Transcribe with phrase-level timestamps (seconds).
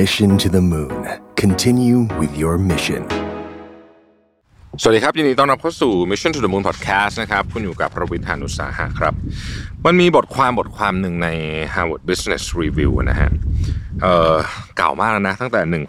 [0.00, 1.06] Mission to the Moon.
[1.36, 3.02] Continue with your mission.
[4.80, 9.14] สวัสดีครับ ยินดีต้อนรับเข้าสู่ Mission to the Moon Podcast นะครับคุณอยู่กับประวิทยานุสาหะครับ
[9.84, 11.28] มันมีบทความบทความหนึ่งใน
[11.74, 13.30] Harvard Business Review นะฮะ
[14.02, 14.34] เอ่อ
[14.76, 15.82] เก่ามากแล้วนะ ตั้งแต่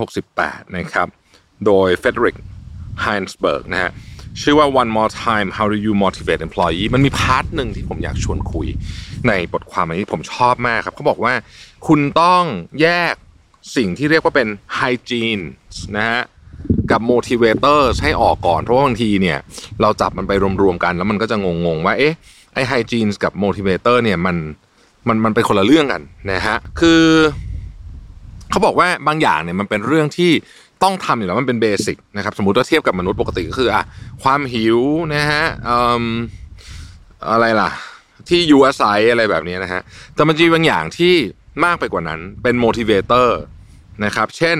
[0.00, 1.08] 1968 นะครับ
[1.66, 2.36] โดย Frederick
[3.04, 3.90] Heinsberg นะฮะ
[4.42, 8.66] ชื่อว่า One More Time How Do You Motivate Employee มันมีพาร์ทหนึ่งที่ผมอยากชวนคุย
[9.28, 11.32] ในบทความอันนี้ผมชอบมากครับเขาบอกว่า
[11.86, 12.42] คุณต้อง
[12.82, 13.14] แยก
[13.76, 15.44] สิ่งที่เรียกว่าเป็น hygiene
[15.96, 16.22] นะฮะ
[16.90, 19.38] กับ motivator ให้ออกก่อน เพราะว่าบางทีเนี่ย
[19.82, 20.32] เราจับมันไป
[20.62, 22.14] รวมๆกัน แล้วมันก็จะงงๆว่าเอ๊ะ
[22.54, 24.36] ไอ้ hygiene กับ motivator เนี่ยมัน
[25.08, 27.02] มันมันเป็นคนละเรื่องกันนะฮะคือ
[28.50, 30.30] เขาบอกว่าบางอย่างเนี่ยมันเป็นเรื่องที่
[30.82, 33.84] ต้องทำอยู่แล้วมันเป็นเบสิกนะครับสมมติว่าเทียบกับมนุษย์ปกติก็คืออะ
[34.22, 34.78] ความหิว
[35.14, 36.04] นะฮะเอิ่ม
[37.30, 37.70] อะไรล่ะ
[38.28, 39.80] ที่อยู่อาศัยอะไรแบบนี้นะฮะ
[40.14, 41.14] แต่มันจะมีบางอย่างที่
[41.64, 43.28] มากไปกว่านั้นเป็น motivator
[44.04, 44.58] นะครับ เช่น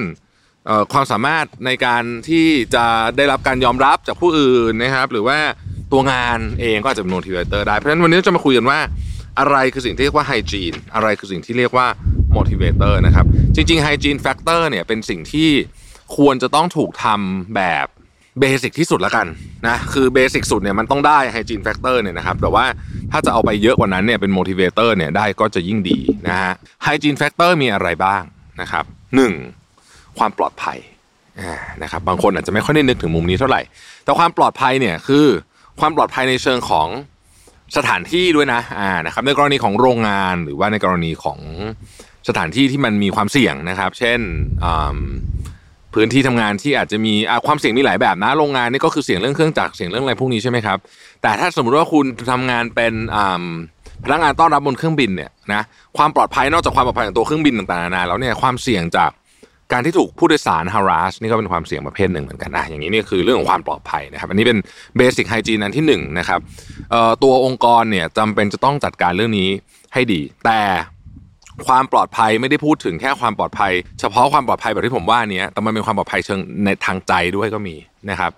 [0.93, 2.85] ความสามารถในการที่จะ
[3.17, 5.39] ได้รับการยอมรับจากผู้อื่นนะครับ หรือว่า
[5.93, 8.81] ตัวงานเองก็อาจจะเป็น motivator ได้ เพราะฉะนั้นวันนี้เราจะมาคุยกันว่า
[9.39, 11.87] อะไรคือสิ่งที่เรียกว่า hygiene อะไรคือสิ่งที่เรียกว่า
[12.37, 15.51] motivator นะครับ จริงๆ hygiene factor เนี่ยเป็นสิ่งที่
[16.17, 17.87] ควรจะต้องถูกทำแบบ
[18.41, 19.27] เบสิกที่สุดละกัน
[19.67, 22.65] นะคือเบสิกสุดเนี่ยมันต้องได้ hygiene factor เนี่ยนะครับแต่ว่า
[23.13, 26.53] ถ้าจะเอาไปเยอะกว่านั้นเนี่ยเป็น motivator เนี่ยได้ก็จะยิ่งดีนะฮะ
[26.87, 28.23] hygiene factor มีอะไรบ้าง
[28.61, 28.85] นะครับ
[29.17, 29.33] หนึ่ง
[30.19, 30.79] ความปลอดภัย
[31.83, 33.61] นะครับบางคนอาจจะไม่ค่อยได้นึกถึงมุมนี้เท่าไหร่
[34.05, 35.27] แต่ความปลอดภัยเนี่ยคือ
[35.81, 36.89] ความปลอดภัยในเชิงของ
[37.77, 41.39] สถานที่ด้วยนะอ่านะครับในกรณีของโรงงานหรือว่าในกรณีของ
[42.29, 44.21] สถานที่ที่มันมีความเสี่ยงนะครับ เช่น
[45.95, 47.15] พื้นที่ทำงานที่อาจจะมี
[47.47, 50.79] ความเสี่ยงมีหลายแบบนะโรงงานนี่ก็คือเสี่ยงเรื่องเครื่องจักรเสี่ยงเรื่องอะไรพวกนี้ใช่ไหมครับ
[51.23, 53.45] แต่ถ้าสมมุติว่าคุณทำงานเป็นอ่า
[54.05, 55.63] พนักงานต้อนรับบนเครื่องบินเนี่ยนะ
[55.97, 59.11] ความปลอดภัยนอกจากความปลอดภัยของตัวเครื่องบินต่างๆนานาแล้วเนี่ยความเสี่ยงจาก
[59.73, 64.59] การที่ถูกผู้โดยสาร harass นี่ก็เป็นความเสี่ยงประเภทหนึ่งเหมือนกันนะอย่างนี้นี่คือเรื่องของความปลอดภัยนะครับ อันนี้เป็น
[64.97, 66.41] เบสิ c ไฮจีนอันที่หนึ่งนะครับ
[67.23, 69.49] ตัวองค์กรเนี่ยจำเป็นจะต้องจัดการเรื่องนี้
[69.95, 70.61] ให้ดี แต่
[71.67, 77.77] ความปลอดภัยไม่ได้พูดถึงแค่ความปลอดภัย เฉพาะความปลอดภัยแบบที่ผมว่านี้แต่มันเป็นความปลอดภัยเชิงในทางใจด้วยก็มี
[78.11, 78.33] นะครับ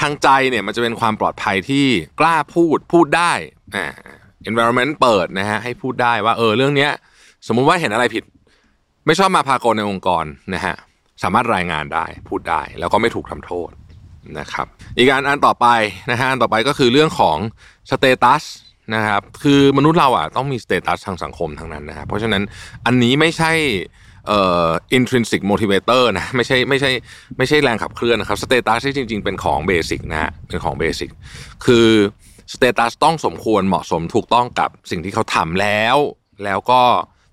[0.00, 1.86] ทางใจเนี่ยมันจะเป็นความปลอดภัยที่
[2.20, 3.32] กล้าพูดพูดได้
[3.76, 3.86] อ่า
[4.50, 6.90] environment เปิดนะฮะให้พูดได้ว่าเออเรื่องเนี้ย
[7.46, 8.24] สมมุติว่าเห็นอะไรผิด
[9.06, 10.24] ไม่ชอบมาพากลในองค์กร
[10.54, 10.74] นะฮะ
[11.22, 13.70] สามารถรายงานได้พูดได้แล้วก็ไม่ถูกทำโทษ
[14.38, 14.66] นะครับ
[14.98, 15.66] อีกอันอันต่อไป
[16.10, 17.38] นะฮะอันต่อไปก็คือเรื่องของ
[17.90, 18.42] status
[18.94, 22.42] นะครับคือมนุษย์เราอะต้องมี status ทางสังคมทั้งนั้นนะครับเพราะฉะนั้น
[22.86, 23.52] อันนี้ไม่ใช่
[24.26, 24.68] เอ่อ
[24.98, 26.90] intrinsic motivator นะไม่ใช่ไม่ใช่
[27.38, 31.10] ไม่ใช่แรงขับเคลื่อนนะครับ status ที่จริง ๆ เป็นของ basic นะฮะเป็นของ basic
[31.64, 31.88] คือ
[32.52, 35.96] status ต้องสมควรเหมาะสมถูกต้องกับสิ่งที่เขาทำแล้ว
[36.44, 36.80] แล้วก็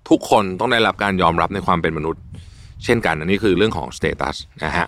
[0.08, 2.22] ทุกคนต้องได้รับการยอมรับในความเป็นมนุษย์
[2.84, 4.86] เช่นกันอันนี้คือเรื่องของ status นะฮะ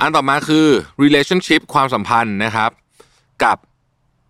[0.00, 0.66] อันต่อมาคือ
[1.02, 2.70] relationship ความสัมพันธ์นะครับ
[3.44, 3.56] กับ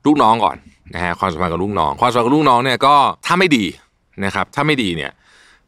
[0.07, 0.57] ลูกน้องก่อน
[0.95, 2.95] นะฮะความสัมพันธ์กับลูกน้อง ความสัมพันธ์กับลูกน้องเนี่ยก็
[3.27, 3.65] ถ้าไม่ดี
[4.25, 5.13] นะครับถ้าไม่ดีเนี่ย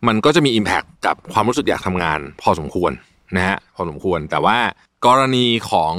[0.06, 2.92] มันก็จะมี impact กับความรู้สึกอยากทำงาน พอสมควร
[3.36, 4.58] นะฮะพอสมควรแต่ว่า
[5.06, 5.94] กรณีของ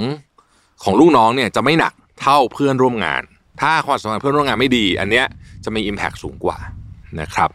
[0.84, 3.22] ของลูกน้องเนี่ยจะไม่หนัก เท่าเพื่อนร่วมงาน
[3.62, 5.26] ถ้าความสัมพันธ์เพื่อนร่วมงานไม่ดี อันเนี้ย
[5.66, 6.58] จะมี impact สูงกว่า
[7.22, 7.50] นะครับ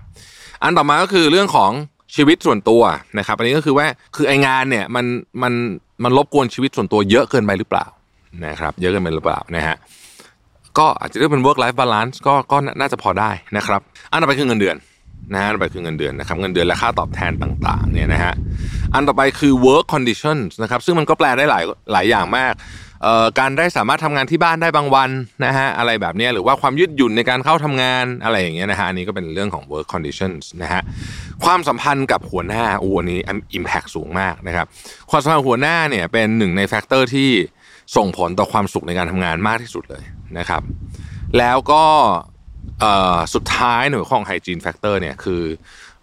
[0.63, 1.73] อันต่อมาก็คือเรื่องของ
[2.17, 2.83] ชีวิตส่วนตัว
[3.19, 5.05] นะครับ อันนี้ก็คือว่าคือไองานเนี่ยมัน
[5.43, 5.53] มัน
[6.05, 7.87] มันรบกวนชีวิตส่วนตัวเยอะเกินไปหรือเปล่า
[8.47, 9.77] นะครับ เยอะเกินไปหรือเปล่านะฮะ
[10.79, 14.77] ก็อาจจะเรียกเป็น work life balance ก็ก็น่าจะพอได้นะครับ อันต่อไปคือเงินเดือน
[15.33, 18.35] นะฮะอันต่อไปคือเงินเดือนนะครับเงินเดือนและค่าตอบแทนต่างๆเนี่ยนะฮะ
[18.95, 22.55] อันต่อไปคือ work conditions นะครับซึ่งมันก็แปลได้หลายหลายอย่างมาก
[23.39, 25.11] การได้สามารถทำงานที่บ้านได้บางวัน
[25.45, 30.83] นะฮะอะไรแบบนี้หรือว่าความยืดหยุ่นในการเข้าทำงานอะไรอย่างเงี้ยนะฮะอันนี้ก็เป็นเรื่องของ work conditions นะฮะ
[31.45, 33.21] ความสัมพันธ์กับหัวหน้าอูอันนี้
[33.59, 34.67] impact สูงมากนะครับ
[35.11, 37.31] ความสัมพันธ์หัวหน้าเนี่ยเป็นหนึ่งใน factor ที่
[37.97, 40.05] ส่งผลต่อความสุขในการทำงานมากที่สุดเลย
[40.39, 40.63] นะครับ
[41.39, 41.85] แล้วก็
[43.35, 45.43] สุดท้ายหมวดของ hygiene factor เนี่ยคือ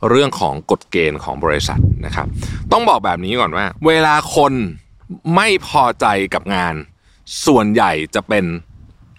[0.10, 2.28] เรื่องของกฎเกณฑ์ของบริษัทนะครับ
[2.72, 4.54] ต้องบอกแบบนี้ก่อนว่า เวลาคน
[5.36, 6.76] ไม่พอใจกับงาน
[7.48, 8.46] ส่วนใหญ่จะเป็น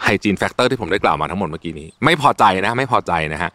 [0.02, 3.50] hygiene factor ที่ผมได้กล่าวมาทั้งหมดเมื่อกี้นี้ ไม่พอใจนะไม่พอใจนะฮะ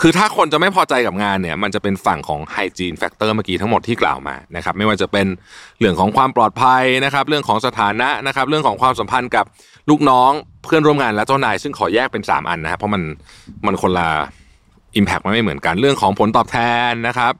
[0.00, 5.26] คือถ้าคนจะไม่พอใจกับงานเนี่ยมันจะเป็นฝั่งของไฮจีนแฟกเตอร์เมื่อกี้ทั้งหมดที่กล่าวมานะครับไม่ว่าจะเป็น
[5.80, 9.44] เรื่องของความปลอดภัยนะครับเรื่องของสถานะนะครับเรื่องของความสัมพันธ์กับ
[9.90, 10.30] ลูกน้อง
[10.64, 13.02] เพื่อนร่วมงานและเจ้านาย ซึ่งขอแยกเป็น 3 อันนะครับเพราะมัน
[13.66, 14.08] มันคนละ
[14.98, 16.58] Impact มันไม่เหมือนกันเรื่องของผลตอบแท
[16.90, 17.32] นนะครับ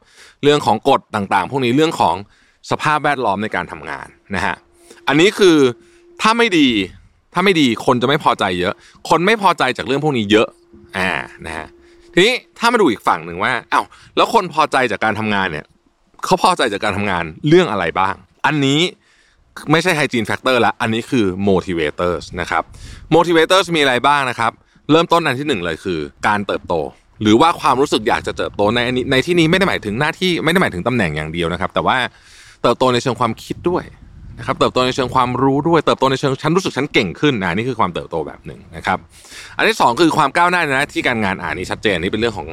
[0.43, 2.17] เรื่องของกฎต่างๆ พวกนี้เรื่องของ
[2.71, 4.55] สภาพแวดล้อมในการทำงานนะฮะ
[5.09, 5.59] อันนี้คือ
[6.23, 6.69] ถ้าไม่ดี
[7.35, 8.75] ถ้าไม่ดีคนจะไม่พอใจเยอะ
[9.09, 10.49] คนไม่พอใจจากเรื่องพวกนี้เยอะ
[10.97, 11.11] อ่า
[11.47, 11.67] นะฮะ
[12.13, 13.85] ทีนี้ถ้ามาดูอีกฝั่งหนึ่งว่าอ้าว
[14.17, 15.67] แล้วคนพอใจจากการทำงานเนี่ย
[16.25, 18.15] เขาพอใจจากการทำงานเรื่องอะไรบ้าง
[18.47, 18.81] อันนี้
[19.71, 22.63] ไม่ใช่ hygiene factor ละอันนี้คือ motivators นะครับ
[23.15, 24.53] motivators มีอะไรบ้างนะครับ
[24.91, 26.75] เริ่มต้นอันที่หนึ่งเลยคือ การเติบโต
[27.23, 31.97] หรือว่าความรู้สึกอยากจะเติบโตในในที่นี้ไม่ได้หมายถึงหน้าที่ไม่ได้หมายถึงตำแหน่งอย่างเดียวนะครับ แต่ว่า
[32.63, 33.85] เติบโตในเชิงความคิดด้วย
[34.39, 38.99] นะครับเติบโตในเชิงความรู้ด้วยเติบโตในเชิงฉันรู้สึกฉันเก่งขึ้นนะนี่คือความเติบโตแบบหนึ่งนะครับ
[39.57, 42.49] อันที่ 2 คือความก้าวหน้าในหน้าที่การงานอ่านนี้ชัดเจนนี่เป็นเรื่องของ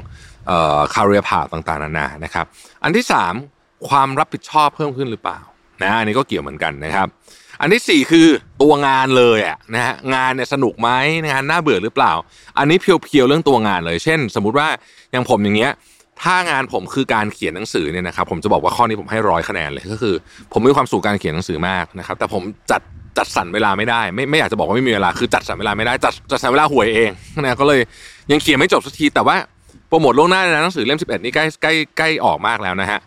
[0.48, 2.46] เอ่อ career path ต่างๆนานานะครับ
[2.84, 3.06] อันที่
[3.48, 5.40] 3 ความรับผิดชอบเพิ่มขึ้นหรือเปล่า
[5.84, 7.08] นะอันนี้ก็เกี่ยวเหมือนกันนะครับ
[7.62, 8.28] อันที่ 4 คือ
[8.62, 10.90] ตัวงานเลยอะนะฮะงานเนี่ยสนุกไหม
[11.32, 12.14] งานน่าเบื่อหรือเปล่า
[12.58, 14.68] อันนี้เพียวๆเรื่องตัวงานเลย เช่น สมมุติว่า
[15.12, 15.72] อย่างผมอย่างเงี้ย
[16.24, 20.16] ถ้างานผมคือการเขียนหนังสือเนี่ยนะครับผมจะบอกว่าข้อนี้ผมให้ร้อยคะแนนเลยก็คือ
[20.54, 22.82] ผมมีความสุขการเขียนหนังสือมากนะครับ แต่ผมจัด
[23.18, 27.80] จัดสรรเวลาไม่ได้ ไม่ไม่อยากจะบอกว่าไม่มีเวลาคือจัดสรรเวลาไม่ได้จัดจัดสรรเวลาห่วยเองนะก็เลย
[28.32, 29.36] ยังเขียนไม่จบสักทีแต่ว่า
[29.88, 33.00] โปรโมทล่วงหน้านะหนังสือเล่ม11 นี่ใกล้ใกล้ใกล้ออกมากแล้วนะฮะ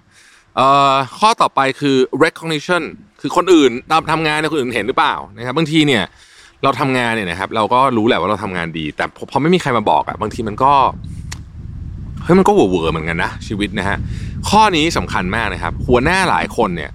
[1.18, 2.82] ข้อต่อไปคือ recognition
[3.20, 6.02] คือคนอื่นทำทำงานเนี่ยคนอื่นเห็นหรือเปล่านะครับบางทีเนี่ย
[6.62, 10.72] เราทำงานเนี่ยนะครับเราก็รู้แหละว่าเราทำงานดี แต่พอไม่มีใครมาบอกอะบางทีมันก็
[12.24, 13.96] เฮ้ยมันก็เวอร์เหมือนกันนะชีวิตนะฮะ
[14.50, 16.90] ข้อนี้สำคัญมากนะครับ หัวหน้าหลายคนเนี่ย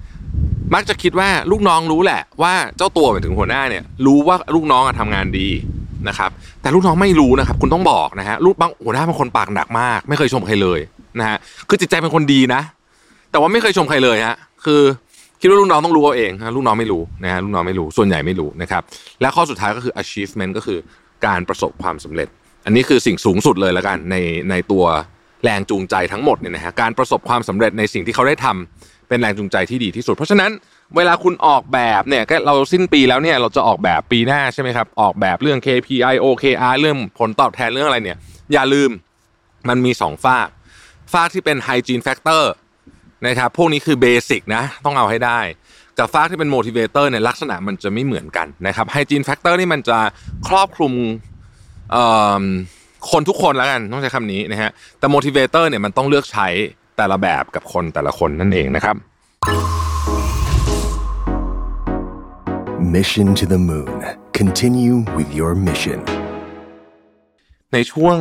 [0.74, 5.50] มักจะคิดว่าลูกน้องรู้แหละ ว่าเจ้าตัวหมายถึงหัวหน้าเนี่ยรู้ว่าลูกน้องทำงานดี
[6.08, 6.30] นะครับ
[6.62, 10.80] แต่ลูกน้องไม่รู้นะครับ คุณต้องบอกนะฮะลูกบางหัวหน้าบางคนปากหนักมาก ไม่เคยชมใครเลย
[11.20, 11.38] นะฮะ
[11.70, 12.62] คือจิตใจเป็นคนดีนะ
[13.32, 14.36] แต่ว่าไม่เคยชมใครเลยฮะ
[14.66, 14.82] คือ
[15.42, 18.82] คิดว่าลูกน้องต้องรู้เอาเองลูกน้องไม่รู้นะฮะลูกน้องไม่รู้ส่วนใหญ่ไม่รู้นะครับ
[19.22, 20.80] และข้อสุดท้ายก็คือ achievement ก็คือ
[21.26, 22.28] การประสบความสำเร็จ
[22.66, 24.16] อันนี้คือสิ่งสูงสุดเลยแล้วกันใน
[24.50, 24.86] ในตัว
[25.44, 30.52] แรงจูงใจทั้งหมดเนี่ยนะฮะการประสบความสำเร็จในสิ่งที่เขาได้ทำเป็นแรงจูงใจที่ดีที่สุด เพราะฉะนั้น
[30.96, 38.18] เวลาคุณออกแบบเนี่ยเราสิ้นปีแล้วเนี่ยเราจะออกแบบปีหน้าใช่ไหมครับออกแบบเรื่อง KPI OKR เรื่องผลตอบแทนเรื่องอะไรเนี่ย
[38.54, 38.90] อย่าลืม
[39.70, 40.48] มันมีสองฝาก
[41.14, 42.44] ฝากที่เป็น hygiene factor
[43.28, 45.40] นะครับพวกนี้คือเบสิกนะต้องเอาให้ได้
[45.98, 50.00] กับฟากที่เป็น motivator เนี่ยลักษณะมันจะไม่เหมือนกันนะครับ hygiene factor นี่มันจะ
[50.48, 50.94] ครอบคลุม
[53.12, 56.48] คนทุกคนแล้วกันต้องใช้คำนี้นะฮะแต่ motivator เนี่ยมันต้องเลือกใช้
[56.98, 58.96] แต่ละแบบกับคนแต่ละคนนั่นเองนะครับ
[62.96, 64.00] Mission to the Moon.
[64.40, 66.00] Continue with your mission.
[67.74, 68.18] ในช่วง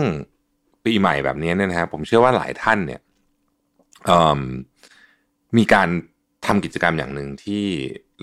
[0.84, 3.00] ปีใหม่แบบนี้เนี่ยนะฮะผมเชื่อว่าหลายท่านเนี่ย
[5.56, 5.88] มีการ
[6.46, 7.64] ทำกิจกรรมอย่างหนึ่งที่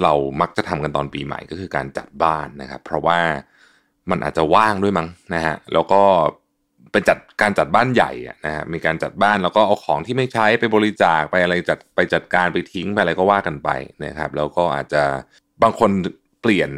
[0.02, 3.20] เรามักจะทำกันตอนปีใหม่ก็คือการจัดบ้านนะครับ เพราะว่า
[4.10, 6.02] มันอาจจะว่างด้วยมั้งนะฮะแล้วก็
[6.96, 8.12] เป็นจัดการจัดบ้านใหญ่
[8.46, 13.70] นะฮะมีการจัดบ้านแล้วก็เอาของที่ไม่ใช้ไปบริจาคไปอะไรจัดไปจัดการไปทิ้งไปอะไรก็ว่ากันไป
[14.06, 15.04] นะครับ แล้วก็อาจจะ
[15.64, 15.92] บางคน
[16.42, 16.70] เปลี่ยน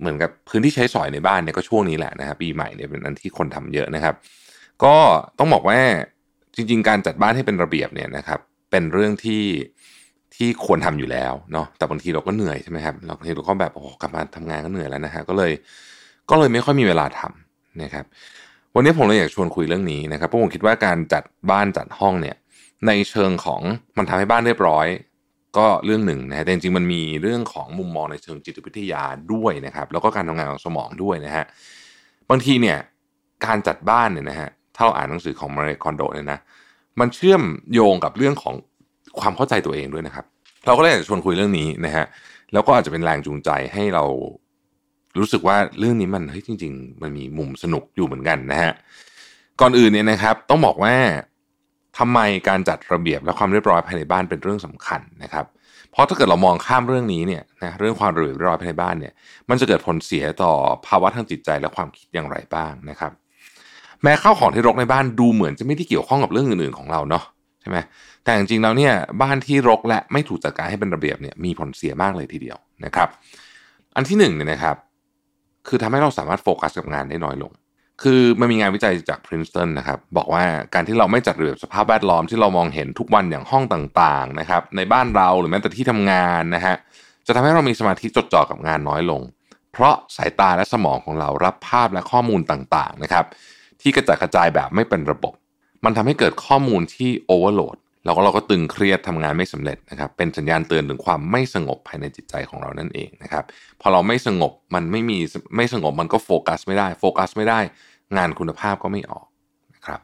[0.00, 4.14] เหมือนกับพื้นที่ใช้สอยในบ้านเนี่ยก็ช่วงนี้แหละนะครับปีใหม่เนี่ยเป็นอันที่คนทำเยอะนะครับ
[4.84, 4.94] ก็
[5.38, 5.78] ต้องบอกว่า
[6.54, 8.40] จริง ๆ การจัดบ้านให้เป็นระเบียบเนี่ยนะครับ
[8.70, 9.44] เป็นเรื่องที่
[10.34, 15.52] ที่ควรทำอยู่แล้วเนาะแต่บางทีเราก็เหนื่อยใช่ไหมครับเราบางทีเราก็แบบโอ้กลับมาทำงานก็เหนื่อยแล้วนะฮะก็เลย
[16.30, 18.04] ก็เลยไม่ค่อยมีเวลาทำนะครับ
[18.74, 22.36] วันนี้ผมเลยอยากชวนคุยเรื่องนี้นะครับเพราะผมคิดว่าการจัดบ้านจัดห้องเนี่ย
[22.86, 23.62] ในเชิงของ
[23.98, 24.86] มันทำให้บ้านเรียบร้อย
[25.58, 29.02] ก็เรื่องหนึ่งนะฮะแต่จริงๆมันมีเรื่องของมุมมองในเชิงจิตวิทยา
[29.32, 31.44] ด้วยนะครับ แล้วก็การทำงานของสมองด้วยนะฮะ
[32.30, 32.78] บางทีเนี่ย
[33.46, 36.38] การจัดบ้านเนี่ยนะฮะถ้าเราอ่านหนังสือของมาริคอนโดเนี่ยนะ
[37.00, 38.54] มันเชื่อมโยงกับเรื่องของ
[39.20, 40.24] ความเข้าใจตัวเองด้วยนะครับ
[40.66, 42.04] เราก็เลยอยากชวนคุยเรื่องนี้นะฮะ
[42.52, 44.04] แล้วก็อาจจะเป็นแรงจูงใจให้เรา
[45.18, 48.72] รู้สึกว่าเรื่องนี้มันเฮ้ยจริง ๆ มันมีมุมสนุกอยู่เหมือนกันนะฮะ
[49.60, 50.94] ก่อนอื่นเนี่ยนะครับ ต้องบอกว่า
[51.98, 55.44] ทำไมการจัดระเบียบและความเรียบร้อยภายในบ้านเป็นเรื่องสำคัญนะครับ
[55.90, 59.12] เพราะถ้าเกิดเรามองข้ามเรื่องนี้เนี่ยนะเรื่องความระเบียบเรียบร้อยภายในบ้านเนี่ย
[59.48, 60.52] มันจะเกิดผลเสียต่อ
[60.86, 63.12] ภาวะทางจิตใจและความคิดอย่างไรบ้างนะครับ
[64.02, 67.24] แม้ข้าวของที่รกในบ้านดูเหมือนจะไม่ได้เกี่ยวข้องกับเรื่องอื่นๆของเราเนาะ
[67.60, 67.78] ใช่ไหม
[68.24, 73.08] แต่จริงๆแล้วเนี่ยบ้านที่รกและไม่ถูกจัดการให้เป็นระเบียบเนี่ยมีผลเสียมากเลยทีเดียวนะครับ
[73.96, 74.76] อันที่หนึ่งเนี่ยนะครับ
[75.68, 77.52] คือทำให้เราสามารถโฟกัสกับงานได้น้อยลง
[78.02, 86.76] คือมันมีงานวิจัยจาก Princeton นะครับ บอกว่าการที่เราไม่จัดระเบียบสภาพแวดล้อมที่เรามองเห็นทุกวันอย่างห้องต่างๆนะครับในบ้านเราหรือแม้แต่ที่ทำงานนะฮะ
[87.26, 89.22] จะทำให้เรามีสมาธิจดจ่อกับงานน้อยลง
[89.72, 93.24] เพราะสายตาและสมองของเรารับภาพและข้อมูลต่างๆนะครับ
[93.80, 95.34] ที่กระจัดกระจายแบบไม่เป็นระบบ
[95.84, 103.44] มันทำให้เกิดข้อมูลที่โอเวอร์โหลด เราก็เราก็ตึงเครียดทำงานไม่สำเร็จนะครับ เป็นสัญญาณเตือนถึงความไม่สงบภายในจิตใจของเรานั่นเองนะครับ
[103.80, 105.18] พอเราไม่สงบมันไม่มี
[105.56, 107.60] ไม่สงบมันก็โฟกัสไม่ได้โฟกัสไม่ได้
[108.16, 109.26] งานคุณภาพก็ไม่ออก
[109.74, 110.00] นะครับ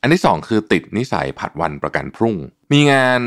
[0.00, 2.36] อันที่ 2 คือติดนิสัยผัดวันประกันพรุ่ง
[2.72, 3.22] มีงาน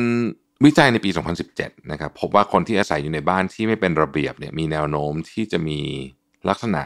[0.66, 1.10] วิจัยในปี
[1.50, 5.80] 2017 นะครับพบว่าคนที่อาศัยอยู่ในบ้านที่ไม่เป็นระเบียบเนี่ยมีแนวโน้มที่จะมี
[6.50, 6.82] ลักษณะ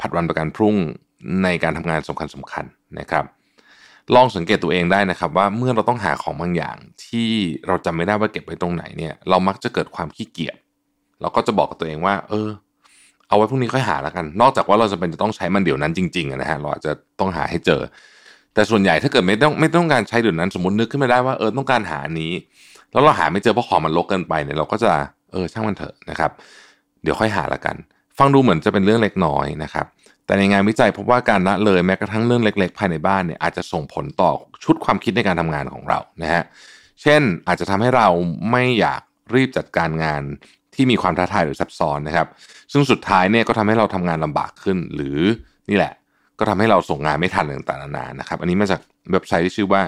[0.00, 0.76] ผัดวันประกันพรุ่ง
[1.42, 2.64] ในการทำงานสำคัญสำคัญ
[2.98, 3.24] นะครับ
[4.14, 7.28] ลองสังเกตตัวเองได้นะครับ ว่าเมื่อเราต้องหาของบางอย่างที่
[7.66, 10.56] เราจำไม่ได้ว่าเก็บไว้ตรงไหนเนี่ย เรามักจะเกิดความขี้เกียจ
[11.20, 12.48] เราก็จะบอกกับตัวเองว่า เออ
[13.28, 17.80] เอาไว้พรุ่งนี้ค่อยหาแล้วกัน นอกจากว่าเราจะเป็นจะต้องใช้มันเดี๋ยวนั้นจริงๆนะฮะเราอาจจะต้องหาให้เจอ
[18.54, 22.32] แต่ส่วนใหญ่ถ้าเกิดไม่ต้องไม่ต้องการใช้เดี๋ยวนั้น สมมตินึกขึ้นมาได้ว่าเออต้องการหานี้
[22.92, 24.90] แล้วเราหาไม่เจอเพราะของมันลกเกินไปเนี่ยเราก็จะ
[25.32, 26.30] เออช่างมันเถอะนะครับ
[27.02, 27.76] เดี๋ยวค่อยหาละกัน
[28.18, 29.86] ฟังดูเหมือนจะเป็นเรื่องเล็กน้อยนะครับ
[30.28, 34.30] แต่ในงานวิจัยพบว่าการละเลยแม้กระทั่งเรื่องเล็ก ๆ ภายในบ้านเนี่ยอาจจะส่งผลต่อ
[34.64, 36.42] ชุดความคิดในการทำงานของเรานะฮะ
[37.02, 38.08] เช่นอาจจะทำให้เรา
[38.50, 39.00] ไม่อยาก
[39.34, 40.22] รีบจัดการงาน
[40.74, 42.28] ที่มีความท้าทายหรือซับซ้อนนะครับ
[42.72, 45.20] ซึ่งสุดท้ายเนี่ยก็ทำให้เราทำงานลำบากขึ้น หรือ
[45.70, 45.92] นี่แหละ
[46.38, 48.80] ก็ทำให้เราส่งงานไม่ทันต่างๆนานานะครับ อันนี้มาจาก
[49.10, 49.82] เว็บไซต์ที่ชื่อว่า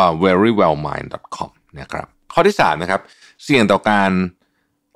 [0.00, 3.00] uh, verywellmind.com นะครับข้อที่3นะครับ
[3.44, 4.10] เสี่ยงต่อการ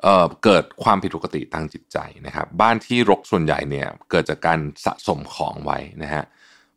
[0.02, 6.24] เเกิดความผิดปกติทางจิตใจนะครับ บ้านที่รกส่วนใหญ่เนี่ยเกิดจากการสะสมของไว้นะฮะ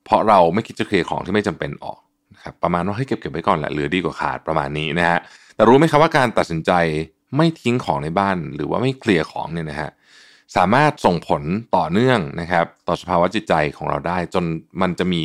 [0.05, 1.99] เพราะเราไม่คิดจะเคลียร์ของที่ไม่จำเป็นออก
[2.35, 5.19] นะครับประมาณว่าให้เก็บเก็บไว้ก่อนแหละเหลือดีกว่าขาดประมาณนี้นะฮะ
[5.55, 6.71] แต่รู้ไหมครับว่าการตัดสินใจ
[7.37, 9.89] ไม่ทิ้งของในบ้าน หรือว่าไม่เคลียร์ของเนี่ยนะฮะ
[10.55, 11.43] สามารถส่งผล
[11.75, 14.43] ต่อเนื่องนะครับ ต่อสภาวะจิตใจของเราได้ จน
[14.81, 15.21] มันจะมี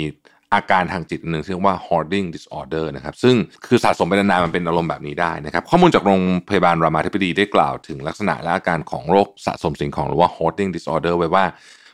[0.54, 3.36] อาการทางจิตหนึ่งที่เรียกว่า hoarding disorder นะครับซึ่ง
[3.66, 11.44] คือสะสมไปนานๆมันเป็นอารมณ์แบบนี้ได้นะครับข้อมูลจากโรงพยาบาลรามาธิบดีได้กล่าวถึงลักษณะและอาการของโรคสะสมสิ่งของหรือว่า hoarding disorder ไว้ว่า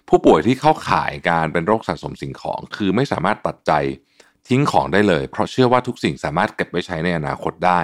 [0.09, 3.73] ผู้ป่วยที่เข้าข่ายการเป็นโรคสะสมสิ่งของ คือไม่สามารถตัดใจ
[4.49, 7.81] ทิ้งของได้เลย เพราะเชื่อว่าทุกสิ่งสามารถเก็บไว้ใช้ในอนาคตได้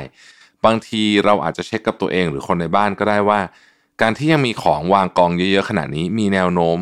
[0.64, 3.40] บางทีเราอาจจะเช็คกับตัวเองหรือคนในบ้านก็ได้ว่า
[4.02, 6.78] การที่ยังมีของวางกองเยอะๆขนาดนี้มีแนวโน้ม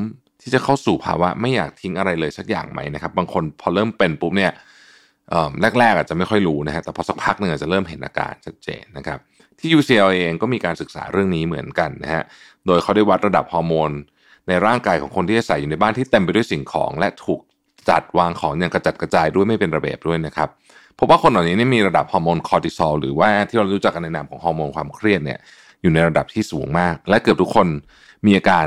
[0.46, 4.52] ที่จะเข้าสู่ภาวะไม่อยากทิ้งอะไรเลยสักอย่างไหมนะครับ บางคนพอเริ่มเป็นปุ๊บเนี่ย
[5.78, 9.18] แรกๆอาจจะไม่ค่อยรู้นะฮะแต่พอสักพักหนึ่งอาจจะเริ่มเห็นอาการชัดเจนนะครับ
[9.58, 12.22] ที่ UCLA เองก็มีการศึกษาเรื่องนี้เหมือนกันนะฮะ
[12.66, 13.90] โดยเขาได้วัดระดับฮอร์โมน
[14.48, 17.40] ในร่างกายของคนที่อาศัยอยู่ในบ้านที่เต็มไปด้วยสิ่งของ และถูก
[17.88, 20.48] จัดวางของอย่างกระจัดกระจายด้วยไม่เป็นระเบียบด้วยนะครับ
[20.98, 25.38] พบว่าคนเหล่านี้มีระดับฮอร์โมนคอร์ติซอลหรือว่าที่เรารู้จักกันในนามของฮอร์โมนความเครียดเนี่ย
[25.82, 27.68] อยู่ในระดับที่สูงมาก และเกือบทุกคน
[28.26, 28.66] มีอาการ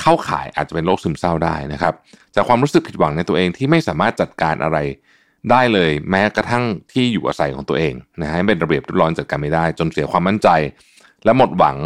[0.00, 1.94] เข้าข่ายอาจจะเป็นโรคซึมเศร้าได้นะครับ
[2.34, 4.78] จากความรู้สึกผิดหวังในตัวเองที่ไม่สามารถจัดการอะไร
[5.50, 10.48] ได้เลยแม้กระทั่งที่อยู่อาศัยของตัวเองนะฮะเป็นระเบียบเรียบร้อยจัดการไม่ได้ จนเสียความมั่นใจ
[11.24, 11.76] และหมดหวัง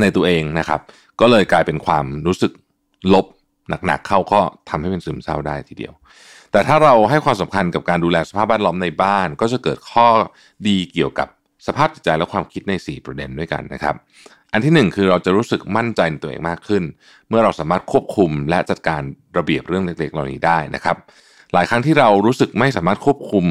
[0.00, 0.80] ในตัวเองนะครับ
[1.20, 2.52] ก็เลยกลายเป็นความรู้สึก
[3.14, 3.26] ลบ
[3.86, 5.94] หนักๆเข้าก็ทำให้เป็นซึมเศร้าได้ทีเดียว
[6.52, 10.06] แต่ถ้าเราให้ความสำคัญกับการดูแลสภาพแวดล้อมในบ้าน ก็จะเกิดข้อ
[10.66, 11.28] ดีเกี่ยวกับ
[11.66, 13.94] สภาพจิตใจและความคิดใน 4 ประเด็นด้วยกันนะครับ
[14.52, 16.82] อันที่ 1 คือเราจะรู้สึกมั่นใจในตัวเองมากขึ้น
[17.28, 19.02] เมื่อเราสามารถควบคุมและจัดการ
[19.38, 20.96] ระเบียบเรื่องเล็กๆเหล่านี้ได้นะครับ
[21.54, 23.46] หลายครั้งที่เรารู้สึกไม่สามารถควบคุม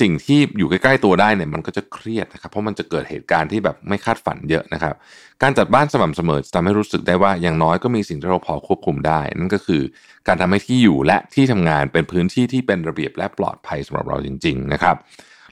[0.00, 4.94] สิ่งที่อยู่ใกล้ๆตัวได้เนี่ยมันก็จะเครียดนะครับ เพราะมันจะเกิดเหตุการณ์ที่แบบไม่คาดฝันเยอะนะครับ
[5.42, 9.82] การจัดบ้านสม่ำเสมอจะทำให้รู้สึกได้ว่าอย่างน้อยก็มีสิ่งที่เราพอควบคุมได้ นั่นก็คือ
[10.28, 14.96] การทำให้ที่อยู่และที่ทำงานเป็นพื้นที่ที่เป็นระเบียบและปลอดภัยสำหรับเราจริง ๆ นะครับ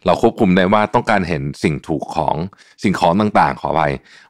[0.06, 2.36] เราควบคุมได้ว่าต้องการเห็นสิ่งถูกของ
[2.82, 3.80] สิ่งของต่างๆ ขอไป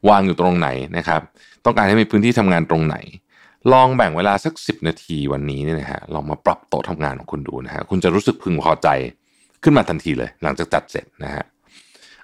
[0.09, 1.21] วางอยู่ตรงไหนนะครับ
[1.65, 2.97] ต้องการให้มีพื้นที่ทำงานตรงไหน
[3.73, 8.89] ลองแบ่งเวลาสัก 10 นาทีวันนี้เนี่ยนะฮะลองมาปรับโต๊ะทำงานของคุณดูนะฮะคุณจะรู้สึกพึงพอใจ
[9.63, 11.45] ขึ้นมาทันทีเลย หลังจากจัดเสร็จนะฮะ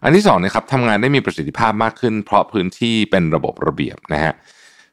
[0.02, 4.32] อันที่สองนะครับทำงานได้มีประสิทธิภาพมากขึ้น เพราะพื้นที่เป็นระบบระเบียบนะฮะ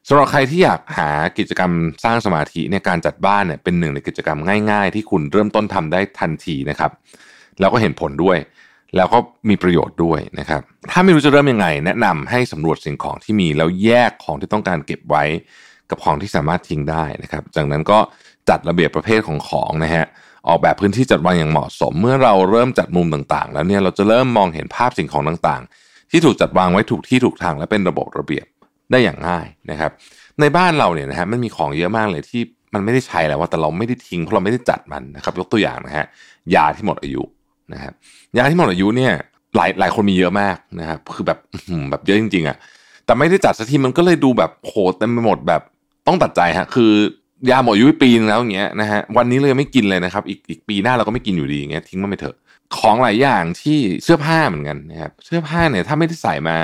[0.08, 1.72] สำหรับใครที่อยากหากิจกรรม
[2.04, 4.38] สร้างสมาธิในการจัดบ้านเนี่ยเป็นหนึ่งในกิจกรรม
[4.70, 6.90] ง่าย ๆ ที่คุณเริ่มต้นทำได้ทันทีนะครับ
[7.60, 8.38] แล้วก็เห็นผลด้วย
[8.96, 15.24] แล้วก็มีประโยชน์ด้วยนะครับ ถ้าไม่รู้จะเริ่มยังไง แนะนำให้สำรวจสิ่งของที่มีแล้วแยกของที่ต้องการเก็บไว้
[15.90, 17.98] กับของที่สามารถทิ้งได้นะครับ จากนั้นก็
[18.48, 20.04] จัดระเบียบประเภทของของนะฮะ
[20.48, 28.46] ออกแบบพื้นที่จัดวางอย่างเหมาะสม เมื่อเราเริ่มจัดมุมต่างๆ แล้วเนี่ยเราจะเริ่มมองเห็นภาพสิ่งของต่างๆ ที่ถูกจัดวางไว้ถูกที่ถูกทางและเป็นระบบระเบียบ
[28.90, 29.90] ได้อย่างง่ายนะครับ
[30.40, 32.42] ในบ้านเราเนี่ยนะฮะมันมีของเยอะมากเลยที่
[32.74, 36.06] มันไม่ได้ใช้แล้วว่าแต่เราไม่ได้ทิ้งเพราะเราไม่ได้จัดมันนะครับ ยกตัวอย่างนะฮะ
[36.54, 37.22] ยาที่หมดอายุ
[37.72, 37.92] นะครับ
[38.36, 39.12] ยาที่หมดอายุเนี่ย
[39.56, 41.38] หลายหลายคนมีเยอะมากนะครับคือแบบ
[41.90, 42.56] แบบเยอะจริงๆอะ่ะ
[43.04, 45.62] แต่ไม่ได้จัดสักทีมันก็เลยดูแบบโหเต็มไปหมดแบบ
[46.06, 46.92] ต้องตัดใจฮะคือ
[47.50, 52.36] ยาหมดอายุปีนึงแล้วอย่างเงี้ยนะฮะวันนี้เลยไม่กินเลยนะครับอีกอีกปีหน้าเราก็ไม่กินอยู่ดีอย่างเงี้ยทิ้งมันไปเถอะ
[52.78, 56.56] ของหลายอย่างที่เสื้อผ้าเหมือนกันนะครับเสื้อผ้าเนี่ยถ้าไม่ได้ใส่มา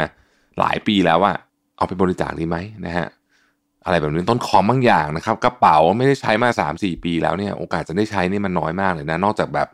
[0.58, 1.36] หลายปีแล้วอะ
[1.76, 3.06] เอาไปบริจาคดีไหมนะฮะ
[3.84, 9.68] อะไรแบบนี้ต้นคอมบางอย่างนะครับกระเป๋าไม่ได้ใช้มาสามสี่ปีแล้วเนี่ยโอกาสจะได้ใช้นี่มันน้อยมากเลยนะ นอกจากแบบ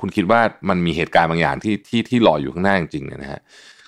[0.00, 3.40] คุณคิดว่ามันมีเหตุการณ์บางอย่างที่ที่ที่รออยู่ข้างหน้าจริงๆเนี่ยนะฮะ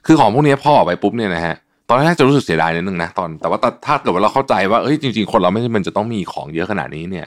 [0.06, 1.54] คือของพวกนี้พ่อออกไปปุ๊บเนี่ยนะฮะ
[1.88, 7.26] ตอนแรกจะรู้สึกเสียดายนิดนึงนะตอนแต่ว่าถ้าเกิดว่าเราเข้าใจว่าเอ้ยจริง ๆ คนเราไม่จำเป็นจะต้องมีของเยอะขนาดนี้เนี่ย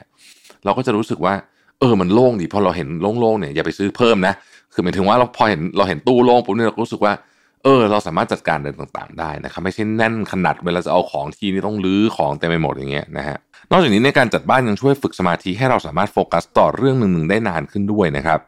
[0.64, 1.34] เราก็จะรู้สึกว่า
[1.80, 2.88] เออมันโล่งดีพอเราเห็น
[3.20, 4.34] โล่งๆเนี่ยอย่าไปซื้อเพิ่มนะ
[4.72, 7.12] คือหมายถึงว่าเราพอเห็นเราเห็นตู้โล่งปุ๊บเนี่ยเราก็รู้สึกว่า
[7.64, 13.36] เออเราสามารถจัดการอะไรต่างๆได้นะครับไม่ใช่แน่นขนาดเวลาจะเอาของที่นี่ต้องรื้อของเต็มไปหมดอย่างเงี้ยนะฮะ
[13.70, 18.38] นอกจากนี้ในการจัดบ้านยังช่วยฝึกสมาธิให้เราสามารถโฟกัสต่อเรื่องหนึ่งๆได้นานขึ้นด้วยนะครับ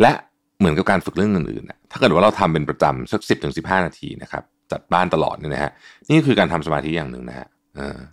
[0.00, 0.12] และ
[0.58, 5.72] เหมือนกับการฝึกเรื่องอื่นๆถ้าเกิดว่าเราทำเป็นประจำสักสิบถึงสิบห้านาทีนะครับจัดบ้านตลอดเนี่ยนะฮะ
[6.10, 7.46] นี่คือการทำสมาธิอย่างหนึ่งนะฮะ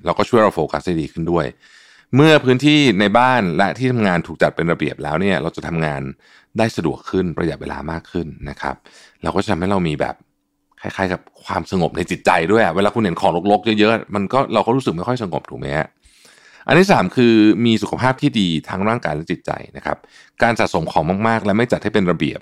[0.06, 1.46] เราก็ช่วยเราโฟกัสได้ดีขึ้นด้วย
[2.16, 6.02] เมื่อพื้นที่ในบ้านและที่ทำงานถูกจัดเป็นระเบียบแล้วเนี่ยเราจะทำงาน
[6.58, 8.76] ได้สะดวกขึ้นประหยัดเวลามากขึ้นนะครับ
[9.24, 10.16] เราก็จะทำให้เรามีแบบ
[10.82, 15.88] คล้ายๆกับความสงบในจิตใจด้วยเวลาคุณเห็นของรกๆเยอะๆมันก็เราก็รู้สึกไม่ค่อยสงบถูกไหมฮะ
[16.72, 17.36] อันที่ 3 คือ
[17.66, 19.98] มีสุขภาพที่ดีทั้งร่างกายและจิตใจนะครับ
[20.44, 22.40] การสะสมของมาก ๆ และไม่จัดให้เป็นระเบียบ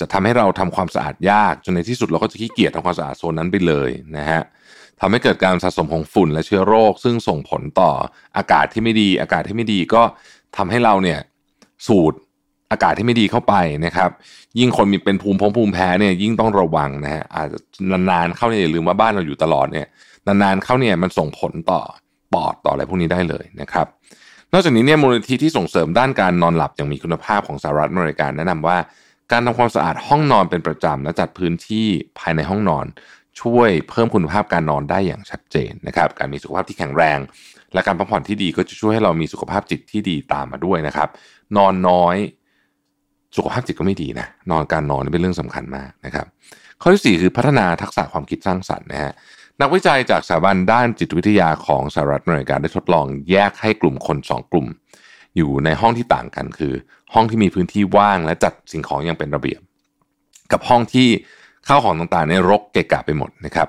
[0.00, 4.42] จะทำให้เราทำความสะอาดยากจนในที่สุดเราก็จะขี้เกียจทำความสะอาดโซนนั้นไปเลยนะฮะ
[5.00, 7.90] ทำให้เกิดการสะสมของฝุ่นและเชื้อโรค ซึ่งส่งผลต่อ
[8.36, 10.02] อากาศที่ไม่ดี อากาศที่ไม่ดีก็
[10.56, 11.18] ทำให้เราเนี่ย
[11.86, 12.12] สูด
[12.72, 13.54] อากาศที่ไม่ดีเข้าไป
[13.86, 14.10] นะครับ
[14.58, 17.58] ยิ่งคนมีเป็นภูมิพงภูมิแพ้เนี่ยยิ่งต้องระวังนะฮะอาจจะ
[18.10, 19.86] นานๆเข้าเนี่ยลืมว่าบ้านเราอยู่ตลอดเนี่ย
[20.26, 21.80] นานๆเข้าเนี่ยมันส่งผลต่อ
[22.32, 23.86] ปอดต่ออะไรพวกนี้ได้เลยนะครับ
[24.52, 28.78] นอกจากนี้เนี่ยมูลนิธิที่ส่งเสริมด้านการนอนหลับอย่างมีคุณภาพของสหรัฐอเมริกาแนะนำว่า
[29.32, 31.86] การทำความสะอาดห้องนอนเป็นประจำและจัดพื้นที่
[32.18, 32.86] ภายในห้องนอน
[33.40, 37.18] ช่วยเพิ่มคุณภาพการนอนได้อย่างชัดเจนนะครับ การมีสุขภาพที่แข็งแรง
[37.74, 41.08] และการพักผ่อนที่ดีก็จะช่วยให้เรามีสุขภาพจิตที่ดีตามมาด้วยนะครับ
[41.56, 42.16] นอนน้อย
[43.36, 46.26] สุขภาพจิตก็ไม่ดีนะนอนการนอนเป็นเรื่องสำคัญมากนะครับ
[46.82, 49.12] ข้อที่ 4 คือพัฒนาทักษะความคิดสร้างสรรค์นะฮะ
[49.60, 54.66] นักวิจัยจากสถาบันด้านจิตวิทยาของสหรัฐอเมริกาได้ทดลองแยกให้กลุ่มคน 2 กลุ่ม
[55.36, 56.72] อยู่ในห้องที่ต่างกันคือ
[57.14, 59.60] ห้องที่มีพื้นที่ว่างและจัดสิ่งของอย่างเป็นระเบียบ
[60.52, 61.08] กับห้องที่
[61.68, 63.68] ข้าวของต่างๆในรกเกะกะไปหมดนะครับ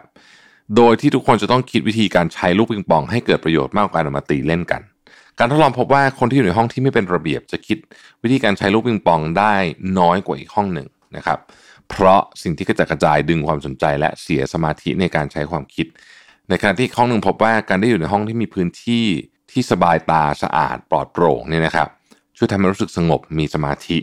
[0.75, 4.81] โดยที่ทุกคนจะต้องคิดวิธีการใช้ลูกปิงปองให้เกิดประโยชน์มากกว่าการมาตีเล่นกัน
[5.39, 7.77] การทดลองพบว่าคนที่อยู่ในห้องที่ไม่เป็นระเบียบ จะคิด
[8.23, 9.53] วิธีการใช้ลูกปิงปองได้
[9.99, 15.87] น้อยกว่าอีกห้องหนึ่งนะครับเพราะสิ่งที่กระจัดกระจายดึงความสนใจและเสียสมาธิในการใช้ความคิด
[16.49, 19.05] ในขณะที่ห้องหนึ่งพบว่าการได้อยู่ในห้องที่มีพื้นที่
[19.51, 21.87] ที่สบายตาสะอาดปลอดโปร่งเนี่ยนะครับ
[22.37, 23.97] ช่วยทำให้รู้สึกสงบมีสมาธิ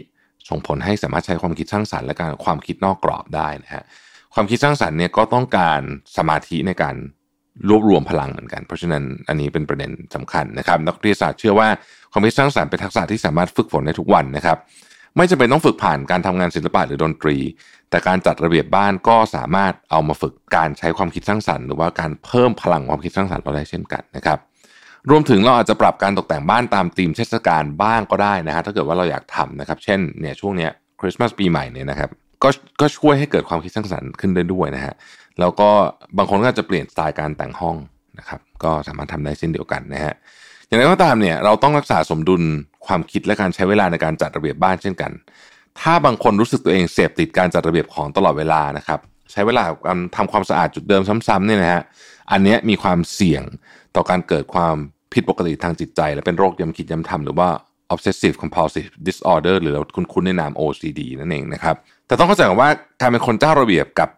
[0.49, 3.83] ส่งผลให้สามารถใช้ความคิดสร้างสรรค์และการความคิดนอกกรอบได้นะฮะ
[4.35, 5.81] ความคิดสร้างสรรค์เนี่ยก็ต้องการ
[6.17, 6.97] สมาธิในการ
[7.69, 11.69] รวบรวมพลังเหมือนกัน เพราะฉะนั้นอันนี้เป็นประเด็นสำคัญนะครับนักวิทยาศาสตร์เชื่อว่า
[12.13, 14.59] ความคิดสร้างสรรค์เป็นทักษะที่สามารถฝึกฝนได้ทุกวันนะครับ
[15.17, 17.37] ไม่จำเป็นต้องฝึกผ่านการทำงานศิลปะหรือดนตรี
[17.91, 24.39] แต่การจัดระเบียบบ้านก็สามารถเอามาฝึกการใช้ความคิดสร้างสรรค์หรือว่าการเพิ่มพลังความคิดสร้างสรรค์เราได้เช่นกันนะครับ
[25.11, 30.71] รวมถึงเราอาจจะปรับการตกแต่งบ้านตามธีมเทศกาลบ้างก็ได้นะฮะถ้าเกิดว่าเราอยากทำนะครับ เช่นเนี่ยช่วงเนี้ย
[31.01, 32.11] คริสต์มาสปีใหม่เนี่ยนะครับ
[32.43, 32.49] ก็
[32.81, 34.95] ก็ช่วยให้เกิดความคิดสร้างสรรค์ขึ้นได้ด้วยนะฮะ
[35.41, 35.71] แล้วก็
[36.17, 37.77] บางคนก็จะเปลี่ยนสไตล์การแต่งห้อง
[38.19, 40.15] นะครับก็สามารถทำได้เช่นเดียวกันนะฮะ
[40.67, 42.43] อย่างไรก็ตามเนี่ยเราต้องรักษาสมดุล
[42.87, 45.13] ความคิดและการใช้เวลาในการจัดระเบียบบ้านเช่นกัน
[45.81, 49.01] ถ้าบางคนรู้สึกตัวเองเสพติดการจัดระเบียบของตลอดเวลานะครับ
[49.33, 51.83] ใช้เวลาการทำความสะอาดจุดเดิมซ้ำๆเนี่ยนะฮะ
[52.33, 53.43] อันนี้มีความเสี่ยง
[53.97, 54.77] ต่อการเกิดความ
[55.15, 57.49] ผิดปกติทางจิตใจ และเป็นโรคย้ำคิดย้ำทำหรือว่า
[57.93, 64.09] obsessive compulsive disorder หรือเราคุ้นๆในนาม OCD นั่นเองนะครับแต่ต้องเข้าใจว่าการเป็นคนเจ้าระเบียบกับ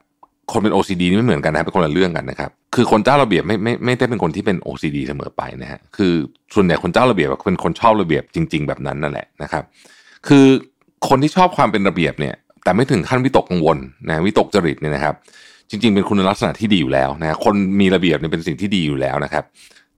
[0.53, 6.12] คนเป็น OCD นี่ไม่เหมือนกันนะเป็นคนละเรื่องกันนะครับคือคนเจ้าระเบียบไม่ไม่ไม่ได้เป็นคนที่เป็น OCD เสมอไปนะฮะคือ
[6.55, 9.64] ส่วนใหญ่คนเจ้าระเบียบเป็นคนชอบระเบียบจริง ๆ แบบนั้นนั่นแหละนะครับ
[10.29, 10.46] คือ
[11.09, 12.35] คนที่ชอบความเป็นระเบียบเนี่ย
[12.65, 15.15] แต่ไม่ถึงขั้นวิตกกังวลนะวิตกจริตเนี่ยนะครับ
[15.71, 19.45] จริง ๆ เป็นคุณลักษณะที่ดีอยู่แล้วนะคนมีระเบียบเนี่ยเป็นสิ่งที่ดีอยู่แล้วนะครับ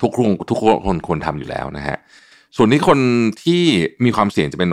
[0.02, 1.96] ทุกคนทุกคนควรทำอยู่แล้วนะฮะ
[2.56, 2.98] ส่วนที่คน
[3.42, 3.62] ที่
[4.04, 4.70] มีความเสี่ยงจะเป็น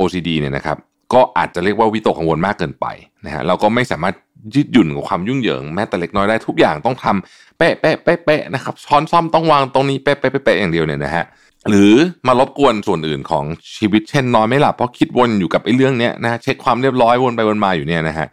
[0.00, 0.76] OCD เนี่ยนะครับ
[1.14, 2.86] ก็อาจจะเรียกว่าวิตกกังวลมากเกินไป
[3.24, 4.14] นะฮะเราก็ไม่สามารถ
[4.54, 11.24] ยืดหยุ่นกับความยุ่งเหยิงแม้แต่เล็กน้อยได้ทุกอย่างต้องทำเป๊ะเป๊ะเป๊ะเป๊ะนะครับช้อนซ่อมต้องวางตรงนี้เป๊ะเป๊ะเป๊ะอย่างเดียวเนี่ยนะฮะ
[11.68, 11.92] หรือ
[12.26, 13.44] มารบกวนส่วนอื่นของ
[13.76, 18.28] ชีวิตเช่นนอนไม่หลับเพราะคิดวนอยู่กับไอ้เรื่องเนี้ยนะเช็คความเรียบร้อยวนไปวนมาอยู่เนี่ยนะฮะ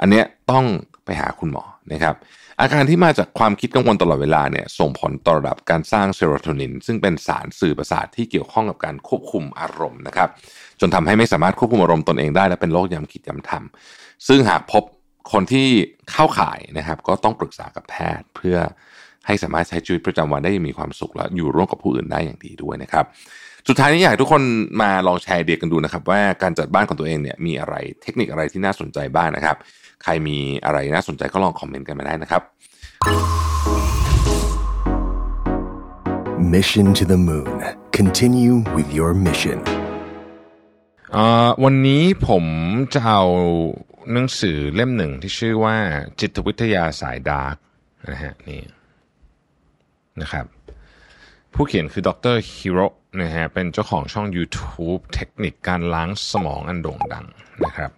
[0.00, 0.64] อันเนี้ยต้อง
[1.04, 2.14] ไปหาคุณหมอนะครับ
[2.60, 10.28] อาการที่มาจากความคิดกังวลตลอดเวลาเนี่ยส่งผลต่อระดับการสร้างเซโรโทนิน ซึ่งเป็นสารสื่อประสาทที่เกี่ยวข้องกับการควบคุมอารมณ์นะครับ
[10.80, 14.82] จนทำให้ไม่สามารถควบคุมอารมณ์ตนเองได้และเป็นโรคย้ำคิดย้ำทำซึ่งหากพบ
[15.32, 15.68] คนที่
[16.12, 18.56] เข้าข่ายนะครับ ก็ต้องปรึกษากับแพทย์เพื่อ
[19.26, 23.04] ให้สามารถใช้ชีวิตประจำวันได้มีความสุขและอยู่ร่วมกับผู้อื่นได้อย่างดีด้วยนะครับ
[23.68, 24.42] สุดท้ายนี้อยากให้ทุกคน
[24.82, 29.56] มาลองแชร์เดียกันดูนะครับ ว่าการจัดบ้านของตัวเองเนี่ยมีอะไรเทคนิคอะไรที่น่าสนใจบ้างนนะครับ
[30.02, 32.42] ใครมีอะไรน่าสนใจก็ลองคอมเมนต์กันมาได้นะครับ
[36.52, 37.56] Mission to the Moon
[37.98, 39.58] Continue with your mission
[41.64, 42.44] วันนี้ผม
[42.94, 43.22] จะเอา
[44.12, 45.76] หนังสือเล่มหนึ่งที่ชื่อว่า
[46.20, 47.56] จิตวิทยาสายดาร์ก
[48.10, 48.60] นะฮะนี่
[50.20, 50.44] นะครับ
[51.54, 52.80] ผู้เขียนคือดรฮิโร
[53.20, 57.26] นะฮะเป็นเจ้าของช่อง YouTube เทคนิคการล้างสมองอันโด่งดัง
[57.66, 57.90] นะครับ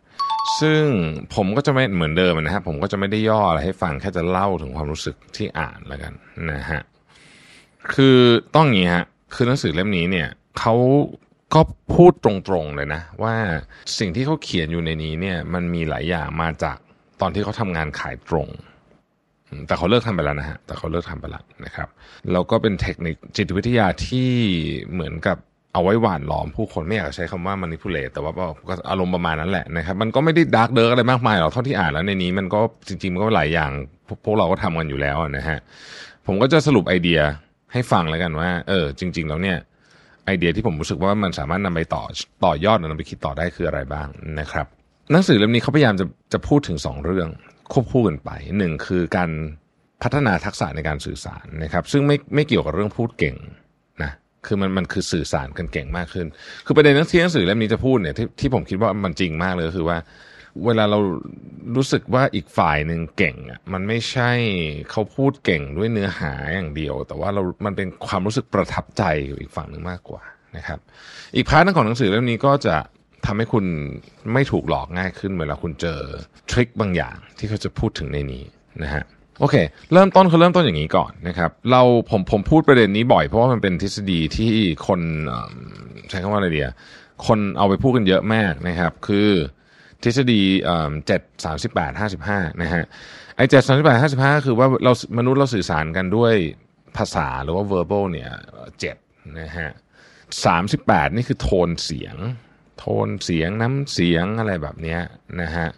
[0.60, 0.84] ซึ่ง
[1.34, 6.12] ผมก็จะไม่เหมือนเดิมนะครับผมก็จะไม่ได้ย่ออะไรให้ฟังแค่จะเล่าถึงความรู้สึกที่อ่านแล้วกัน
[6.52, 6.80] นะฮะ
[7.94, 8.18] คือ
[8.54, 10.74] ต้องอย่างนี้ฮะคือหนังสือเล่มนี้เนี่ยเขา
[11.54, 11.60] ก็
[11.94, 13.34] พูดตรงๆเลยนะ ว่า
[13.98, 16.76] สิ่งที่เขาเขียนอยู่ในนี้เนี่ยมันมีหลายอย่างมาจาก
[17.20, 18.48] ตอนที่เขาทำงานขายตรง
[19.66, 21.88] แต่เขาเลิกทำไปแล้วนะฮะแต่เขาเลิกทำไปแล้วนะครับ
[22.32, 24.28] แล้วก็เป็นเทคนิคจิตวิทยาที่
[24.92, 25.38] เหมือนกับ
[25.72, 33.70] เอาไว้หว่านล้อมผู้คนไม่อยากใช้คำว่า manipulate แต่ว่าก็อารมณ์ประมาณนั้นแหละนะครับมันก็ไม่ได้ dark เดิร์กอะไรมากมายหรอกเท่าที่อ่านแล้วในนี้มันก็จริงๆมันก็หลายอย่าง
[34.24, 35.58] พวกเราก็ทำกันอยู่แล้วนะฮะ
[36.26, 37.20] ผมก็จะสรุปไอเดีย
[37.72, 39.58] ให้ฟังแล้วกันว่า เออ จริง ๆ แล้วเนี่ย
[40.26, 42.02] ไอเดียที่ผมรู้สึกว่ามันสามารถนำไปต่อ
[42.44, 44.08] ต่อยอดนำไปคิดต่อได้คืออะไรบ้าง
[44.40, 44.66] นะครับ
[45.12, 47.28] หนังสือเล่มนี้เขาพยายามจะจะพูดถึงสองเรื่อง
[47.74, 49.30] ควบคู่กันไปหนึ่งคือการ
[50.02, 53.36] พัฒนาทักษะในการสื่อสารนะครับ ซึ่งไม่ไม่เกี่ยวกับเรื่องพูดเก่ง
[54.02, 54.12] นะ
[54.46, 56.26] คือมันมันคือสื่อสารกันเก่งมากขึ้น
[56.66, 59.98] คือประเด็นที่หนังสือเล่มนี้จะพูดเนี่ยที่ที่ผมคิดว่ามันจริงมากเลยก็คือว่า
[60.64, 60.98] เวลาเรา
[61.76, 64.30] รู้สึกว่าอีกฝ่ายหนึ่งเก่งอะมันไม่ใช่
[64.90, 70.22] เขาพูดเก่งด้วยเนื้อหาอย่างเดียว แต่ว่าเรา มันเป็นความรู้สึกประทับใจอยู่อีกฝั่งหนึ่งมากกว่า
[70.56, 70.78] นะครับ
[71.36, 72.76] อีกพาร์ทนึงของหนังสือเล่มนี้ก็จะ
[73.26, 73.64] ทำให้คุณ
[74.32, 75.98] ไม่ถูกหลอกง่ายขึ้นเวลาคุณเจอ
[76.50, 78.44] ทริคบางอย่างที่เขาจะพูดถึงในนี้
[78.82, 79.04] นะฮะ
[79.40, 79.56] โอเค
[79.92, 84.52] เริ่มต้นเขาเริ่มต้นอย่างนี้ก่อนนะครับ เราผมผมพูดประเด็นนี้บ่อยเพราะว่ามันเป็นทฤษฎีที่
[84.86, 85.00] คน
[86.10, 86.70] ใช้คำว่าอะไรเดีย
[87.26, 89.28] คนเอาไปพูดกันเยอะมากนะครับ คือ
[90.02, 90.42] ทฤษฎี
[91.06, 92.84] เจ็ดสามสิบแปดห้าสิบห้านะฮะ
[93.36, 96.34] ไอ้เจ็ดสามสิบแปดห้าสิบห้าคือว่าเรามนุษย์เราสื่อสารกันด้วย
[96.96, 98.30] ภาษาหรือว่า verbal เนี่ย
[98.80, 98.96] เจ็ด
[99.40, 99.70] นะฮะ
[100.44, 102.16] สามสิบแปดนี่คือโทนเสียง
[102.78, 104.98] โทนเสียงน้ำเสียงอะไรแบบนี้
[105.40, 105.68] นะฮะ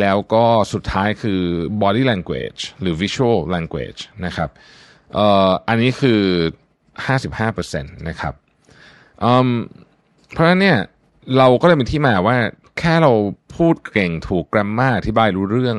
[0.00, 1.40] แล้วก็สุดท้ายคือ
[1.82, 4.50] body language หรือ visual language นะครับ
[5.14, 6.22] เอ่ออันนี้คือ
[7.00, 8.34] 55%นะครับ
[10.32, 10.78] เพราะฉะนั้นเนี่ย
[11.36, 12.36] เราก็เลยเป็นที่มาว่า
[12.78, 13.12] แค่เรา
[13.56, 15.78] พูดเก่งถูกกราฟมาอธิบายรู้เรื่อง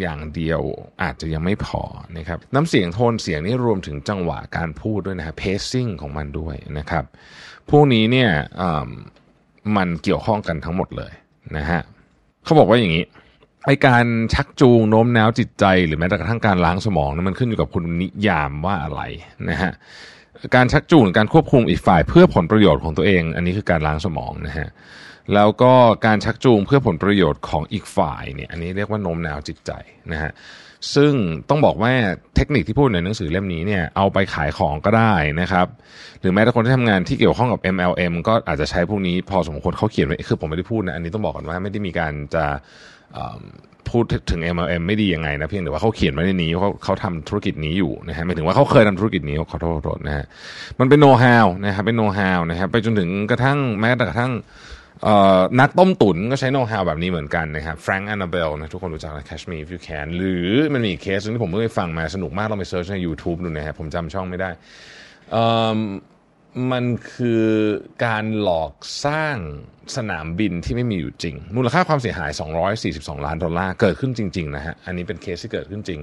[0.00, 0.60] อย่างเดียว
[1.02, 1.82] อาจจะยังไม่พอ
[2.16, 7.04] นะครับน้ำเสียงโทนเสียงนี่รวมถึงจังหวะการพูดด้วยนะฮะ pacing ของมันด้วยนะครับ
[7.70, 8.30] พวกนี้เนี่ย
[9.76, 11.12] มันเกี่ยวข้องกันทั้งหมดเลย
[11.56, 11.80] นะฮะ
[12.44, 13.04] เขาบอกว่าอย่างนี้
[13.66, 19.02] ไอการชักจูงโน้มน้าวจิตใจ หรือแม้แต่กระทั่งการล้างสมองนะมันขึ้นอยู่กับคุณนิยามว่าอะไร
[19.48, 19.72] นะฮะ
[20.54, 24.68] การชักจูงการควบคุมอีกฝ่ายเพื่อผลประโยชน์ของตัวเอง อันนี้คือการล้างสมองนะฮะ
[25.34, 25.72] แล้วก็
[26.06, 29.72] การชักจูงเพื่อผลประโยชน์ของอีกฝ่ายเนี่ยอันนี้เรียกว่าโน้มน้าวจิตใจ
[30.12, 30.30] นะฮะ
[30.94, 31.12] ซึ่ง
[31.50, 31.92] ต้องบอกว่า
[32.36, 35.66] เทคนิคที่พูดในหนังสือเล่มนี้เนี่ยเอาไปขายของก็ได้นะครับ
[36.20, 42.44] หรือแม้แต่คนที่ทำงานที่เกี่ยวข้องกับ MLM ก็อาจจะใช้พวกนี้พอสมควรเขาเขียนไว้คือผมไม่ได้พูดนะ อันนี้ต้องบอกก่อนว่าไม่ได้มีการจะ
[43.90, 49.66] พูดถึง MLM ไม่ดียังไงนะเพียงแต่ว่าเขาเขียนไว้ในนี้เขาเขาทำธุรกิจนี้อยู่นะฮะหมายถึงว่าเขาเคยทำธุรกิจนี้ขอโท
[49.96, 50.24] ษนะฮะ
[50.80, 54.32] มันเป็นโน้ตฮาวนะครับเป็นโน้ตฮาวนะครับไปจนถึงกระทั่งแม้แต่กระทั่ง
[55.60, 64.50] นักต้มตุ๋นก็ใช้โน้ตฮาวแบบนี้เหมือนกันนะครับแฟรงก์แอนนาเบลนะทุกคนรู้จักนะ Catch Me If You Can หรือมันมีเคสที่ผมเพิ่งไปฟังมาสนุกมากลองไป search ใน YouTube ดูนะครับผมจำช่องไม่ได้
[66.72, 67.46] มันคือ
[68.04, 68.72] การหลอก
[69.04, 69.36] สร้าง
[69.96, 72.30] สนามบินที่ไม่มีอยู่จริง มูลค่าความเสียหาย
[72.78, 76.00] 242 ล้านดอลลาร์เกิดขึ้นจริง ๆ นะฮะ อันนี้เป็นเคสที่เกิดขึ้นจริง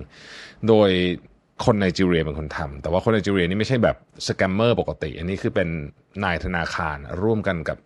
[0.67, 0.89] โดย
[1.65, 5.67] คนไนจีเรียเป็นคนทำแต่ว่าคนไนจีเรียนี่ไม่ใช่แบบ scammer ปกติ อันนี้คือเป็น
[6.23, 7.77] นายธนาคารร่วมกันกับ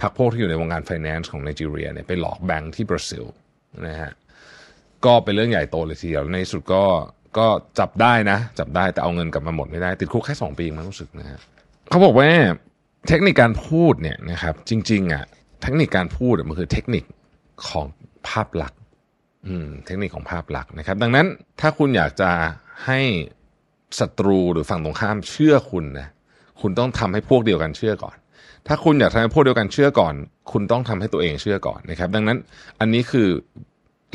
[0.00, 3.24] พรรคพวกที่อยู่ในวงการไฟแนนซ์ของไนจีเรียเนี่ยไปหลอกแบงค์ที่บราซิล
[3.86, 4.12] นะฮะ
[5.04, 6.84] ก็เป็นเรื่องใหญ่โตเลยทีเดียวในสุดก็
[7.38, 7.46] ก็
[7.78, 11.38] จับได้นะ จับได้แต่เอาเงินกลับมาหมดไม่ได้ ติดคุกแค่สองปีมันรู้สึกนะฮะ
[11.88, 12.28] เขาบอกว่า
[13.08, 15.24] เทคนิคการพูดเนี่ยนะครับจริง ๆอะ
[15.62, 17.04] เทคนิคการพูดมันคือเทคนิค
[17.68, 17.86] ของ
[18.28, 18.80] ภาพลักษณ์
[19.86, 21.26] เทคนิคของภาพลักษณ์นะครับ ดังนั้น
[21.60, 22.30] ถ้าคุณอยากจะ
[22.86, 23.00] ให้
[24.00, 26.08] ศัตรูหรือฝั่งตรงข้ามเชื่อคุณนะ
[26.60, 28.16] คุณต้องทำให้พวกเดียวกันเชื่อก่อน
[28.66, 30.14] ถ้าคุณอยากทำให้พวกเดียวกันเชื่อก่อน
[30.52, 32.38] คุณต้องทำให้ตัวเองเชื่อก่อนนะครับ ดังนั้น
[32.80, 33.28] อันนี้คือ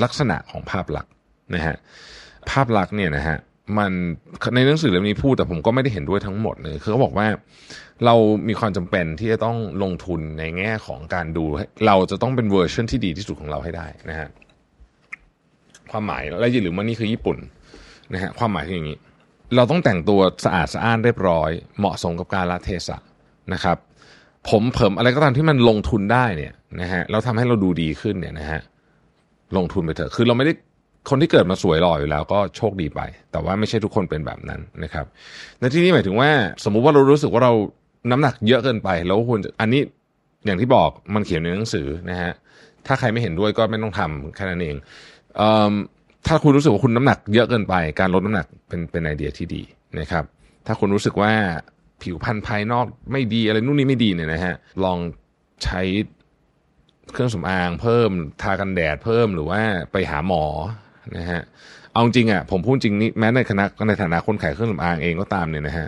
[0.04, 1.12] ลักษณะของภาพลักษณ์
[1.56, 1.75] นะฮะ
[2.49, 3.38] ภาพลักษณ์เนี่ยนะฮะ
[3.78, 3.91] มัน
[4.56, 7.28] ในหนังสือเล่มนี้พูดแต่ผมก็ไม่ได้เห็นด้วยทั้งหมดเลยคือเขาบอกว่า
[8.06, 8.15] เรา
[8.47, 11.45] มีความจำเป็นที่จะต้องลงทุนในแง่ของการดู
[11.88, 14.30] เราจะต้องเป็นเวอร์ชันที่ดีที่สุดของเราให้ได้นะฮะ
[15.91, 17.38] ความหมายและอย่าลืมว่านี่คือญี่ปุ่น
[18.13, 18.97] นะฮะความหมายคืออย่างนี้
[19.55, 22.97] เราต้องแต่งตัวสะอาดสะอ้านเรียบร้อย เหมาะสมกับการละเทศะ
[23.53, 23.77] นะครับ
[24.49, 28.61] ผมเผิมอะไรก็ตามที่มันลงทุนได้เนี่ยนะฮะเราทำให้เราดูดีขึ้นเนี่ยนะฮะ
[29.57, 30.53] ลงทุนไปเถอะคือเราไม่ได้
[31.09, 35.05] คนที่เกิดมาสวยหล่ออยู่แล้วก็โชคดีไป แต่ว่าไม่ใช่ทุกคนเป็นแบบนั้นนะครับ
[35.59, 36.29] ในที่นี้หมายถึงว่า
[36.63, 37.53] สมมุติว่าเรารู้สึกว่าเรา
[38.11, 39.81] น้ำหนักเยอะเกินไป แล้วควรอันนี้
[40.45, 42.31] อย่างที่บอกมันเขียนในหนังสือนะฮะ
[42.87, 44.75] ถ้าใครไม่เห็นด้วยก็ไม่ต้องทำแค่นั้นเอง
[45.37, 45.41] เอ
[46.27, 49.61] ถ้าคุณรู้สึกว่าคุณน้ำหนักเยอะเกินไป การลดน้ำหนักเป็นเป็นไอเดียที่ดี
[49.99, 50.23] นะครับ
[50.65, 51.31] ถ้าคุณรู้สึกว่า
[52.01, 54.99] ผิวพรรณภายนอกไม่ดีอะไรนู่นนี่ไม่ดีเนี่ยนะฮะลอง
[55.63, 55.81] ใช้
[57.11, 58.11] เครื่องสำอางเพิ่ม
[58.41, 59.61] ทากันแดดเพิ่มหรือว่า
[59.91, 60.45] ไปหาหมอ
[61.17, 61.41] นะฮะ
[61.91, 65.88] เอาจริงอะผมพูดจริงนี่แม้ในคณะในฐานะคนขายเครื่องสำอางเองก็ตามเนี่ยนะฮะ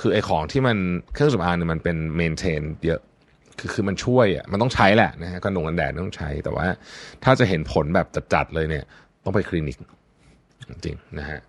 [0.00, 0.76] คือไอของที่มัน
[1.12, 3.00] เครื่องสำอางเนี่ยมันเป็นเมนเทนเยอะ
[3.58, 6.66] คือคือมันช่วยอะมันต้องใช้แหละนะฮะกันหนงกันแดดต้องใช้แต่ว่า
[7.24, 8.84] ถ้าจะเห็นผลแบบจัดๆเลยเนี่ย
[9.26, 9.76] ต้องไปคลินิก
[10.84, 11.40] จริงนะฮะ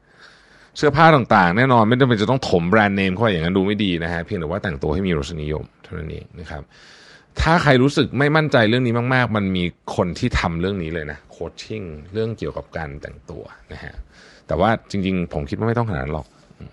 [0.78, 6.64] เสื้อผ้าต่างๆ แน่นอนไม่จำเป็นจะต้องถมแบรนด์เนมเข้าไปอย่างนั้นดูไม่ดีนะฮะเพียงแต่ว่าแต่งตัวให้มีรสนิยมเท่านั้นเองนะครับ
[7.42, 9.64] ถ้าใครรู้สึกไม่มั่นใจเรื่องนี้มาก ๆ มันมี
[9.96, 13.94] คนที่ทำเรื่องนี้เลยนะโคชชิ่งเรื่องเกี่ยวกับการแต่งตัวนะฮะ
[14.48, 16.28] แต่ว่าจริง ๆ ผมคิดว่าไม่ต้องขนาดนั้นหรอก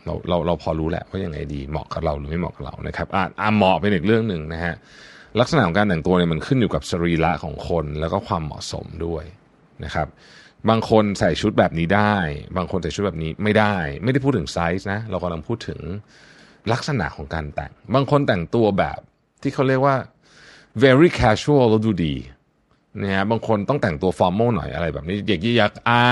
[0.04, 4.74] เราเราเราพอรู้แหละว่ายังไงดีเหมาะกับเราหรือไม่เหมาะกับเรานะครับอ่าอ่าเหมาะเป็นอีกเรื่องหนึ่งนะฮะ
[5.40, 9.24] ลักษณะของการแต่งตัวเนี่ยมันขึ้นอยู่กับสรีระของคนแล้วก็ความเหมาะสมด้วย
[9.84, 10.08] นะครับ
[10.70, 12.14] บางคนใส่ชุดแบบนี้ได้
[12.56, 13.74] บางคนใส่ชุดแบบนี้ไม่ได้
[14.04, 15.80] ไม่ได้พูดถึงไซส์นะ เรากำลังพูดถึง
[16.72, 18.98] ลักษณะของการแต่ง บางคนแต่งตัวแบบ
[19.42, 19.96] ที่เขาเรียกว่า
[20.82, 22.14] very casual แล้วดูดี
[23.02, 26.02] นะฮะบางคนต้องแต่งตัว formal หน่อยอะไรแบบนี้เด็กยี่ยักอ่า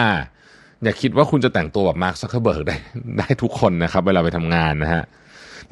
[0.83, 2.77] อย่าคิดว่าคุณจะแต่งตัวแบบมาร์คซักเคอร์เบิร์กได้
[3.19, 5.03] ได้ทุกคนนะครับ เวลาไปทำงานนะฮะ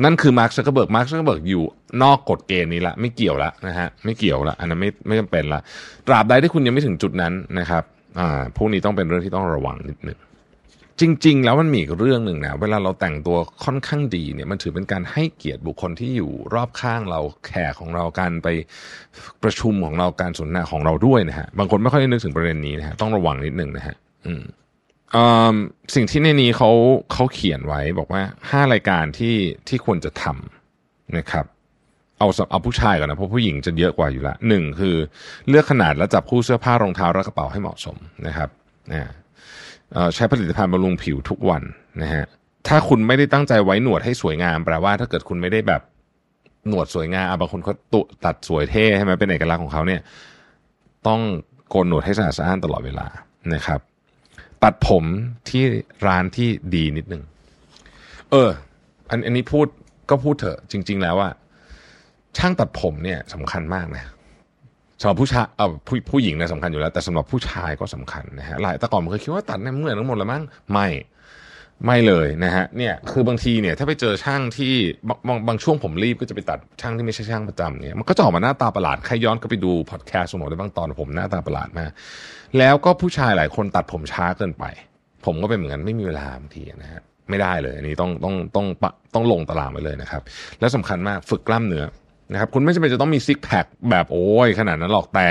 [0.04, 1.64] นั่นคือมาร์คซักเคอร์เบิร์กมาร์คซักเคอร์เบิร์กอยู่
[2.02, 5.60] นอกกฎเกณฑ์นี้ละ ไม่เกี่ยวละนะฮะไม่เกี่ยวละอันนั้นไม่ไม่จำเป็นละ
[6.06, 7.84] ตราบใดที่คุณยังไม่ถึงจุดนั้นนะครับ
[8.18, 10.18] อ่าพวกนี้ต้องเป็นเรื่องที่ต้องระวังนิดหนึ่ง
[11.00, 18.48] จริง ๆ แล้วมันมีอีกเรื่องหนึ่งนะเวลาเราแต่งตัวค่อนข้างดีเนี่ยมันถือเป็นการให้เกียรติบุคคลที่อยู่รอบข้างเราแขกของเราการไป
[19.42, 23.96] ประชุมของเราการสนทนาของเราด้วยนะฮะบางคนไม่ค่อยได้นึกถึงประเด็นนี้นะฮะต้องระวังนิดหนึ่งนะฮะ
[24.26, 24.42] อืม
[25.14, 25.16] อ
[25.94, 26.70] สิ่งที่ในนี้เขา
[27.12, 29.36] เขาเขียนไว้บอกว่าห้ารายการที่
[29.68, 31.44] ที่ควรจะทำนะครับ
[32.20, 34.96] เอาสเอาผู้ชายก่อนนะเพราะผู้หญิงจะเยอะกว่าอยู่ละหนึ่งคือ
[35.48, 38.48] เลือกขนาดและจับคู่เสื้อผ้ารองเท้าและกระเป๋าให้เหมาะสมนะครับ
[38.90, 39.10] นะ
[39.92, 41.62] เอ่อใช้ผลิตภัณฑ์บำรุงผิวทุกวัน
[42.02, 42.24] นะฮะ
[42.68, 45.82] ถ้าคุณไม่ได้ตั้งใจไว้หนวดให้สวยงามแปลว่าถ้าเกิดคุณไม่ได้แบบ
[46.68, 50.00] หนวดสวยงามบางคนเขาตุตัดสวยเท่ใช่ไหมเป็นเอกลักษณ์ของเขาเนี่ย
[51.06, 51.20] ต้อง
[51.68, 53.06] โกนหนวดให้สะอาดสะอ้านตลอดเวลา
[53.54, 53.80] นะครับ
[54.62, 55.04] ตัดผม
[55.48, 55.62] ที่
[56.06, 57.22] ร้านที่ดีนิดนึง
[58.30, 58.50] เออ
[59.10, 59.66] อันอันนี้พูด
[60.10, 61.30] ก็พูดเถอะจริง ๆ แล้วว่า
[62.38, 64.04] ช่างตัดผมเนี่ยสำคัญมากนะ
[65.00, 70.88] สำหรับผู้ชายเออผู้ผู้หญิงเนี่ยสำคัญอยู่แล้ว แต่สำหรับผู้ชายก็สำคัญนะฮะหลายแต่ก่อนผมเคยคิดว่าตัดเนี่ยเหมือนทั้งหมดแล้วมั้งไม่
[71.86, 74.72] ไม่เลยนะฮะเนี่ยคือบางทีเนี่ยถ้าไปเจอช่างที่
[75.08, 81.90] บางบางบางช่วงผมรีบก็จะไปตัดช่างที่ไม่ใช่ช่างประจำเนี่ยมันก็จะออกมาหน้าตาประหลาดใครย้อนก็ไปดูพอดแคสต์สมมติได้บางตอนผมหน้าตาประหลาดมาก
[82.58, 84.64] แล้วก็ผู้ชายหลายคนตัดผมช้าเกินไป
[85.24, 90.22] ผมก็เป็นเหมือนกันไม่มีเวลาบางทีนะฮะไม่ได้เลยอันนี้ต้องต้องต้องปะต้องลงตารางไปเลยนะครับ
[90.60, 91.84] แล้วสำคัญมากฝึกกล้ามเนื้อ
[92.32, 95.28] นะครับคุณไม่จำเป็นจะต้องมีซิกแพคแบบโอ้ยขนาดนั้นหรอกแต่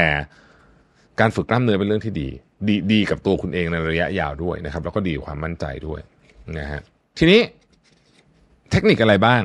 [1.19, 2.29] การฝึกกล้ามเนื้อเป็นเรื่องที่ดี
[2.67, 5.99] ดีดีกับตัวคุณเองในระยะยาวด้วยนะครับ แล้วก็ดีความมั่นใจด้วย
[6.57, 6.81] นะฮะ
[7.17, 7.41] ทีนี้
[8.71, 9.43] เทคนิคอะไรบ้าง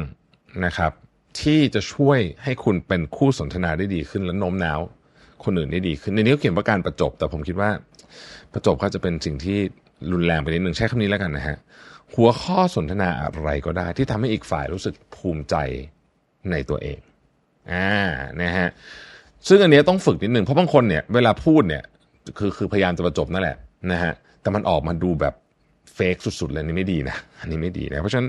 [0.64, 0.92] นะครับ
[1.40, 4.80] ที่จะช่วยให้คุณเป็นคู่สนทนาได้ดีขึ้นและโน้มน้าว
[5.44, 7.70] คนอื่นได้ดีขึ้นในนี้เขาเขียนว่าการประจบ แต่ผมคิดว่า
[8.52, 9.58] ประจบก็จะเป็นสิ่งที่
[10.12, 11.56] รุนแรงไปนิดนึงใช้คำนี้แล้วกันนะฮะ
[12.14, 15.56] หัวข้อสนทนาอะไรก็ได้ ที่ทำให้อีกฝ่ายรู้สึกภูมิใจ
[16.50, 16.98] ในตัวเอง
[17.72, 17.88] อ่า
[18.42, 18.68] นะฮะ
[19.48, 21.85] ซึ่งอันนี้ต้องฝึกนิดหนึ่งเพราะบางคนเนี่ยเวลาพูดเนี่ย
[22.38, 23.57] คือคือพยายามจะประจบนั่นแหละ
[23.92, 25.35] นะฮะแต่มันออกมาดูแบบ
[25.94, 28.29] เฟกสุดๆเลยนี่ไม่ดีนะอันนี้ไม่ดีนะเพราะฉะนั้น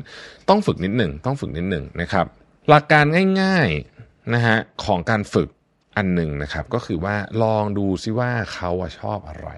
[0.50, 2.26] ต้องฝึกนิดหนึ่งต้องฝึกนิดหนึ่งนะครับ
[2.70, 3.06] หลักการ
[3.42, 5.50] ง่ายๆนะฮะของการฝึก
[5.98, 9.50] อันหนึ่งนะครับ ก็คือว่าลองดูซิว่าเขาชอบอะไร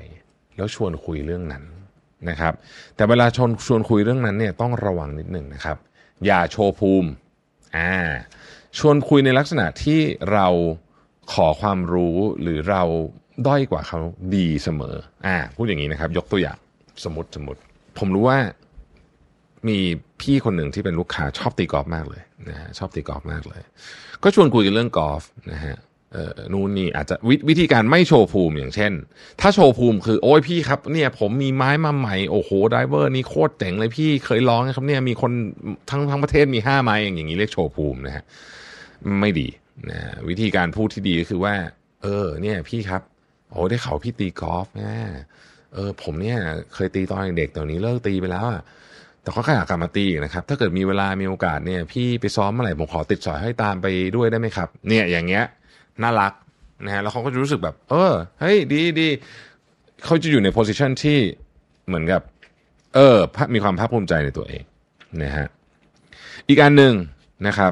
[0.56, 1.63] แล้วชวนคุยเรื่องนั้น
[2.30, 2.54] นะครับ
[2.96, 5.78] แต่เวลาชวนชวนคุยเรื่องนั้นเนี่ยต้องระวังนิดหนึ่งนะครับ
[6.26, 7.10] อย่าโชว์ภูมิ
[7.78, 7.94] อ่า
[8.80, 9.99] ชวนคุยในลักษณะที่
[10.34, 10.47] เรา
[11.34, 12.84] ขอความรู้หรือเรา
[13.47, 13.99] ด้อยกว่าเขา
[14.36, 16.58] ดีเสมอ อ่าพูดอย่างนี้นะครับ ยกตัวอย่าง
[17.03, 17.60] สมมติสมมติ
[17.99, 18.38] ผมรู้ว่า
[19.67, 19.77] มี
[20.21, 23.62] พี่คนหนึ่งที่เป็นลูกค้าชอบตีกอล์ฟมากเลยนะฮะชอบตีกอล์ฟมากเลย
[24.23, 25.75] ก็ชวนคุยกันเรื่องกอล์ฟนะฮะ
[26.13, 28.91] เออนู่นนี่อาจจะววิธีการไม่โชว์ภูมิอย่างเช่น
[29.41, 35.32] ถ้าโชว์ภูมิคือโอ้ยพี่ครับเนี่ยผมมีไม้มาใหม่โอ้โห driver นี่โคตรเจ๋งเลยพี่เคยลองนะครับเนี่ยมีคน
[35.89, 38.23] ทั้งทั้งประเทศมีห้าไม้อย่างอย่างนี้เรียกโชว์ภูมินะฮะ
[39.19, 39.47] ไม่ดี
[39.89, 41.55] นะวิธีการพูดที่ดีก็คือว่า
[42.03, 43.01] เออ เนี่ย พี่ครับ
[43.49, 44.91] โอ้ได้ข่าวพี่ตีกอล์ฟนะ
[45.73, 46.38] เออ ผมเนี่ย
[46.73, 48.62] เคยตีตอนเด็กตอนนี้เลิกตีไปแล้วอะ
[49.21, 55.45] แต่เขาก็อยากกลับมาตีอีกนะครับ ถ้าเกิดมีเวลามีโอกาสเนี่ย พี่ไปซ้อมเมื่อไหร่ผมขอติดสอยห้อยตามไปด้วยได้ไหมครับ เนี่ยอย่างเงี้ย
[56.03, 56.33] น่ารัก
[56.86, 59.07] นะฮะแล้วเขาก็จะรู้สึกแบบ เออเฮ้ยดีดี
[60.05, 61.19] เขาจะอยู่ในโพสิชันที่
[61.88, 62.21] เหมือนกับ
[62.95, 63.17] เออ
[63.53, 64.63] มีความภาคภูมิใจในตัวเอง
[65.23, 65.47] นะฮะ
[66.49, 66.93] อีกอันหนึ่ง
[67.47, 67.71] นะครับ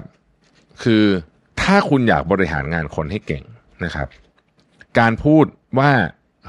[0.83, 1.03] คือ
[1.61, 3.43] ถ้าคุณอยากบริหารงานคนให้เก่ง
[3.85, 4.07] นะครับ
[4.99, 5.45] การพูด
[5.79, 5.91] ว่า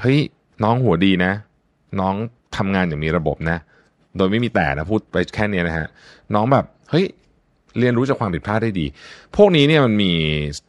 [0.01, 0.19] เฮ้ย
[0.63, 1.33] น้องหัวดีนะ
[1.99, 2.15] น้อง
[2.57, 3.57] ทำงานอย่างมีระบบนะ
[4.17, 5.87] โดยไม่มีแต่นะพูดไปแค่นี้นะฮะ
[6.33, 7.05] น้องแบบเฮ้ย
[7.79, 8.85] เรียนรู้จากความผิดพลาดได้ดี
[9.35, 10.11] พวกนี้เนี่ยมันมี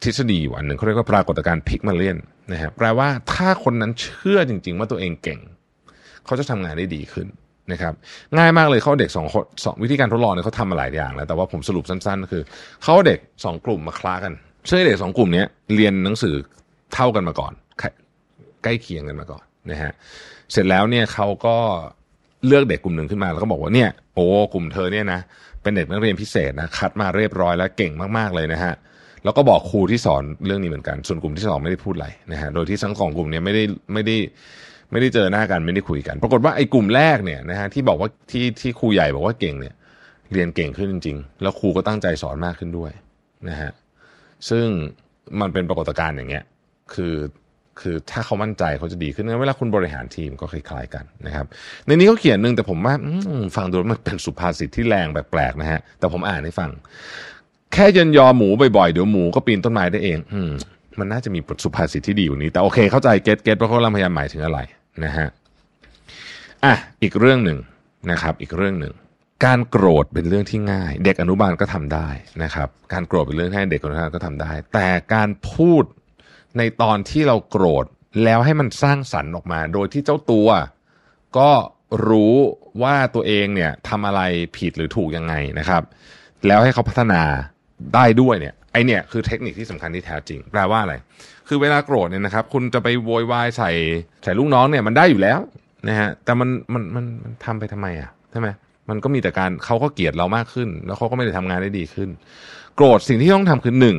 [0.03, 2.19] ทฤษฎีอยู่อันหนึ่งเขาเรียกว่าปรากฏการณ์พิกมาเลียน
[2.53, 5.41] นะฮะแปลว่าถ้าคนนั้นเชื่อจริง ๆ ว่าตัวเองเก่ง
[6.25, 7.27] เขาจะทำงานได้ดีขึ้น
[7.73, 7.95] นะครับ
[8.39, 12.43] ง่ายมากเลยเขาเด็กสองคนสองวิธีการทดลองเนี่ยเขาทำมาหลายอย่างแล้วแต่ว่าผมสรุปสั้นๆ คือ
[12.85, 14.33] เขาเด็กสองกลุ่มมาคล้ากัน
[14.69, 16.35] ซึ่งเด็กสองกลุ่มนี้เรียนหนังสือ
[16.95, 17.53] เท่ากันมาก่อน
[18.65, 19.93] ใกล้เคียงกันมาก่อนนะฮะ
[20.53, 21.57] เสร็จแล้วเนี่ยเขาก็
[22.47, 25.21] เลือกเด็กกลุ่มหนึ่งขึ้นมาแล้วก็บอกว่าเนี่ยโอ้กลุ่มเธอเนี่ยนะ
[25.63, 28.75] เป็นเด็กนักเรียนพิเศษนะคัดมาเรียบร้อยแล้วเก่งมากๆเลยนะฮะ
[29.25, 34.17] แล้วก็บอกครูที่สอนเรื่องนี้เหมือนกัน ส่วนกลุ่มที่สองไม่ได้พูดอะไรนะฮะโดยที่ทั้งสองกลุ่มเนี่ยไม่ได้ไม่ได้
[34.93, 39.75] ไม่ได้เจอหน้ากันไม่ได้คุยกัน ปรากฏว่าไอ้กลุ่มแรกเนี่ยนะฮะที่บอกว่าที่ที่ครูใหญ่บอกว่าเก่งเนี่ย
[40.33, 42.93] เรียนเก่งขึ้นจริง ๆ แล้วครูก็ตั้งใจสอนมากขึ้นด้วย
[43.49, 43.71] นะฮะ
[44.51, 44.67] ซึ่ง
[45.41, 46.45] มันเป็นปรากฏการณ์อย่างเงี้ย
[46.95, 47.15] คือ
[47.81, 51.47] คือถ้าเขามั่นใจเขาจะดีขึ้นเวลาคุณบริหารทีมก็คล้ายๆกันนะครับ
[51.87, 52.95] ในนี้เขาเขียนหนึ่งแต่ผมว่า
[53.57, 56.71] ฟังดูมันเป็นสุภาษิตที่แรงแปลกๆนะฮะแต่ผมอ่านให้ฟัง
[57.73, 60.53] แค่หมั่นยอหมูบ่อยๆเดี๋ยวหมูก็ปีนต้นไม้ได้เอง อืม
[60.99, 64.59] มันน่าจะมีบทสุภาษิตที่ดีกว่านี้ แต่โอเคเข้าใจ get get เพราะเขาพยายามหมายถึงอะไร
[65.05, 65.29] นะฮะ
[66.65, 67.59] อะอีกเรื่องหนึ่ง
[68.11, 68.95] นะครับ อีกเรื่องหนึ่ง
[69.45, 72.09] การโกรธเป็นเรื่องที่ง่าย เด็กอนุบาลก็ทำได้
[72.43, 75.85] นะครับ การโกรธเป็นเรื่องที่เด็กอนุบาลก็ทำได้ แต่การพูด
[76.59, 77.85] ในตอนที่เราโกรธ
[78.25, 80.49] แล้วให้มันสร้างสรรค์ออกมา โดยที่เจ้าตัว
[81.39, 81.51] ก็
[82.09, 82.35] รู้
[82.83, 84.21] ว่าตัวเองเนี่ยทำอะไร
[84.57, 85.83] ผิดหรือถูกยังไงนะครับ
[86.47, 87.23] แล้วให้เขาพัฒนา
[87.95, 90.95] ได้ด้วยเนี่ยไอเนี่ยคือเทคนิคที่สำคัญที่แท้จริง แปลว่าอะไร
[91.49, 93.71] คือเวลาโกรธเนี่ยนะครับ คุณจะไปโวยวายใส่
[94.25, 95.39] ใส่ลูกน้องเนี่ยมันได้อยู่แล้ว
[95.89, 98.49] นะฮะแต่มันมันมันมันทำไปทำไมอะใช่ไหม
[98.89, 102.09] มันก็มีแต่การเขาก็เกลียดเรามากขึ้น แล้วเขาก็ไม่ได้ทำงานได้ดีขึ้น
[102.77, 103.97] โกรธสิ่งที่ต้องทำคือหนึ่ง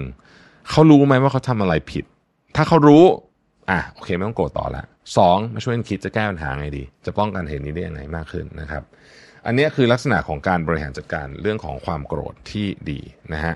[0.70, 2.06] เขารู้ไหมว่าเขาทำอะไรผิด
[2.56, 3.04] ถ้าเขารู้
[3.70, 4.84] อะโอเคไม่ต้องโกรธต่อละ
[5.18, 8.84] สองมาช่วยกันคิดจะแก้ปัญหาไงดี จะป้องกันเหตุนี้ได้ยังไงมากขึ้นนะครับ
[9.46, 13.00] อันนี้คือลักษณะของการบริหารจัดการเรื่องของความโกรธที่ดี
[13.34, 13.56] นะฮะ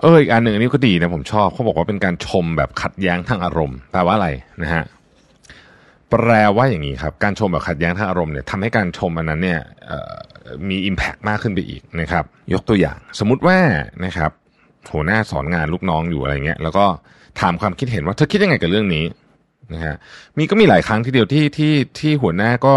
[0.00, 4.28] เอออีกอันหนึ่งนนี้ก็ดีนะผมชอบเขาบอกว่าเป็นการชมแบบขัดแย้งทางอารมณ์แปลว่าอะไร
[4.62, 4.84] นะฮะ
[6.10, 9.60] แปลว่าอย่างนี้ครับ การชมแบบขัดแย้งทางอารมณ์เนี่ยทำให้การชมอันนั้นเนี่ย
[10.68, 13.58] มีอิมแพกมากขึ้นไปอีกนะครับ ยกตัวอย่าง สมมติว่า
[14.04, 14.30] นะครับ
[14.92, 16.84] หัวหน้าสอนงานลูกน้องอยู่อะไรเงี้ย แล้วก็
[17.40, 19.04] ถามความคิดเห็นว่าเธอคิดยังไงกับเรื่องนี้
[19.74, 19.94] นะฮะ
[20.36, 22.74] มีก็มีหลายครั้งทีเดียวที่ที่ที่หัวหน้าก็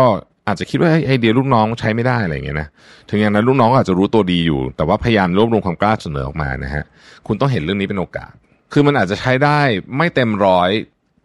[0.48, 2.68] อาจจะคิดว่าไอเดียลูกน้องใช้ไม่ได้อะไรเงี้ยนะ
[3.10, 6.84] ถึงอย่างนั้นลูกน้องอาจจะรู้ตัวดีอยู่ แต่ว่าพยายามรวบรวมความกล้าเสนอออกมานะฮะ
[7.28, 8.32] คุณต้องเห็นเรื่องนี้เป็นโอกาส
[8.74, 9.60] คือมันอาจจะใช้ได้
[9.98, 10.70] ไม่เต็มร้อย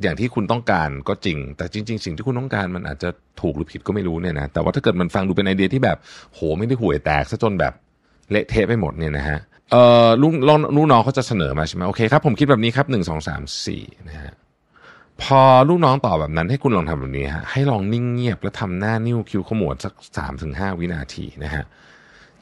[0.03, 3.09] อย่างที่คุณต้องการก็จริง แต่จริง ๆ สิ่งที่คุณต้องการมันอาจจะ
[3.41, 5.97] ถูกหรือผิดก็ไม่รู้เนี่ยนะแต่ว่าถ้าเกิดมันฟังดูเป็นไอเดียที่แบบ
[6.35, 7.73] โหไม่ได้ห่วยแตกซะจนแบบ
[8.31, 9.39] เละเทะไปหมดเนี่ยนะฮะ
[9.73, 10.33] เออลูก
[10.77, 14.33] ลูกน้องเขาจะเสนอมาใช่ไหมโอเคครับผมคิดแบบนี้ครับหนึ่งสองสามสี่นะฮะ
[15.25, 21.65] พอลูกน้องตอบแบบนั้นให้คุณลองทำแบบนี้ฮะให้ลองนิ่งเงียบแล้วทำหน้านิ้วคิ้วขมวดสักสามถึงห้าวินาทีนะฮะ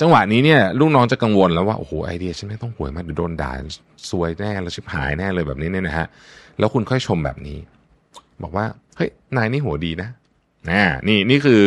[0.00, 3.52] จังหวะนี้เนี่ยลูกน้องจะกังวลแล้วว่าโอ้โหไอเดียฉันไม่ต้องหวยมากเดี๋ยวโดนด่า
[4.10, 6.06] ซวยแน่แล้วชิบหายแน่เลยแบบนี้เนี่ยนะฮะ
[6.58, 7.58] แล้วคุณค่อยชมแบบนี้
[8.42, 8.64] บอกว่า
[8.96, 10.08] เฮ้ยนายนี่หัวดีนะ
[10.70, 11.62] นะนี่นี่คือ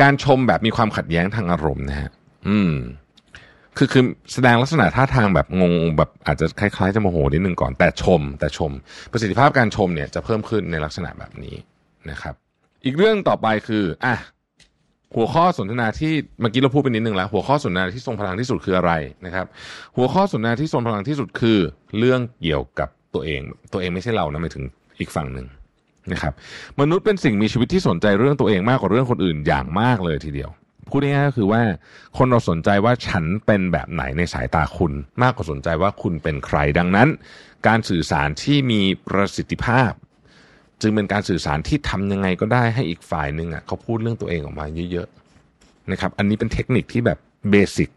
[0.00, 2.10] การชมแบบมีความขัดแย้งทางอารมณ์นะฮะ
[2.48, 2.72] อืม
[3.76, 8.70] คือคือแสดงลักษณะท่าทางแบบงงแบบอาจจะคล้ายๆ จะโมโหนิดนึงก่อนแต่ชม แต่ชม
[9.12, 11.56] ประสิทธิภาพการชมเนี่ยจะเพิ่มขึ้นในลักษณะแบบนี้
[12.10, 12.34] นะครับ
[12.84, 14.16] อีกเรื่องต่อไปคืออะ
[15.16, 18.92] หัวข้อสนทนาที่เมื่อกี้เราพูดไปนิดนึงแล้ว หัวข้อสนทนาที่ทรงพลังที่สุดคืออะไร
[19.26, 19.46] นะครับ
[19.96, 21.58] หัวข้อสนทนาที่ทรงพลังที่สุดคือ
[21.98, 23.40] เรื่องเกี่ยวกับตัวเอง
[23.72, 24.64] ตัวเองไม่ใช่เรานะหมายถึง
[25.00, 25.46] อีกฝั่งหนึ่ง
[26.12, 26.32] นะครับ
[26.80, 30.50] มนุษย์เป็นสิ่งมีชีวิตที่สนใจเรื่องตัวเองมากกว่าเรื่องคนอื่นอย่างมากเลยทีเดียว
[30.92, 31.62] พูดง่ายๆก็คือว่า
[32.18, 37.08] คนเราสนใจว่าฉันเป็นแบบไหนในสายตาคุณ มากกว่าสนใจว่าคุณเป็นใครดังนั้น
[37.66, 39.92] การสื่อสารที่มีประสิทธิภาพ
[40.80, 47.18] จึงเป็นการสื่อสารที่ทำยังไงก็ได้ให้อีกฝ่ายหนึ่งอะเขาพูดเรื่องตัวเองออกมาเยอะๆนะครับอันนี้เป็นเทคนิคที่แบบ
[47.50, 47.88] เบสิก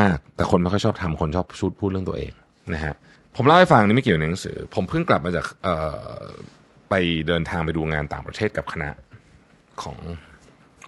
[0.00, 2.32] มากๆ แต่คนไม่ค่อยชอบทำคนชอบชุดพูดเรื่องตัวเอง
[2.74, 2.94] นะฮะ
[3.36, 5.46] ผมเล่าให้ฟังนี่ไม่เกี่ยวกับหนังสือ ผมเพิ่งกลับมาจาก
[6.90, 6.94] ไป
[7.28, 8.88] เดินทางไปดูงานต่างประเทศกับคณะ
[9.82, 9.98] ของ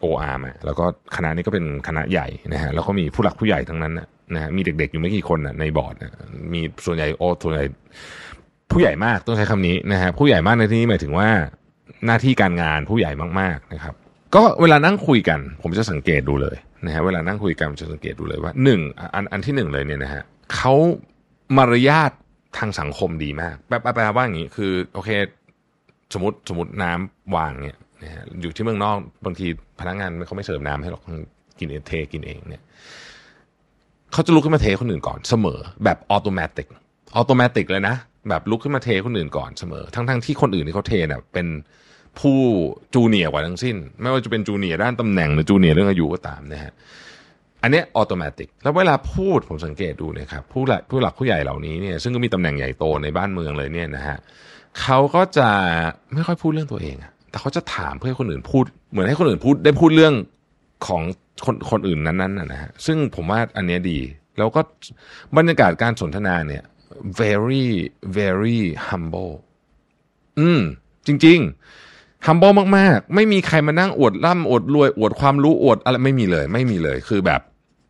[0.05, 0.85] OR มาแล้วก็
[1.17, 3.93] คณะนี้ก็เป็นคณะใหญ่นะฮะแล้วก็มีผู้หลักผู้ใหญ่ทั้งนั้น
[4.35, 6.11] นะฮะมีเด็กๆอยู่ไม่กี่คนนะในบอร์ดนะ
[6.53, 7.65] มีส่วนใหญ่โอ้ส่วนใหญ่
[8.73, 11.29] ผู้ใหญ่มากต้องใช้คำนี้นะฮะผู้ใหญ่มากในที่นี้หมายถึงว่า
[12.07, 13.95] หน้าที่การงานผู้ใหญ่มากๆนะครับ
[14.35, 18.81] ก็เวลานั่งคุยกัน ผมจะสังเกตดูเลยนะฮะเวลานั่งคุยกันจะสังเกตดูเลยว่าหนึ่ง
[19.15, 20.23] อันอันที่หนึ่งเลยเนี่ยนะฮะ
[20.55, 20.75] เขา
[21.57, 22.11] มารยาท
[22.59, 25.11] ทางสังคมดีมากแปลแปลว่าอย่างนี้คือ โอเค
[26.15, 29.47] สมมติสมมติน้ำวางเนี่ย นะฮะอยู่ที่เมืองนอกบางที
[29.81, 31.03] พนักงานเขาไม่เสิร์ฟน้ำให้หรอก
[31.59, 32.63] กินเองเทกินเองเนี่ย
[34.13, 36.67] เขาจะลุกขึ้นมาเทคนอื่นก่อนเสมอ แบบ automatic
[37.17, 37.97] automatic เลยนะ
[38.29, 41.47] แบบลุกขึ้นมาเทคนอื่นก่อนเสมอ ทั้งๆทที่คนอื่นที่เขาเทเนี่ยเป็น
[42.19, 42.39] ผู้
[42.95, 46.73] junior กว่าทั้งสิ้น ไม่ว่าจะเป็น junior ด้านตำแหน่งหรือ junior เรื่องอายุก็ตามนะฮะ
[47.63, 54.17] อันนี้ automatic แล้วเวลาพูดผมสังเกตดูนะครับผู้หลักผู้หลักผู้ใหญ่เหล่านี้เนี่ยซึ่งก็มีตำแหน่งใหญ่โตในบ้านเมืองเลยเนี่ยนะฮะ
[54.81, 55.49] เขาก็จะ
[56.13, 60.15] ไม่ค่อยพูดเรื่องตัวเองอะ แต่เขาจะถามเพื่อให้คนอื่นพูด เหมือนให้คนอื่นพูดได้พูดเรื่อง
[60.87, 61.03] ของ
[61.45, 63.99] คนคนอื่นนั้นๆนะนะฮะซึ่งผมว่าอันเนี้ยดี
[64.39, 64.61] แล้วก็
[65.37, 66.63] บรรยากาศการสนทนาเนี่ย
[67.21, 67.67] very
[68.19, 68.59] very
[68.89, 69.35] humble
[70.39, 70.61] อืม
[71.07, 71.39] จริง
[71.83, 77.41] ๆ humble มาก ๆ ไม่มีใครมานั่งอวดร่ำอวดรวย อวดความรู้อวดอะไรไม่มีเลย ไม่มีเลยคือแบบ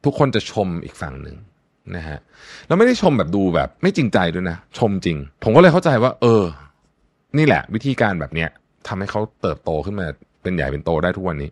[0.05, 1.37] ทุกคนจะชมอีกฝั่งหนึ่ง
[1.97, 2.19] นะฮะ
[2.67, 6.45] แล้วไม่ได้ชมแบบดูแบบ ไม่จริงใจด้วยนะ ชมจริง ผมก็เลยเข้าใจว่า เออ
[7.39, 8.51] นี่แหละ วิธีการแบบเนี้ย
[8.89, 10.07] ทำให้เขาเติบโตขึ้นมา
[10.43, 11.51] เป็นใหญ่เป็นโตได้ทุกวันนี้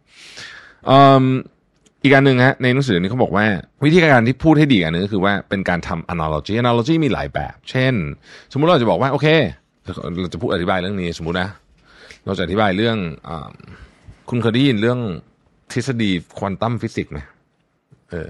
[2.03, 3.45] อีกการหนึ่งฮะในหนังสือนี้เขาบอกว่า
[3.85, 7.95] วิธีการที่พูดให้ดีอันนึงก็คือว่าเป็นการทำ analogy analogy มีหลายแบบ เช่น
[8.53, 9.27] สมมุติเราจะบอกว่า โอเค
[9.85, 11.49] เราจะพูดอธิบายเรื่องนี้สมมุตินะ
[12.27, 12.97] เราจะอธิบายเรื่อง
[13.29, 13.31] อ
[14.29, 14.99] คุณเคยได้ยินเรื่อง
[15.73, 17.19] ทฤษฎีควอนตัมฟิสิกส์ไหม
[18.11, 18.29] เออ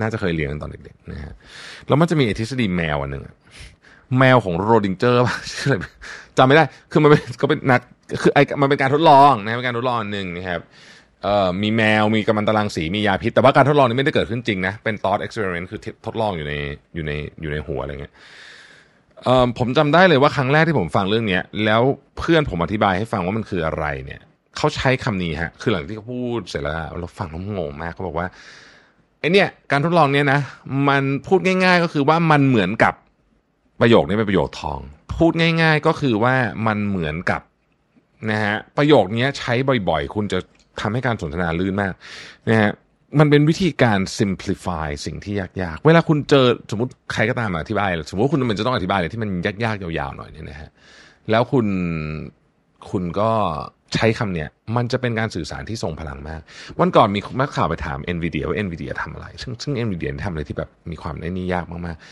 [0.00, 1.34] น่าจะเคยเรียนกันตอนเด็กๆนะฮะ
[1.88, 3.24] แล้วมันจะมีทฤษฎีแมวอันหนึ่ง
[4.18, 5.86] แมวของชโรดิงเจอร์ป่ะชื่ออะไร
[6.38, 7.80] จำไม่ได้ คือมันเป็นก็เป็นนัก
[8.22, 10.60] คือไอ้มันเป็นการทดลองนะเป็นการทดลองหนึ่งนะครับ
[11.22, 16.54] เอ่อมีแมวมีกัมมันตรังสีมียาพิษ แต่ว่าการทดลองนี้ไม่ได้เกิดขึ้นจริงนะเป็น thought experiment คือทดลองอยู่ใน
[16.94, 18.14] อยู่ในอยู่ในหัวอะไรเงี้ย
[19.24, 21.82] เอ่อผมจำได้เลยว่าครั้งแรกที่ผมฟังเรื่องเนี้ยแล้ว
[22.18, 24.20] เพื่อนผมอธิบายให้ฟังว่ามันคืออะไรเนี่ย
[24.56, 28.26] เขาใช้คำนี้ฮะ คือหลังที่เขาพูดเสร็จแล้วเราฟังแล้วงงมากเขาบอกว่า
[29.20, 30.40] ไอเนี่ยการทดลองเนี้ยนะ
[30.88, 32.94] มันพูดง่าย ๆ ก็คือว่ามันเหมือนกับ
[33.80, 34.80] ประโยคนี้เป็นประโยคทอง
[35.16, 36.34] พูดง่าย ๆ ก็คือว่า
[36.66, 37.40] มันเหมือนกับ
[38.30, 39.52] นะฮะประโยคนี้ใช้
[39.88, 40.38] บ่อยๆ คุณจะ
[40.80, 41.92] ทำให้การสนทนาลื่นมาก
[42.48, 42.70] นะฮะ
[43.18, 50.70] มันเป็นวิธีการ simplify สิ่งที่ยากๆ เวลาคุณเจอสมมติใครก็ตามอธิบาย สมมติว่าคุณมันจะต้องอธิบายอะไรที่มันยากๆ ยาวๆ หน่อยเนี่ยนะฮะ
[51.30, 51.66] แล้วคุณ
[52.90, 53.30] คุณก็
[53.94, 56.40] ใช้คำเนี้ย มันจะเป็นการสื่อสารที่ทรงพลังมาก
[56.80, 62.04] วันก่อนมีนักข่าวไปถาม NVIDIA ว่า NVIDIA ทำอะไร ซึ่งซึ่ง NVIDIA ทำอะไรที่แบบมีความไอ้นี่ยากมากๆ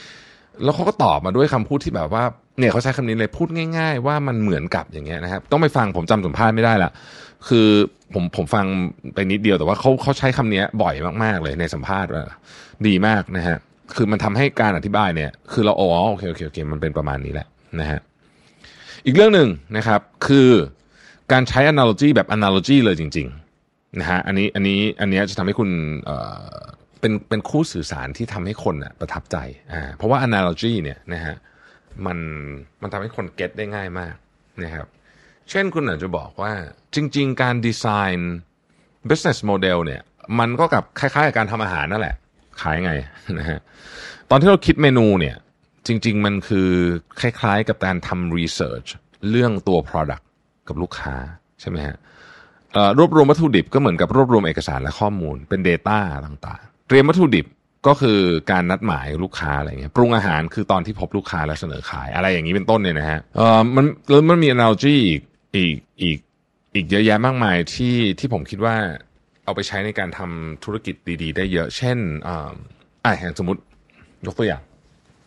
[0.65, 2.25] แล้วเขาก็ตอบมาด้วยคำพูดที่แบบว่า
[2.59, 6.91] เนี่ยเขาใช้คำนี้เลยพูดง่าย ๆ ว่ามันเหมือนกับอย่างเงี้ยนะครับต้องไปฟังผมจำสัมภาษณ์ไม่ได้ละ
[7.49, 7.69] คือ
[8.15, 8.65] ผมผมฟัง
[9.15, 12.11] ไปนิดเดียวแต่ว่าเขาเขาใช้คำนี้บ่อยมากๆเลยในสัมภาษณ์
[12.87, 13.57] ดีมากนะฮะ
[13.95, 17.47] คือมันทำให้การอธิบายเนี่ย คือเราอ๋อโอเคโอเคโอเคมันเป็นประมาณนี้แหละ
[17.81, 18.01] นะฮะ
[19.07, 20.51] อีกเรื่องหนึ่งนะครับคือ
[21.33, 25.71] การใช้ analogy แบบ analogy เลยจริงๆนะฮะอันนี้อันนี้อันนี้จะทำให้คุณ
[27.01, 29.37] เป็นเป็นคู่สื่อสารที่ทำให้คนอะประทับใจ
[29.73, 31.37] อ่าเพราะว่า analogy เนี่ยนะฮะ
[32.07, 32.19] มัน
[32.83, 34.15] มันทำให้คนเก็ตได้ง่ายมาก
[34.63, 34.87] นะครับ
[35.51, 36.53] เช่นคุณอาจจะบอกว่า
[36.95, 37.87] จริง ๆ การดีไซ
[38.19, 38.35] น์
[39.09, 40.03] business model เนี่ย
[40.39, 42.15] มันก็กับคล้ายๆกับการทำอาหารนั่นแหละ
[42.61, 42.93] ขายไง
[43.39, 43.59] นะฮะ
[44.31, 45.37] ตอนที่เราคิดเมนูเนี่ย
[45.87, 46.69] จริง ๆ มันคือ
[47.21, 48.89] คล้ายๆ กับการทำ research
[49.31, 50.25] เรื่องตัว product
[50.69, 51.15] กับลูกค้า
[51.61, 51.97] ใช่ไหมฮะ
[52.99, 57.47] รวบรวมวัตถุดิบก็เหมือนกับรวบรวมเอกสารและข้อมูลเป็น Data ต่าง เตรียมวัตถุดิบ
[57.87, 58.19] ก็คือ
[58.51, 65.23] การนัดหมายลูกค้าอะไรเงี้ยปรุงอาหารคือตอนที่พบลูกค้าแล้วเสนอขายอะไรอย่างนี้เป็นต้นเนี่ยนะฮะเออมันแล้วมันมี analogy อีก
[65.57, 66.19] อีกอีก
[66.75, 68.77] อีกเยอะแยะมากมายที่ที่ผมคิดว่า
[69.45, 72.53] เอาไปใช้ในการทำธุรกิจดี ๆ ได้เยอะ เช่นอ่า
[73.05, 73.61] อ่าอย่างสมมติ
[74.27, 74.63] ยกตัวอย่าง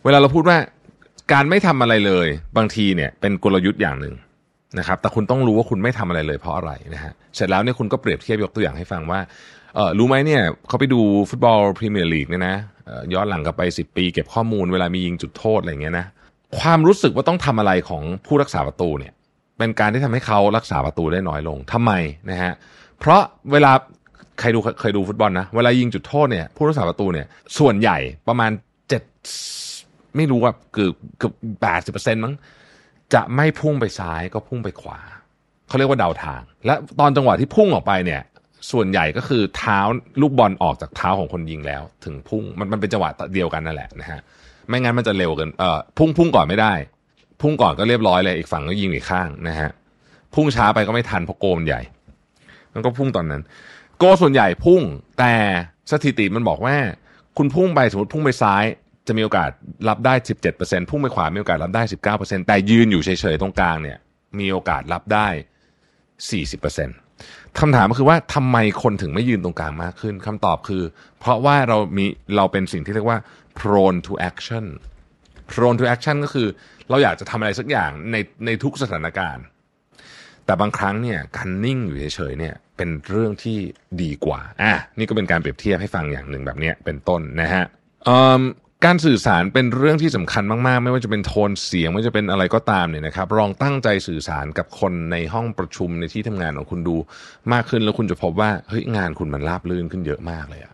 [0.03, 0.57] เวลาเราพูดว่า
[1.33, 4.15] การไม่ทำอะไรเลย บางทีเนี่ยเป็นกลยุทธ์อย่างหนึ่ง
[4.79, 9.19] นะครับ แต่คุณต้องรู้ว่าคุณไม่ทำอะไรเลยเพราะอะไรนะฮะ เสร็จแล้วเนี่ยคุณก็เปรียบเทียบยกตัวอย่างให้ฟังว่า
[9.75, 12.55] เออรู้ไหมเนี่ยเขาไปดูฟุตบอลพรีเมียร์ลีกเนี่ยนะ
[13.13, 16.05] ย้อนหลังกลับไป 10 ปีเก็บข้อมูลเวลามียิงจุดโทษอะไรเงี้ยนะ
[16.59, 19.13] ความรู้สึกว่าต้องทำอะไรของผู้รักษาประตูเนี่ย
[19.57, 21.91] เป็นการที่ทำให้เขารักษาประตูได้น้อยลงทำไม
[22.29, 22.53] นะฮะ
[22.99, 23.71] เพราะเวลา
[24.39, 27.27] ใครดูเคยดูฟุตบอลนะเวลายิงจุดโทษเนี่ยผู้รักษาประตูเนี่ย
[27.59, 27.97] ส่วนใหญ่
[28.27, 28.51] ประมาณ
[28.89, 29.03] เจ็ด
[30.15, 32.33] ไม่รู้ว่าเกือบเกือบแปดสิบเปอร์เซ็นต์มั้ง
[33.13, 34.99] จะไม่พุ่งไปซ้ายก็พุ่งไปขวา
[35.67, 38.21] เขาเรียกว่าเดาทาง และตอนจังหวะที่พุ่งออกไปเนี่ย
[38.71, 39.79] ส่วนใหญ่ก็คือเท้า
[40.21, 44.19] ลูกบอลออกจากเท้าของคนยิงแล้ว ถึงพุ่งมันมันเป็นจังหวะเดียวกันนั่นแหละนะฮะ
[44.67, 46.73] ไม่งั้นมันจะเร็วเกินเอ่อพุ่งพุ่งก่อนไม่ได้
[47.41, 49.69] พุ่งก่อนก็เรียบร้อยเลยอีกฝั่งก็ยิงอีกข้างนะฮะ
[50.35, 51.81] พุ่งช้าไปก็ไม่ทันเพราะโกมใหญ่
[52.73, 53.41] มันก็พุ่งตอนนั้น
[53.97, 54.81] โกส่วนใหญ่พุ่ง
[55.19, 55.33] แต่
[55.91, 56.75] สถิติมันบอกว่า
[57.37, 58.63] คุณพุ่งไปสมมติพุ่งไปซ้าย
[59.07, 59.49] จะมีโอกาส
[59.89, 60.13] รับได้
[60.51, 61.83] 17%พุ่งไปขวามีโอกาสรับได้
[62.15, 63.97] 19%แต่ยืนอยู่เฉยๆตรงกลางเนี่ย
[64.39, 65.27] มีโอกาสรับได้
[66.29, 67.00] 40%
[67.59, 70.83] คำถามก็คือว่าทำไมคนถึงไม่ยืนตรงกลางมากขึ้นคำตอบคือ
[71.19, 73.19] เพราะว่าเรามีเราเป็นสิ่งที่เรียกว่า
[73.59, 74.65] prone to action
[75.51, 76.47] prone to action ก็คือ
[76.89, 79.43] เราอยากจะทำอะไรสักอย่างในในทุกสถานการณ์
[80.45, 83.57] แต่บางครั้งเนี่ยการนิ่งอยู่เฉยๆเนี่ยเป็นเรื่องที่
[84.01, 87.63] ดีกว่าอะนี่ก็เป็นการเปรียบเทียบให้ฟังอย่างหนึ่งแบบนี้เป็นต้นนะฮะ
[88.85, 96.95] การสื่อสารเป็นเรื่องที่สำคัญมากๆ ไม่ว่าจะเป็นโทนเสียง ไม่ว่าจะเป็นอะไรก็ตามเนี่ยนะครับ ลองตั้งใจสื่อสารกับคนในห้องประชุมในที่ทำงานของคุณดู
[97.53, 100.73] มากขึ้นแล้วคุณจะพบว่าเฮ้ยงานคุณมันราบรื่นขึ้นเยอะมากเลยอะ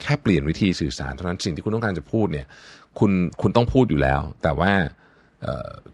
[0.00, 2.46] แค่เปลี่ยนวิธีสื่อสารเท่านั้นสิ่งที่คุณต้องการจะพูดเนี่ย
[2.98, 4.72] คุณคุณต้องพูดอยู่แล้ว แต่ว่า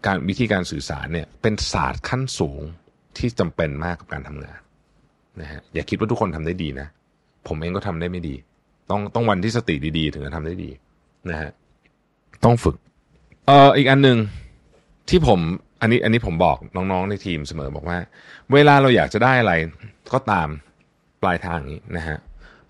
[0.05, 2.61] การวิธีการสื่อสารเนี่ยเป็นศาสตร์ขั้นสูง
[3.17, 4.59] ที่จำเป็นมากกับการทำงาน
[5.41, 6.87] นะฮะอย่าคิดว่าทุกคนทำได้ดีนะ
[7.47, 8.35] ผมเองก็ทำได้ไม่ดี
[8.89, 10.71] ต้องต้องวันที่สติดีๆ ถึงจะทำได้ดี
[11.29, 11.51] นะฮะ
[12.43, 12.75] ต้องฝึก
[13.47, 14.17] เอ่ออีกอันหนึ่ง
[15.09, 15.39] ที่ผม
[15.81, 17.97] อันนี้ อันนี้ผมบอกน้องๆในทีมเสมอบอกว่า
[18.53, 19.53] เวลาเราอยากจะได้อะไร
[20.13, 20.47] ก็ตาม
[21.21, 22.17] ปลายทางนี้นะฮะ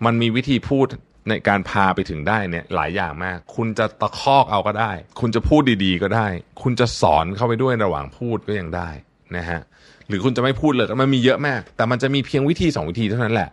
[0.06, 0.88] มันมีวิธีพูด
[1.30, 6.28] ในการพาไปถึงได้เนี่ยหลายอย่างมาก คุณจะตะคอกเอาก็ได้ คุณจะพูดดีๆก็ได้
[6.64, 8.90] คุณจะสอนเข้าไปด้วยระหว่างพูดก็ยังได้
[9.38, 9.60] นะฮะ
[10.08, 13.50] หรือคุณจะไม่พูดเลยมันมีเยอะมาก แต่มันจะมีเพียงวิธีสองวิธีเท่านั้นแหละ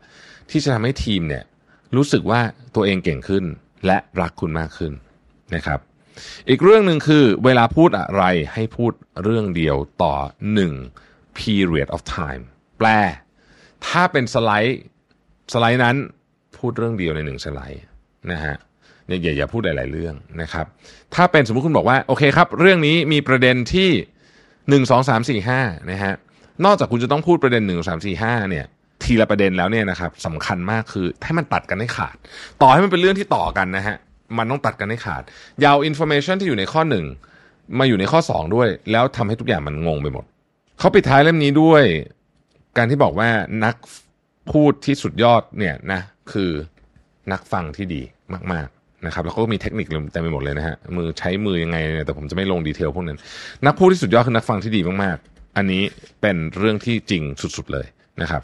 [0.50, 1.44] ที่จะทำให้ทีมเนี่ย
[1.96, 2.40] รู้สึกว่า
[2.74, 3.44] ตัวเองเก่งขึ้น
[3.86, 4.92] และรักคุณมากขึ้น
[5.54, 5.80] นะครับ
[6.48, 8.24] อีกเรื่องหนึ่งคือเวลาพูดอะไร
[8.54, 10.14] ให้พูดเรื่องเดียวต่อ
[10.54, 10.72] หนึ่ง
[11.38, 12.42] period of time
[12.78, 12.88] แปล
[13.86, 14.80] ถ้าเป็นสไลด์
[15.52, 15.96] สไลด์นั้น
[16.58, 17.82] พูดเรื่องเดียวในหนึ่งสไลด์
[18.32, 18.56] นะฮะ
[19.08, 20.66] อย่าอย่าอย่าพูดหลาย ๆ เรื่องนะครับ
[21.14, 23.90] ถ้าเป็นสมมุติคุณบอกว่า โอเคครับ เรื่องนี้มีประเด็นที่
[24.68, 25.60] หนึ่งสองสามสี่ห้า
[25.90, 26.14] นะฮะ
[26.64, 28.66] นอกจากคุณจะต้องพูดประเด็นหนึ่งสามสี่ห้าเนี่ย
[29.04, 32.16] ทีละประเด็นแล้วเนี่ยนะครับสำคัญมากคือให้มันตัดกันให้ขาด
[32.62, 33.96] ต่อให้มันเป็นเรื่องที่ต่อกันนะฮะ
[34.38, 35.22] มันต้องตัดกันให้ขาด
[35.64, 37.04] อย่าเอา information ที่อยู่ในข้อหนึ่ง
[37.78, 40.24] มาอยู่ในข้อสองด้วย แล้วทำให้ทุกอย่างมันงงไปหมด
[40.78, 41.82] เขาปิดท้ายเล่มนี้ด้วย
[42.76, 43.28] การที่บอกว่า
[43.64, 43.74] นัก
[44.50, 46.00] พูดที่สุดยอดเนี่ยนะ
[46.32, 46.50] คือ
[47.32, 48.02] นักฟังที่ดี
[48.52, 53.18] มาก ๆนะครับ แล้วก็มีเทคนิคเต็มไปหมดเลยนะฮะมือใช้มือยังไงเนี่ยแต่ผมจะไม่ลงดีเทลพวกนั้น
[53.66, 55.82] นักพูดที่สุดยอดคือนักฟังที่ดีมากๆ อันนี้
[56.20, 57.86] เป็นเรื่องที่จริงสุดๆเลย
[58.22, 58.42] นะครับ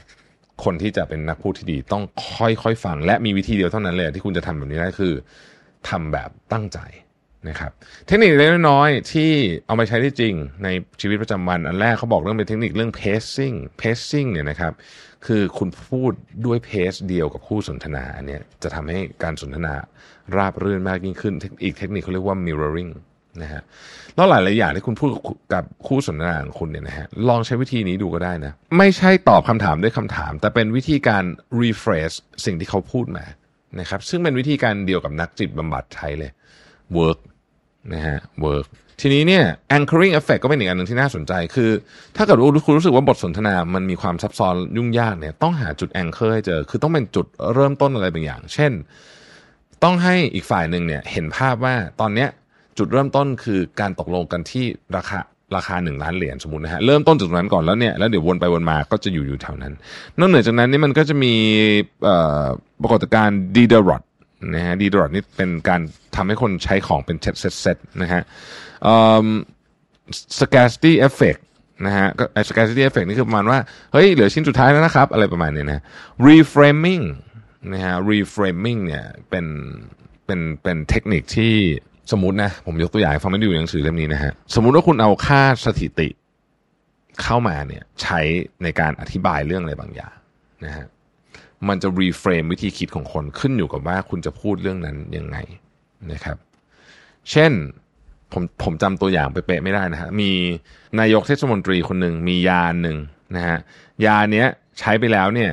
[0.64, 2.02] คนที่จะเป็นนักพูดที่ดีต้อง
[2.36, 5.14] ค่อยๆฟัง และมีวิธีเดียวเท่านั้นเลย ที่คุณจะทำแบบนี้ได้คือ
[5.88, 6.78] ทำแบบตั้งใจ
[7.48, 7.70] นะครับ
[8.06, 9.30] เทคนิคเล็กน้อยๆที่
[9.66, 10.34] เอามาใช้ได้จริง
[10.64, 10.68] ใน
[11.00, 14.72] ชีวิตประจำวันอันแรกเขาบอกเรื่องเป็นเทคนิคเรื่อง pacing pacing เนี่ยนะครับ
[15.26, 16.12] คือคุณพูด
[16.46, 19.74] ด้วยเพสเดียวกับคู่สนทนาอันเนี้ยจะทำให้การสนทนา
[20.36, 22.92] ราบรื่นมากยิ่งขึ้น อีกเทคนิคเขาเรียกว่า mirroring
[23.42, 23.62] นะฮะ
[24.16, 25.10] แล้วหลายหลายอย่างที่คุณพูด
[25.54, 31.24] กับคู่สนทนาของคุณเนี่ยนะฮะลองใช้วิธีนี้ดูก็ได้นะ ไม่ใช่ตอบคำถามด้วยคำถาม แต่เป็นวิธีการ
[31.62, 32.14] refresh
[32.44, 33.24] สิ่งที่เขาพูดมา
[33.80, 36.30] นะครับซึ่งเป็นวิธีการเดียวกับนักจิตบำบัดใช้เลย
[36.98, 37.18] work
[37.94, 38.66] นะฮะ work
[39.00, 39.44] ทีนี้เนี่ย
[39.76, 41.70] anchoring effect ก็เป็นอีกอันหนึ่งที่น่าสนใจ คือ
[42.16, 42.36] ถ้าเกิด
[42.66, 48.72] คุณรู้สึกว่าบทสนทนา มันมีความซับซ้อนยุ่งยากเนี่ย ต้องหาจุด anchor ให้เจอ คือต้องเป็นจุดเริ่มต้นอะไรบางอย่าง เช่น
[49.82, 52.28] ต้องให้อีกฝ่ายหนึ่งเนี่ย เห็นภาพว่าตอนเนี้ย
[52.78, 54.64] จุดเริ่มต้นคือการตกลงกันที่
[54.96, 55.18] ราคา
[55.56, 59.72] ราคาหนึ่งล้านเหรียญสมมตินะฮะเริ่มต้นจากตรงนั้นก่อนแล้วเนี่ยแล้วเดี๋ยววนไปวนมาก็จะอยู่อยู่แถวนั้น
[60.18, 61.34] นอกเหนือจากนั้นนี่มันก็จะมี
[62.82, 64.02] ปรากฏการณ์ดีเดอรอด
[64.54, 65.80] นะฮะดีเดอรอดนี่เป็นการ
[66.16, 68.22] ทำให้คนใช้ของเป็นเซตเซตเซตนะฮะ
[70.38, 71.40] scarcity effect
[71.86, 73.58] นะฮะก็ scarcity effect นี่คือประมาณว่า
[73.92, 75.82] เฮ้ย เหลือชิ้นสุดท้ายแล้วนะครับ อะไรประมาณนี้นะ
[76.28, 77.04] reframing
[77.72, 79.46] นะฮะ reframing เนี่ยเป็น
[80.26, 81.54] เป็นเป็นเทคนิคที่
[82.10, 86.08] สมมตินะ ผมยกตัวอย่างฟังไม่ได้อยู่ในหนังสือเล่มนี้นะฮะ สมมุติว่าคุณเอาค่าสถิติ
[87.22, 88.20] เข้ามาเนี่ยใช้
[88.62, 90.14] ในการอธิบายเรื่องอะไรบางอย่าง
[90.64, 90.86] นะฮะ
[91.68, 95.36] มันจะ reframe วิธีคิดของคนขึ้นอยู่กับว่าคุณจะพูดเรื่องนั้นยังไง
[96.12, 96.36] นะครับ
[97.30, 97.52] เช่น
[98.32, 100.30] ผมผมจำตัวอย่างไปเป๊ะไม่ได้นะฮะมี
[101.00, 102.96] นายกเทศมนตรีคนหนึ่งมียาหนึ่ง
[103.36, 103.58] นะฮะ
[104.06, 104.46] ยาเนี้ย
[104.78, 105.50] ใช้ไปแล้วเนี่ย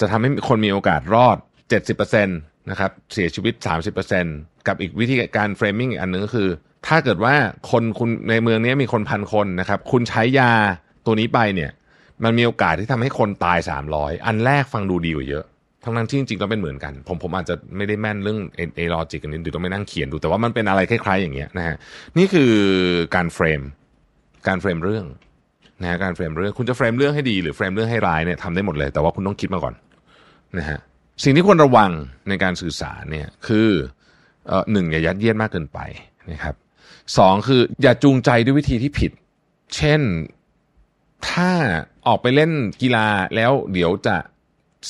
[0.00, 1.36] จะทำให้คนมีโอกาสรอด
[2.02, 3.54] 70%นะครับเสียชีวิต
[4.06, 4.24] 30%
[4.68, 6.48] กับอีกวิธีการ framing อีกอันหนึ่งก็คือ
[6.86, 7.34] ถ้าเกิดว่า
[7.70, 10.52] คนคุณในเมืองนี้มีคนพันคนนะครับ คุณใช้ยา
[11.06, 11.70] ตัวนี้ไปเนี่ย
[12.24, 13.58] มันมีโอกาสที่ทำให้คนตาย
[13.92, 15.44] 300 อันแรกฟังดูดีกว่าเยอะ
[15.84, 18.38] ทั้งนั้นที่จริงๆแล้วเป็นเหมือนกัน ผมผมอาจจะไม่ได้แม่นเรื่อง
[18.76, 21.76] ไอ้ logic อันนี้ดูต้องไปนั่งเขียนดู แต่ว่ามันเป็นอะไรคล้ายๆอย่างเงี้ยนะฮะ
[22.18, 22.52] นี่คือ
[23.14, 23.60] การ frame
[24.48, 25.04] การ frame เรื่อง
[25.80, 29.74] นะฮะการ frame เรื่องคุณจะ frame เรื่องให้ดีหรือ frame เรื่องให้ร้ายเนี่ยทำได้หมดเลย แต่ว่าคุณต้องคิดมาก่อน
[30.58, 30.78] นะฮะ
[31.24, 31.90] สิ่งที่ควรระวัง
[32.28, 33.68] ในการสื่อสารเนี่ยคือ
[34.48, 35.78] เอ่อหนึ่งอย่ายัดเยียดมากเกินไป
[36.32, 36.54] นะครับ
[37.18, 39.10] สองคืออย่าจูงใจด้วยวิธีที่ผิด
[39.76, 40.00] เช่น
[41.28, 41.50] ถ้า
[42.06, 42.50] ออกไปเล่น
[42.82, 44.16] กีฬาแล้วเดี๋ยวจะ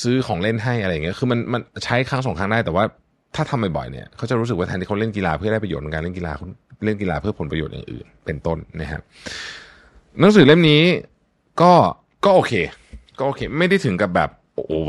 [0.01, 2.83] ซื้อของเล่นให้อะไรอย่างเงี้ยคือมันมันใช้ครั้งสองครั้งได้แต่ว่า
[3.35, 6.47] ถ้าทำบ่อยๆเนี่ยเขาจะรู้สึกว่าแทนที่เขาเล่นกีฬาเพื่อได้ประโยชน์ในการเล่นกีฬาเขา
[6.85, 9.01] เล่นกีฬาเพื่อผลประโยชน์อย่างอื่น เป็นต้นนะครับ
[10.19, 10.83] หนังสือเล่มนี้
[11.61, 11.73] ก็
[12.25, 12.53] ก็โอเค
[13.19, 14.29] ก็โอเค ไม่ได้ถึงกับแบบ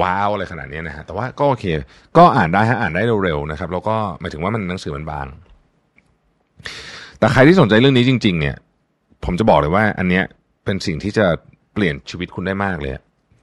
[0.01, 1.65] ว้าวอะไรขนาดนี้นะฮะแต่ว่าก็โอเค
[2.17, 5.27] ก็อ่านได้ฮะอ่านได้เร็วๆนะครับ แล้วก็หมายถึงว่ามันหนังสือมันบาง
[7.19, 8.57] แต่ใครที่สนใจเรื่องนี้จริง ๆ เนี่ย
[9.25, 10.25] ผมจะบอกเลยว่า อันเนี้ย
[10.65, 11.27] เป็นสิ่งที่จะ
[11.75, 12.93] เปลี่ยนชีวิตคุณได้มากเลย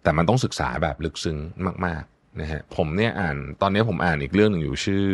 [0.04, 1.38] แต่มันต้องศึกษาแบบลึกซึ้ง
[1.86, 5.06] มากๆนะฮะผมเนี่ยอ่านตอนนี้ผมอ่านอีกเรื่องหนึ่งอยู่ชื่อ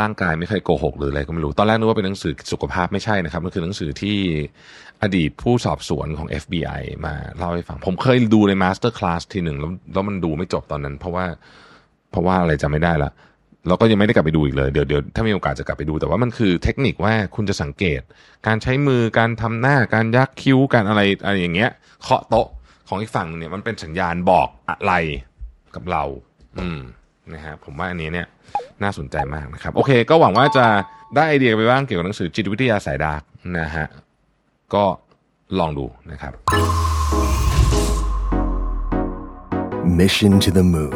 [0.00, 4.18] ร่างกายไม่เคยโกหกหรืออะไรก็ไม่รู้ ตอนแรกนึกว่าเป็นหนังสือสุขภาพไม่ใช่นะครับ มันคือหนังสือที่
[5.02, 11.24] อดีตผู้สอบสวนของ FBI มาเล่าให้ฟัง ผมเคยดูใน MasterClass ทีหนึ่งแล้วแล้วมันดูไม่จบตอนนั้น เพราะว่า
[12.10, 13.10] เพราะว่าอะไรจะไม่ได้ละ
[13.66, 18.00] แล้วก็ยังไม่ได้กลับไปดูอีกเลยเดี๋ยวเดี๋ยวถ้ามีโอกาสจะกลับไปดู แต่ว่ามันคือเทคนิคว่าคุณจะสังเกต
[18.46, 21.70] การใช้มือการทำหน้าการยักคิ้วการอะไรอะไรอย่างเงี้ย
[22.02, 22.48] เคาะโต๊ะ
[22.88, 24.92] ของอีกฝั่งเนี่ยมันเป็นสัญญาณบอกอะไร
[25.74, 26.04] กับเรา
[26.58, 26.80] อืม
[27.32, 28.26] นะฮะผมว่าอันนี้เนี่ย
[28.82, 30.66] น่าสนใจมากนะครับ โอเค ก็หวังว่าจะ
[31.16, 33.22] ได้ไอเดียไปบ้างเกี่ยวกับหนังสือจิตวิทยาสายดาร์ก
[33.58, 33.86] นะฮะ
[34.74, 34.84] ก็
[35.58, 36.32] ลองดูนะครับ
[40.00, 40.94] Mission to the Moon.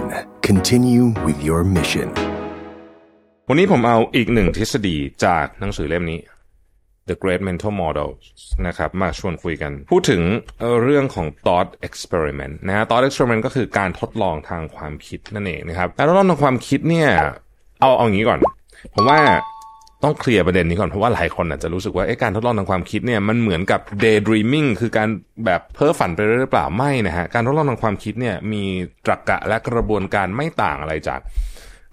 [0.49, 2.09] Continue with your mission.
[3.49, 6.21] วันนี้ผมเอาอีกหนึ่งทฤษฎีจากหนังสือเล่มนี้
[7.09, 8.09] The Great Mental Model
[8.67, 10.23] นะครับมาชวนคุยกัน พูดถึง
[10.61, 17.09] เอ่อเรื่องของ thought experiment นะฮะ thought experiment ก็คือการทดลองทางความคิดนั่นเองนะครับ การทดลองทางความคิดเนี่ย
[17.81, 18.39] เอาเอาอย่างนี้ก่อน
[18.95, 19.21] ผมว่า
[20.05, 25.09] ต้องเคลียร์ประเด็นนี้ก่อนเพราะว่าหลายคนอาจจะรู้สึกว่าการทดลองทางความคิดเนี่ยมันเหมือนกับ daydreaming คือการ
[25.47, 28.65] แบบเพ้อฝันไปเรื่อยหรือเปล่าไม่นะฮะการทดลองทางความคิดเนี่ยมี
[29.07, 31.21] ตรรกะและกระบวนการไม่ต่างอะไรจาก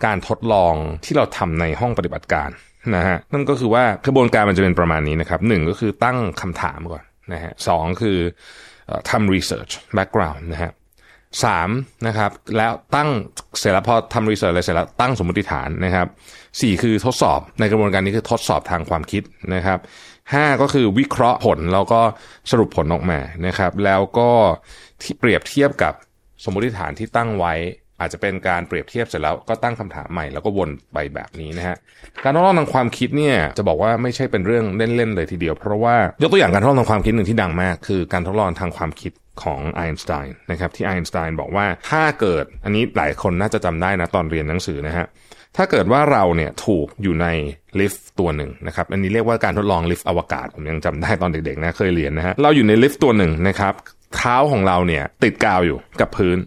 [0.06, 0.74] การทดลอง
[1.06, 2.50] ที่เราทำในห้องปฏิบัติการ
[2.96, 7.04] นะฮะนั่นก็คือว่ากระบวนการมันจะเป็นประมาณนี้นะครับหนึ่งก็คือตั้งคำถามก่อน
[7.34, 8.18] นะฮะสองคือ
[9.10, 10.72] ทำ research background นะฮะ
[11.44, 11.70] สาม
[12.08, 13.10] นะครับแล้วตั้ง
[13.60, 16.08] เสร็จแล้วพอทำรีเสิร์ชอะไรเสร็จแล้วตั้งสมมติฐานนะครับ
[16.62, 19.24] สี่คือทดสอบในกระบวนการนี้คือทดสอบทางความคิด
[19.54, 19.80] นะครับ
[20.34, 22.02] ห้าก็คือวิเคราะห์ผลแล้วก็
[22.52, 24.30] สรุปผลออกมานะครับ แล้วก็
[25.02, 25.94] ที่เปรียบเทียบกับ
[26.44, 27.54] สมมติฐานที่ตั้งไว้
[28.02, 31.76] อาจจะเป็นการเปรียบเทียบเสร็จแล้วก็ตั้งคำถามใหม่แล้วก็วนไปแบบนี้นะฮะ
[32.24, 39.12] การทดลองทางความคิดเนี่ยจะบอกว่าไม่ใช่เป็นเรื่องเล่นๆเลยทีเดียว เพราะว่ายกตัวอย่างการทดลองทางความคิดหนึ่งที่ดังมาก คือการทดลองทางความคิด
[39.44, 45.06] ของไอน์สไตน์นะครับที่ไอน์สไตน์บอกว่าถ้าเกิดอันนี้หลายคนน่าจะจำได้นะตอนเรียนหนังสือนะฮะ
[45.58, 47.28] ถ้าเกิดว่าเราเนี่ยถูกอยู่ใน
[47.80, 53.74] ลิฟต์ตัวหนึ่งนะครับอันนี้เรียกว่าการทดลองลิฟต์อวกาศผมยังจำได้ตอนเด็กๆนะเคยเรียนนะฮะเราอยู่ในลิฟต์ตัวหนึ่งนะครับ
[54.16, 56.38] เท้าของเราเนี่ยติดกาวอยู่กับพื้น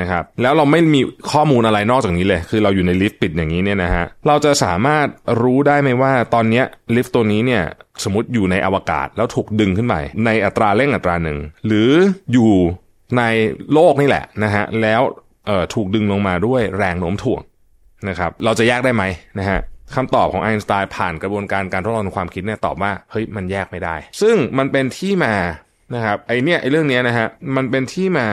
[0.00, 1.00] นะครับแล้วเราไม่มี
[1.32, 5.06] ข้อมูลอะไรนอกจากนี้เลย คือเราอยู่ในลิฟต์ปิดอย่างนี้เนี่ยนะฮะเราจะสามารถ
[5.42, 6.62] รู้ได้ไหมว่าตอนนี้
[6.94, 7.62] ลิฟต์ตัวนี้เนี่ย
[8.04, 11.90] สมมติอยู่ในอวกาศแล้วถูกดึงขึ้นไปในอัตราเร่งอัตราหนึ่งหรือ
[12.32, 12.52] อยู่
[13.18, 13.22] ใน
[13.72, 15.02] โลกนี่แหละนะฮะแล้ว
[15.46, 17.42] เอ่อถูกดึงลงมาด้วยแรงโน้มถ่วง
[18.08, 19.04] นะครับเราจะแยกได้ไหม
[19.38, 19.60] นะฮะ
[19.94, 25.34] คำตอบของไอน์สไตน์ผ่านกระบวนการการทดลองทางความคิดเนี่ยตอบว่าเฮ้ยมันแยกไม่ได้ ซึ่งมันเป็นที่มา
[25.94, 27.26] นะครับไอเนี่ยไอเรื่องเนี้ยนะฮะ
[27.56, 28.28] มันเป็นที่มา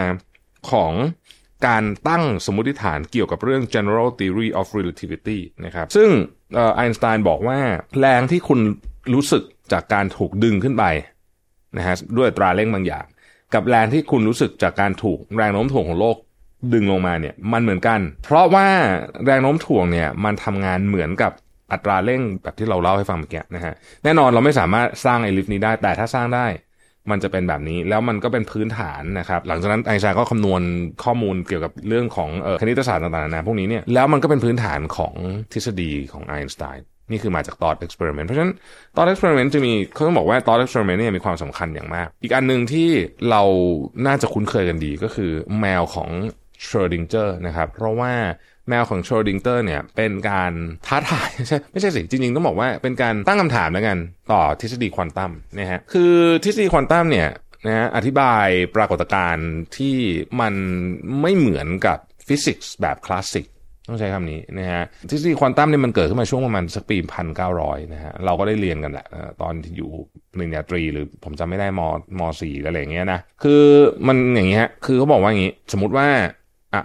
[0.72, 0.94] ของ
[1.68, 6.10] การตั้งสมมติฐานเกี่ยวกับเรื่อง general theory of relativity นะครับ ซึ่ง
[6.76, 7.60] ไอน์สไตน์บอกว่า
[8.00, 8.60] แรงที่คุณ
[9.14, 10.84] รู้สึกจากการถูกดึงขึ้นไป
[11.78, 13.06] นะฮะด้วยตราเร่งบางอย่าง
[13.54, 16.18] กับแรงที่คุณรู้สึกจากการถูกแรงโน้มถ่วงของโลก
[16.74, 18.68] ดึงลงมาเนี่ยมันเหมือนกัน เพราะว่า
[19.26, 21.32] แรงโน้มถ่วงเนี่ยมันทำงานเหมือนกับ
[21.72, 26.46] อัตราเร่งแบบที่เราเล่าให้ฟังเมื่อกี้นะฮะแน่นอนเราไม่สามารถสร้างไอลิฟต์นี้ได้แต่ถ้าสร้างได้
[27.10, 30.62] มันจะเป็นแบบนี้แล้วมันก็เป็นพื้นฐานนะครับหลังจากนั้นไอน์สไตน์ก็คำนวณ
[31.04, 35.14] ข้อมูลเกี่ยวกับเรื่องของออคณิตศาสตร์ต่างๆนานาพวกนี้เนี่ยแล้วมันก็เป็นพื้นฐานของ
[35.54, 38.54] ทฤษฎีของไอน์สไตน์นี่คือมาจาก thought experiment เพราะฉะนั้น
[38.96, 42.90] thought experiment จะมีเขาต้องบอกว่า thought experiment เนี่ยมีความสำคัญอย่างมาก อีกอันหนึ่งที่
[43.30, 43.44] เรา
[44.06, 46.10] น่าจะคุ้นเคยกันดีก็คือแมวของ
[46.66, 48.14] Schrödinger นะครับเพราะว่า
[48.72, 50.52] แมวของ Schrödinger เนี่ยเป็นการ
[50.88, 53.98] ท้าทายใช่ไม่ใช่สิจริงๆต้องบอกว่าเป็นการตั้งคำถามแล้วกัน
[54.32, 56.14] ต่อทฤษฎีควอนตัมนะฮะคือ
[56.44, 57.30] ทฤษฎีควอนตัมเนี่ย
[57.68, 59.96] นะฮะอธิบายปรากฏการณ์ที่
[60.42, 60.54] มัน
[61.22, 61.98] ไม่เหมือนกับ
[62.28, 63.46] ฟิสิกส์แบบคลาสสิก
[63.88, 69.06] ต้องใช้คำนี้นะฮะทฤษฎีควอนตัมเนี่ยมันเกิดขึ้นมาช่วงประมาณสักปีพันเก้าร้อยนะฮะเราก็ได้เรียนกันแหละ
[69.42, 69.90] ตอนที่อยู่
[70.32, 71.82] ปริญญาตรีหรือผมจำไม่ได้ม
[72.20, 73.64] มสี่อะไรอย่างเงี้ยนะคือ
[74.08, 76.08] มันอย่างเงี้ยคือเขาบอกว่าอย่างงี้ สมมติว่า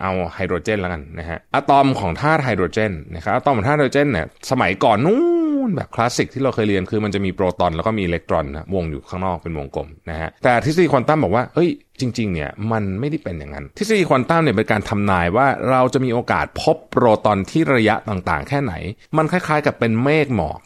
[0.03, 5.21] เอาไฮโดรเจนแล้วกันนะฮะอะตอมของธาตุไฮโดรเจนนะครับอะตอมของธาตุไฮโดรเจนเนี่ยสมัยก่อนนู้
[5.69, 11.69] นแบบคลาสสิกที่เราเคยเรียนคือมันจะมีโปรตอนแล้วก็มีอิเล็กตรอนนะวงอยู่ข้างนอกเป็นวงกลมนะฮะแต่ทฤษฎีควอนตัมบอกว่าเฮ้ย
[12.01, 18.75] จริงๆเนี่ยมันไม่ได้เป็นอย่างนั้น ทฤษฎีควอนตัมเนี่ยเป็นการทำนายว่าเราจะมีโอกาสพบโปรตอนที่ระยะต่างๆ แค่ไหน
[19.17, 20.59] มันคล้ายๆกับเป็นเมฆหมอก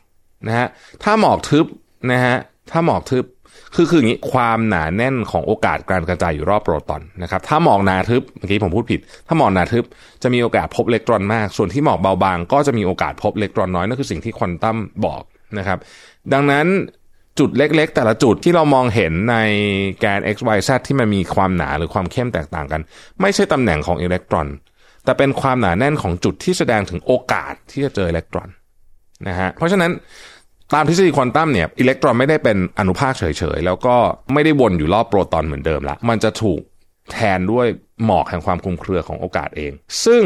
[0.46, 0.68] นะฮะ
[1.02, 1.66] ถ้าหมอกทึบ
[2.10, 2.36] นะฮะ
[2.70, 3.24] ถ้าหมอกทึบ
[3.74, 9.84] คือคืออย่างนี้ความหนาแน่นของโอกาสการกระจายอยู่รอบโปรตอนนะครับถ้าหมอกหนาทึบเมื่อกี้ผมพูดผิด ถ้าหมอกหนาทึบ
[10.22, 15.22] จะมีโอกาสพบอิเล็กตรอนมาก ส่วนที่หมอกเบาบางก็จะมีโอกาสพบอิเล็กตรอนน้อยนั่นคือสิ่งที่ควอนตัมบอก
[15.58, 15.78] นะครับ
[16.32, 16.66] ดังนั้น
[17.38, 19.36] จุดเล็กๆ แต่ละจุดที่เรามองเห็นใน
[20.00, 22.80] แกน x y z ที่มันมีความหนาหรือความเข้มแตกต่างกัน
[23.20, 24.46] ไม่ใช่ตำแหน่งของอิเล็กตรอน
[25.04, 28.48] แต่เป็นความหนาแน่นของจุดที่แสดงถึงโอกาสที่จะเจออิเล็กตรอน
[29.28, 29.90] นะฮะเพราะฉะนั้น
[30.74, 33.24] ตามทฤษฎีควอนตัมเนี่ยอิเล็กตรอนไม่ได้เป็นอนุภาคเฉ
[33.56, 33.96] ยๆ แล้วก็
[34.32, 36.60] ไม่ได้วนอยู่รอบโปรตอนเหมือนเดิมละมันจะถูก
[37.12, 37.66] แทนด้วย
[38.04, 39.72] หมอกแห่งความคลุมเครือของโอกาสเอง
[40.04, 40.22] ซึ่ง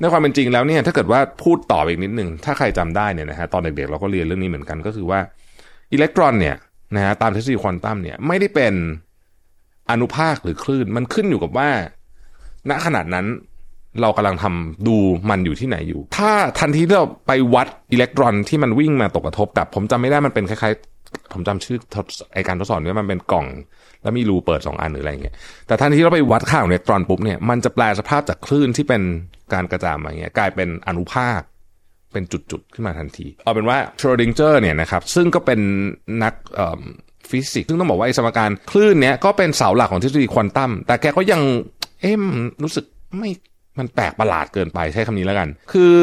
[0.00, 5.20] ในความเป็นจริงแล้วเนี่ยถ้าเกิดว่าพูดต่ออีกนิดหนึ่งถ้าใครจำได้เนี่ยนะฮะตอนเด็กๆเราก็เรียนเรื่องนี้เหมือนกันก็คือว่า
[5.92, 6.56] อิเล็กตรอนเนี่ย
[6.94, 8.74] นะฮะตามทฤษฎีควอนตัมเนี่ยไม่ได้เป็น
[9.90, 11.68] อนุภาคหรือคลื่น มันขึ้นอยู่กับว่า
[12.70, 13.26] ณขนาดนั้น
[14.02, 14.96] เรากำลังทำดู
[15.30, 21.78] มันอยู่ที่ไหนอยู่ ถ้าทันทีที่เราไปวัดอิเล็กตรอนที่มันวิ่งมาตกกระทบกับผมจำไม่ได้มันเป็นคล้ายๆ ผมจำชื่อ
[22.34, 23.46] ไอการทดสอบนี้มันเป็นกล่อง
[24.02, 25.34] แล้วมีรูเปิดสองอันหรืออะไรเงี้ย
[25.66, 29.02] แต่ทันทีเราไปวัดค่าของอิเล็กตรอนปุ๊บเนี่ยมันจะแปลสภาพจากคลื่นที่เป็น
[29.52, 31.40] การกระจายมาเงี้ยกลายเป็นอนุภาค
[32.12, 35.60] เป็นจุดๆขึ้นมาทันที เอาเป็นว่าชโรดิงเจอร์เนี่ยนะครับซึ่งก็เป็น
[36.22, 36.34] นัก
[37.30, 41.40] ฟิสิกส์ซึ่งต้องบอกว่าไอสมการคลื่นเนี้ยก็เป็นเสาหลักของทฤษฎีควอนตัมแต่แกก็ยัง
[42.00, 42.14] เอ๊ะ
[42.62, 42.84] รู้สึก
[43.18, 43.30] ไม่
[43.78, 45.94] มันแปลกประหลาดเกินไปใช้คำนี้แล้วกัน คือ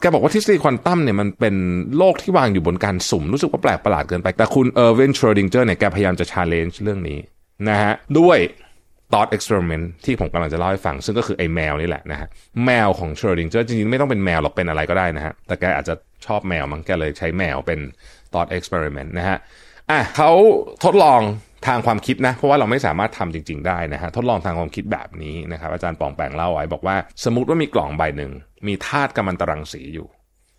[0.00, 1.54] แกบอกว่าทฤษฎีควอนตัมเนี่ยมันเป็น
[1.98, 7.18] โลกที่วางอยู่บนการสุ่ม รู้สึกว่าแปลกประหลาดเกินไป แต่คุณเออร์วินชโรดิงเจอร์เนี่ยแกพยายามจะ challenge เรื่องนี้
[7.68, 8.38] นะฮะด้วย
[9.12, 12.28] thought experiment ที่ผมกำลังจะเล่าให้ฟัง ซึ่งก็คือไอ้แมวนี่แหละนะฮะ
[12.64, 15.94] แมวของชโรดิงเจอร์จริงๆ ไม่ต้องเป็นแมวหรอกเป็นอะไรก็ได้นะฮะแต่แกอาจจะ
[16.26, 17.80] ชอบแมวมั้งแกเลยใช้แมวเป็น
[18.32, 19.38] thought experiment นะฮะ
[19.90, 20.30] อะเขา
[20.84, 21.20] ทดลอง
[21.66, 28.32] ทางความคิดนะเพราะว่าเราไม่สามารถทำจริง ๆ ได้นะฮะทดลองทางความคิดแบบนี้นะครับอาจารย์ปองแปงเล่าไว้บอกว่า สมมติว่ามีกล่องใบหนึ่ง
[28.66, 30.08] มีธาตุกัมมันตรังสีอยู่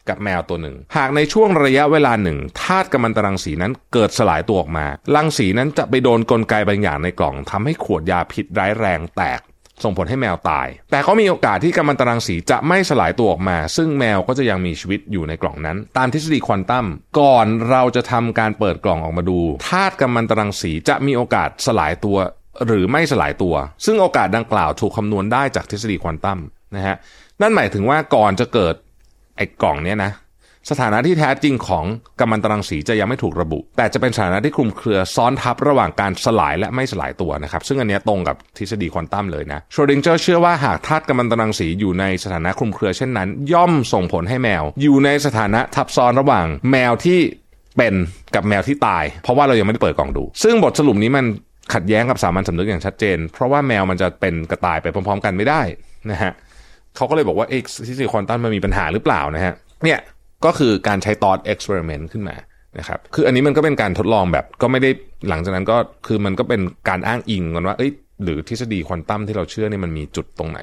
[0.09, 4.85] กับแมวตัวหนึ่ง หากในช่วงระยะเวลาหนึ่งธาตุกัมมันตรังสีนั้นเกิดสลายตัวออกมา
[5.15, 9.41] รังสีนั้นจะไปโดนกลไกบางอย่างในกล่องทำให้ขวดยาพิษร้ายแรงแตก
[9.84, 16.86] ส่งผลให้แมวตาย แต่ก็มีโอกาสที่กัมมันตรังสีจะไม่สลายตัวออกมา ซึ่งแมวก็จะยังมีชีวิตอยู่ในกล่องนั้น ตามทฤษฎีควอนตัม
[17.19, 22.17] ก่อนเราจะทำการเปิดกล่องออกมาดูธาตุกัมมันตรังสีจะมีโอกาสสลายตัว
[22.65, 23.55] หรือไม่สลายตัว
[23.86, 26.39] ซึ่งโอกาสดังกล่าวถูกคำนวณได้จากทฤษฎีควอนตัม
[26.76, 26.95] นะฮะ
[27.41, 28.76] นั่นหมายถึงว่าก่อนจะเกิด
[29.38, 30.11] ไอ้กล่องเนี้ยนะ
[30.70, 31.86] สถานะที่แท้จริงของ
[32.20, 47.20] กัมมันตรังสีจะยังไม่ถูกระบุ แต่จะเป็นสถานะที่คลุมเครือซ้อนทับระหว่างการสลายและไม่สลายตัวนะครับ ซึ่งอันนี้ตรงกับทฤษฎีควอนตัมเลยนะโชดิงเจอร์เชื่อว่าหากธาตุกัมมันตรังสีอยู่ในสถานะคลุมเครือเช่นนั้น ย่อมส่งผลให้แมว อยู่ในสถานะทับซ้อนระหว่างแมวที่
[47.78, 47.93] เป็น
[48.36, 51.26] กับแมวที่ตาย เพราะว่าเรายังไม่ได้เปิดกล่องดู ซึ่งบทสรุปนี้มัน
[51.74, 55.61] ขัดแย้งกับสามัญสำนึกอย่างชัดเจน เพราะว่าแมวมันจะเป็นกับตายไปพร้อม ๆ กันไม่ได้
[56.11, 56.32] นะฮะ
[56.95, 59.53] เขาก็เลยบอกว่าเอ็กซ์ทฤษฎีควอนตัมมันมีปัญหาหรือเปล่านะฮะ
[59.84, 59.99] เนี่ย
[60.45, 62.35] ก็คือการใช้ thought experiment ขึ้นมา
[62.79, 64.89] นะครับคืออันนี้มันก็เป็นการทดลองแบบก็ไม่ได้
[65.29, 65.77] หลังจากนั้นก็
[66.07, 67.91] คือมันก็เป็นการอ้างอิงกันว่าเอ้ย
[68.23, 70.59] หรือทฤษฎีควอนตัมที่เราเชื่อเนี่ยมันมีจุดตรงไหน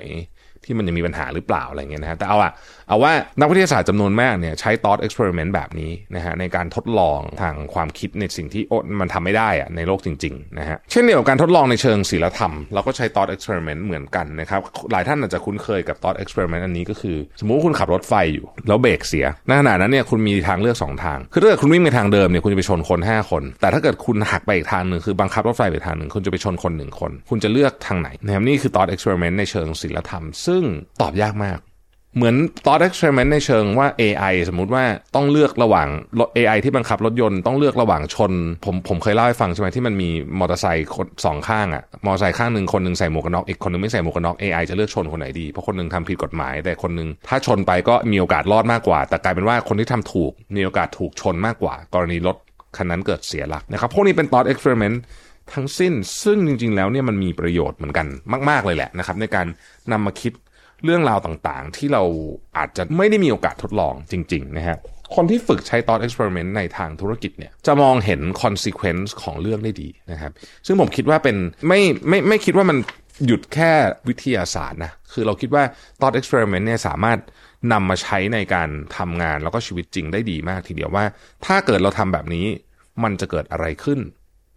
[0.64, 2.52] ที่มันยังมีปัญหาหรือเปล่าอะไรเงี้ยนะฮะแต่เอาอะ
[2.88, 14.60] เอาว่านักวิทยาศาสตร์จำนวนมากเนี่ยใช้ thought experiment แบบนี้นะฮะในการทดลองทางความคิดในสิ่งที่โอมันทำไม่ได้อะในโลกจริงๆนะฮะเช่นเดียวกับการทดลองในเชิงศิลธรรมเราก็ใช้ thought experiment เหมือนกันนะครับ
[14.92, 30.59] หลายท่านอาจจะคุ้นเคยกับ thought experiment อันนี้ก็คือ สมมุติว่าคุณขับรถไฟอยู่ แล้วเบรกเสียในขณะนั้นเนี่ยคุณมีทางเลือก 2 ทาง คือถ้าเกิดคุณวิ่งไปทางเดิมเนี่ยคุณจะไปชนคน 5 คน แต่ถ้าเกิดคุณหักไปอีกทางหนึ่งคือบังคับรถไฟไปทางหนึ่งคุณจะไปชนคนหนึ่งคน คุณจะเลือกทางไหนนะครับนี่คือ thought experiment ในเชิงศิลธรรมซึ่ง
[31.00, 31.58] ตอบยากมาก
[32.16, 34.84] เหมือน thought experiment ในเชิงว่า AI สมมุติว่า
[35.14, 35.88] ต้องเลือกระหว่าง
[36.18, 38.32] รถ AI ที่บังคับรถยนต์ต้องเลือกระหว่างชน
[38.64, 40.88] ผมผมเคยเล่าให้ฟังใช่ไหมที่มันมีมอเตอร์ไซค์
[41.24, 52.36] สองข้างอะมอเตอร์ไซค์ข้างหนึ่งคนหนึ่งใส่หมวกกันน็อกอีกคนหนึ่งไม่ใส่หมวกกันน็อก AI จะเลือกชนคนไหนดีเพราะคนหนึ่งทำผิดกฎหมาย แต่คนหนึ่งถ้าชนไปก็มีโอกาสรอดมากกว่า แต่กลายเป็นว่าคนที่ทำถูกมีโอกาสถูกชนมากกว่า กรณีรถ
[52.76, 54.96] คันนั้นเกิดเสียหลักนะครับพวกนี้เป็น thought experiment
[55.54, 55.92] ทั้งสิ้น
[56.24, 58.06] ซึ่งจริง ๆ แล้วเนี่ยมันมีประโยชน์เหมือนกัน
[58.50, 59.46] มาก ๆ เลยแหละนะครับในการ
[59.92, 60.32] นำมาคิด
[60.84, 62.02] เรื่องราวต่างๆ ที่เรา
[62.58, 64.78] อาจจะไม่ได้มีโอกาสทดลองจริง ๆ นะฮะ
[65.14, 70.32] คนที่ฝึกใช้ thought experiment ในทางธุรกิจเนี่ยจะมองเห็น consequence ของเรื่องได้ดีนะครับ
[70.66, 71.36] ซึ่งผมคิดว่าเป็น
[71.68, 72.78] ไม่ไม่ไม่คิดว่ามัน
[73.26, 73.72] หยุดแค่
[74.08, 75.64] วิทยาศาสตร์นะคือเราคิดว่า
[76.00, 77.18] thought experiment เนี่ยสามารถ
[77.72, 81.04] นำมาใช้ในการทำงานแล้วก็ชีวิตจริงได้ดีมากทีเดียวว่า
[81.46, 82.46] ถ้าเกิดเราทำแบบนี้
[83.02, 84.00] มันจะเกิดอะไรขึ้น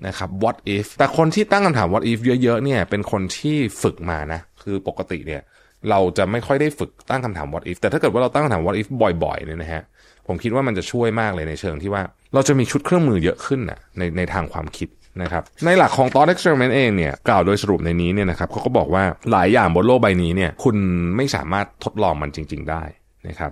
[0.08, 5.42] นะครับ what if แต่คนที่ตั้งคำถาม what if เยอะๆเนี่ยเป็นคนที่ฝึกมานะคือปกติเนี่ย
[5.90, 8.88] เราจะไม่ค่อยได้ฝึกตั้งคำถาม what if แต่ถ้าเกิดว่าเราตั้งคำถาม what if
[9.24, 9.84] บ่อยๆเนี่ยนะฮะ
[10.28, 12.02] ผมคิดว่ามันจะช่วยมากเลยในเชิงที่ว่า
[12.34, 14.90] เราจะมีชุดเครื่องมือเยอะขึ้นนะในในทางความคิด
[15.22, 20.76] นะครับในหลักของ thought experiment เองเนี่ยกล่าวโดยสรุปในนี้เนี่ยนะครับเขาก็บอกว่าหลายอย่างบนโลกใบนี้เนี่ยคุณ
[21.16, 22.84] ไม่สามารถทดลองมันจริง ๆ ได้
[23.28, 23.52] นะครับ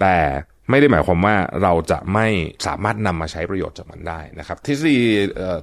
[0.00, 0.16] แต่
[0.70, 2.26] ไม่ได้หมายความว่าเราจะไม่
[2.66, 4.98] สามารถนำมาใช้ประโยชน์จากมันได้นะครับทฤษฎี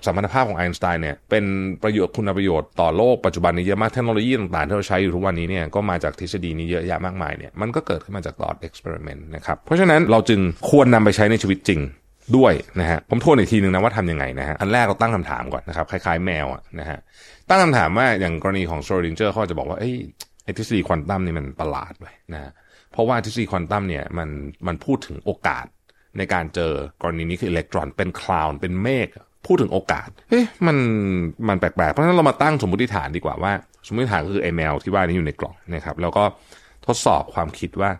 [0.05, 1.45] สมรรถภาพของไอน์สไตน์เนี่ยเป็น
[1.83, 10.39] ประโยชน์คุณประโยชน์ต่อโลกปัจจุบันนี้เยอะมากเทคโนโลยีต่างๆที่เราใช้อยู่ทุกวันนี้เนี่ยก็มาจากทฤษฎีนี้เยอะแยะมากมายเนี่ยมันก็เกิดขึ้นมาจาก thought experiment นะครับเพราะฉะนั้นเราจึง
[10.69, 11.81] ควรนำไปใช้ในชีวิตจริง
[12.37, 16.99] ด้วยนะฮะผมทวนอีกทีหนึ่งนะว่าทำยังไงนะฮะอันแรกเราตั้งคำถามก่อนนะครับคล้ายๆแมวอะนะฮะ
[17.49, 22.51] ตั้งคำถามว่าอย่างกรณีของโซลินเจอร์เขาจะบอกว่าไอ้ทฤษฎีควอนตัมนี่มันประหลาดไปนะะ
[22.91, 24.29] เพราะว่าทฤษฎีควอนตัมเนี่ยมัน
[24.67, 25.65] มันพูดถึงโอกาส
[26.17, 29.07] ในการเจอกรณีนี้คืออิเล็กตรอนเป็นคลาวด์เป็นเมฆ
[29.45, 30.77] พูดถึงโอกาสเอ๊ะมัน
[31.47, 33.51] มันแปลกๆ เพราะฉะนั้นเรามาตั้งสมมติฐานดีกว่าว่า
[33.87, 36.23] สมมติฐานก็คือไอแมวที่ว่านี้อยู่ในกล่องนะครับ แล้วก็
[36.87, 37.91] ทดสอบความคิดว่า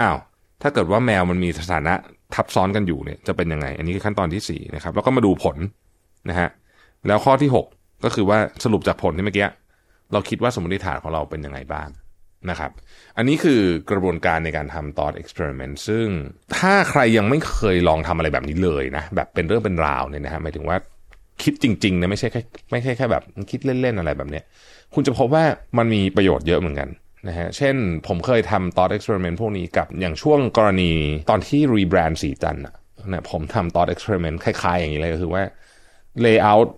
[0.00, 0.16] อ้าว
[0.62, 1.94] ถ้าเกิดว่าแมวมันมีสถานะ
[2.34, 5.56] ทับซ้อนกันอยู่เนี่ยจะเป็นยังไง อันนี้คือขั้นตอนที่4นะครับแล้วก็มาดูผล
[6.28, 6.48] นะฮะ
[7.06, 9.46] แล้วข้อที่ 6 ก็คือว่าสรุปจากผลที่เมื่อกี้
[10.12, 11.88] เราคิดว่าสมมติฐานของเราเป็นยังไงบ้าง
[12.50, 12.70] นะครับ
[13.16, 16.06] อันนี้คือกระบวนการในการทำ thought experiment ซึ่ง
[16.58, 20.76] ถ้าใครยังไม่เคยลองทำอะไรแบบนี้เลยนะ แบบเป็นเรื่องเป็นราวเนี่ยนะฮะหมายถึงว่า
[21.42, 22.42] คิดจริงๆนะไม่ใช่แค่
[22.72, 24.44] ไม่ใช่แค่แบบคิดเล่นๆอะไรแบบเนี้ย
[24.94, 25.44] คุณจะพบว่า
[25.78, 26.88] มันมีประโยชน์เยอะเหมือนกัน
[27.28, 27.76] นะฮะเช่น
[28.06, 30.92] ผมเคยทำ thought experiment พวกนี้กับอย่างช่วงกรณี
[31.30, 35.42] ตอนที่ rebrand สีจันนะผมทำ thought experiment คล้ายๆ อย่างนี้เลยก็คือว่า
[36.24, 36.68] layout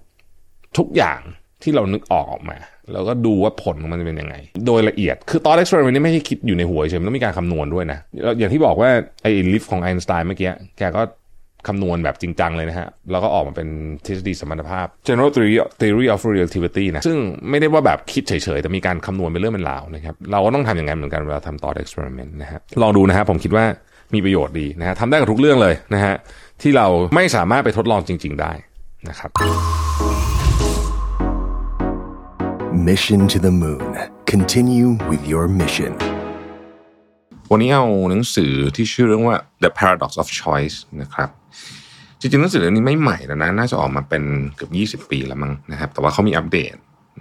[0.79, 1.21] ทุกอย่าง
[1.63, 2.57] ที่เรานึกออกออกมา
[2.93, 4.35] แล้วก็ดูว่าผลของมันจะเป็นยังไง
[4.67, 7.99] โดยละเอียด คือ thought experiment นี่ไม่ใช่คิดอยู่ในหัวเฉยมันต้องมีการคำนวณด้วยนะ
[8.39, 8.91] อย่างที่บอกว่า
[9.23, 11.03] ไอ้ลิฟต์ของไอน์สไตน์เมื่อกี้แกก็
[11.69, 13.69] คำนวณแบบจริงจังเลยนะฮะ แล้วก็ออกมาเป็น
[14.07, 17.19] ทฤษฎีสมรรถภาพ general theory theory of relativity นะ ซึ่ง
[17.51, 23.65] ไม่ได้ว่าแบบคิดเฉยๆ แต่มีการคำนวณเป็นเรื่องเป็นราวนะครับ เราก็ต้องทำอย่างนั้นเหมือนกันเวลาทำ thought experiment นะฮะ ลองดูนะฮะ ผมคิดว่า
[24.15, 26.15] มีประโยชน์ดีนะฮะทำได้กับทุกเรื่องเลยนะฮะ
[26.63, 28.53] ที่เราไม่สามารถไปทดลองจริง ๆ ได้
[29.09, 29.31] นะครับ
[32.77, 33.97] Mission to the Moon.
[34.27, 35.93] Continue with your mission.
[37.51, 41.29] วันนี้เอาหนังสือที่ชื่อเรื่องว่า The Paradox of Choice นะครับ
[42.21, 44.25] จริงๆหนังสือเล่มนี้ไม่ใหม่แล้วนะ น่าจะออกมาเป็น
[44.57, 44.69] เกือ
[44.99, 46.75] บ20 ปีแล้วมั้งนะครับ แต่ว่าเขามีอัปเดต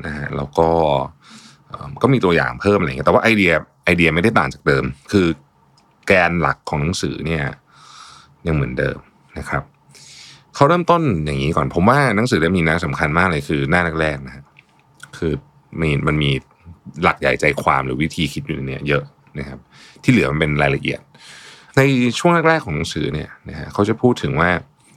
[0.06, 0.68] นะฮะ แล้วก็
[2.01, 3.51] ก็มีตัวอย่างเพิ่มอะไรเงี้ย แต่ว่าไอเดีย
[3.86, 5.28] ไอเดียไม่ได้ต่างจากเดิม คือ
[6.08, 7.43] แกนหลักของหนังสือเนี่ย
[8.47, 8.97] ยังเหมือนเดิม
[9.38, 9.64] นะครับ
[10.56, 14.43] เขาเริ่มต้นอย่างนี้ก่อน ผมว่าหนังสือเล่มนี้นะสำคัญมากเลยคือหน้าแรกๆนะฮะ
[15.20, 15.34] คือ
[15.82, 16.32] มีมันมี
[17.03, 19.03] หลักใหญ่ใจความหรือวิธีคิดอยู่ในเนี้เยอะ
[19.39, 19.59] นะครับ
[20.03, 20.99] ที่เหลือมันเป็นรายละเอียด
[21.78, 21.82] ใน
[22.20, 24.49] ช่วงแรกๆของหนังสือเนี่ยนะฮะเขาจะพูดถึงว่า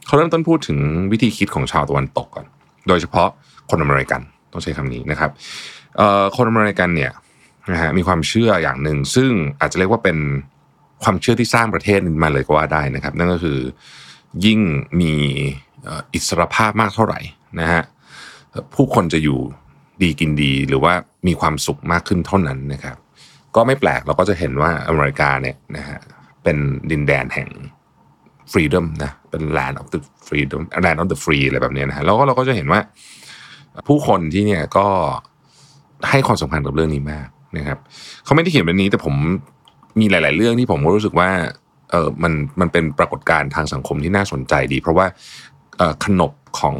[0.06, 0.78] เขาเริ่มต้นพูดถึง
[1.12, 2.46] วิธีคิดของชาวตะวันตกก่อน
[2.88, 3.28] โดยเฉพาะ
[3.70, 4.20] คนอเมริกัน
[4.52, 5.30] ต้องใช้คำนี้นะครับ
[6.36, 7.12] คนอเมริกันเนี่ย
[7.72, 10.18] นะฮะมีความเชื่ออย่างหนึ่ง ซึ่งอาจจะเรียกว่าเป็น
[11.02, 13.58] ความเชื่อที่สร้างประเทศมาเลยก็ว่าได้นะครับ นั่นก็คือ
[14.44, 14.60] ยิ่ง
[15.00, 15.12] มี
[16.14, 17.20] อิสรภาพมากเท่าไหร่
[17.60, 17.82] นะฮะ
[18.74, 19.40] ผู้คนจะอยู่
[20.02, 20.92] ดีกินดีหรือว่า
[21.26, 22.96] มีความสุขมากขึ้นเท่านั้นนะครับ
[23.56, 25.98] ก็ไม่แปลกเราก็จะเห็นว่าอเมริกาเนี่ยนะฮะ
[26.42, 26.56] เป็น
[26.90, 27.48] ดินแดนแห่ง
[28.52, 32.80] freedom นะเป็น land of the freedom land of the free อะไรแบบนี้นะฮะแล้วก็เราก็จะเห็นว่า
[33.88, 34.86] ผู้คนที่เนี่ยก็
[36.10, 37.28] ให้ความสำคัญกับเรื่องนี้มาก
[37.58, 37.78] นะครับ
[38.24, 39.14] เขาไม่ได้เขียนแบบนี้แต่ผม
[40.00, 41.30] มีหลาย ๆ เรื่องที่ผมก็รู้สึกว่า
[41.90, 45.06] เออมันมันเป็นปรากฏการณ์ทางสังคมที่น่าสนใจดี เพราะว่า
[46.04, 46.76] ขนบของ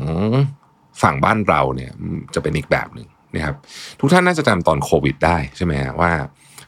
[1.03, 1.91] ฝั่งบ้านเราเนี่ย
[2.35, 3.55] จะเป็นอีกแบบหนึ่งนะครับ
[4.01, 6.11] ทุกท่านน่าจะจำตอนโควิดได้ใช่ไหมว่า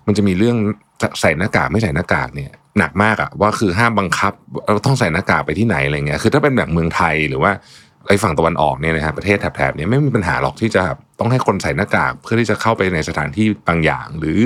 [0.06, 0.56] มันจะมีเรื่อง
[1.20, 4.32] ใส่หน้ากากไม่ใส่หน้ากากเนี่ยหนักมากอะว่าคือห้ามบังคับ
[4.66, 7.52] เราต้องใส่หน้ากากไปที่ไหนอะไรเงี้ยคือถ้าเป็นแบบเมืองไทยหรือว่า
[8.08, 10.82] ไอ้ฝั่งตะวันออกเนี่ยนะครับประเทศแถบๆเนี่ยไม่มีปัญหาหรอกที่จะ
[11.18, 14.40] ต้องให้คนใส่หน้ากาก เพื่อที่จะเข้าไปในสถานที่บางอย่าง หรือ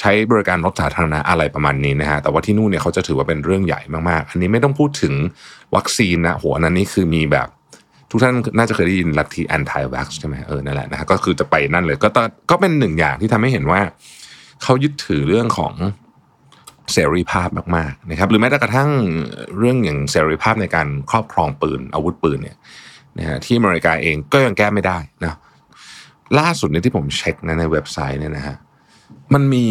[0.00, 3.80] ใช้บริการรถสาธารณะอะไรประมาณนี้นะฮะแต่ว่าที่นู่นเนี่ยเขาจะถือว่าเป็นเรื่องใหญ่
[4.10, 5.14] มากๆ อันนี้ไม่ต้องพูดถึง
[5.76, 7.48] วัคซีนนะหัวนั้นนี่คือมีแบบ
[8.10, 12.18] ทุกท่านน่าจะเคยได้ยินลัทธิ anti vax ใช่ไหมเออนั่นแหละนะฮะก็คือจะไปนั่นเลย ก็ต
[12.50, 13.80] ก็เป็นหนึ่งอย่างที่ทำให้เห็นว่า
[14.62, 15.74] เขายึดถือเรื่องของ
[16.92, 18.90] เสรีภาพมากๆนะครับ หรือแม้แต่กระทั่ง
[19.58, 22.56] เรื่องอย่างเสรีภาพในการครอบครองปืน อาวุธปืนเนี่ย
[23.18, 25.36] นะฮะที่อเมริกาเองก็ยังแก้ไม่ได้นะ
[26.38, 28.56] ล่าสุดเนี่ยที่ผมเช็คนะในเว็บไซต์เนี่ยนะฮะ
[29.34, 29.66] มันมี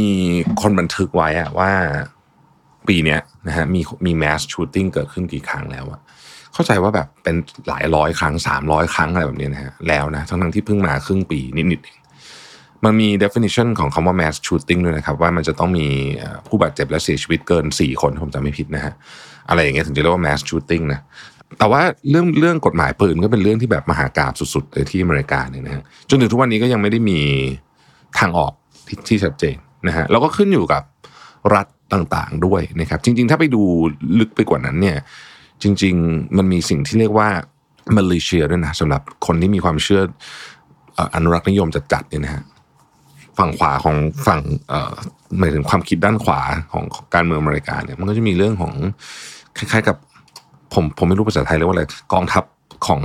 [0.62, 1.72] คนบันทึกไว้อะว่า
[2.88, 6.02] ปีเนี้ยนะฮะมีมีแมสชูตติ้งเกิดขึ้นกี่ครั้งแล้วอะ
[6.54, 7.36] เข้าใจว่าแบบเป็น
[7.70, 12.00] หลายร้อยครั้งสามร้อยครั้งอะไรแบบนี้นะฮะแล้วนะทั้งทั้งที่เพิ่งมาครึ่งปีนิดๆเอง
[12.86, 15.88] มันมี definition ของคำว่า mass shooting ด้วยนะครับ ว่ามันจะต้องมี
[16.48, 18.94] ผู้บาดเจ็บและเสียชีวิตเกิน 4 คนผมจำไม่ผิดนะฮะ
[19.50, 21.00] อะไรอย่างเงี้ยถึงจะเรียกว่า mass shooting นะ
[21.60, 27.20] แต่ว่าเรื่องเรื่องกฎหมายปืนก็เป็นเรื่องที่แบบมหากราบสุดๆเลยที่อเมริกาเนี่ยนะฮะจนถึงทุกวันนี้ก็ยังไม่ได้มี
[28.20, 28.54] ทางออก
[28.88, 30.84] ที่ที่ชัดเจนนะฮะแล้วก็ขึ้นอยู่กับ
[31.56, 33.64] รัฐต่างๆด้วยนะครับ จริง ๆ ถ้าไปดู
[34.20, 34.98] ลึกไปกว่านั้นเนี่ย
[35.64, 37.30] จริง ๆ มันมีสิ่งที่เรียกว่า
[37.98, 40.02] militia ด้วยนะสำหรับคนที่มีความเชื่อ
[41.16, 42.44] อนุรักษ์นิยมจัดๆเนี่ยนะฮะ
[43.38, 43.96] ฝั่งขวาของ
[44.28, 44.40] ฝั่ง
[45.40, 46.40] หมายถึงความคิดด้านขวา
[46.74, 46.84] ของ
[47.14, 48.74] การเมืองอเมริกาเนี่ยมันก็จะมีเรื่องของ
[49.58, 49.98] คล้ายๆกับ
[50.74, 51.84] ผมผมไม่รู้ภาษาไทยเรียกว่าอะไร
[52.14, 52.44] กองทัพ
[52.88, 53.02] ของ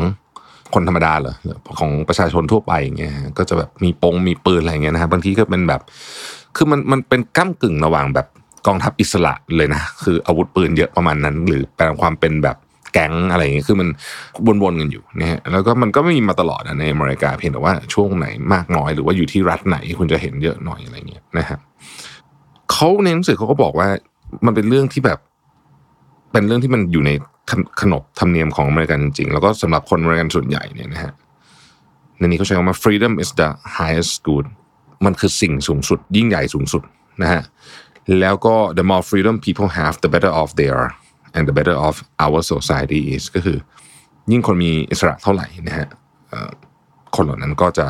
[0.75, 1.35] คนธรรมดาเหรอ
[1.79, 5.81] ของประชาชนทั่วไปอย่างเงี้ยก็จะแบบมีปงมีปืนอะไรเงี้ยนะฮะบางทีก็เป็นแบบ
[6.57, 8.27] คือมันมันเป็นก้ากึ่งระหว่างแบบ
[8.67, 12.57] กองทัพอิสระเลยนะคืออาวุธปืนเยอะประมาณนั้น หรือแปลความเป็นแบบ
[12.93, 13.89] แก๊งอะไรอย่างเงี้ยคือมัน
[14.63, 21.59] วนๆกันอยู่นะฮะแล้วก็มันก็ไม่มีมาตลอดนะในอเมริกาเพียงแต่ว่าช่วงไหนมากน้อยหรือว่าอยู่ที่รัฐไหนคุณจะเห็นเยอะหน่อยอะไรเงี้ยนะฮะ
[22.73, 23.89] เขาในหนังสือเขาก็บอกว่า
[24.47, 25.19] มันเป็นเรื่องที่แบบ
[26.33, 27.11] เป็นเรื่องที่มันอยู่ใน
[27.81, 31.13] ขนบธรรมเนียมของอเมริกันจริงๆ แล้วก็สำหรับคนอเมริกันส่วนใหญ่เนี่ยนะฮะ
[32.19, 33.49] ในนี้เขาใช้คำว่า freedom is the
[33.79, 34.47] highest good
[35.05, 36.83] มันคือสิ่งสูงสุดยิ่งใหญ่สูงสุด
[37.23, 37.43] นะฮะ
[38.21, 40.91] แล้วก็ the more freedom people have the better off they are
[41.35, 43.59] and the better off our society is ก็คือ
[44.31, 45.89] ยิ่งคนมีอิสระเท่าไหร่นะฮะ
[47.17, 47.89] คนเหล่านั้นก็จะ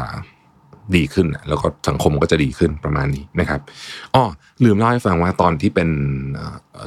[0.96, 3.60] ดีขึ้น แล้วก็สังคมก็จะดีขึ้นประมาณนี้นะครับ
[4.14, 4.24] อ้อ
[4.64, 5.88] ลืมเล่าให้ฟังว่าตอนที่เป็น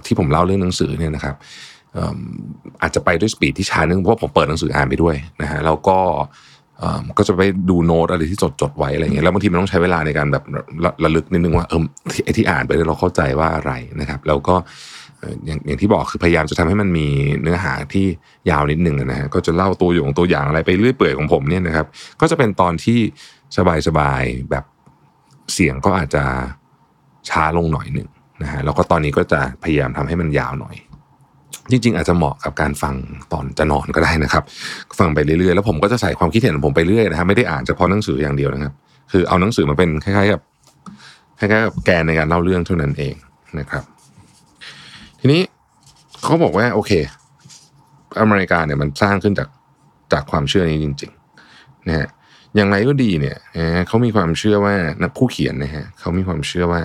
[0.05, 1.35] ที่ผมเล่าเรื่องหนังสือเนี่ยนะครับ
[2.81, 5.97] อาจจะไปด้วยสปีดที่ช้านึงเพราะผมเปิดหนังสืออ่านไปด้วยนะฮะแล้วก็
[7.17, 10.43] ก็จะไปดูโน้ตอะไรที่จดจดไว้อะไรเงี้ยแล้วบางทีมันต้องใช้เวลาในการแบบ
[10.83, 11.81] ระระลึกนิดนึงว่าเออ
[12.13, 14.55] ที่ไอที่อ่านไปเราเข้าใจว่าอะไรนะครับ แล้วก็
[15.45, 17.07] อย่างอย่างที่บอกคือพยายามจะทำให้มันมี
[17.41, 18.05] เนื้อหาที่
[18.49, 21.85] ยาวนิดนึงนะฮะก็จะเล่าตัวอย่างตัวอย่างอะไรไปเรื่อยเปื่อยของผมเนี่ยนะครับ
[22.21, 22.99] ก็จะเป็นตอนที่
[23.87, 24.65] สบายๆแบบ
[25.53, 26.23] เสียงก็อาจจะ
[27.29, 28.09] ช้าลงหน่อยหนึ่ง
[28.43, 30.75] นะฮะแล้วก็ตอนนี้ก็จะพยายามทำให้มันยาวหน่อย
[31.71, 32.95] จริง ๆ อาจจะเหมาะกับการฟัง
[33.31, 34.43] ตอนจะนอนก็ได้นะครับ
[34.99, 38.73] ฟังไปเรื่อยๆ แล้วผมก็จะใส่ความคิดเห็นของผมไปเรื่อยนะฮะไม่ได้อ่านเฉพาะหนังสืออย่างเดียวนะครับ
[39.11, 40.41] คือเอาหนังสือมาเป็นคล้ายๆกับ
[41.39, 43.15] คล้ายๆกับแกนในการเล่าเรื่องเท่านั้นเอง
[43.59, 43.83] นะครับ
[45.19, 45.41] ทีนี้
[46.23, 46.91] เขาบอกว่าโอเค
[48.19, 49.49] อเมริกาเนี่ยมันสร้างขึ้นจาก
[50.13, 52.09] จากความเชื่อนี้จริงๆนะฮะ
[52.55, 56.81] อย่างไรก็ดีเนี่ยนะฮะเขามีความเชื่อว่านักผู้เขียนนะฮะเขามีความเชื่อว่า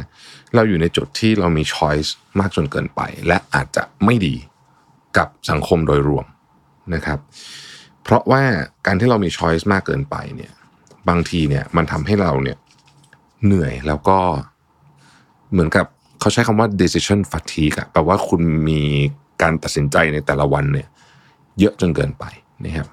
[0.55, 4.35] เราอยู่ในจุดที่เรามีช้อยส์มากจนเกินไป และอาจจะไม่ดี
[5.19, 6.27] กับสังคมโดยรวม
[6.95, 7.19] นะครับ
[8.03, 8.43] เพราะว่า
[8.87, 10.53] การที่เรามีช้อยส์มากเกินไปเนี่ย
[11.09, 12.59] บางทีเนี่ยมันทำให้เราเนี่ย
[13.45, 14.19] เหนื่อยแล้วก็
[15.53, 15.87] เหมือนกับ
[16.21, 18.81] เขาใช้คำว่า decision fatigue อะแปลว่าคุณมี
[19.43, 20.89] การตัดสินใจในแต่ละวันเนี่ย
[21.59, 22.25] เยอะจนเกินไป
[22.65, 22.89] นะครับ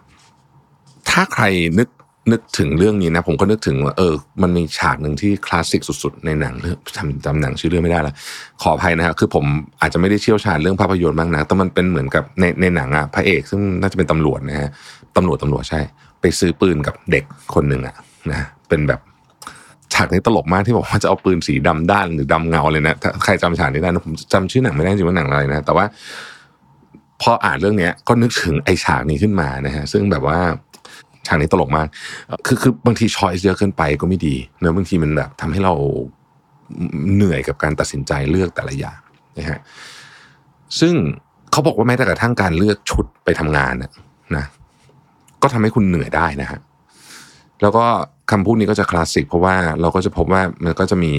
[1.09, 1.43] ถ้าใคร
[1.79, 1.87] นึก
[2.31, 8.13] นึกถึงเรื่องนี้นะ ผมก็นึกถึงว่าเออ มันมีฉากหนึ่งที่คลาสสิกสุดๆ ในหนังเรื่องจำจำหนังชื่อเรื่องไม่ได้ละ
[8.61, 9.45] ขออภัยนะครับคือผม
[9.81, 14.69] อาจจะไม่ได้เชี่ยวชาญเรื่องภาพยนตร์มากนะแต่มันเป็นเหมือนกับในในหนังอะพระเอกซึ่งน่าจะเป็นตำรวจนะฮะ
[15.15, 15.79] ตำรวจตำรวจใช่
[16.21, 17.95] ไปซื้อปืนกับเด็กคนหนึ่งอะ
[18.31, 18.99] นะเป็นแบบ
[19.93, 25.85] ฉากนี้ตลกมากที่บอกว่าจะเอาปืนสีดำด้านหรือดำเงาเลยนะถ้าใครจำฉากนี้ได้นะผมจำชื่อหนังไม่ได้จริงว่าหนังอะไรนะ แต่ว่า
[27.21, 30.39] พออ่านเรื่องเนี้ยก็นึกถึงไอ้ฉากนี้ขึ้นมานะฮะซึ่งแบบว่า
[31.27, 31.87] ฉากนี้ตลกมาก
[32.45, 35.73] คือคือบางทีชอยเยอะเกินไปก็ไม่ดีเนอะบางทีมันแบบทำให้เรา
[37.13, 38.99] เหนื่อยกับการตัดสินใจเลือกแต่ละอย่าง
[39.37, 39.59] นะฮะ
[40.79, 40.93] ซึ่ง
[41.51, 44.45] เขาบอกว่าแม้แต่กระทั่งการเลือกชุดไปทำงานนะ
[45.41, 46.59] ก็ทำให้คุณเหนื่อยได้นะฮะ
[47.61, 47.85] แล้วก็
[48.31, 51.13] คำพูดนี้ก็จะคลาสสิกเพราะว่าเราก็จะพบว่ามันก็จะมี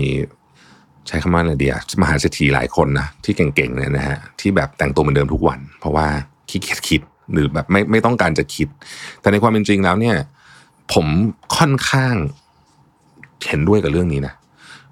[1.09, 6.07] ใช้คำว่าอะไรเดียมหาเศรษฐีหลายคนนะที่เก่งๆเนี่ยนะฮะที่แบบแต่งตัวเหมือนเดิมทุกวัน เพราะว่า
[6.49, 7.01] ขี้เกียจคิด
[7.33, 8.69] หรือแบบไม่ไม่ต้องการจะคิด
[9.21, 10.17] แต่ในความเป็นจริงแล้วเนี่ย
[10.93, 11.07] ผม
[11.57, 12.15] ค่อนข้าง
[13.47, 14.35] เห็นด้วยกับเรื่องนี้นะ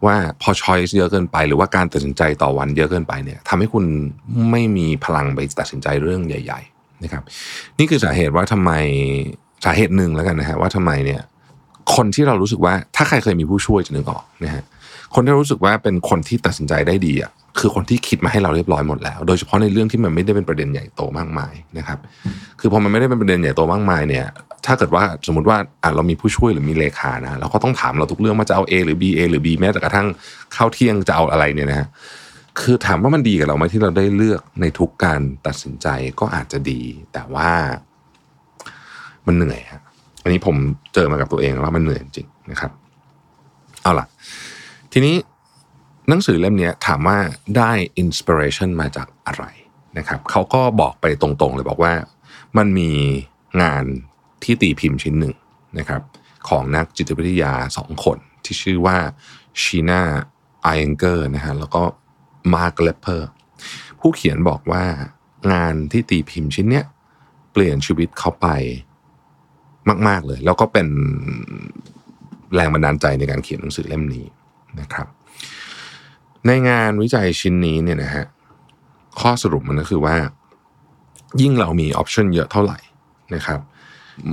[0.07, 3.85] ว่าพอช้อยส์เยอะเกินไป หรือว่าการตัดสินใจต่อวันเยอะเกินไปเนี่ยทำให้คุณ
[4.51, 7.23] ไม่มีพลังไปตัดสินใจเรื่องใหญ่ ๆ นะครับ
[7.79, 8.73] นี่คือสาเหตุว่าทำไม
[9.65, 11.21] สาเหตุหนึ่งแล้วกันนะฮะว่าทำไมเนี่ย
[11.95, 14.63] คนที่เรารู้สึกว่าถ้าใครเคยมีผู้ช่วยจะนึกออกนะฮะ
[15.15, 21.99] คนที่รู้สึกว่าเป็นคนที่ตัดสินใจได้ดีอะ คือคนที่คิดมาให้เราเรียบร้อยหมดแล้ว โดยเฉพาะในเรื่องที่มันไม่ได้เป็นประเด็นใหญ่โตมากมายนะครับ
[22.61, 24.27] คือพอมันไม่ได้เป็นประเด็นใหญ่โตมากมายเนี่ย
[24.67, 30.07] ถ้าเกิดว่าสมมติว่าอะเรามีผู้ช่วยหรือมีเลขานะเราก็ต้องถามเราทุกเรื่องว่าจะเอา A หรือ B A หรือ B แม้แต่กระทั่ง
[30.57, 31.89] ข้าวเที่ยงจะเอาอะไรเนี่ยนะฮะ
[32.61, 35.87] คือถามว่ามันดีกับเราไหมที่เราได้เลือกในทุกการตัดสินใจ
[36.21, 36.81] ก็อาจจะดี
[37.13, 37.51] แต่ว่า
[39.27, 39.83] มันเหนื่อยฮะ
[40.23, 40.57] อันนี้ผม
[40.95, 42.71] เจอมากับตัวเองว่ามันเหนื่อยจริงนะครับ
[43.83, 44.07] เอาล่ะ
[44.93, 45.15] ทีนี้
[46.09, 47.19] หนังสือเล่มนี้ถามว่า
[47.57, 49.45] ได้อินสปิเรชันมาจากอะไร
[49.99, 51.95] นะครับเขาก็บอกไปตรงๆเลยบอกว่า
[52.57, 52.91] มันมี
[53.63, 53.85] งาน
[54.43, 55.35] ที่ตีพิมพ์ชิ้นหนึ่ง
[55.79, 56.03] นะครับ
[56.49, 58.99] ของนักจิตวิทยาสองคนที่ชื่อว่า
[59.63, 61.83] Sheena Iyengar นะฮะแล้วก็
[62.55, 63.29] Mark Lepper
[64.01, 64.85] ผู้เขียนบอกว่า
[65.53, 66.87] งานที่ตีพิมพ์ชิ้นเนี้ย
[67.53, 68.49] เปลี่ยนชีวิตเขาไป
[70.09, 70.89] มาก ๆเลย แล้วก็เป็น
[72.55, 74.27] แรงบันดาลใจในการเขียนหนังสือเล่มนี้
[74.81, 75.07] นะครับ
[76.47, 78.25] ในงานวิจัยชิ้นนี้เนี่ยนะฮะ
[79.21, 80.17] ข้อสรุปมันก็คือว่า
[81.41, 82.79] ยิ่งเรามีออปชันเยอะเท่าไหร่
[83.35, 83.61] นะครับ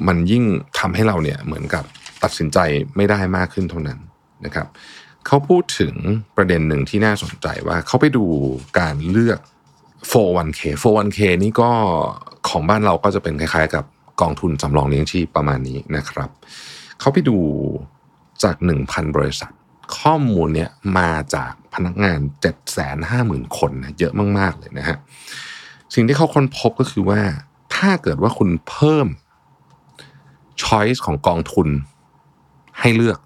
[0.07, 0.43] มันยิ่ง
[0.79, 1.83] ทำให้เราเนี่ยเหมือนกับ
[2.23, 2.57] ตัดสินใจ
[2.95, 3.99] ไม่ได้มากขึ้นเท่านั้น
[4.45, 4.67] นะครับ
[5.27, 5.93] เขาพูดถึง
[6.35, 8.25] ประเด็นหนึ่งที่น่าสนใจว่าเขาไปดู
[8.79, 9.39] การเลือก
[10.11, 11.71] 401k 401k นี่ก็
[12.49, 13.85] ของบ้านเราก็จะเป็นคล้ายๆ กับ
[14.21, 16.29] กองทุนสำรองเลี้ยงชีพประมาณนี้นะครับ
[16.99, 17.37] เขาไปดู
[18.43, 18.55] จาก
[18.85, 19.51] 1,000 บริษัท
[19.97, 22.19] ข้อมูลเนี่ยมาจากพนักงาน
[22.87, 24.97] 750,000 คนนะเยอะมาก ๆ เลยนะฮะ
[25.93, 27.21] สิ่งที่เขาค้นพบก็คือว่า
[27.75, 29.07] ถ้าเกิดว่าคุณเพิ่ม
[30.63, 31.67] choice ของกองทุน
[32.79, 33.19] ให้เลือก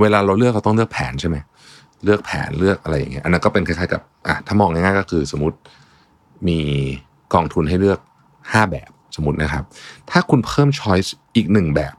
[0.00, 1.36] เวลาเราเลือกเราต้องเลือกแผนใช่ไหม
[2.04, 5.56] เลือกแผนเลือกอะไรอย่างเงี้ยอันนั้นก็เป็นคล้ายๆกับอะถ้ามองง่ายๆก็คือสมมติ
[6.48, 6.60] มี
[7.34, 7.98] กองทุนให้เลือก
[8.34, 9.64] 5 แบบสมมตินะครับ
[10.10, 11.94] ถ้าคุณเพิ่ม choice อีกหนึ่งแบบ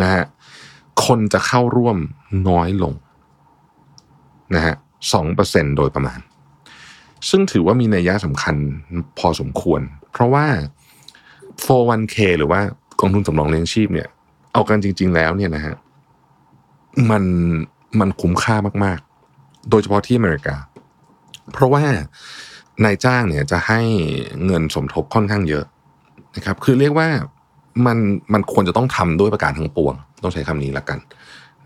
[0.00, 0.24] นะฮะ
[1.06, 1.96] คนจะเข้าร่วม
[2.48, 2.94] น้อยลง
[4.54, 4.74] นะฮะ
[5.12, 6.20] สองเปอร์เซ็นโดยประมาณ
[7.30, 8.56] ซึ่งถือว่ามีนัยยะสำคัญ
[9.18, 9.80] พอสมควร
[10.12, 10.46] เพราะว่า
[11.64, 12.60] 401k หรือว่า
[13.00, 14.08] กองทุนสำรองเลี้ยงชีพเนี่ย
[14.52, 15.74] เอากันจริง ๆ แล้วเนี่ยนะฮะ
[17.10, 17.24] มัน
[18.00, 18.98] มันคุ้มค่ามาก
[19.34, 20.56] ๆ โดยเฉพาะที่อเมริกา
[21.52, 21.82] เพราะว่า
[22.84, 23.80] นายจ้างเนี่ยจะให้
[24.46, 25.64] เงินสมทบค่อนข้างเยอะ
[26.36, 27.08] นะครับ คือเรียกว่า
[27.86, 27.98] มัน
[28.32, 30.98] มันควรจะต้องทำด้วยประการทั้งปวง ต้องใช้คำนี้ละกัน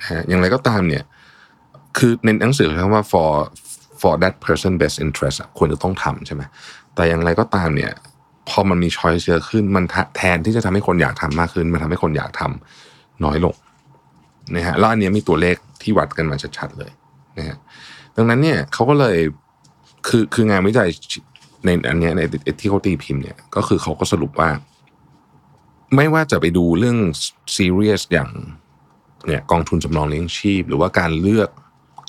[0.01, 1.03] นะฮะอย่างไรก็ตามเนี่ย
[1.99, 3.31] คือในหนังสือเขาว่า for
[4.01, 6.43] for that person best interest ควรจะต้องทำใช่ไหม
[6.95, 7.93] แต่อย่างไรก็ตามเนี่ย
[8.49, 9.85] พอมันมีช้อยเยอะขึ้น มัน
[10.17, 13.55] แทนที่จะทำให้คนอยากทำมากขึ้น มันทำให้คนอยากทำน้อยลง
[14.55, 16.91] นะฮะแล้วอันเนี้ยมีตัวเลขที่วัดกันมาชัดๆเลย
[17.39, 17.57] นะฮะ
[18.17, 19.17] ดังนั้นเนี่ยเขาก็เลย
[20.09, 20.89] คือคืองานวิจัย
[21.65, 22.21] ในอันเนี้ยใน
[22.61, 24.51] ที่เขาตีพิมพ์เนี่ยก็คือเขาก็สรุปว่า
[25.97, 26.99] ไม่ว่าจะไปดูเรื่อง
[27.57, 28.31] ซีเรียสอย่าง
[29.27, 31.51] เนี่ยกองทุนสำรองเลี้ยงชีพ หรือว่าการเลือก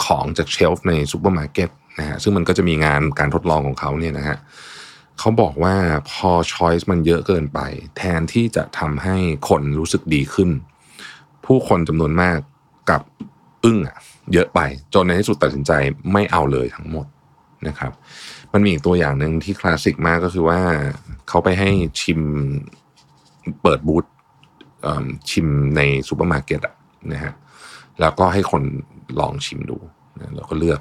[0.03, 1.69] ของจาก shelf ในซูเปอร์มาร์เก็ต
[1.99, 4.37] นะฮะซึ่งมันก็จะมีงานการทดลองของเขาเนี่ยนะฮะ
[5.19, 5.75] เขาบอกว่า
[6.11, 7.59] พอ choice มันเยอะเกินไป
[7.97, 9.15] แทนที่จะทำให้
[9.49, 10.49] คนรู้สึกดีขึ้น
[11.45, 12.37] ผู้คนจำนวนมาก
[12.89, 13.01] กลับ
[13.63, 13.97] อึ้งอะ
[14.33, 14.59] เยอะไป
[14.93, 15.71] จนในที่สุดตัดสินใจ
[16.11, 17.05] ไม่เอาเลยทั้งหมด
[17.67, 17.91] นะครับ
[18.53, 20.61] มันมีอีกตัวอย่างหนึ่งที่คลาสสิกมากก็คือว่า
[21.29, 21.69] เขาไปให้
[22.01, 22.21] ชิม
[23.61, 24.05] เปิดบูธ
[25.29, 26.75] ชิมในซูเปอร์มาร์เก็ตอะ
[27.13, 27.33] นะฮะ
[28.01, 28.63] แล้วก็ให้คน
[29.19, 29.77] ลองชิมดู
[30.19, 30.79] นะแล้วก็เลือก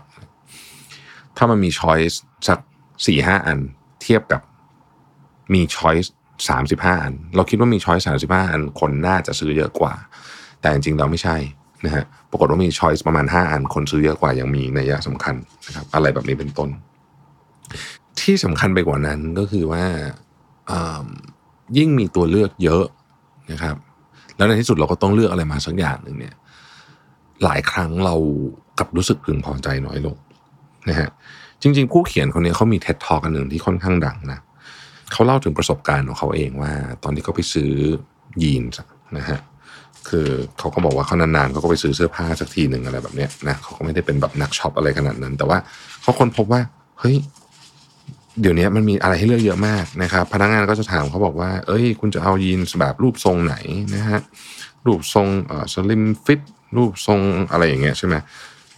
[1.36, 2.58] ถ้ามันมี choice สัก
[3.06, 3.58] สี่ห้าอัน
[4.02, 4.42] เทียบกับ
[5.54, 6.12] มี choice
[6.48, 9.94] สามสิบห้าอัน เราคิดว่ามี choice สามสิบห้าอัน คนน่าจะซื้อเยอะกว่า
[10.60, 11.36] แต่จริงๆเราไม่ใช่
[11.84, 15.34] นะฮะปรากฏว่ามีช้อยส์ประมาณห้าอัน คนซื้อเยอะกว่ายังมีนัยสำคัญ
[15.66, 16.68] นะครับอะไรแบบนี้เป็นต้น
[18.20, 19.84] ที่สำคัญไปกว่านั้นก็คือว่า
[20.70, 21.06] อ่า
[21.78, 22.84] ยิ่งมีตัวเลือกเยอะ
[23.52, 23.76] นะครับ
[24.36, 26.34] แล้วในที่สุดเราก็ต้องเลือกอะไรมาสักอย่างหนึ่งเนี่ย
[27.44, 28.14] หลายครั้งเรา
[28.78, 30.16] กลับรู้สึกพึงพอใจน้อยลง
[30.88, 31.08] นะฮะ
[31.62, 34.38] จริง ๆ ผู้เขียนคนนี้เขามีเท็ดทอกันหนึ่งที่ค่อนข้างดังนะ
[35.12, 36.72] เขาเล่าถึงประสบการณ์ของเขาเองว่า
[37.02, 37.72] ตอนที่เขาไปซื้อ
[38.42, 38.80] ยีนส์
[39.18, 39.38] นะฮะ
[40.08, 40.28] คือ
[40.58, 45.58] เขาก็บอกว่าเขานานๆเขาก็ไปซื้อเสื้อผ้าสักทีหนึ่งอะไรแบบเนี้ยนะเขาก็ไม่ได้เป็นแบบนักช็อปอะไรขนาดนั้น แต่ว่า
[46.02, 46.60] เขาค้นพบว่า
[47.00, 47.16] เฮ้ย
[48.40, 53.56] เดี๋ยวนี้มันมีอะไรให้เลือกเยอะมากนะครับพนักงานก็จะถามเขาบอกว่า เอ้ย คุณจะเอายีนส์แบบรูปทรงไหน
[53.94, 54.20] นะฮะ
[54.86, 56.40] รูปทรงเอ่อสลิมฟิต
[56.76, 57.20] รูปทรง
[57.52, 58.14] อะไรอย่างเงี้ยใช่ไหม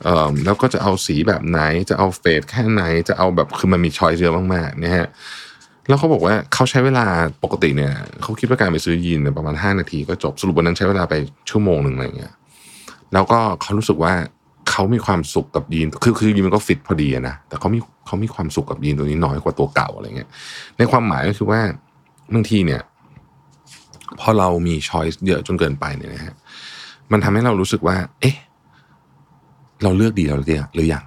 [0.02, 5.08] เอ่อแล้วก็จะเอาสีแบบไหนจะเอาเฟดแค่ไหนจะเอาแบบคือมันมีช้อยเยอะมากๆนะฮะ
[5.88, 7.06] แล้วเขาบอกว่าเขาใช้เวลา
[7.44, 7.92] ปกติเนี่ย
[8.22, 11.14] เขาคิดว่าการไปซื้อยีนเนี่ยประมาณ 5 นาทีก็จบสรุปวันนั้นใช้เวลาไป
[11.50, 12.32] ชั่วโมงหนึ่งอะไรเงี้ย
[13.12, 14.14] แล้วก็เขารู้สึกว่า
[14.70, 20.28] เขามีความสุขกับยีนคือคือยีนมันก็ฟิตพอดีนะแต่เขามีเขามีความสุขกับยีนตัวนี้น้อยกว่าตัวเก่าอะไรเงี้ย
[20.78, 21.60] ในความหมายก็คือว่า
[22.34, 22.82] บางทีเนี่ย
[24.20, 26.34] พอเรามีช้อยเยอะจนเกินไปเนี่ยนะฮะ
[27.12, 28.36] มันทำให้เรารู้สึกว่า เอ๊ะ
[29.82, 31.04] เราเลือกดีเราเลือกหรือยัง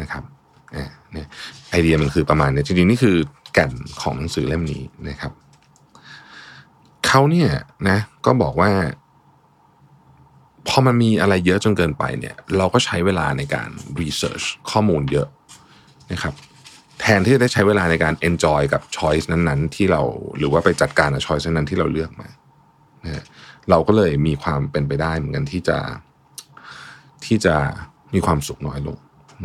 [0.00, 0.22] นะครับ
[0.76, 1.26] อ่าเนี่ย
[1.70, 3.16] ไอเดียมันคือประมาณเนี้ยจริงๆนี่คือ
[3.52, 3.72] แก่น
[4.02, 5.32] ของหนังสือเล่มนี้นะครับ
[7.06, 7.48] เขาเนี่ย
[7.88, 8.70] นะ ก็บอกว่า
[10.68, 13.68] พอมันมีอะไรเยอะจนเกินไปเนี่ย เราก็ใช้เวลาในการ
[14.00, 15.28] รีเสิร์ชข้อมูลเยอะ
[16.12, 16.34] นะครับ
[17.00, 20.02] แทนที่จะได้ใช้เวลาในการ enjoy กับ choice นั้นๆ ที่เรา
[20.38, 22.28] หรือว่าไปจัดการกับ choice นั้นๆที่เราเลือกมา
[23.04, 23.24] นะ
[23.70, 25.78] เราก็เลยมีความเป็นไปได้เหมือนกันที่จะ
[27.24, 27.54] ที่จะ
[28.14, 28.98] มีความสุขน้อยลง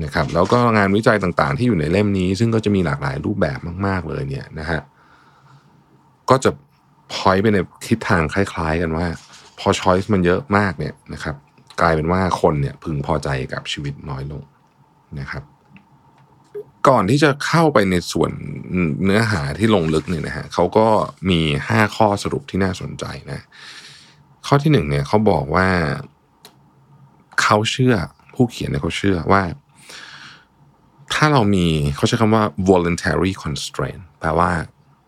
[0.03, 4.81] นะครับ แล้วก็งานวิจัยต่างๆ ที่อยู่ในเล่มนี้ ซึ่งก็จะมีหลากหลายรูปแบบมาก ๆเลยเนี่ยนะฮะ
[6.29, 6.51] ก็จะ
[7.13, 7.57] พอยไปใน
[7.87, 9.07] ทิศทางคล้าย ๆ กันว่า
[9.59, 11.35] พอ choice มันเยอะมากเนี่ยนะครับ
[11.81, 14.43] กลายเป็นว่าคนเนี่ยพึงพอใจกับชีวิตน้อยลง
[15.19, 15.43] นะครับ
[16.87, 18.31] ก่อนที่จะเข้าไปในส่วน
[19.05, 20.87] เนื้อหาที่ลงลึกเนี่ยนะฮะเขาก็
[21.29, 23.41] มีห้าข้อสรุปที่น่าสนใจนะ
[24.47, 25.67] ข้อที่หนึ่งเนี่ยเขาบอกว่า
[27.41, 27.95] เขาเชื่อ
[28.33, 29.43] ผู้เขียนเนี่ยเขาเชื่อว่า
[31.13, 34.49] ถ้าเรามีเขาใช้คำว่า voluntary constraint แปลว่า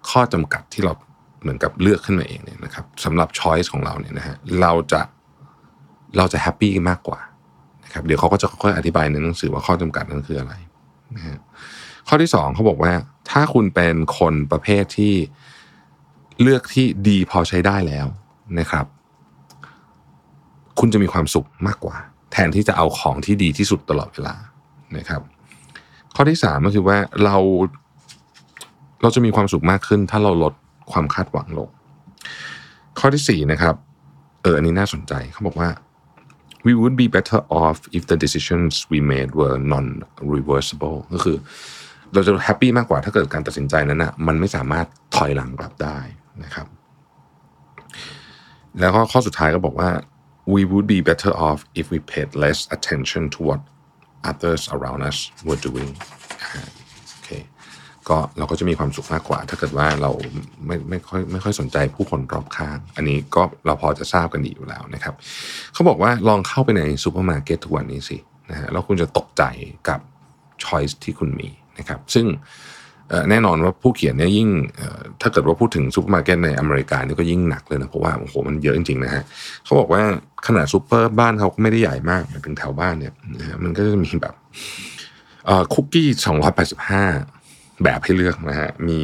[0.09, 0.93] ข้อจำกัดที่เรา
[1.41, 5.01] เหมือนกับเลือกขึ้นมาเองเนี่ยนะครับสำหรับ choice ของเราเนี่ยนะฮะเราจะ
[6.17, 7.19] เราจะแฮปปี้มากกว่า
[7.85, 10.53] นะครับเดี๋ยวเขาก็จะค่อยๆอธิบายในหนังสือว่าข้อจำกัดนั้นคืออะไร
[11.15, 11.37] นะฮะ
[12.07, 12.93] ข้อที่สองเขาบอกว่า
[13.31, 15.13] ถ้าคุณเป็นคนประเภทที่
[16.41, 18.07] เลือกที่ดีพอใช้ได้แล้ว
[18.59, 18.85] นะครับ
[20.79, 21.95] คุณจะมีความสุขมากกว่า
[22.31, 24.35] แทนที่จะเอาของที่ดีที่สุดตลอดเวลา
[24.97, 25.21] นะครับ
[26.15, 27.37] ข้อที่สามก็คือว่าเรา
[29.01, 30.53] เราจะมีความสุขมากขึ้น ถ้าเราลด
[30.91, 31.69] ความคาดหวังลง
[32.99, 33.75] ข้อที่สี่นะครับ
[34.41, 35.69] เอออันนี้น่าสนใจเขาบอกว่า
[36.65, 41.37] we would be better off if the decisions we made were non-reversible ก็คือ
[42.13, 44.85] เราจะแฮปปี้มากกว่าถ้าเกิดการตัดสินใจนั้นนะมันไม่สามารถ
[45.15, 45.97] ถอยหลังกลับได้
[46.43, 46.67] นะครับ
[48.79, 49.89] แล้วก็ข้อสุดท้ายก็บอกว่า
[50.45, 53.59] we would be better off if we paid less attention to what
[54.29, 55.17] others around us
[55.47, 55.91] were doing
[56.43, 56.61] อ่า
[57.11, 57.29] โอเค
[58.09, 60.11] ก็เราก็จะมีความสุขมากกว่า ถ้าเกิดว่าเรา
[60.65, 65.15] ไม่ไม่ค่อยไม่ค่อยสนใจผู้คนรอบข้าง อันนี้ก็เราพอจะทราบกันดีอยู่แล้วนะครับ
[65.73, 68.17] เขาบอกว่าลองเข้าไปในซูเปอร์มาร์เก็ตทุกวันนี้สิ
[68.49, 69.43] นะฮะแล้วคุณจะตกใจ
[69.89, 69.99] กับ
[70.63, 71.49] choice ที่คุณมี
[71.79, 72.25] นะครับ ซึ่ง
[73.29, 74.49] แน่นอนว่าผู้เขียนเนี่ยยิ่ง
[75.21, 79.23] ถ้าเกิดว่าพูดถึงซูเปอร์มาร์เก็ตในอเมริกานี่ก็ยิ่งหนักเลยนะเพราะว่าโอ้โหมันเยอะจริงๆนะฮะ
[79.65, 80.01] เขาบอกว่า
[80.47, 84.33] ขนาดซูเปอร์บ้านเขาก็ไม่ได้ใหญ่มากถึงแถวบ้านเนี่ยนะฮะมันก็จะมีแบบ
[85.73, 87.03] คุกกี้สองร้อยแปดสิบห้า
[87.83, 88.99] แบบให้เลือกนะฮะมี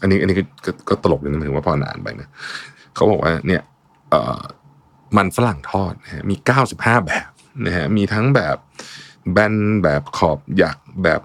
[0.00, 2.28] อันนี้อันนี้ก็ก็ตลกเลยนะหมายถึงว่าพอนานไปนะ
[2.94, 3.62] เขาบอกว่าเนี่ย
[5.16, 7.30] มันฝรั่งทอดนะฮะมีเก้าสิบห้าแบบ
[7.66, 8.56] นะฮะมีทั้งแบบ
[9.32, 11.20] แบนแบบขอบหยักแบบ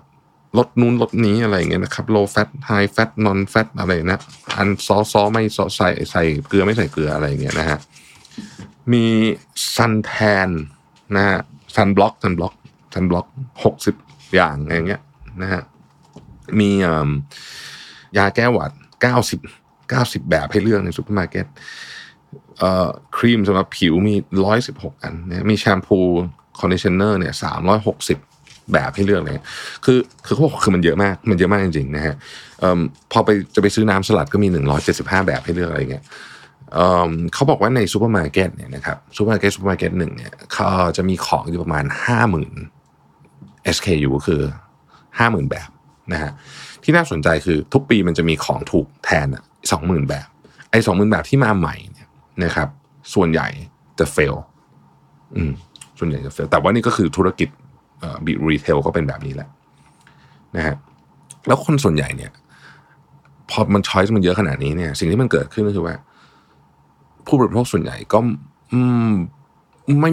[0.57, 4.19] ลดนู้นลดนี้อะไรอย่างเงี้ยนะครับ low fat high fat non fat อะไรนะ
[4.57, 7.79] อันซอซอไม่ซอใส่ใส่เกลือไม่ใส่เกลืออะไรอย่างเงี้ยนะฮะ
[8.91, 9.05] มี
[9.75, 10.49] suntan
[11.15, 11.39] นะฮะ
[11.75, 12.53] sunblock sunblock
[12.93, 13.27] sunblock
[13.63, 13.95] หกสิบ
[14.35, 15.01] อย่างอย่างเงี้ย
[15.41, 15.61] นะฮะ
[16.59, 16.69] มี
[18.17, 18.71] ยาแก้หวัด
[19.01, 19.39] เก้าสิบ
[19.89, 21.45] เก้าสิบแบบให้เลือกในซูเปอร์มาร์เก็ต
[22.59, 24.15] เอ่อครีมสำหรับผิวมี
[24.45, 25.99] ร้อยสิบหกอันนะมีแชมพู
[26.59, 28.17] conditioner เนี่ยสามร้อยหกสิบ
[28.71, 29.33] แบบให้เลือกเลย
[29.85, 32.15] คือคือเขาบอกคือมันเยอะมากมันเยอะมากจริงๆนะฮะ
[33.11, 34.47] พอไปจะไปซื้อน้ำสลัดก็มี
[34.87, 36.03] 175 แบบให้เลือกอะไรเงี้ย
[37.33, 40.67] เขาบอกว่าในซูเปอร์มาร์เก็ตเนี่ยนะครับซูเปอร์มาร์เก็ตซูเปอร์มาร์เก็ตหนึ่งเนี่ยเขา
[40.97, 41.85] จะมีของอยู่ประมาณ
[42.83, 44.41] 50,000 SKU ก็คือ
[44.97, 45.69] 50,000 แบบ
[46.13, 46.31] นะฮะ
[46.83, 50.27] ที่น่าสนใจคือทุกปีมันจะมีของถูกแทนอะสองหมื่นแบบ
[50.71, 52.07] ไอ้สองหมื่นแบบที่มาใหม่เนี่ย
[52.43, 52.67] นะครับ
[53.13, 53.47] ส่วนใหญ่
[53.99, 54.35] จะเฟล
[55.35, 55.51] อืม
[55.99, 57.49] ส่วนใหญ่จะเฟลแต่ว่านี่ก็คือธุรกิจ
[58.25, 59.49] บีรีเทลก็เป็นแบบนี้แหละ
[60.55, 60.75] นะฮะ
[61.47, 62.31] แล้วคนส่วนใหญ่เนี่ย
[63.49, 65.95] พอมันช้อยส์มันเยอะขนาดนี้เนี่ย สิ่งที่มันเกิดขึ้นก็คือว่า
[67.27, 68.19] ผู้บริโภคส่วนใหญ่ก็
[70.01, 70.11] ไม่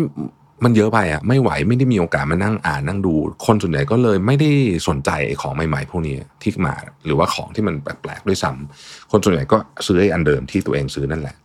[0.64, 3.14] มันเยอะไปอะไม่ไหวไม่ได้มีโอกาสมานั่งอ่านนั่งดู
[3.46, 4.50] คนส่วนใหญ่ก็เลยไม่ได้
[4.88, 5.10] สนใจ
[5.40, 11.36] ของใหม่ๆพวกนี้ที่มา หรือว่าของที่มันแปลกๆด้วยซ้ำคนส่วนใหญ่ก็ซื้อไอ้อันเดิมที่ตัวเองซื้อนั่นแหละ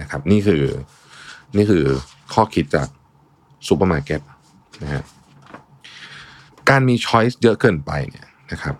[0.00, 0.62] นะครับ นี่คือ
[1.56, 1.84] นี่คือ
[2.34, 2.88] ข้อคิดจาก
[3.68, 4.20] ซูเปอร์มาร์เก็ต
[4.82, 5.02] นะฮะ
[6.70, 8.74] การมี choice เยอะเกินไปเนี่ยนะครับ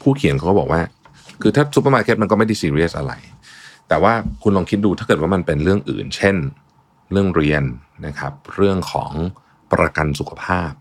[0.00, 0.80] ผู้เขียนเขาก็บอกว่า
[1.40, 3.12] คือถ้าซูเปอร์มาร์เก็ตมันก็ไม่ได้ซีเรียสอะไร
[3.88, 4.12] แต่ว่า
[4.42, 6.36] คุณลองคิดดูถ้าเกิดว่ามันเป็นเรื่องอื่น เช่น
[7.12, 7.62] เรื่องเรียน
[8.06, 9.12] นะครับ เรื่องของ
[9.72, 10.72] ประกันสุขภาพ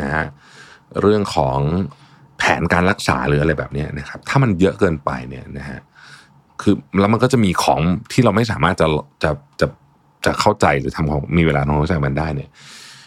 [0.00, 0.26] นะฮะ
[1.00, 1.58] เรื่องของ
[2.38, 5.80] แผนการรักษาหรืออะไรแบบนี้นะครับ ถ้ามันเยอะเกินไปเนี่ยนะฮะ
[6.62, 7.80] คือแล้วมันก็จะมีของ
[8.12, 8.86] ที่เราไม่สามารถจะ
[9.22, 9.30] จะ
[9.60, 9.66] จะ
[10.24, 12.50] จะเข้าใจหรือทำของมีเวลาทำความเข้าใจมันได้เนี่ย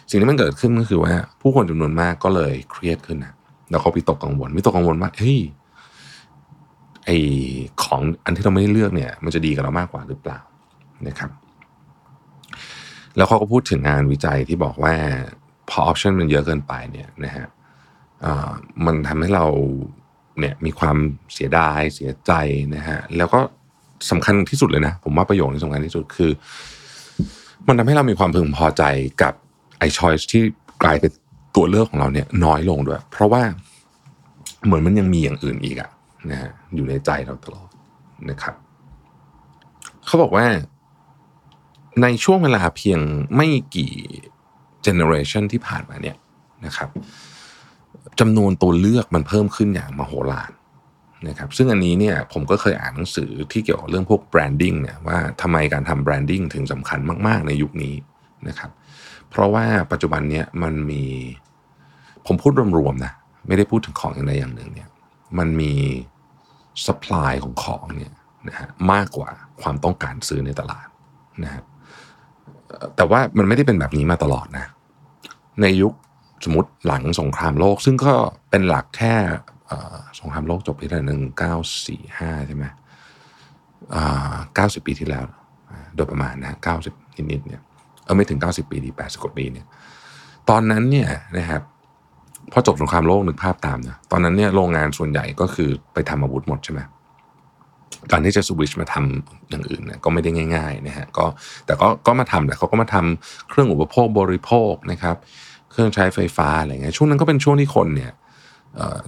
[0.09, 3.33] สิ่งที่มันเกิดขึ้นก็คือว่า ผู้คนจำนวนมากก็เลยเครียดขึ้นนะ
[3.69, 5.39] แล้วเขาพิตกกังวลมิตกกังวลว่าเฮ้ย
[7.05, 7.09] ไอ
[7.83, 10.39] ของอันที่เราไม่ได้เลือกเนี่ย มันจะดีกับเรามากกว่าหรือเปล่า
[11.07, 11.31] นะครับ
[13.15, 14.93] แล้วเขาก็พูดถึงงานวิจัยที่บอกว่า
[15.69, 17.45] พอออปชันมันเยอะเกินไปเนี่ยนะฮะ
[18.85, 19.45] มันทำให้เรา
[20.39, 20.97] เนี่ยมีความ
[21.33, 22.31] เสียดายเสียใจ
[22.75, 23.39] นะฮะแล้วก็
[24.11, 26.31] สำคัญที่สุดเลยนะ ผมว่าประโยชน์ที่สำคัญที่สุดคือ
[27.67, 28.83] มันทำให้เรามีความพึงพอใจ
[29.21, 29.33] กับ
[29.79, 30.41] ไอ้ชอยส์ที่
[30.83, 31.11] กลายเป็น
[31.55, 33.43] ตัวเลือกของเราเนี่ยน้อยลงด้วย เพราะว่า
[34.65, 35.89] เหมือนมันยังมีอย่างอื่นอีกอะ
[36.31, 37.69] นะฮะอยู่ในใจเราตลอด
[38.29, 38.55] นะครับ
[40.05, 40.45] เขาบอกว่า
[42.01, 42.99] ในช่วงเวลาเพียง
[43.35, 43.93] ไม่กี่
[44.83, 46.17] เจเนอเรชันที่ผ่านมาเนี่ย
[46.65, 46.89] นะครับ
[48.19, 50.51] จำนวนตัวเลือกมันเพิ่มขึ้นอย่างมโหฬาร
[51.27, 57.95] นะครับซึ่งอันนี้เนี่ยผมก็เคยอ่านหนังสือที่เกี่ยวกับเรื่องพวก branding เนี่ยว่าทำไมการทำ branding ถึงสำคัญมาก ๆ ในยุคนี้
[58.47, 58.71] นะครับ
[59.29, 61.03] เพราะว่าปัจจุบันเนี้ยมันมี
[62.25, 63.13] ผมพูดรวมๆนะ
[63.47, 64.89] ไม่ได้พูดถึงของอย่างใดอย่างหนึ่งเนี่ย
[65.37, 65.73] มันมี
[66.85, 68.13] สป라이ของของเนี่ย
[68.47, 69.29] นะฮะมากกว่า
[69.61, 70.87] ความต้องการซื้อในตลาด
[71.43, 71.63] นะฮะ
[72.95, 74.65] แต่ว่ามันไม่ได้เป็นแบบนี้มาตลอดนะ
[75.61, 75.93] ในยุค
[76.45, 78.13] สมมติหลังสงครามโลก ซึ่งก็
[78.49, 79.13] เป็นหลักแค่
[80.19, 81.53] สงครามโลกจบที่หนึ่งเก้า
[81.87, 82.65] สี่ห้าใช่ไหม
[84.55, 85.25] เก้าสิบปีที่แล้ว
[85.95, 86.93] โดยประมาณนะเก้าสิบ
[87.31, 87.61] นิดๆเนี่ย
[88.07, 89.65] เออไม่ถึง 90 ปีดี80กว่าปีเนี่ย
[90.49, 91.61] ตอนนั้นเนี่ยนะครับ
[92.51, 96.79] พอจบสงครามโลกนึกภาพตามนะตอนนั้นเนี่ยโรงงานส่วนใหญ่ก็คือไปทำอาวุธหมดใช่ไหม
[98.11, 101.25] การที่จะสวิชมาทำอย่างอื่นเนี่ยก็ไม่ได้ง่ายๆนะฮะก็
[101.65, 105.15] แต่ก็ก็มาทำแหละเขาก็มาทำเครื่องอุปโภคบริโภคนะครับ
[105.71, 108.11] เครื่องใช้ไฟฟ้าอะไรเงี้ยช่วงนั้นก็เป็นช่วงที่คนเนี่ย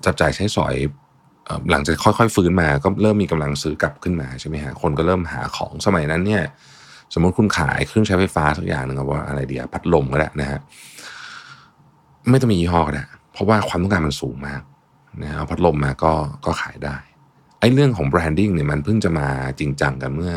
[0.05, 0.75] จับจ่ายใช้สอย
[1.71, 6.43] หลังจากค่อยๆฟื้นมาก็เริ่มมีกำลังซื้อกลับขึ้นมาใช่ไหมฮะคนก็เริ่มหาของสมัยนั้นเนี่ย
[7.13, 10.59] สมมติคุณขายเครื่องใช้ไฟฟ้าสักอย่างหนึ่งว่าอะไรดีอะพัดลมก็ได้นะฮะ
[12.29, 14.61] ไม่ต้องมียี่ห้อก็ได้เพราะว่าความต้องการมันสูงมาก
[15.21, 16.13] นะเอาพัดลมมาก็
[16.45, 16.95] ก็ขายได้
[17.59, 19.27] ไอ้เรื่องของ branding เนี่ยมันเพิ่งจะมา
[19.59, 20.33] จริงจังกันเมื่อ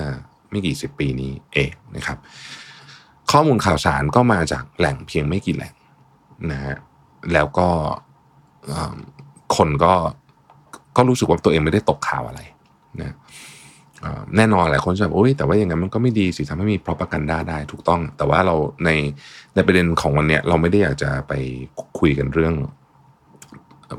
[0.51, 2.19] ไม่กี่สิบปีนี้เองนะครับ
[3.31, 5.74] ข้อมูลข่าวสารก็มาจากแหล่งเพียงไม่กี่แหล่ง
[6.51, 6.77] นะฮะ
[7.32, 7.69] แล้วก็
[9.57, 9.94] คนก็
[10.97, 12.40] ก็รู้สึกว่าตัวเองไม่ได้ตกข่าวอะไร
[13.01, 13.15] นะ
[14.37, 18.55] แน่นอนหลายคนจะบอกโอ้ยแต่ว่าอย่างนั้นมันก็ไม่ดีสิทำให้มี propaganda ได้ถูกต้อง แต่ว่าเรา
[18.85, 18.91] ใน
[19.55, 21.33] ในประเด็นของวันเนี้ยเราไม่ได้อยากจะไป
[21.99, 22.55] คุยกันเรื่อง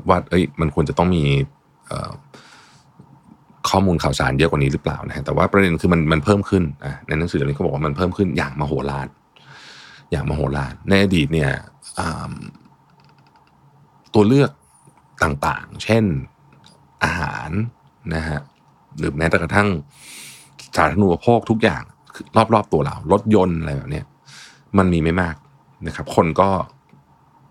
[0.08, 1.24] ว่าเอ้ยมันควรจะต้องมี
[3.68, 6.62] ข้อมูลข่าวสารเยอะกว่านี้หรือเปล่านะฮะแต่ว่าประเด็นคือมันมันเพิ่มขึ้น
[7.06, 9.08] ในหนังสือเล่มนี้เขาบอกว่ามันเพิ่มขึ้นอย่างมโหฬาร
[10.10, 11.50] อย่างมโหฬารในอดีตเนี่ย
[14.14, 14.50] ตัวเลือก
[15.22, 16.04] ต่างๆ เช่น
[17.04, 17.50] อาหาร
[18.14, 18.40] นะฮะ
[18.98, 19.68] หรือแม้แต่กระทั่ง
[20.76, 21.82] สาธารณูปโภคทุกอย่าง
[22.54, 24.02] รอบๆตัวเรารถยนต์อะไรแบบนี้
[24.78, 25.34] มันมีไม่มาก
[25.86, 26.48] นะครับ คนก็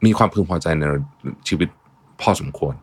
[0.06, 0.84] มีความพึงพอใจใน
[1.48, 1.70] ชีวิต
[2.22, 2.76] พอสมควร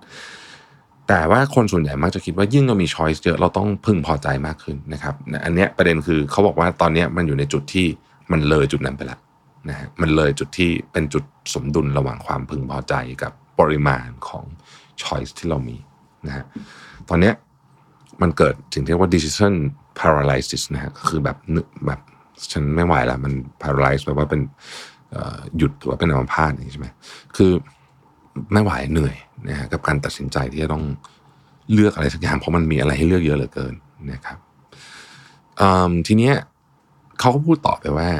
[1.08, 5.14] แต่ว่าคนส่วนใหญ่มักจะคิดว่ายิ่งเรามีช้อยส์เยอะเราต้องพึงพอใจมากขึ้นนะครับ
[5.44, 7.86] อันนี้ประเด็นคือเขาบอกว่าตอนนี้มันอยู่ในจุดที่
[8.32, 9.20] มันเลยจุดนั้นไปแล้ว
[9.68, 11.24] นะฮะมันเลยจุดที่เป็นจุด
[11.54, 14.44] สมดุลระหว่างความพึงพอใจกับปริมาณของ
[15.02, 15.76] ช้อยส์ที่เรามี
[16.26, 16.44] นะฮะ
[17.08, 17.32] ตอนนี้
[18.22, 19.54] มันเกิดสิ่งที่เรียกว่า decision
[20.00, 21.36] paralysis นะฮะก็คือแบบ
[21.86, 22.00] แบบ
[22.52, 23.32] ฉันไม่ไหวแล้วมัน
[23.62, 24.40] paralyze แปลว่าเป็น
[25.56, 26.88] หยุดหรือว่าเป็นอัมพาตนี่ใช่ไหม
[27.36, 27.52] คือ
[28.52, 29.14] ไม่ไหวเหนื่อย
[29.48, 30.84] นะฮะกับการตัดสินใจที่จะต้อง
[31.72, 33.74] เลือกอะไรสักอย่างเพราะมันมีอะไรให้เลือกเยอะเหลือเกิน
[34.12, 34.38] นะครับ
[36.06, 36.34] ทีเนี้ย
[37.20, 38.10] เขาก็พูดต่อไปว่า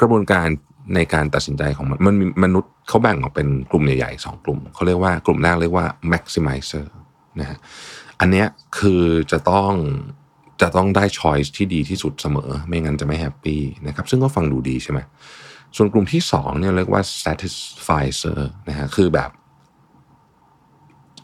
[0.00, 0.46] กระบวนการ
[0.94, 6.86] ในการตัดสินใจของมันมันมีมนุษย์เขาแบ่งออกเป็นกลุ่มใหญ่ๆสองกลุ่มเขาเรียกว่ากลุ่มแรกเรียกว่า maximizer
[7.40, 7.58] นะฮะ
[8.20, 8.46] อันเนี้ย
[8.78, 9.02] คือ
[9.32, 9.72] จะต้อง
[10.62, 14.98] จะต้องได้ choice ที่ดีที่สุดเสมอ ไม่งั้นจะไม่แฮปปี้นะครับ ซึ่งก็ฟังดูดีใช่ไหม
[15.76, 19.30] ส่วนกลุ่มที่สองเนี่ยเรียกว่า satisfier นะฮะคือแบบ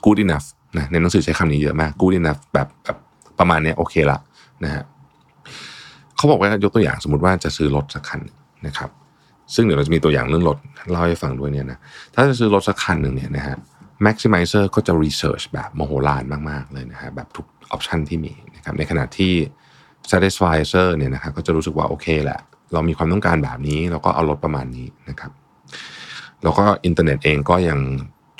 [0.04, 0.48] good enough
[0.78, 2.96] นะในหนังสือใช้คำนี้เยอะมาก good enough แบบแบบ
[3.38, 4.18] ประมาณนี้โอเคละ
[4.64, 4.82] นะฮะ
[6.16, 8.20] เขาบอกว่ายกตัวอย่างสมมติว่าจะซื้อรถสักคัน
[8.66, 8.90] นะครับ
[9.54, 10.58] ซึ่งเดี๋ยวเราจะมีตัวอย่างเรื่องรถ
[10.90, 11.78] เล่าให้ฟังด้วยเนี่ยนะ
[12.14, 13.56] ถ้าจะซื้อรถสักคันหนึ่งเนี่ยนะฮะ
[14.06, 19.32] maximizer ก็จะ research แบบโมโหลานมากๆเลยนะฮะแบบทุกออปชันที่มีนะครับในขณะที่
[20.10, 22.40] satisfier เนี่ยนะครับก็จะรู้สึกว่าโอเคแหละ
[22.72, 25.32] เรามีความต้องการแบบนี้ เราก็เอารถประมาณนี้นะครับ
[26.42, 27.78] แล้วก็อินเทอร์เน็ตเองก็ยัง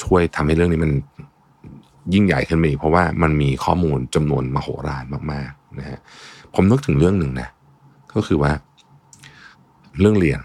[0.03, 0.93] ช่วยทำให้เรื่องนี้มัน
[2.15, 5.99] ยิ่งใหญ่ขึ้นไปเพราะว่ามันมีข้อมูลจำนวนมโหฬารมากๆนะฮะ
[6.55, 7.49] ผมนึกถึงเรื่องหนึ่งนะ
[8.15, 8.53] ก็คือว่า
[10.01, 10.41] เรื่องเรียน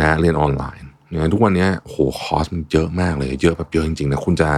[0.00, 4.50] นะเรียนออนไลน์ เนี่ยทุกวันนี้โหคอร์สมันเยอะมากเลย เยอะแบบเยอะจริงๆนะคุณจะ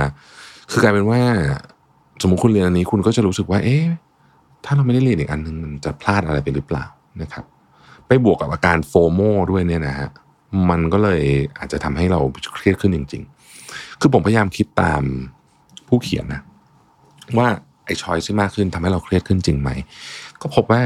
[0.70, 1.20] คือกลายเป็นว่า
[2.22, 3.84] สมมติคุณเรียนอันนี้คุณก็จะรู้สึกว่า เอ๊ะ
[4.64, 6.84] ถ้าเราไม่ได้เรียนอีกอันหนึ่งมันจะพลาดอะไรไปหรือเปล่า
[7.22, 7.44] นะครับ
[8.06, 9.20] ไปบวกกับอาการโฟโม
[9.50, 10.08] ด้วยเนี่ยนะฮะ
[10.70, 11.22] มันก็เลย
[11.58, 12.20] อาจจะทำให้เรา
[12.54, 13.22] เครียดขึ้นจริง
[13.60, 15.02] ๆ คือผมพยายามคิดตาม
[15.88, 16.40] ผู้เขียนนะ
[17.38, 17.48] ว่า
[17.84, 19.70] ไอ้ชอยที่มากขึ้นทำให้เราเครียดขึ้นจริงไหม
[20.40, 20.82] ก็พบว่า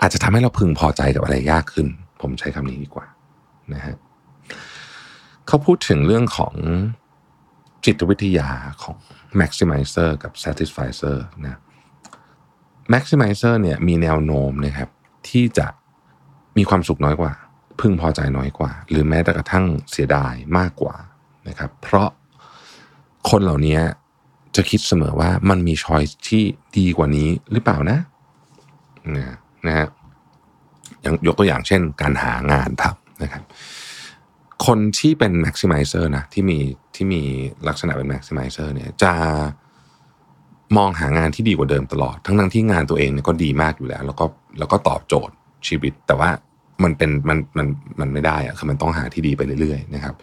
[0.00, 1.86] อาจจะทำให้เราพึงพอใจกับอะไรยากขึ้น
[2.20, 3.06] ผมใช้คำนี้ดีกว่า
[3.74, 3.96] นะฮะ
[5.46, 6.54] เขาพูดถึงเรื่องของ
[7.84, 8.48] จิตวิทยา
[8.82, 8.96] ของ
[9.40, 11.60] maximizer กับ satisfier นะ
[12.92, 14.88] maximizer เนี่ยมีแนวโน้มนะครับ
[15.28, 15.66] ที่จะ
[16.56, 17.32] มีความสุขน้อยกว่า
[17.80, 20.94] พึงพอใจน้อยกว่า หรือแม้แต่กระทั่งเสียดายมากกว่า
[21.48, 22.08] นะครับ เพราะ
[23.30, 23.78] คนเหล่านี้
[24.56, 26.42] จะคิดเสมอว่ามันมีช้อยที่
[26.78, 27.98] ดีกว่านี้หรือเปล่านะ
[29.16, 29.36] นะ
[29.66, 29.88] นะฮะ
[31.02, 33.44] อย่างยกตัวอย่างเช่น การหางานทำ นะครับ
[34.66, 36.58] คนที่เป็น maximizer นะที่มี
[36.94, 37.22] ที่มี
[37.68, 39.12] ลักษณะเป็น maximizer เนี่ยจะ
[40.76, 44.24] มองหางานที่ดีกว่าเดิมตลอด ทั้งนั้นที่งานตัวเองเนี่ยก็ดีมากอยู่แล้ว แล้วก็
[44.58, 45.34] แล้วก็ตอบโจทย์
[45.68, 46.30] ชีวิต แต่ว่า
[46.84, 47.66] มันเป็นมันมัน
[48.00, 50.14] มันไม่ได้อะคือมันต้องหาที่ดีไปเรื่อยๆนะครับ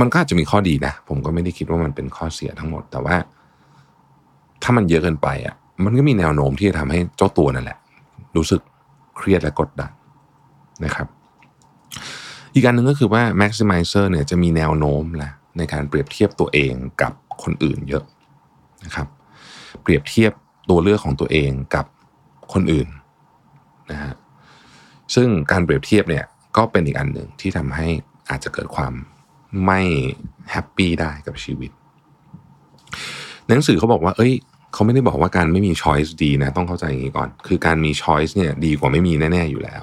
[0.00, 3.16] มันก็อาจจะมีข้อดีนะ ผมก็ไม่ได้คิดว่ามันเป็นข้อเสียทั้งหมด แต่ว่า
[4.62, 5.54] ถ้ามันเยอะเกินไปอะ
[5.84, 7.78] มันก็มีแนวโน้มที่จะทำให้เจ้าตัวนั่นแหละ
[8.36, 8.60] รู้สึก
[9.16, 9.90] เครียดและกดดัน
[10.84, 11.06] นะครับ
[12.54, 17.12] อีกการหนึ่งก็คือว่า maximizer เนี่ยจะมีแนวโน้มแหละในการเปรียบเทียบตัวเองกับ
[17.42, 18.04] คนอื่นเยอะ
[18.84, 19.08] นะครับ
[19.82, 20.32] เปรียบเทียบ
[20.70, 21.86] ตัวเลือกของตัวเองกับ
[22.52, 22.88] คนอื่น
[23.90, 24.14] นะฮะ
[25.14, 26.24] ซึ่งการเปรียบเทียบเนี่ย
[26.56, 27.88] ก็เป็นอีกอันหนึ่งที่ทำให้
[28.30, 28.92] อาจจะเกิดความ
[29.64, 29.80] ไม่
[30.50, 31.70] แฮปปี้ได้กับชีวิต
[33.48, 34.32] หนังสือเขาบอกว่า เอ้ย
[34.72, 39.82] เขาไม่ได้บอกว่าการไม่มีช้อยส์ดีนะ ต้องเข้าใจอย่างนี้ก่อน คือการมีช้อยส์เนี่ยดีกว่าไม่มีแน่ ๆ อยู่แล้ว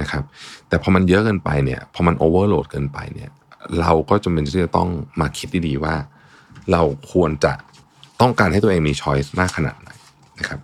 [0.00, 0.24] นะครับ
[0.72, 3.30] แต่พอมันเยอะเกินไปเนี่ยพอมันโอเวอร์โหลดเกินไปเนี่ย
[3.80, 4.88] เราก็จำเป็นที่จะต้อง
[5.20, 5.94] มาคิดดีๆว่า
[6.72, 6.82] เรา
[7.12, 7.52] ควรจะ
[8.20, 9.90] ต้องการให้ตัวเองมีช้อยส์มากขนาดไหน
[10.38, 10.60] นะครับ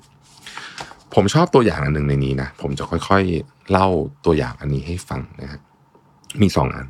[1.14, 3.88] ผมชอบตัวอย่างอันหนึ่งในนี้นะผมจะค่อยๆเล่า
[4.24, 5.60] ตัวอย่างอันนี้ให้ฟังนะครับ
[6.42, 6.86] มีสองอัน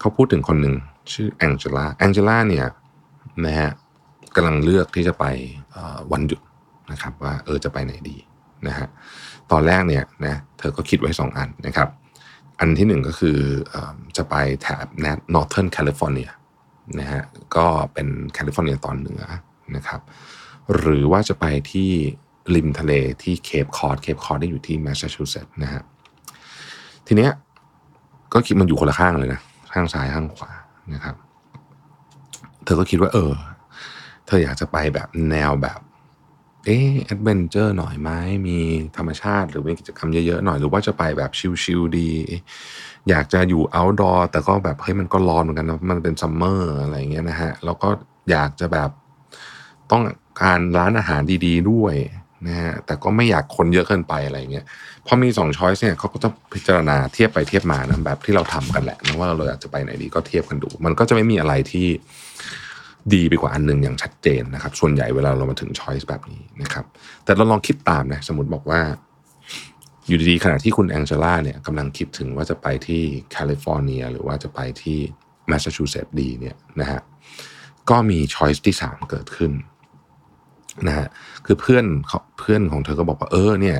[0.00, 0.74] เขาพูดถึงคนหนึ่ง
[1.12, 2.66] ชื่อแองเจล่าแองเจล่าเนี่ย
[3.46, 3.70] นะฮะ
[4.36, 5.24] กำลังเลือกที่จะไป
[6.12, 6.40] วันหยุด
[6.92, 8.16] นะครับ ว่าเออจะไปไหนดี
[8.66, 8.88] นะฮะ
[9.52, 11.88] ตอนแรกเนี่ยนะเธอก็คิดไว้สองอันนะครับ
[12.60, 13.38] อันที่หนึ่งก็คือ
[14.16, 14.86] จะไปแถบ
[15.34, 16.30] Northern California
[17.00, 17.22] นะฮะ
[17.56, 19.22] ก็เป็นแคลิฟอร์เนียตอนเหนือ
[19.76, 20.00] นะครับ
[20.76, 21.90] หรือว่าจะไปที่
[22.54, 22.92] ริมทะเล
[23.22, 25.82] ที่เคปคอร์ดเคปคอร์ดที่อยู่ที่แมสซาชูเซตส์นะฮะ
[27.06, 27.32] ทีเนี้ย
[28.32, 29.40] ก็คิดมันอยู่คนละข้างเลยนะ
[29.72, 30.50] ข้างซ้ายข้างขวา
[30.94, 31.16] นะครับ
[32.64, 33.32] เธอก็คิดว่า เออ
[34.26, 35.78] เธออยากจะไปแบบแนวแบบ
[36.66, 38.10] เอ๊ adventure หน่อยไหม
[38.46, 38.58] มี
[38.96, 41.30] ธรรมชาติหรือมีกิจกรรมเยอะๆหน่อยหรือว่าจะไปแบบ
[41.62, 42.10] ชิลๆดี
[43.08, 47.88] อยากจะอยู่ outdoor แต่ก็แบบเฮ้ยมันก็ร้อนเหมือนกันนะมันเป็น summer อะไรอย่างเงี้ยนะฮะแล้วก็
[48.30, 48.90] อยากจะแบบ
[49.90, 50.02] ต้อง
[50.42, 51.94] การร้านอาหารดี ๆ ด้วย
[52.46, 54.64] นะฮะแต่ก็ไม่อยากคนเยอะเกินไปอะไรเงี้ย
[55.06, 61.88] พอมีสอง choice เนี่ยเขาก็จะพิจารณาเทียบไปเทียบมานะแบบที่เราทำกันแหละนะว่าเราอยากจะไปไหนดีก็เทียบกันดู มันก็จะไม่มีอะไรที่
[63.14, 66.84] ดีไปกว่าอันหนึ่งอย่างชัดเจนนะครับ ส่วนใหญ่เวลาเรามาถึง choice แบบนี้นะครับ
[67.24, 68.80] แต่เราลองคิดตามนะสมมติบอกว่า
[70.06, 74.98] อยู่ดีๆขณะที่คุณแองเจล่าเนี่ยกำลังคิดถึงว่าจะไปที่แคลิฟอร์เนีย หรือว่าจะไปที่
[75.48, 77.00] แมสซาชูเซตส์ดีเนี่ยนะฮะ
[77.90, 79.52] ก็มี choice ที่สามเกิดขึ้น
[80.86, 81.06] นะฮะ
[81.46, 83.78] คือเพื่อนเขาเพื่อนของเธอก็บอกว่าเออเนี่ย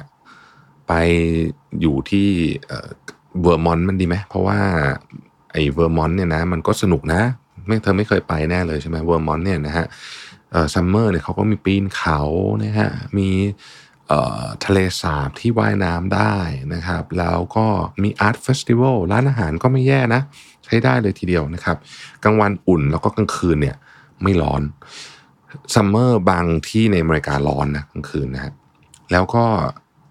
[0.88, 0.92] ไป
[1.80, 2.28] อยู่ที่
[3.42, 4.58] เวอร์มอนต์มันดีไหมเพราะว่า
[5.52, 7.22] ไอ้เวอร์มอนต์เนี่ยนะมันก็สนุกนะ
[7.66, 9.86] ไม่เธอไม่เคยไปแน่เลยใช่ไหมเวอร์มอนต์เนี่ยนะฮะ
[10.52, 12.20] เอ่อ summer เนี่ยเขาก็มีปีนเขา
[12.64, 13.28] นะฮะมี
[14.09, 16.36] เอ่อทะเลสาบที่ว่ายน้ำได้
[16.74, 17.66] นะครับ แล้วก็
[18.02, 20.20] มี art festival ร้านอาหารก็ไม่แย่นะ
[20.64, 21.76] ใช้ได้เลยทีเดียวนะครับ
[22.24, 23.76] กลางวันอุ่นแล้วก็กลางคืนเนี่ย
[24.22, 24.62] ไม่ร้อน
[25.74, 28.52] summer บางที่ในอเมริการ้อนนะกลางคืนนะฮะ
[29.12, 29.44] แล้วก็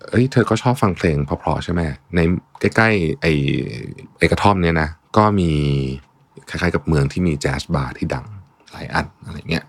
[0.09, 1.81] เอ้ยเธอก็ชอบฟังเพลงเพราะๆใช่ไหม
[2.15, 2.19] ใน
[2.59, 3.33] ใกล้ๆไอ้
[4.17, 5.51] ไอ้กระท่อมเนี่ยนะ ก็มี
[6.49, 8.25] คล้ายๆกับเมืองที่มีแจ๊สบาร์ที่ดัง
[8.71, 9.65] หลายอันอะไรเงี้ย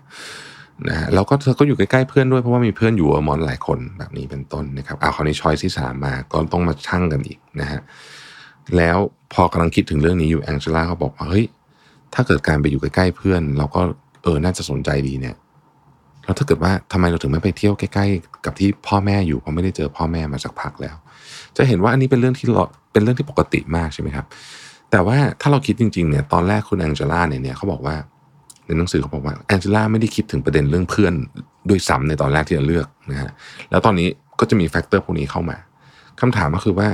[0.89, 7.79] นะฮะแล้วก็เธอก็อยู่ใกล้ๆเพื่อนด้วยเพราะว่ามีเพื่อนอยู่อมอนหลายคนแบบนี้เป็นต้นนะครับเอาคราวนี้ช้อยที่สามมาก็ต้องมาชั่งกันอีกนะฮะ
[8.77, 8.97] แล้ว
[9.33, 11.45] พอกำลังคิดถึงเรื่องนี้อยู่แองเจล่าก็บอกว่าเฮ้ย
[12.13, 13.81] ถ้าเกิดการไปอยู่ใกล้ๆเพื่อน เราก็
[14.23, 15.35] เออน่าจะสนใจดีเนี่ย
[16.25, 20.95] แล้วถ้าเกิดว่าทำไมเราถึงไม่ไปเที่ยวใกล้ ๆ กับที่พ่อแม่อยู่เพราะไม่ได้เจอพ่อแม่มาสักพักแล้ว
[21.57, 22.63] จะเห็นว่าอันนี้เป็นเรื่องที่เรา
[22.93, 24.25] เป็นเรื่องที่ปกติมากใช่ไหมครับ
[24.97, 27.95] แต่ว่าถ้าเราคิดจริงๆเนี่ยตอนแรกคุณแองเจล่าเนี่ยเนี่ยเขาบอกว่า
[28.65, 31.13] ในหนังสือเขาบอกว่าแองเจล่าไม่ได้คิดถึงประเด็นเรื่องเพื่อน
[31.69, 33.31] ด้วยซ้ำในตอนแรกที่จะเลือกนะฮะ
[33.69, 34.07] แล้วตอนนี้
[34.39, 35.57] ก็จะมีแฟกเตอร์พวกนี้เข้ามา
[36.21, 36.89] คำถามก็คือว่า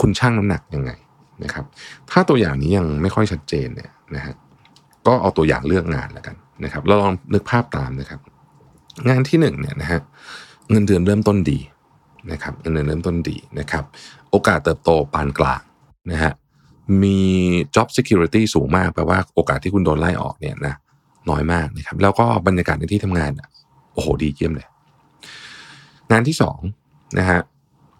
[0.00, 0.90] คุณชั่งน้ำหนักยังไง
[1.44, 1.64] นะครับ
[2.10, 4.34] ถ้าตัวอย่างนี้ยังไม่ค่อยชัดเจนเนี่ยนะฮะ
[5.06, 8.20] ก็เอาตัวอย่างเลือกงานแล้วกันนะครับเราลองนึกภาพตามนะครับ
[9.08, 10.00] งานที่หนึ่งเนี่ยนะฮะ
[10.70, 11.58] เงินเดือนเริ่มต้นดี
[12.32, 13.84] นะครับเงินเดือนเริ่มต้นดีนะครับ
[14.30, 15.62] โอกาสเติบโตปานกลาง
[16.10, 16.32] นะฮะ
[17.02, 17.18] มี
[17.74, 20.74] job security สูงมากแปลว่าโอกาสที่คุณโดนไล่ออกเนี่ยนะ
[21.30, 23.48] น้อยมากนะครับ แล้วก็บรรยากาศในที่ทำงานอะ
[23.92, 24.68] โอ้โหดีเยี่ยมเลย
[26.10, 26.58] งานที่สอง
[27.18, 27.40] นะฮะ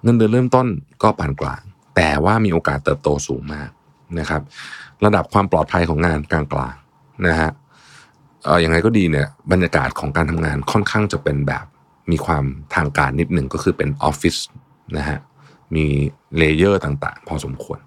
[0.02, 0.66] เงินเดือนเริ่มต้น
[1.02, 1.62] ก็ปานกลาง
[1.96, 3.70] แต่ว่ามีโอกาสเติบโตสูงมาก
[4.18, 4.42] นะครับ
[5.04, 6.42] ระดับความปลอดภัยของงานกลา
[6.72, 7.50] งๆนะฮะ
[8.44, 11.64] เอออย่างไรก็ดีเนี่ยบรรยากาศของการทำงานค่อนข้างจะเป็นแบบ
[12.10, 12.44] มีความ
[12.74, 14.36] ทางการนิดหนึ่งก็คือเป็นออฟฟิศ
[14.96, 15.18] นะฮะ
[15.74, 15.84] มี
[16.38, 17.78] layer ต่างๆ พอสมควร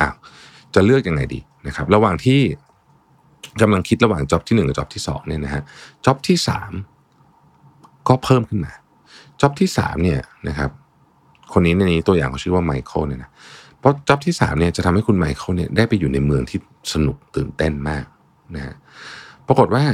[0.00, 0.14] อ้าว
[0.74, 2.40] จะเลือกยังไงดีนะครับ ระหว่างที่
[3.60, 5.62] กำลังคิดระหว่าง job ที่หนึ่งกับ job ที่สองเนี่ยนะฮะ
[6.04, 6.72] job ที่สาม
[8.08, 8.72] ก็เพิ่มขึ้นมา
[9.40, 10.70] job ที่สามเนี่ยนะครับ
[11.52, 13.30] คนนี้ในนี้ตัวอย่างเขาชื่อว่าไมเคิลเนี่ยนะ
[13.78, 16.58] เพราะจ็อบที่สามเนี่ยจะทำให้คุณไมเคิลเนี่ยได้ไปอยู่ในเมืองที่
[16.92, 18.04] สนุกตื่นเต้นมาก
[18.54, 18.74] นะฮะ
[19.46, 19.84] ปรากฏว่า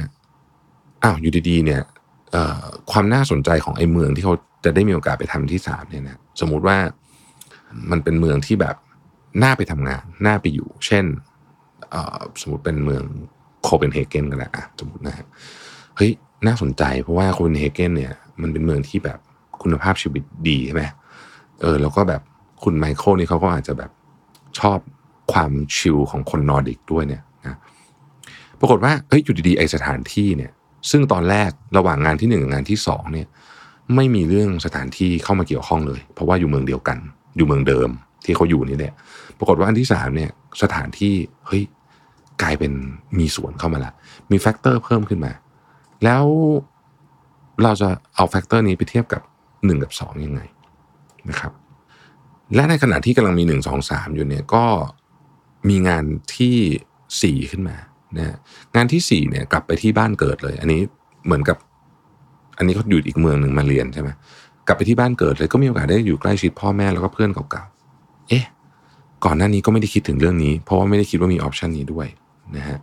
[1.02, 1.80] อ้าวอยู่ดีๆเนี่ย
[2.90, 4.34] ความน่าสนใจของไอ้เมืองที่เขา
[4.64, 6.76] จะได้มีโอกาสไปทำที่สามเนี่ยนะสมมุติว่า
[7.90, 8.76] มันเป็นเมืองที่แบบ
[9.42, 11.04] น่าไปทำงาน น่าไปอยู่ เช่น
[12.40, 13.04] สมมติเป็นเมือง
[13.62, 15.26] โคเปนเฮเกนกันแหละสมมตินะฮะ
[15.96, 16.10] เฮ้ย
[16.46, 19.18] น่าสนใจเพราะว่าโคเปนเฮเกนเนี่ย มันเป็นเมืองที่แบบ
[19.62, 20.84] คุณภาพชีวิตดีใช่ไหม
[21.60, 22.22] เออ แล้วก็แบบ
[22.64, 23.90] คุณไมเคิลนี่เขาก็อาจจะแบบ
[24.58, 24.78] ชอบ
[25.32, 27.58] ความชิลของคนนอร์ดิกด้วยเนี่ยนะ
[28.60, 30.52] ปรากฏว่าเฮ้ยอยู่ดีๆไอ้สถานที่เนี่ย
[30.90, 33.26] ซึ่งตอนแรกระหว่างงานที่หนึ่งกับงานที่สองเนี่ย
[33.94, 36.98] ไม่มีเรื่องสถานที่เข้ามาเกี่ยวข้องเลย เพราะว่าอยู่เมืองเดียวกัน
[37.36, 37.90] อยู่เมืองเดิม
[38.24, 38.92] ที่เขาอยู่นี่แหละ
[39.38, 40.30] ปรากฏว่าอันที่สามเนี่ย
[40.62, 41.14] สถานที่
[41.46, 41.62] เฮ้ย
[42.42, 42.72] กลายเป็น
[43.18, 43.92] มีส่วนเข้ามาละ
[44.30, 45.32] มี factor เพิ่มขึ้นมา
[46.04, 46.24] แล้ว
[47.62, 49.22] เราจะเอา factor นี้ไปเทียบกับ
[49.64, 50.40] หนึ่งกับสองยังไง
[51.28, 51.52] นะครับ
[52.54, 54.64] และในขณะที่กำลังมีหนึ่งสองสามอยู่เนี่ยก็
[55.68, 56.04] มีงาน
[56.36, 56.56] ที่
[57.22, 57.76] สี่ขึ้นมา
[58.16, 58.36] นะ
[58.76, 60.80] งานที่สี่เนี่ยกลับไปที่บ้านเกิดเลย อันนี้
[61.26, 61.56] เหมือนกับ
[62.58, 64.10] อันนี้เขาอยู่อีกเมืองหนึ่งมาเรียนใช่ไหม
[64.66, 67.64] กลับไปที่บ้านเกิดเลยก็มีโอกาสได้อยู่ใกล้ชิดพ่อแม่แล้วก็เพื่อนเก่า
[68.28, 68.44] เอ๊ะ
[69.24, 72.06] ก่อนหน้านี้ก็ไม่ได้คิดถึงเรื่องนี้ เพราะว่าไม่ได้คิดว่ามี option นี้ด้วย
[72.56, 72.78] นะฮะ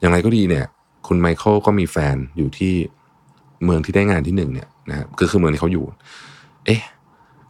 [0.00, 0.64] อย่างไรก็ดีเนี่ย
[1.06, 2.74] คุณไมเคิลก็มีแฟนอยู่ที่
[3.64, 5.84] เมืองที่ได้งานที่หนึ่งเนี่ยนะฮะคือคือเมืองที่เขาอยู่
[6.66, 6.80] เอ๊ะ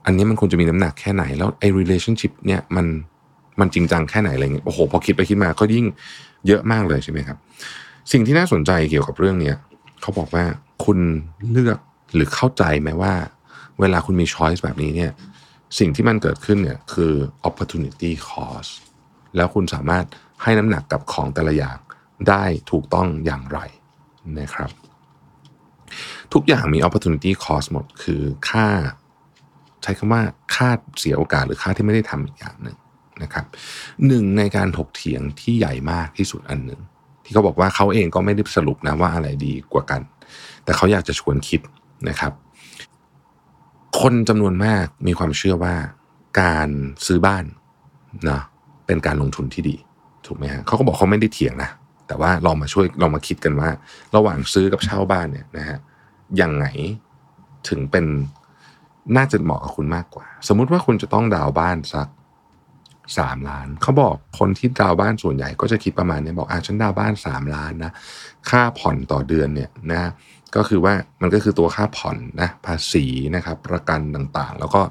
[0.05, 2.87] อันนี้มันควรจะมีน้ำหนักแค่ไหน แล้วไอ้ relationship เนี่ยมัน
[3.61, 5.87] มันจริงจังแค่ไหนอะไรเงี้ย โอ้โห พอคิดไปคิดมาก็ยิ่ง
[6.47, 7.37] เยอะมากเลยใช่ไหมครับ
[8.13, 9.57] สิ่งที่น่าสนใจเกี่ยวกับเรื่องเนี้ย
[10.01, 10.45] เขาบอกว่า
[10.85, 10.99] คุณ
[11.51, 11.79] เลือก
[12.15, 13.13] หรือเข้าใจไหมว่า
[13.81, 15.11] เวลาคุณมีช้อยส์แบบนี้เนี่ย
[15.79, 17.13] สิ่งที่มันเกิดขึ้นเนี่ยคือ
[17.49, 18.71] opportunity cost
[19.37, 20.05] แล้วคุณสามารถ
[20.43, 21.79] ให้น้ำหนักกับของแต่ละอย่าง
[22.29, 23.59] ได้ถูกต้องอย่างไร
[24.41, 24.71] นะครับ
[26.33, 28.69] ทุกอย่างมี opportunity cost หมดคือค่า
[29.83, 30.23] ใช้คำว่า
[30.55, 30.69] ค่า
[30.99, 32.77] เสียโอกาสหรือค่าที่ไม่ได้ทำอีกอย่างหนึ่ง
[33.23, 33.47] นะครับ
[34.07, 36.81] หนึ่งในการถกเถียงที่ใหญ่มากที่สุดอันหนึ่ง
[37.25, 40.01] ที่เขาบอกว่าเขาเองก็ไม่ได้สรุปนะว่าอะไรดีกว่ากัน
[40.65, 41.61] แต่เขาอยากจะชวนคิด
[42.09, 42.33] นะครับ
[44.01, 45.77] คนจำนวนมากมีความเชื่อว่า
[46.41, 46.69] การ
[47.07, 47.45] ซื้อบ้าน
[48.31, 48.43] นะ
[48.87, 49.77] เป็นการลงทุนที่ดี
[50.27, 51.71] ถูกไหมฮะเขาก็บอกเขาไม่ได้เถียงนะ
[52.07, 53.71] แต่ว่าลองมาช่วยลองมาคิดกันว่า
[54.17, 55.79] ระหว่างซื้อกับเช่าบ้านเนี่ยนะฮะ
[56.41, 56.67] ยังไง
[57.69, 58.05] ถึงเป็น
[59.17, 62.09] น่าจะเหมาะกับคุณมากกว่า สมมุติว่าคุณจะต้องดาวบ้านสัก
[63.19, 67.93] สามล้าน เขาบอกคนที่ดาวบ้านส่วนใหญ่ก็จะคิดประมาณนี้บอกอะฉันดาวบ้านสามล้านนะ
[68.51, 70.03] ค่าผ่อนต่อเดือนเนี่ยนะ
[70.57, 73.05] ก็คือว่ามันก็คือตัวค่าผ่อนนะภาษี
[73.37, 74.83] นะครับ ประกันต่างๆ แล้วก็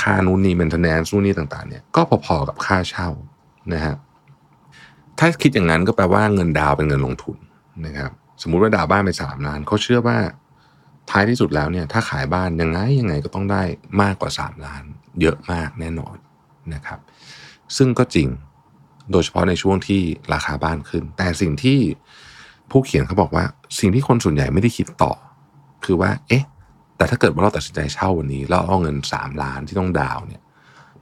[0.00, 3.08] ค่านู่นนี่เมนเทนแนนซ์นู่นนี่ต่างๆเนี่ยก็พอๆกับค่าเช่า
[3.72, 3.94] นะฮะ
[5.18, 7.36] ถ้าคิดอย่างนั้นก็แปลว่าเงินดาวเป็นเงินลงทุน
[7.86, 8.10] นะครับ
[8.42, 10.18] สมมุติว่าดาวบ้านไปสามล้านเขาเชื่อว่า
[11.10, 13.62] ท้ายที่สุดแล้วเนี่ยถ้าขายบ้านยังไงยังไงก็ต้องได้
[14.02, 14.82] มากกว่าสามล้าน
[15.20, 16.16] เยอะมากแน่นอน
[16.74, 16.98] นะครับ
[17.76, 18.28] ซึ่งก็จริง
[19.12, 20.02] โดยเฉพาะในช่วงที่
[20.32, 21.78] ราคาบ้านขึ้น แต่สิ่งที่
[22.72, 23.44] ผู้เขียนเขาบอกว่า
[23.78, 25.12] สิ่งที่คนส่วนใหญ่ไม่ได้คิดต่อ
[25.84, 26.44] คือว่า เอ๊ะ
[26.96, 30.42] แต่ถ้าเกิดว่าเราตัดสินใจเช่าวันนี้แล้วเอาเงินสามล้านที่ต้องดาวเนี่ย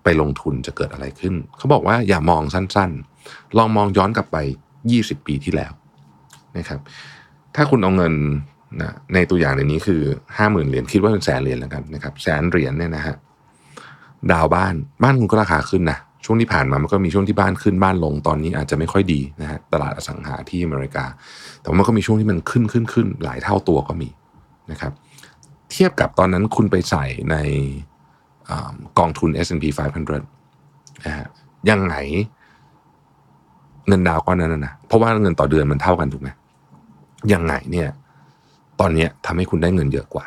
[0.03, 4.37] ไปลงทุนจะเกิดอะไรขึ้น เขาบอกว่าอย่ามองสั้นๆ ลองมองย้อนกลับไป
[4.83, 5.73] 20ปีที่แล้ว
[6.57, 6.81] นะครับ
[7.55, 8.15] ถ้าคุณเอาเงิน
[8.81, 10.01] นะในตัวอย่างในนี้คือ
[10.37, 13.17] ห้าหมื่นเหรียญคิดว่าเป็นแสนเหรียญแล้วกันนะครับแสนเหรียญเนี่ยนะฮะ
[14.33, 21.05] ดาวบ้านบ้านคุณก็ราคาขึ้นนะ ช่วงที่ผ่านมามันก็มีช่วงที่บ้านขึ้นบ้านลงตอนนี้อาจจะไม่ค่อยดีนะฮะตลาดอสังหาที่อเมริกา
[21.61, 24.09] แต่มันก็มีช่วงที่มันขึ้นขึ้นขึ้นหลายเท่าตัวก็มี
[24.71, 24.93] นะครับ
[25.71, 27.37] เทียบกับตอนนั้นคุณไปใส่ใน
[28.99, 31.27] กองทุน S&P 500นะฮะ
[31.71, 31.95] ยังไง
[33.89, 36.29] เงินดาวก้อนนั้นนะเพราะว่าเงินต่อเดือนมันเท่ากันถูกไหม
[37.33, 37.89] ยังไงเนี่ย
[38.81, 40.25] ตอนนี้ทำให้คุณได้เงินเยอะกว่า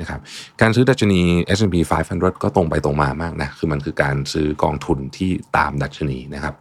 [0.00, 0.20] นะครับ
[0.60, 1.20] การซื้อดัชนี
[1.56, 1.76] S&P
[2.10, 6.54] 500 ก็ตรงไปตรงมามากนะคือมันคือการซื้อกองทุนที่ตามดัชนีนะครับ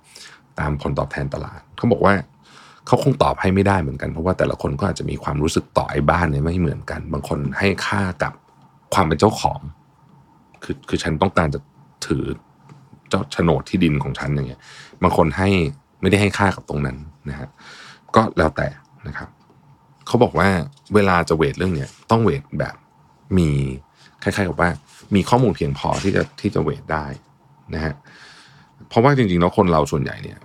[0.59, 2.13] ตามผลตอบแทนตลาดเขาบอกว่า
[2.87, 8.33] เขาคงตอบให้ไม่ได้เหมือนกันเพราะว่าแต่ละคนก็อาจจะมีความรู้สึกต่อไอ้บ้านเนี่ยไม่เหมือนกัน บางคนให้ค่ากับ
[8.93, 9.59] ความเป็นเจ้าของ
[10.63, 11.59] คือคือฉันต้องการจะ
[12.07, 12.23] ถือ
[13.09, 14.61] เจ้าโฉนดที่ดินของฉันอย่างเงี้ย
[15.03, 15.49] บางคนให้
[16.01, 16.97] ไม่ได้ให้ค่ากับตรงนั้น
[17.29, 17.49] นะฮะ
[18.15, 18.67] ก็แล้วแต่
[19.07, 19.29] นะครับ
[20.07, 20.47] เขาบอกว่า
[20.93, 22.75] เวลาจะเวทเรื่องเนี้ยต้องเวทแบบ
[23.37, 23.49] มี
[24.23, 24.69] คล้ายๆกับว่า
[25.15, 27.05] มีข้อมูลเพียงพอที่จะที่จะเวทได้
[27.73, 27.93] นะฮะ
[28.89, 30.39] เพราะว่าจริงๆแล้วคนเราส่วนใหญ่เนี่ย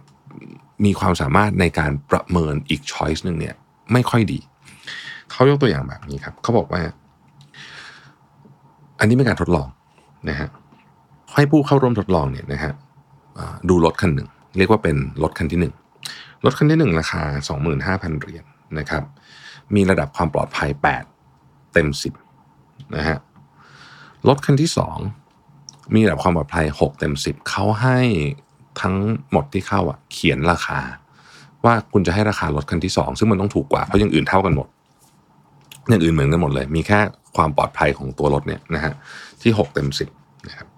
[0.85, 3.55] มีความสามารถในการประเมินอีกช้อยส์หนึ่งเนี่ย
[3.93, 4.41] ไม่ค่อยดี
[5.31, 6.83] เขายกตัวอย่างแบบนี้ครับ เขาบอกว่า
[8.99, 9.69] อันนี้เป็นการทดลอง
[10.29, 10.49] นะฮะ
[11.35, 12.73] ให้ผู้เข้าร่วมทดลองเนี่ยนะฮะ
[13.69, 14.29] ดูรถคันหนึ่ง
[14.59, 15.75] เรียกว่าเป็นรถคันที่หนึ่ง
[16.45, 17.23] รถคันที่หนึ่งราคา
[17.67, 18.45] 25,000 เหรียญ
[18.79, 19.03] นะครับ
[19.75, 20.71] มีระดับความปลอดภัย
[21.23, 22.30] 8 เต็ม 10
[22.97, 23.19] นะฮะ
[24.29, 24.71] รถคันที่
[25.33, 27.99] 2มีระดับความปลอดภัย6เต็ม10เขาให้
[28.81, 28.97] ทั้ง
[29.31, 30.81] หมดที่เข้าอะเขียนราคา
[31.65, 34.69] ว่าคุณจะให้ราคารถคันที่2ซึ่งมันต้องถูกกว่าเพราะอย่างอื่นเท่ากันหมด
[35.89, 37.01] อย่างอื่นเหมือนกันหมดเลย มีแค่
[37.37, 38.93] ความปลอดภัยของตัวรถเนี่ยนะฮะ
[39.43, 40.69] ที่6เต็ม10นะครับ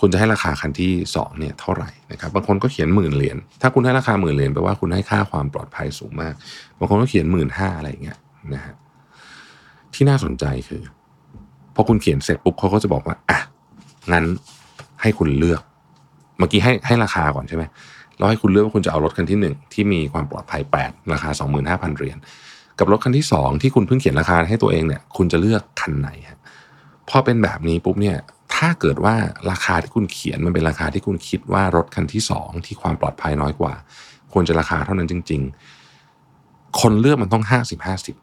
[0.00, 6.34] คุณจะให้ราคาคันที่2เนี่ยเท่าไหร่นะครับบางคนก็เขียนหมื่นเหรียญถ้าคุณให้ราคาหมื่นเหรียญแปลว่าคุณให้ค่าความปลอดภัยสูงมาก
[6.78, 8.18] บางคนก็เขียนหมื่นห้าอะไรเงี้ย
[8.54, 8.74] นะฮะ
[9.94, 10.82] ที่น่าสนใจคือ
[11.74, 13.38] พอคุณเขียนเสร็จปุ๊บเขาก็จะบอกว่าอะ
[14.12, 14.24] งั้น
[15.02, 15.60] ให้คุณเลือก
[16.38, 17.64] เมื่อกี้ให้ให้ราคาก่อนใช่ไหม
[18.18, 21.30] เราให้คุณเลือกว่าคุณจะเอารถคันที่หนึ่งที่มีความปลอดภัย 8 ราคา
[21.64, 22.18] 25,000เหรียญ
[22.78, 26.40] กับรถคันที่ 2 ที่คุณเพิ่งเขียนราคาให้ตัวเองเนี่ยคุณจะเลือกคันไหนฮะ
[27.08, 28.16] พอเป็นแบบนี้ปุ๊บเนี่ย
[28.54, 29.14] ถ้าเกิดว่า
[29.50, 33.72] ราคาที่คุณเขียนมันเป็นราคาที่คุณคิดว่ารถคันที่สองที่ความปลอดภัยน้อยกว่า
[34.32, 35.42] ควรจะราคาเท่านั้นจริง
[36.10, 38.16] ๆ คนเลือกมันต้องห้าสิบห้าสิบ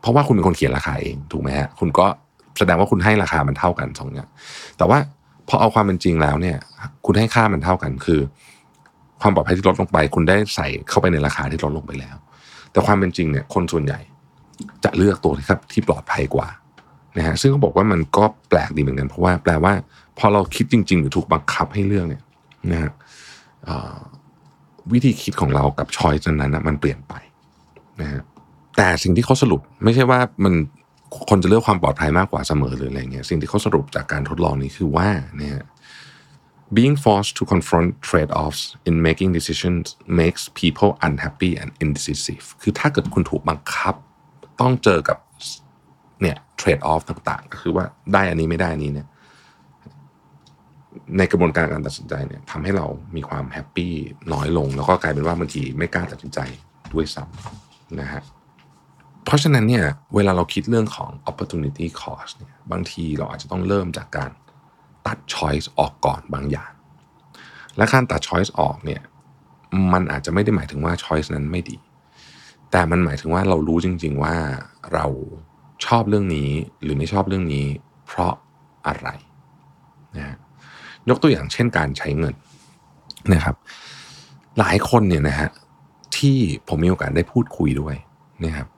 [0.00, 2.06] เพราะว่าคุณเป็นคนเขียนราคาเองถูกไหมฮะคุณก็
[2.58, 4.28] แสดงว่าคุณให้ราคามันเท่ากันสองอย่าง
[4.78, 4.98] แต่ว่า
[5.48, 6.56] พอเอาความเป็นจริงแล้วเนี่ย
[7.06, 8.20] คุณให้ค่ามันเท่ากันคือ
[9.20, 12.16] ความปลอดภัยที่ลดลงไป คุณได้ใส่เข้าไปในราคาที่ลดลงไปแล้ว
[12.72, 14.00] แต่ความเป็นจริงเนี่ย คนส่วนใหญ่
[14.84, 16.48] จะเลือกตัวที่ครับที่ปลอดภัยกว่า
[17.16, 19.72] นะฮะซึ่งเขาบอกว่ามันก็แปลกดีเหมือนกันเพราะว่าแปลว่า
[20.18, 22.22] พอเราคิดจริง ๆ หรือถูกบังคับให้เลือกเนี่ย
[22.70, 22.90] นะฮะ
[24.92, 27.14] วิธีคิดของเรากับชอยนั้นนะมันเปลี่ยนไป
[28.00, 28.22] นะฮะ
[28.76, 30.54] แต่สิ่งที่เขาสรุปไม่ใช่ว่ามัน
[31.28, 35.08] คนจะเลือกความปลอดภัยมากกว่าเสมอหรืออะไรเงี้ยสิ่งที่เขาสรุปจากการทดลองนี้คือว่า
[35.38, 35.58] เนี่ย
[36.76, 39.84] being forced to confront trade-offs in making decisions
[40.20, 43.94] makes people unhappy and indecisive คือถ้าเกิดคุณถูกบังคับ
[44.60, 45.18] ต้องเจอกับ
[46.22, 49.08] เนี่ย trade off ต่างๆ ก็คือว่าได้อันนี้ไม่ได้อันนี้เนี่ย
[51.18, 53.92] ในกระบวนการการตัดสินใจเนี่ยทำให้เรามีความ happy
[54.32, 56.38] น้อยลง แล้วก็กลายเป็นว่าบางทีไม่กล้าตัดสินใจ
[56.92, 58.22] ด้วยซ้ำนะฮะ
[59.26, 59.84] เพราะฉะนั้นเนี่ย
[60.14, 64.30] เวลาเราคิดเรื่องของ opportunity cost เนี่ยบางทีเราอาจจะต้องเริ่มจากการ
[65.06, 66.72] ตัด choice ออกก่อนบางอย่าง
[67.76, 69.02] และการตัด choice ออกเนี่ย
[69.92, 71.78] มันอาจจะไม่ได้หมายถึงว่า choice นั้นไม่ดี
[72.70, 74.36] แต่มันหมายถึงว่าเรารู้จริง ๆว่า
[74.92, 75.06] เรา
[75.86, 76.50] ชอบเรื่องนี้
[76.82, 77.66] หรือไม่ชอบเรื่องนี้
[78.06, 78.32] เพราะ
[78.86, 79.08] อะไร
[80.16, 80.36] นะ
[81.08, 82.34] ยกตัวอย่างเช่นการใช้เงิน
[83.32, 83.56] นะครับ
[84.58, 85.50] หลายคนเนี่ยนะฮะ
[86.16, 86.36] ที่
[86.68, 87.96] ผมมีโอกาสได้พูดคุยด้วย
[88.44, 88.68] นะครับ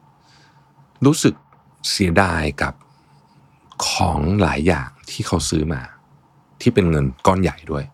[1.06, 1.34] รู้สึก
[1.90, 2.74] เสียดายกับ
[3.88, 5.80] ของหลายอย่างที่เขาซื้อมา
[6.60, 7.84] ที่เป็นเงินก้อนใหญ่ด้วย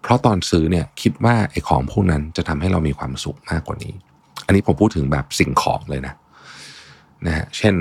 [0.00, 3.94] เพราะตอนซื้อเนี่ยคิดว่าไอ้ของพวกนั้นจะทำให้เรามีความสุขมากกว่านี้
[4.46, 6.14] อันนี้ผมพูดถึงแบบสิ่งของเลยนะ
[7.26, 7.74] นะฮะเช่น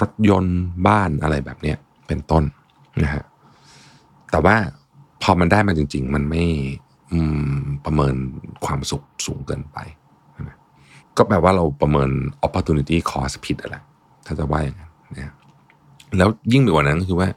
[0.00, 1.76] รถยนต์บ้านอะไรแบบเนี้ย
[2.06, 2.44] เป็นต้น
[3.02, 3.24] นะฮะ
[4.30, 4.56] แต่ว่า
[5.22, 6.44] พอมันได้มาจริง ๆ มันไม่
[7.84, 8.14] ประเมิน
[8.66, 9.78] ความสุขสูงเกินไป
[11.16, 12.10] ก็แปลว่าเราประเมิน
[12.46, 13.76] opportunity cost ผิดอะไร
[14.26, 15.32] ถ้าจะว่าอย่างนั้นนะ
[16.18, 17.28] แล้วยิ่งไปกว่านั้นก็คือว่า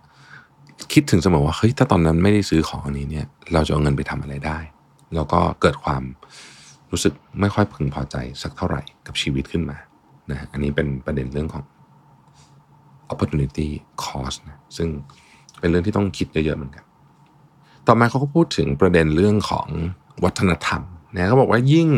[0.93, 4.57] คิดถึงเสมอว่าเฮ้ยถ้าตอนนั้นไม่ได้ซื้อของอันนี้เนี่ย เราจะเอาเงินไปทำอะไรได้
[5.15, 6.03] แล้วก็เกิดความ
[6.91, 9.77] รู้สึกไม่ค่อยพึงพอใจสักเท่าไหร่กับชีวิตขึ้นมา
[10.31, 11.63] นะอันนี้เป็นประเด็นเรื่องของ
[13.11, 13.67] opportunity
[14.03, 14.87] cost นะซึ่ง
[15.59, 16.83] เป็นเรื่องที่ต้องคิดเยอะๆเหมือนกัน
[17.87, 19.67] ต่อมาเขาก็พูดถึงประเด็นเรื่องของ
[20.23, 20.81] วัฒนธรรม
[21.15, 21.89] นะเขาบอกว่ายิ่ง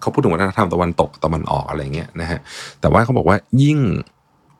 [0.00, 2.40] เขาพูดถึงวัฒนธรรมตะวันตกตะวันออกอะไรเงี้ยนะฮะ
[2.80, 3.78] แต่ว่าเขาบอกว่ายิ่ง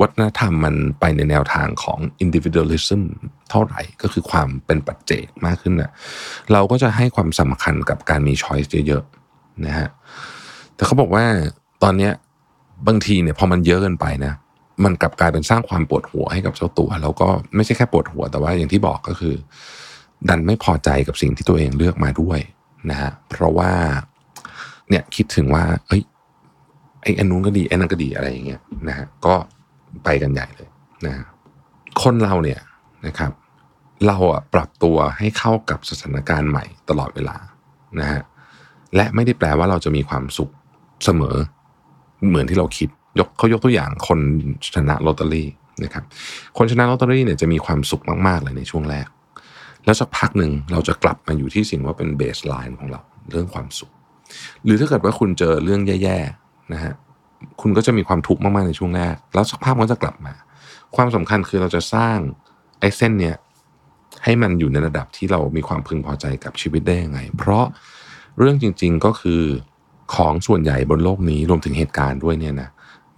[0.03, 3.03] วัฒนธรรมมันไปในแนวทางของ individualism
[3.51, 5.93] เท่าไหร่ก็คือความเป็นปัจเจกมากขึ้นนะ
[6.53, 9.89] เราก็จะให้ความสำคัญกับการมี choice เยอะๆนะฮะ
[10.74, 11.24] แต่เขาบอกว่า
[11.82, 12.12] ตอนเนี้ย
[12.89, 14.32] บางทีเนี่ยพอมันเยอะเกินไปนะ
[14.85, 19.35] มันกลับกลายเป็นสร้างความปวดหัวให้กับเจ้าตัว แล้วก็ไม่ใช่แค่ปวดหัวแต่ว่าอย่างที่บอกก็คือ
[20.28, 22.40] ดันไม่พอใจกับสิ่งที่ตัวเองเลือกมาด้วย
[22.90, 23.73] นะฮะเพราะว่า
[24.90, 26.02] เนี่ยคิดถึงว่า เอ้ย
[27.02, 29.35] ไอ้อันนู้นก็ดีไอ้นั่นก็ดีอะไรอย่างเงี้ยนะฮะก็
[30.05, 30.69] ไปกันใหญ่เลย
[31.06, 31.15] นะ
[32.02, 32.60] คนเราเนี่ย
[33.06, 33.32] นะครับ
[34.06, 37.36] เราอะปรับตัวให้เข้ากับสถานการณ์ใหม่ตลอดเวลา
[38.01, 38.20] นะฮะ
[38.97, 40.51] และไม่ได้แปลว่าเราจะมีความสุข
[41.05, 41.36] เสมอ
[42.28, 42.89] เหมือนที่เราคิด
[43.19, 44.19] ยกเขายกตัวอย่างคน
[44.74, 45.48] ชนะลอตเตอรี่
[45.85, 46.05] นะครับ
[46.59, 49.06] คนชนะลอตเตอรี่เนี่ยจะมีความสุขมากๆเลยในช่วงแรก
[49.85, 53.01] แล้วสักพักหนึ่งเราจะกลับมาอยู่ที่สิ่งว่าเป็นเบสไลน์ของเรา
[53.31, 53.90] เรื่องความสุข
[54.64, 56.94] หรือถ้าเกิดว่าคุณเจอเรื่องแย่ๆนะฮะ
[57.60, 60.34] คุณก็จะมีความทุกข์มากๆในช่วงแรก แล้วสักพักมันจะกลับมา
[60.96, 62.18] ความสำคัญคือเราจะสร้าง
[62.80, 63.36] ไอ้เส้นเนี้ย
[64.24, 67.64] ให้มันอยู่ในระดับที่เรามีความพึงพอใจกับชีวิตได้ยังไง เพราะ
[68.38, 69.42] เรื่องจริง ๆก็คือ
[70.14, 72.68] ของส่วนใหญ่บนโลกนี้รวมถึงเหตุการณ์ด้วยเนี่ยนะ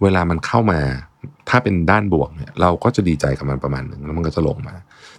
[0.01, 0.79] เวลามันเข้ามา
[1.49, 4.75] ถ้าเป็นด้านบวกเนี่ยเราก็จะดีใจกับมันประมาณหนึ่งแล้วมันก็จะลงมา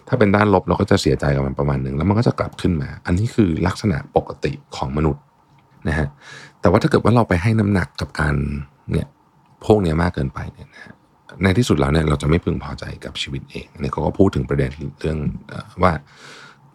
[0.07, 5.23] ถ้าเป็นด้านลบเราก็จะเสียใจกับมันประมาณหนึ่งแล้วมันก็จะกลับขึ้นมา อันนี้คือลักษณะปกติของมนุษย์
[5.87, 6.07] นะฮะ
[6.61, 8.35] แต่ว่าถ้าเกิดว่าเราไปให้น้ำหนักกับการ
[8.91, 9.07] เนี่ย
[9.65, 10.81] พวกนี้มากเกินไปเนี่ยนะ
[11.43, 15.17] ในที่สุดแล้วเนี่ยเราจะไม่พึงพอใจกับชีวิตเองเนี่ยเขาก็พูดถึงประเด็นเรื่อง
[15.83, 15.93] ว่า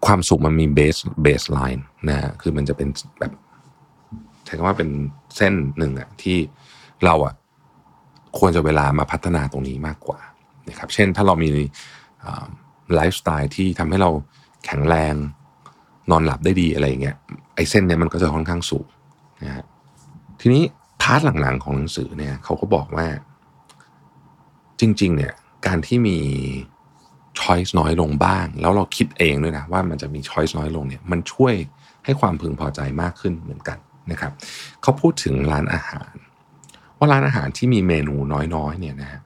[0.07, 2.89] ความสุขมันมีเบสเบสไลน์นะคือมันจะเป็น
[3.21, 3.33] แบบ
[4.45, 4.91] ใช้คำว่าเป็น
[5.37, 6.39] เส้นหนึ่งอะที่
[7.05, 7.35] เราอะ
[8.39, 10.21] ควรจะเอาเวลามาพัฒนาตรงนี้มากกว่า
[10.69, 11.49] นะครับเช่นถ้าเรามี
[12.95, 14.11] ไลฟ์สไตล์ที่ทำให้เรา
[14.65, 15.15] แข็งแรง
[16.11, 17.17] นอนหลับได้ดีอะไรอย่างเงี้ย
[17.55, 18.87] ไอ้เส้นเนี้ยมันก็จะค่อนข้างสูง
[19.43, 19.65] นะฮะ
[20.41, 20.63] ทีนี้
[21.03, 23.07] part หลังๆของหนังสือเนี่ยเขาก็บอกว่า
[24.81, 25.33] จริง ๆ เนี่ย
[25.67, 26.19] การที่มี
[27.39, 31.55] choice น้อยลงบ้าง แล้วเราคิดเองด้วยนะว่ามันจะมี choice น้อยลงเนี่ย มันช่วย
[32.05, 33.79] ให้ความพึงพอใจมากขึ้นเหมือนกัน
[34.11, 34.33] นะครับ
[34.83, 36.13] เขาพูดถึงร้านอาหาร
[36.99, 38.15] ว่าร้านอาหารที่มีเมนู
[38.55, 39.21] น้อยๆเนี่ยนะ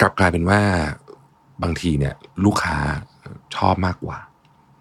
[0.00, 0.60] กลับกลายเป็นว่า
[1.62, 2.14] บางทีเนี่ย
[2.44, 2.76] ลูกค้า
[3.56, 4.18] ชอบมากกว่า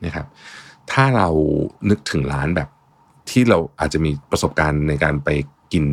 [0.06, 0.28] นะครับ
[0.92, 1.28] ถ้าเรา
[1.90, 2.70] นึกถึงร้านแบบ
[3.32, 5.30] ที่เราอาจจะมีประสบการณ์ในการไป
[5.74, 5.84] กิน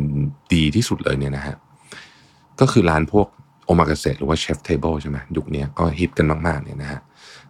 [0.53, 1.55] ดีที่สุดเลยเนี่ยนะฮะ
[2.59, 3.27] ก็คือร้านพวก
[3.65, 6.99] โอมากาเสะหรือว่า chef's table ใช่ไหมยุคนี้ก็ฮิตกันมากๆเนี่ยนะฮะ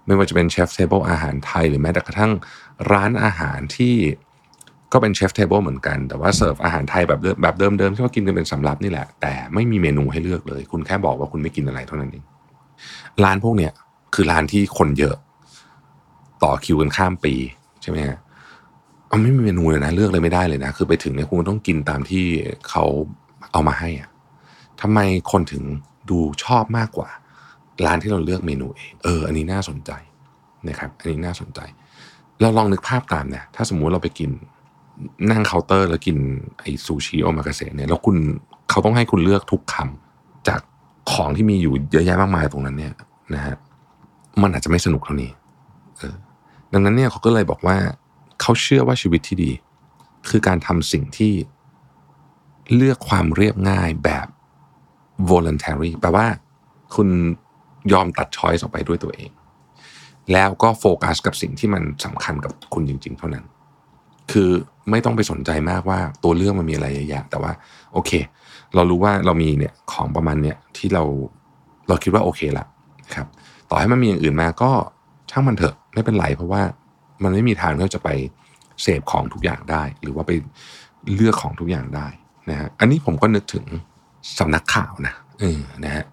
[0.05, 2.31] ไม่ว่าจะเป็น chef's table อาหารไทยหรือแม้แต่กระทั่ง
[2.91, 3.95] ร้านอาหารที่
[4.93, 12.23] ก็เป็น chef's table เหมือนกัน แต่ว่าเสิร์ฟอาหารไทยแบบแบบเดิมๆที่ว่ากินกันเป็นสำรับนี่แหละ แต่ไม่มีเมนูให้เลือกเลย คุณแค่บอกว่าคุณไม่กินอะไรเท่านั้นเอง
[13.23, 13.71] ร้านพวกเนี้ย
[14.13, 15.15] คือร้านที่คนเยอะ
[16.43, 17.33] ต่อคิวกันข้ามปี
[17.81, 18.17] ใช่ไหมฮะ
[19.11, 22.26] มันไม่มีเมนูเลยนะ เลือกเลยไม่ได้เลยนะ คือไปถึงเนี่ยคุณต้องกินตามที่
[22.69, 22.84] เขา
[23.52, 24.10] เอามาให้อะ
[24.81, 24.99] ทำไม
[25.31, 25.64] คนถึง
[26.10, 27.10] ดูชอบมากกว่า
[27.86, 29.91] ร้านที่เราเลือกเมนูเองเออ อันนี้น่าสนใจ
[30.69, 31.60] นะครับ อันนี้น่าสนใจ
[32.41, 34.30] เราลองนึกภาพตามเนี่ยถ้าสมมุติเราไปกิน
[35.31, 36.18] นั่งเคาน์เตอร์ แล้วกิน
[36.60, 38.15] ไอซูชิโอมากาเสะเนี่ยแล้วคุณ
[38.69, 40.61] เขาต้องให้คุณเลือกทุกคำจาก
[41.11, 42.94] ของที่มีอยู่เยอะแยะมากมายตรงนั้นเนี่ย
[43.34, 43.56] นะฮะ
[44.41, 45.31] มันอาจจะไม่สนุกเท่านี้
[45.98, 46.15] เออ
[46.73, 47.77] ดังนั้นเนี่ยเขาก็เลยบอกว่า
[48.41, 49.51] เขาเชื่อว่าชีวิตที่ดี
[50.29, 51.33] คือการทำสิ่งที่
[52.75, 54.27] เลือกความเรียบง่ายแบบ
[55.29, 56.27] voluntary แปลว่า
[56.95, 57.09] คุณ
[57.93, 59.31] ยอมตัด choice ออกไปด้วยตัวเอง
[60.33, 63.45] แล้วก็โฟกัสกับสิ่งที่มันสำคัญกับคุณจริง ๆ เท่านั้น
[64.31, 64.49] คือ
[64.89, 67.51] ไม่ต้องไปสนใจมากว่าตัวเรื่องมันมีอะไรเยอะแยะแต่ว่า
[67.93, 68.11] โอเค
[68.75, 71.03] เรารู้ว่าเรามีเนี่ยของประมาณเนี้ยที่เรา
[71.87, 72.65] เราคิดว่าโอเคละ
[73.15, 73.27] ครับ
[73.69, 74.71] ต่อให้มันมีอย่างอื่นมาก็
[75.29, 76.61] ช่างมันเถอะไม่เป็นไรเพราะว่า
[77.23, 78.09] มันไม่มีทางที่จะไป
[78.83, 80.31] เสพของทุกอย่างได้ หรือว่าไป
[81.15, 82.07] เลือกของทุกอย่างได้
[82.49, 83.65] นะฮะอันนี้ผมก็นึกถึง
[84.39, 86.05] สำนักข่าวนะเออนะฮะ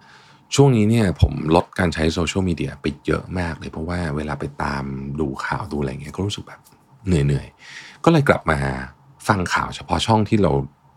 [0.54, 4.84] ช่วงนี้เนี่ยผมลดการใช้โซเชียลมีเดียไปเยอะมากเลยเพราะว่าเวลาไปตาม
[5.20, 6.60] ดูข่าวดูอะไรเงี้ยก็รู้สึกแบบ
[7.06, 8.58] เหนื่อยๆ ก็เลยกลับมา
[9.28, 10.52] ฟังข่าวเฉพาะช่องที่เรา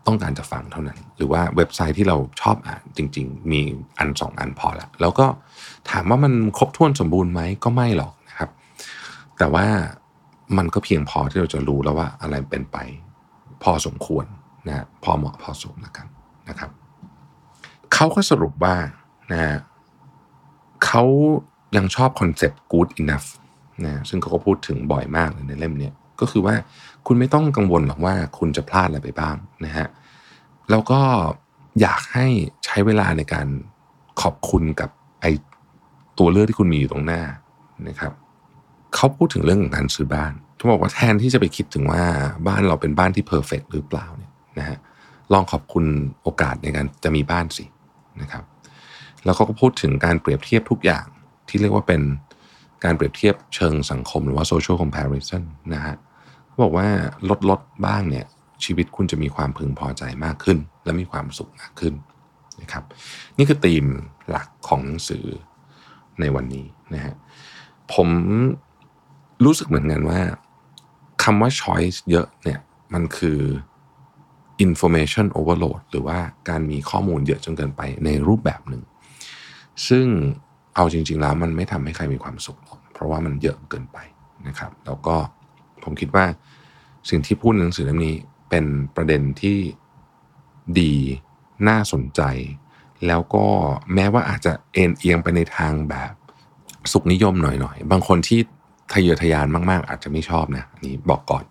[0.06, 3.60] ต้องการจะฟังเท่านั้น หรือว่าเว็บไซต์ที่เราชอบอ่านจริง ๆ มี
[3.98, 5.26] อันสองอันพอละแล้วก็
[5.90, 8.50] ถามว่ามันครบถ้วนสมบูรณ์ไหมก็ไม่หรอกนะครับ
[9.38, 9.66] แต่ว่า
[10.56, 12.76] มันก็เพียงพอที่เราจะรู้แล้วว่าอะไรเป็นไป
[13.62, 14.26] พอสมควร
[14.68, 16.06] นะพอเหมาะพอสมแล้วกัน
[16.48, 16.70] นะครับ
[17.94, 18.76] เขาก็สรุปว่า
[19.32, 19.58] นะ
[20.84, 21.02] เขา
[21.76, 23.28] ยังชอบคอนเซปต์ good enough
[23.84, 25.90] นะซึ่งเขาก็พูดถึงบ่อยมากเลยในเล่มนี้
[26.20, 26.54] ก็คือว่า
[27.06, 29.86] คุณไม่ต้องกังวลหรอกว่าคุณจะพลาดอะไรไปบ้างนะฮะ
[30.70, 31.00] แล้วก็
[31.80, 32.26] อยากให้
[32.64, 33.46] ใช้เวลาในการ
[34.22, 34.90] ขอบคุณกับ
[35.20, 35.26] ไอ
[36.18, 37.22] ตัวเลือกที่คุณมีอยู่ตรงหน้า
[37.88, 38.12] นะครับ
[38.94, 42.02] เขาพูดถึงเรื่องของการซื้อบ้านเขาบอกว่าแทนที่จะไปคิดถึงว่า
[42.48, 44.78] บ้านเราเป็นบ้านที่เพอร์เฟกหรือเปล่าเนี่ยนะฮะ
[45.32, 45.84] ลองขอบคุณ
[46.22, 47.64] โอกาสในการจะมีบ้านสิ
[48.22, 48.44] นะครับ
[49.24, 51.06] แล้วเขาก็พูดถึงการเปรียบเทียบทุกอย่าง
[51.48, 52.02] ที่เรียกว่าเป็น
[52.84, 55.42] การเปรียบเทียบเชิงสังคมหรือว่า social comparison
[55.74, 55.96] นะฮะ
[56.46, 56.88] เขาบอกว่า
[57.28, 58.26] ลดลดบ้างเนี่ย
[58.64, 61.94] ชีวิตคุณจะมีความพึงพอใจมากขึ้น และมีความสุขมากขึ้น
[62.62, 62.84] นะครับ
[63.38, 63.84] นี่คือธีม
[64.28, 65.24] หลักของหนังสือ
[66.20, 67.14] ในวันนี้นะฮะ
[67.94, 68.08] ผม
[69.44, 70.20] รู้สึกเหมือนกันว่า
[71.22, 72.60] คำว่า choice เยอะเนี่ย
[72.94, 73.40] มันคือ
[74.66, 76.18] information overload หรือว่า
[76.48, 78.82] การมีข้อมูลเยอะจนเกินไปในรูปแบบหนึ่ง
[79.88, 80.06] ซึ่ง
[80.74, 83.98] เอาจริง ๆ แล้วมันไม่ทำให้ใครมีความสุขหรอก เพราะว่ามันเยอะเกินไป
[84.46, 85.16] นะครับ แล้วก็
[85.82, 86.26] ผมคิดว่า
[87.10, 88.16] สิ่งที่พูดในหนังสือเล่มนี้
[88.50, 88.64] เป็น
[88.96, 89.58] ประเด็นที่
[90.80, 90.94] ดี
[91.68, 92.22] น่าสนใจ
[93.06, 93.46] แล้วก็
[93.94, 96.12] แม้ว่าอาจจะเอ็นเอียงไปในทางแบบ
[96.92, 98.40] สุขนิยมหน่อยๆ บางคนที่
[98.92, 101.44] ทะเยอทะยานมากๆ อาจจะไม่ชอบนะนนี้บอกก่อน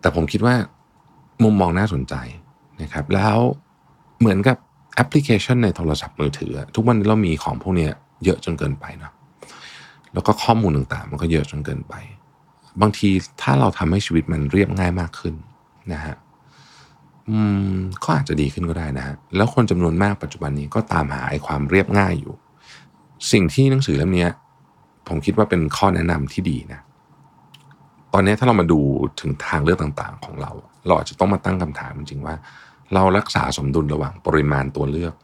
[0.00, 0.54] แต่ผมคิดว่า
[1.44, 2.14] มุมมองน่าสนใจ
[2.82, 3.36] นะครับ แล้ว
[4.20, 4.56] เหมือนกับ
[4.94, 7.88] แอปพลิเคชันในโทรศัพท์มือถือ ทุกวันนี้เรามีของพวกนี้
[8.24, 9.10] เยอะจนเกินไปนะ
[10.12, 11.94] แล้วก็ข้อมูลต่างๆ มันก็เยอะจนเกินไป
[12.80, 13.08] บางที
[13.42, 15.34] ถ้าเราทำให้ชีวิตมันเรียบง่ายมากขึ้น
[15.92, 16.16] นะฮะ
[17.28, 17.38] อื
[17.72, 22.34] มก็อาจจะดีขึ้นก็ได้นะฮะแล้วคนจำนวนมากปัจจุบันนี้ก็ตามหาไอ้ความเรียบง่ายอยู่
[23.32, 24.28] สิ่งที่หนังสือเล่มนี้
[25.08, 26.80] ผมคิดว่าเป็นข้อแนะนำที่ดีนะ
[28.12, 28.80] ตอนนี้ถ้าเรามาดู
[29.20, 30.52] ถึงทางเลือกต่างๆ ของเรา
[30.86, 32.34] เราอาจจะต้องมาตั้งคำถามจริงๆว่า
[32.94, 35.14] เรารักษาสมดุลระหว่างปริมาณตัวเลือก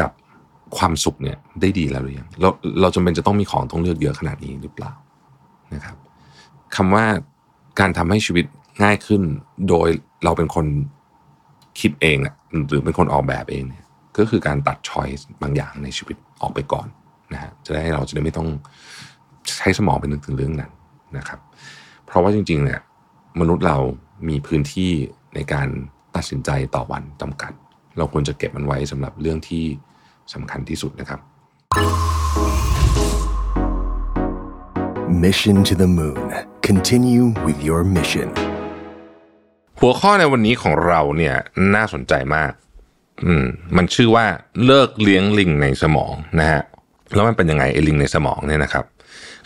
[0.00, 0.10] กับ
[0.76, 2.48] ความสุขเนี่ยได้ดีแล้วหรือยังเรา
[2.80, 4.92] เราจำเป็นจะต้องมีของต้องเลือกเยอะขนาดนี้หรือเปล่า
[5.74, 5.96] นะครับ
[6.76, 7.04] คำว่า
[7.80, 8.44] การทำให้ชีวิต
[8.82, 9.22] ง่ายขึ้น
[9.68, 9.88] โดย
[10.24, 10.66] เราเป็นคน
[11.80, 12.18] คิดเอง
[12.68, 13.84] หรือเป็นคนออกแบบเองเนี่ย
[14.18, 16.86] ก็คือการตัดช้อยส์บางอย่างในชีวิตออกไปก่อน
[17.32, 18.48] นะฮะจะได้เราจะได้ไม่ต้อง
[19.58, 20.70] ใช้สมองไปนึกถึงเรื่องนั้น
[21.16, 21.38] นะครับ
[22.06, 22.80] เพราะว่าจริงๆเนี่ย
[23.40, 23.78] มนุษย์เรา
[24.28, 24.90] มีพื้นที่
[25.34, 25.68] ในการ
[26.16, 27.52] ตัดสินใจต่อวันจำกัด
[27.96, 29.64] เราควรจะเก็บมันไว้สำหรับเรื่องที่
[30.34, 31.20] สำคัญที่สุดนะครับ
[35.24, 36.26] Mission to the Moon.
[36.68, 38.28] Continue with your mission.
[39.80, 41.36] หัวข้อในวันนี้ของเราเนี่ย
[41.74, 42.52] น่าสนใจมาก
[43.24, 43.44] อืม
[43.76, 44.26] มันชื่อว่า
[44.64, 46.62] เลิกเลี้ยงลิงในสมองนะฮะ
[47.14, 48.84] แล้วมันเป็นยังไงไอ้ลิงในสมองเนี่ยนะครับ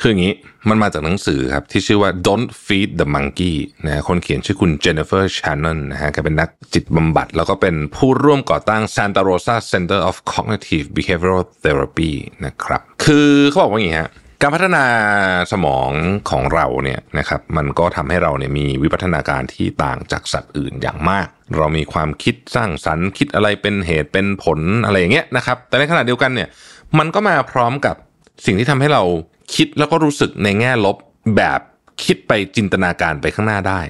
[0.00, 0.34] คืออย่างนี้
[0.68, 3.54] มันมาจากหนังสือครับ ที่ชื่อว่า Don't Feed the Monkey
[3.86, 12.12] นะคนเขียนชื่อคุณ Jennifer Shannon นะฮะแกเป็นนักจิตบำบัด แล้วก็เป็นผู้ร่วมก่อตั้ง Santa Rosa Center of Cognitive Behavioral Therapy
[12.44, 14.10] นะครับ คือเขาบอกว่าอย่างนี้ฮะ
[14.42, 14.84] การพัฒนา
[15.52, 15.90] สมอง
[16.30, 26.48] ของเราเนี่ยนะครับมันก็ทำให้เราเนี่ยมีวิวัฒนาการที่ต่างจากสัตว์อื่นอย่างมาก เรามีความคิดสร้างสรรค์คิดอะไรเป็นเหตุเป็นผลอะไรอย่างเงี้ยนะครับแต่ในขณะเดียวกันเนี่ย
[26.98, 27.96] มันก็มาพร้อมกับ
[28.46, 29.02] สิ่งที่ทำให้เรา
[29.54, 30.96] คิดแล้วก็รู้สึกในแง่ลบ
[31.36, 31.60] แบบ
[32.04, 33.80] คิดไปจินตนาการไปข้างหน้าได้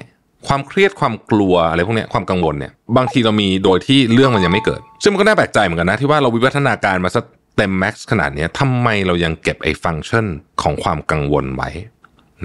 [0.46, 7.24] ความเครียดความกลัวอะไรพวกนี้ความกังวลเนี่ยบางทีเรามีโดยที่เรื่องมันยังไม่เกิด ซึ่งมันก็น่าแปลกใจเหมือนกันนะที่ว่าเราวิวัฒนาการมาสัก
[7.56, 10.26] เต็มแม็กซ์ขนาดนี้ทำไมเรายังเก็บไอ้ฟังก์ชัน
[10.62, 11.70] ของความกังวลไว้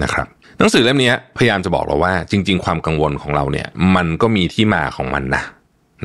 [0.02, 0.26] นะครับ
[0.58, 5.42] หนังสือเล่มนี้พยายามจะบอกเราว่า จริง ๆ ความกังวลของเราเนี่ยมันก็มีที่มาของมันนะ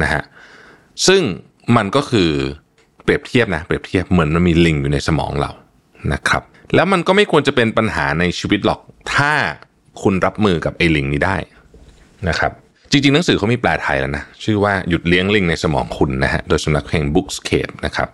[0.02, 0.22] นะฮะ
[1.08, 1.22] ซึ่ง
[1.76, 2.30] มันก็คือ
[3.04, 5.52] เปรียบเทียบนะเปรียบเทียบเหมือนมันมีลิงอยู่ในสมองเรา
[6.14, 6.44] นะครับ
[6.76, 8.80] แล้วมันก็ไม่ควรจะเป็นปัญหาในชีวิตหรอก
[9.16, 9.34] ถ้า
[10.02, 11.38] คุณรับมือกับไอ้ลิงนี้ได้
[12.30, 12.52] นะครับ
[12.92, 18.10] จริงๆ หนังสือเขามีแปลไทยแล้วนะชื่อว่าหยุดเลี้ยงลิงในสมองคุณนะฮะโดยสำนักแห่ง Bookscape นะครับ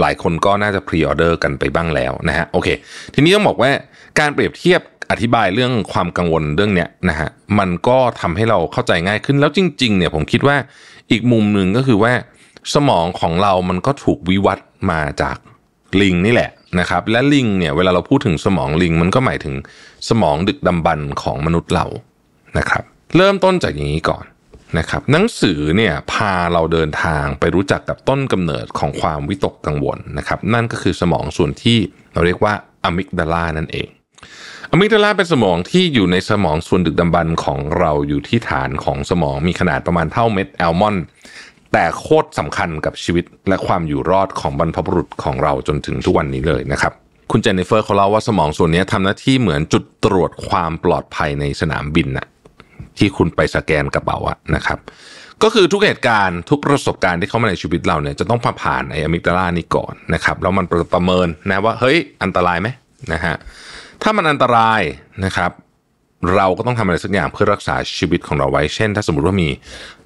[0.00, 2.68] หลายคนก็น่าจะพรีออเดอร์กันไปบ้างแล้วนะฮะโอเค
[3.14, 3.70] ทีนี้ต้องบอกว่า
[4.18, 4.80] การเปรียบเทียบ
[5.10, 7.28] อธิบายเรื่องความกังวลเรื่องเนี้ยนะฮะ
[7.58, 10.56] มันก็ทำให้เราเข้าใจง่ายขึ้นแล้วจริง ๆ เนี่ยผมคิดว่า
[11.10, 12.12] อีกมุมหนึ่งก็คือว่า
[12.74, 15.36] สมองของเรามันก็ถูกวิวัฒน์มาจาก
[16.02, 16.50] ลิงนี่แหละ
[16.80, 19.54] นะครับและลิงเนี่ยเวลาเราพูดถึงสมองลิง มันก็หมายถึง
[20.08, 21.86] สมองดึกดำบรรพ์ของมนุษย์เรา
[22.58, 22.84] นะครับ
[23.16, 24.24] เริ่มต้นจากอย่างนี้ก่อน
[24.78, 31.78] นะครับหนังสือเนี่ยพาเราเดินทางไปรู้จักกับต้นกำเนิดของความวิตกกังวลนะครับ นั่นก็คือสมองส่วนที่
[32.12, 32.54] เราเรียกว่า
[32.84, 33.88] amygdala นั่นเอง
[34.70, 40.96] amygdala เป็นสมองที่อยู่ในสมองส่วนดึกดำบรรพ์ของเราอยู่ที่ฐานของสมองมีขนาดประมาณเท่าเม็ดอัลมอนด์
[41.72, 46.92] แต่โคตรสำคัญกับชีวิตและความอยู่รอดของบรรพบุรุษของเราจนถึงทุกวันนี้เลยนะครับ
[47.30, 52.26] คุณเจนนิเฟอร์เขาเล่าว่าสมองส่วนนี้ทำหน้าที่เหมือนจุดตรวจความปลอดภัยในสนามบินน่ะ
[52.98, 54.78] ที่คุณไปสแกนกระเป๋าอะนะครับ
[55.42, 62.68] ก็คือทุกเหตุการณ์ทุกประสบการณ์ที่เข้ามาในชีวิตเราเนี่ยจะต้องผ่านไออะมิกดาลานี้ก่อนนะครับแล้วมันประเมินนะว่าเฮ้ยอันตรายไหม
[63.12, 63.34] นะฮะ
[64.02, 64.80] ถ้ามันอันตราย
[65.24, 65.50] นะครับ
[66.36, 69.48] เราก็ต้องทำอะไรสักอย่างเพื่อรักษาชีวิตของเราไว้ เช่น ถ้าสมมติว่ามี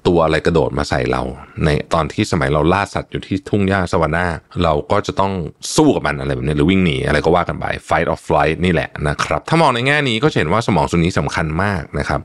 [0.07, 1.21] ตัวอะไรกระโดดมาใส่เรา
[1.65, 5.33] ในตอนที่สมัยเราล่าสัตว์อยู่ที่ทุ่งหญ้าสวรรค์เราก็จะต้อง
[5.75, 12.21] สู้กับมันอะไรแบบนี้หรือวิ่งหนีอะไรก็ว่ากันไป fight or flight นี่แหละนะครับ ถ้ามองในแง่นี้ก็เห็นว่าสมองส่วนนี้สำคัญมากนะครับ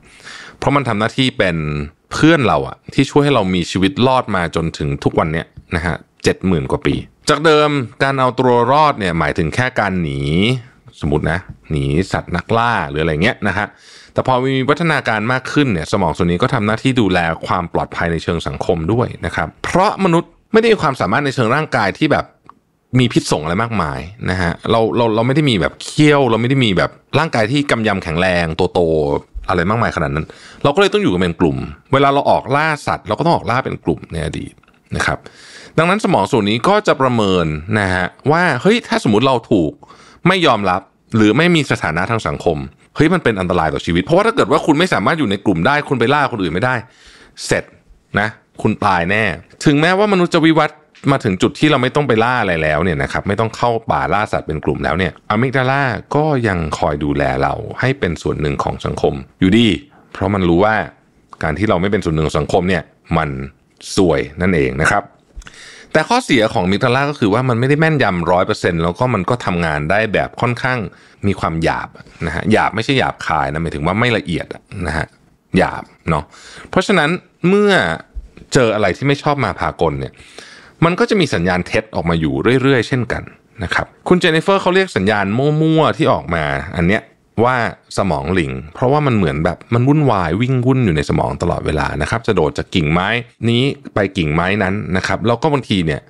[0.57, 1.57] เพราะมันทำหน้าที่เป็น
[2.11, 5.45] เพื่อนเราอะที่ช่วยให้เรามีชีวิตรอดมาจนถึงทุกวันเนี้ย
[5.75, 6.95] นะฮะเจ็ดหมื่นกว่าปี
[7.29, 7.69] จากเดิม
[8.03, 10.21] การเอาตัวรอดเนี่ยหมายถึงแค่การหนี
[11.01, 11.37] สมมตินะ
[11.69, 13.67] หนีสัตว์นักล่าหรืออะไรเงี้ยนะฮะ
[14.13, 22.25] แต่พอมีวัฒนาการมากขึ้นเนี่ยสมองส่วนนี้ก็ทำหน้าที่ดูแลความปลอดภัยในเชิงสังคมด้วยนะครับ เพราะมนุษย์ไม่ได้มีความสามารถในเชิงร่างกายที่แบบ
[22.99, 23.99] มีพิษส่งอะไรมากมาย
[24.29, 28.79] นะฮะเราเราเราไม่ได้มีแบบเคี้ยว เราไม่ได้มีแบบร่างกายที่กำยำแข็งแรงตัวโต
[29.49, 30.25] อะไรมากมายขนาดนั้น
[30.63, 31.57] เราก็เลยต้องอยู่กันเป็นกลุ่ม
[31.93, 34.53] เวลาเราออกล่าสัตว์เราก็ต้องออกล่าเป็นกลุ่มในอดีต
[34.95, 35.17] นะครับ
[35.77, 37.45] ดังนั้นสมองส่วนนี้ก็จะประเมิน
[37.79, 39.73] นะฮะว่าเฮ้ยถ้าสมมติเราถูก
[40.27, 40.81] ไม่ยอมรับ
[41.15, 42.57] หรือไม่มีสถานะทางสังคม
[42.95, 46.75] เฮ้ยมันเป็นอันตรายต่อชีวิต เพราะว่าถ้าเกิดว่าคุณไม่สามารถอยู่ในกลุ่มได้คุณไปล่าคนอื่นไม่ได้
[47.45, 47.63] เสร็จ
[48.19, 48.27] นะ
[48.61, 49.23] คุณตายแน่
[49.65, 50.77] ถึงแม้ว่ามนุษย์จะวิวัฒน์
[51.11, 55.83] มาถึงจุดที่เราไม่ต้องไปล่าอะไรแล้วเนี่ยนะครับไม่ต้องเข้าป่าล่าสัตว์เป็นกลุ่มแล้วเนี่ยอะมิกดาลา
[56.15, 59.67] ก็ยังคอยดูแลเราให้เป็นส่วนหนึ่งของสังคม อยู่ดี
[60.13, 60.75] เพราะมันรู้ว่า
[61.43, 62.83] การที่เราไม่เป็นส่วนหนึ่งของสังคมเนี่ย
[63.17, 63.29] มัน
[63.97, 65.03] สวยนั่นเองนะครับ
[65.93, 70.79] แต่ข้อเสียของมิกดาลาก็คือว่ามันไม่ได้แม่นยำร้อยเปอร์เซ็นต์แล้วก็มันก็ทำงานได้แบบค่อนข้าง
[71.27, 71.89] มีความหยาบ
[72.25, 74.47] นะฮะหยาบไม่ใช่หยาบคายนะหมายถึงว่าไม่ละเอียด
[74.87, 75.07] นะฮะ
[75.57, 76.23] หยาบเนาะ
[76.69, 77.09] เพราะฉะนั้น
[77.49, 77.71] เมื่อ
[78.53, 80.13] เจออะไรที่ไม่ชอบมาพากลเนี่ย
[80.85, 83.23] มันก็จะมีสัญญาณเท็จออกมาอยู่เรื่อยๆ เช่นกัน
[83.63, 86.43] นะครับคุณเจนนิเฟอร์เขาเรียกสัญญาณมั่วๆที่ออกมา
[86.75, 87.01] อันเนี้ย
[87.43, 87.55] ว่า
[87.97, 93.07] สมองลิง เพราะว่ามันเหมือนแบบมันวุ่นวายวิ่งวุ่นอยู่ในสมองตลอดเวลานะครับ จะโดดจากกิ่งไม้
[93.49, 96.01] นี้ไปกิ่งไม้นั้นนะครับ แล้วก็บางทีเนี่ย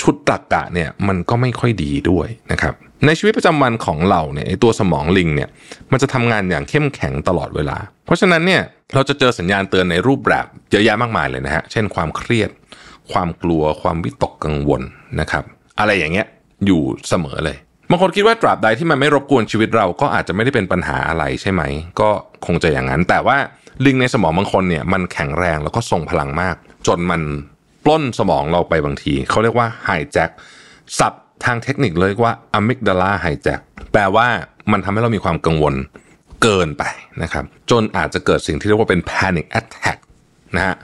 [0.00, 2.74] ชุดตรกกะเนี่ยมันก็ไม่ค่อยดีด้วยนะครับ
[3.06, 5.48] ในชีวิตประจำวันของเราเนี่ยตัวสมองลิงเนี่ย
[5.92, 8.62] มันจะทำงานอย่างเข้มแข็งตลอดเวลา เพราะฉะนั้นเนี่ย
[8.94, 12.50] เราจะเจอสัญญาณเตือนในรูปแบบเยอะแยะมากมายเลยนะฮะเช่นความเครียด
[13.12, 14.82] ความกลัวความวิตกกังวล
[15.20, 15.44] นะครับ
[15.78, 16.26] อะไรอย่างเงี้ย
[16.66, 17.58] อยู่เสมอเลย
[17.92, 21.62] บางคนคิดว่าตราบใดที่มันไม่รบกวนชีวิตเราก็อาจจะไม่ได้เป็นปัญหาอะไรใช่ไหม
[22.00, 22.08] ก็
[22.46, 23.36] คงจะอย่างนั้น แต่ว่า
[23.84, 26.56] ลิงในสมองบางคนเนี่ยมันแข็งแรงแล้วก็ทรงพลังมาก
[26.86, 27.22] จนมัน
[27.84, 30.30] ปล้นสมองเราไปบางที เขาเรียกว่าไฮแจ็ค
[30.98, 31.12] สับ
[31.44, 33.60] ทางเทคนิคเลยว่าอะมิกดาลาไฮแจ็ค
[33.92, 34.26] แปลว่า
[34.72, 35.74] มันทำให้เรามีความกังวล
[36.42, 36.84] เกินไป
[37.22, 39.98] นะครับจนอาจจะเกิดสิ่งที่เรียกว่าเป็น panic attack
[40.56, 40.76] นะฮะ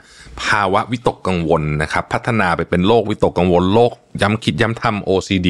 [0.43, 3.91] ภาวะวิตกกังวลนะครับ พัฒนาไปเป็นโรควิตกกังวลโรค
[4.21, 5.49] ย้ำคิดย้ำทำ OCD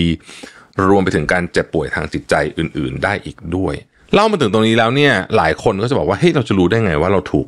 [0.87, 3.73] รวมไปถึงการเจ็บป่วยทางจิตใจอื่น ๆ ได้อีกด้วย
[4.13, 7.47] เล่ามาถึงตรงนี้แล้วเนี่ยหลายคนก็จะบอกว่าเฮ้ยเราจะรู้ได้ไงว่าเราถูก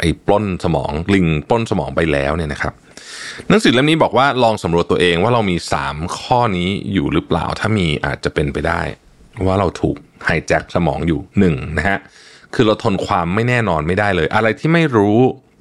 [0.00, 2.72] ไอ้ปล้นสมองลิงปล้นสมองไปแล้วเนี่ยนะครับ
[3.48, 5.56] หนังสือเล่มนี้บอกว่าลองสำรวจตัวเองว่าเรามี
[5.86, 8.80] 3 ข้อนี้อยู่หรือเปล่าถ้ามีอาจจะเป็นไปได้
[9.46, 11.44] ว่าเราถูกไฮแจ็คสมองอยู่1น
[11.78, 11.98] นะฮะ
[12.54, 15.18] คือเราทนความไม่แน่นอนไม่ได้เลย อะไรที่ไม่รู้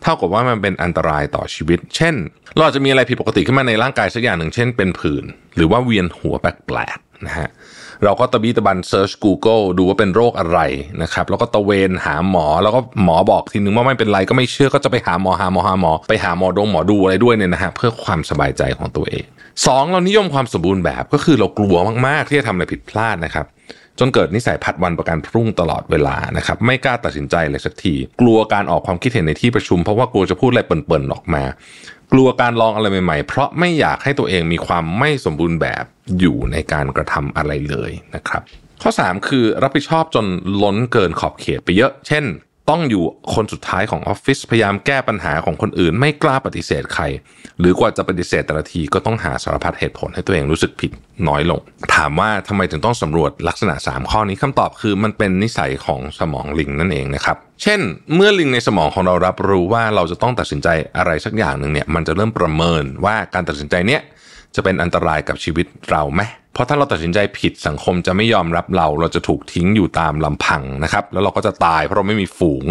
[0.07, 2.15] ท่ากับว่ามันเป็นอันตรายต่อชีวิต เช่น
[2.55, 5.23] เราอาจจะมีอะไรผิดปกติขึ้นมาในร่างกายสักอย่างหนึ่ง เช่นเป็นผื่น
[5.55, 7.49] หรือว่าเวียนหัวแปลกๆนะฮะ
[8.03, 10.59] เราก็ตะบีตะบันเซิร์ช Google ดูว่าเป็นโรคอะไร
[11.01, 19.25] นะครับแล้วก็ตะเวนหาหมอแล้วก็หมอบอกทีนึงว่าไม่เป็นไรก็ไม่เชื่อก็จะไปหาหมอหาหมอหาหมอ ไปหาหมอดงหมอดูอะไรด้วยเนี่ยนะฮะเพื่อความสบายใจของตัวเอง
[19.67, 21.75] สองเรานิยมความสมบูรณ์แบบก็คือเรากลัว
[22.07, 23.45] มากๆที่จะทำอะไรผิดพลาดนะครับ
[23.99, 31.43] จนเกิดนิสัยผัดวันประกันพรุ่งตลอดเวลานะครับไม่กล้าตัดสินใจเลยสักที กลัวการออกความคิดเห็นในที่ประชุม เพราะว่ากลัวจะพูดอะไรเปิ่นๆออกมา
[32.11, 35.83] กลัวการลองอะไรใหม่ๆ เพราะไม่อยากให้ตัวเองมีความไม่สมบูรณ์แบบ
[36.19, 38.41] อยู่ในการกระทำอะไรเลยนะครับ
[38.81, 40.25] ข้อ 3 คือรับผิดชอบจน
[40.63, 42.25] ล้นเกินขอบเขตไปเยอะ เช่น
[42.69, 43.03] ต้องอยู่
[43.33, 47.03] คนสุดท้ายของออฟฟิศพยายามแก้ปัญหาของคนอื่น ไม่กล้าปฏิเสธใคร
[47.59, 50.91] หรือกว่าจะปฏิเสธแต่ละทีก็ต้องหาสารพัดเหตุผลให้ตัวเองรู้สึกผิด
[51.27, 51.59] น้อยลง
[51.95, 57.79] ถามว่าทำไมถึงต้องสำรวจลักษณะ 3 ข้อนี้คำตอบคือมันเป็นนิสัยของสมองลิงนั่นเองนะครับ เช่น
[58.15, 60.67] เมื่อลิงในสมองของเรารับรู้ว่าเราจะต้องตัดสินใจ
[60.97, 64.01] อะไรสักอย่างหนึ่งเนี่ยมันจะเริ่มประเมินว่าการตัดสินใจเนี้ย
[64.55, 66.21] จะเป็นอันตรายกับชีวิตเราไหม
[66.57, 72.65] เพราะถ้าเราตัดสินใจผิดสังคมจะไม่ยอมรับเรา เราจะถูกทิ้งอยู่ตามลำพังนะครับ แล้วเราก็จะตายเพราะเราไม่มีฝูง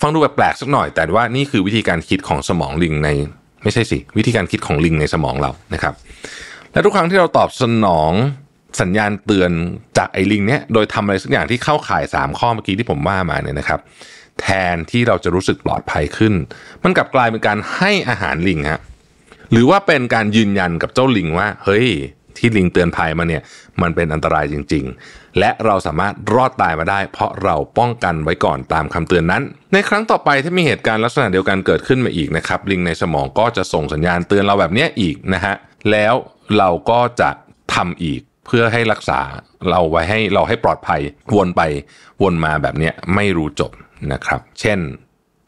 [0.00, 3.08] ฟังดูแปลกๆสักหน่อย แต่ว่านี่คือวิธีการคิดของสมองลิงใน
[3.62, 5.94] ไม่ใช่สิวิธีการคิดของลิงในสมองเรานะครับ
[6.72, 8.12] และทุกครั้งที่เราตอบสนอง
[8.80, 9.50] สัญญาณเตือน
[9.98, 13.80] จากไอ้ลิงเนี้ยโดยทำอะไรสักอย่างที่เข้าข่าย 3 ข้อเมื่อกี้ที่ผมว่ามาเนี่ยนะครับ
[14.40, 16.34] แทนที่เราจะรู้สึกปลอดภัยขึ้น
[16.82, 18.80] มันกลับกลายเป็นการให้อาหารลิงฮะ
[19.52, 21.88] หรือว่าเป็นการยืนยันกับเจ้าลิงว่า เฮ้ย
[22.38, 23.42] ที่ลิงเตือนภัยมาเนี่ย
[23.82, 29.42] มันเป็นอันตรายจริง ๆ และเราสามารถรอดตายมาได้ เพราะเราป้องกันไว้ก่อนตามคำเตือนนั้น
[29.72, 35.54] ในครั้งต่อไปถ้ามีเหตุการณ์ลักษณะเดียวกันเกิดขึ้นมาอีกนะครับลิงในสมองก็จะส่งสัญญาณเตือนเราแบบนี้อีกนะฮะ
[35.90, 36.14] แล้ว
[36.58, 37.30] เราก็จะ
[37.74, 39.20] ทำอีกเพื่อให้รักษา
[39.70, 41.00] เราไว้ให้เราให้ปลอดภัย
[41.36, 41.62] วนไป
[42.22, 43.72] วนมาแบบนี้ไม่รู้จบ
[44.12, 44.78] นะครับ เช่น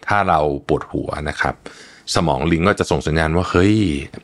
[0.08, 1.54] ถ้าเราปวดหัวนะครับ
[2.14, 3.74] สมองลิงก็จะส่งสัญญาณว่าเฮ้ย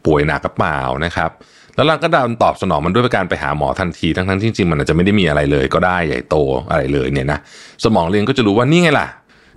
[0.06, 1.30] ป่วยหนักกระเปล่านะครับ
[1.76, 6.36] แล้วเราก็ดันตอบสนองมันด้วยการไปหาหมอทันทีทั้งทั้งจริงๆมันอาจจะไม่ได้มีอะไรเลย ก็ได้ใหญ่โต
[6.70, 7.38] อะไรเลยเนี่ยนะ
[7.84, 9.08] สมองลิงก็จะรู้ว่านี่ไงล่ะ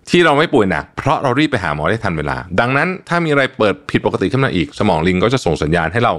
[0.09, 6.13] ที่เราไม่ป่วยหนักเพราะเรารีบไปหาหมอได้ทันเวลา ดังนั้นถ้ามีอะไรเปิดผิดปกติขึ้นมาอีก สมองลิงก็จะส่งสัญญาณให้เรา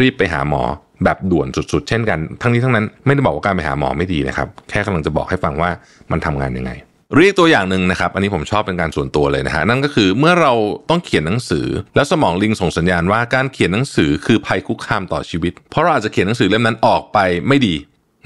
[0.00, 0.62] รีบไปหาหมอ
[1.04, 5.70] แบบด่วนสุดๆ เช่นกัน ทั้งนี้ทั้งนั้นไม่ได้บอกว่าการไปหาหมอไม่ดีนะครับ แค่กำลังจะบอกให้ฟังว่า
[6.10, 6.72] มันทำงานยังไง
[7.14, 10.52] เรียกตัวอย่างหนึ่งนะครับ อันนี้ผมชอบเป็นการส่วนตัวเลยนะฮะนั่นก็คือเมื่อเรา
[10.90, 17.18] ต้องเขียนหนังสือ แล้วสมองลิงส่งสัญญาณว่าการเขียนหนังสือคือภัยคุกคามต่อชีวิต เพราะเราอาจจะเขียนหนังสือเล่มนั้นออกไป
[17.48, 17.74] ไม่ดี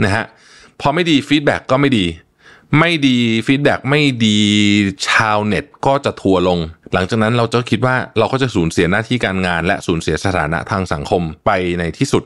[0.04, 0.24] นะฮะ
[0.80, 2.06] พอไม่ดี feedback ก็ไม่ดี
[2.78, 3.16] ไม่ดี
[3.46, 4.38] feedback ไม่ดี
[5.08, 6.58] ชาวเน็ตก็จะทัวร์ลง
[6.94, 12.24] หลังจากนั้นเราจะคิดว่าเราก็จะสูญเสียหน้าที่การงาน และสูญเสียสถานะทางสังคมไปในที่สุด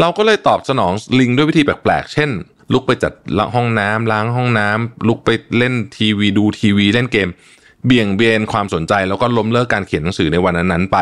[0.00, 2.30] เราก็เลยตอบสนองลิงด้วยวิธีแปลกๆ เช่น
[2.72, 3.12] ลุกไปจัด
[3.54, 7.28] ห้องน้ำล้างห้องน้ำลุกไปเล่นทีวีดูทีวีเล่นเกม
[7.86, 10.98] เบี่ยงเบนความสนใจแล้วก็ล้มเลิกการเขียนหนังสือในวันนั้นๆไป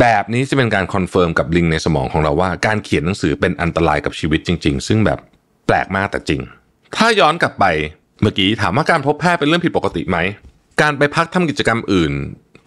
[0.00, 5.18] แบบนี้จะเป็นการ confirm กับลิงในสมองของเราว่า การเขียนหนังสือเป็นอันตรายกับชีวิตจริง ๆ ซึ่งแบบ
[5.66, 6.40] แปลกมากแต่จริง
[6.96, 7.64] ถ้าย้อนกลับไป
[8.22, 10.18] เมื่อกี้ถามว่าการพบแพทย์เป็นเรื่องผิดปกติไหม
[10.80, 12.12] การไปพักทำกิจกรรมอื่น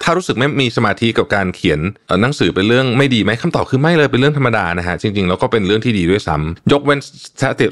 [0.04, 1.80] ถ้ารู้สึกไม่มีสมาธิกับการเขียน
[2.22, 7.00] หนังสือเป็นเรื่องไม่ดีไหมคำตอบคือไม่เลยเป็นเรื่องธรรมดานะฮะจริงๆแล้วก็เป็นเรื่องที่ดีด้วยซ้ำยกเว้น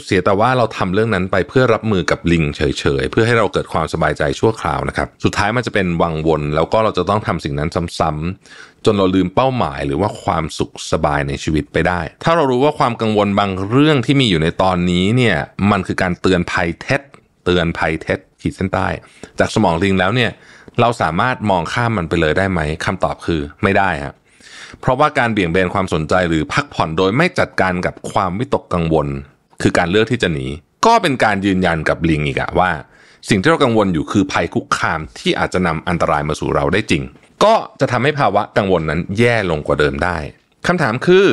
[0.05, 2.61] เสียแต่ว่าเราทำเรื่องนั้นไปเพื่อรับมือกับลิงเฉ
[3.01, 7.69] ยๆ เพื่อให้เราเกิดความสบายใจชั่วคราวนะครับสุดท้ายมันจะเป็นวังวน แล้วก็เราจะต้องทำสิ่งนั้น
[7.99, 15.37] ซ้ำๆจนเราลืมเป้าหมายหรือว่าความสุขสบายในชีวิตไปได้ ถ้าเรารู้ว่าความกังวลบางเรื่องที่มีอยู่ในตอนนี้เนี่ย
[15.71, 17.01] มันคือการเตือนภัยเท็จ
[17.45, 18.87] เตือนภัยเท็จขีดเส้นใต้
[19.39, 20.31] จากสมองลิงแล้วเนี่ย
[20.81, 24.15] เราสามารถมองข้ามมันไปเลยได้ไหมคำตอบคือไม่ได้ครับ
[24.81, 29.07] เพราะว่าการเบี่ยงเบนความสนใจหรือพักผ่อนโดยไม่จัดการกับความวิตกกังวล
[29.61, 30.45] คือการเลือกที่จะหนี
[30.85, 32.71] ก็เป็นการยืนยันกับลิงอีกอะว่า
[33.29, 37.03] สิ่งที่เรากังวลอยู่คือภัยคุกคามที่อาจจะนำอันตรายมาสู่เราได้จริง
[37.43, 40.17] ก็จะทำให้ภาวะกังวลนั้นแย่ลงกว่าเดิมได้
[40.67, 41.25] คำถามคือ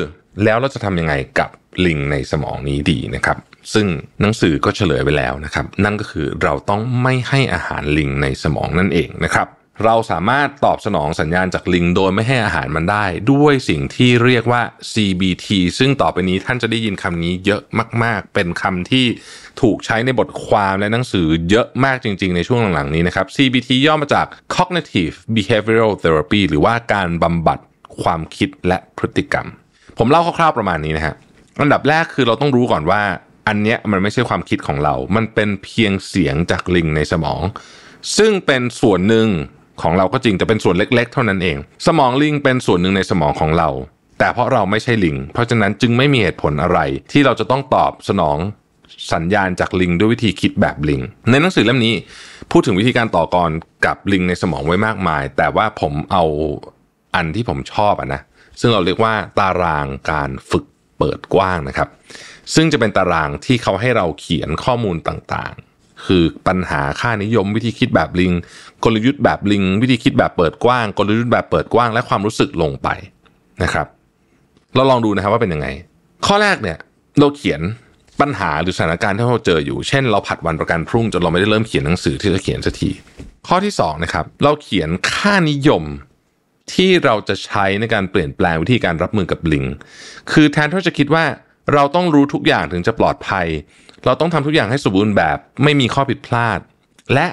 [0.45, 1.51] แล้วเราจะทำยังไงกับ
[1.87, 3.39] ลิงในสมองนี้ดีนะครับ
[3.75, 3.87] ซึ่ง
[4.21, 9.49] หนังสือก็เฉลยไปแล้วนะครับ นั่นก็คือเราต้องไม่ให้อาหารลิงในสมองนั่นเองนะครับ
[9.85, 15.47] เราสามารถตอบสนองสัญญาณจากลิงโดยไม่ให้อาหารมันได้ ด้วยสิ่งที่เรียกว่า CBT
[15.79, 17.63] ซึ่งต่อไปนี้ท่านจะได้ยินคำนี้เยอะ
[18.05, 19.07] มาก ๆ เป็นคำที่
[19.61, 27.59] ถูกใช้ในบทความและหนังสือเยอะมากจริง ๆ ในช่วงหลัง ๆ นี้นะครับ CBT ย่อมาจาก Cognitive Behavioral Therapy หรือว่าการบำบัด
[28.03, 29.47] ความคิดและพฤติกรรม
[29.99, 31.15] ผมเล่าคร่าวๆประมาณนี้นะฮะ
[31.61, 33.03] อันดับแรกคือเราต้องรู้ก่อนว่า
[33.49, 37.43] อันเนี้ยมันไม่ใช่ความคิดของเรา มันเป็นเพียงเสียงจากลิงในสมอง
[38.19, 39.29] ซึ่งเป็นส่วนหนึ่ง
[39.83, 41.57] ของเราก็จริงแต่เป็นส่วนเล็ก ๆ เท่านั้นเอง
[41.87, 43.69] สมองลิงเป็นส่วนหนึ่งในสมองของเรา
[44.19, 46.79] แต่เพราะเราไม่ใช่ลิง เพราะฉะนั้นจึงไม่มีเหตุผลอะไร
[47.13, 48.39] ที่เราจะต้องตอบสนอง
[49.13, 51.01] สัญญาณจากลิงด้วยวิธีคิดแบบลิง
[51.31, 51.95] ในหนังสือเล่มนี้
[52.51, 53.51] พูดถึงวิธีการต่อกร
[53.87, 56.25] กับลิงในสมองไว้มากมาย แต่ว่าผมเอา
[57.15, 58.21] อันที่ผมชอบอะนะ
[58.61, 60.65] ซึ่งเราเรียกว่าตารางการฝึก
[60.99, 61.89] เปิดกว้างนะครับ
[62.55, 68.33] ซึ่งจะเป็นตารางที่เขาให้เราเขียนข้อมูลต่างๆ คือปัญหาค่านิยมวิธีคิดแบบลิง
[68.85, 72.89] กลยุทธ์แบบลิง วิธีคิดแบบเปิดกว้าง กลยุทธ์แบบเปิดกว้าง และความรู้สึกลงไป
[73.63, 73.87] นะครับ
[74.75, 75.69] เราลองดูนะครับว่าเป็นยังไง
[76.27, 76.79] ข้อแรกเนี่ย
[77.19, 77.61] เราเขียน
[78.21, 82.91] ปัญหาหรือสถานการณ์ที่เราเจออยู่ เช่น เราผัดวันประกันพรุ่งจนเราไม่ได้เริ่มเขียนหนังสือที่จะเขียนสักที
[83.49, 85.83] ข้อที่2นะครับ เราเขียนค่านิยม
[86.75, 89.65] ที่เราจะใช้ในการเปลี่ยนแปลงวิธีการรับมือกับลิง
[90.33, 91.25] คือแทนที่จะคิดว่า
[91.75, 93.47] เราต้องรู้ทุกอย่างถึงจะปลอดภัย
[94.05, 96.59] เราต้องทำทุกอย่างให้สมบูรณ์แบบ ไม่มีข้อผิดพลาด
[97.15, 97.27] และ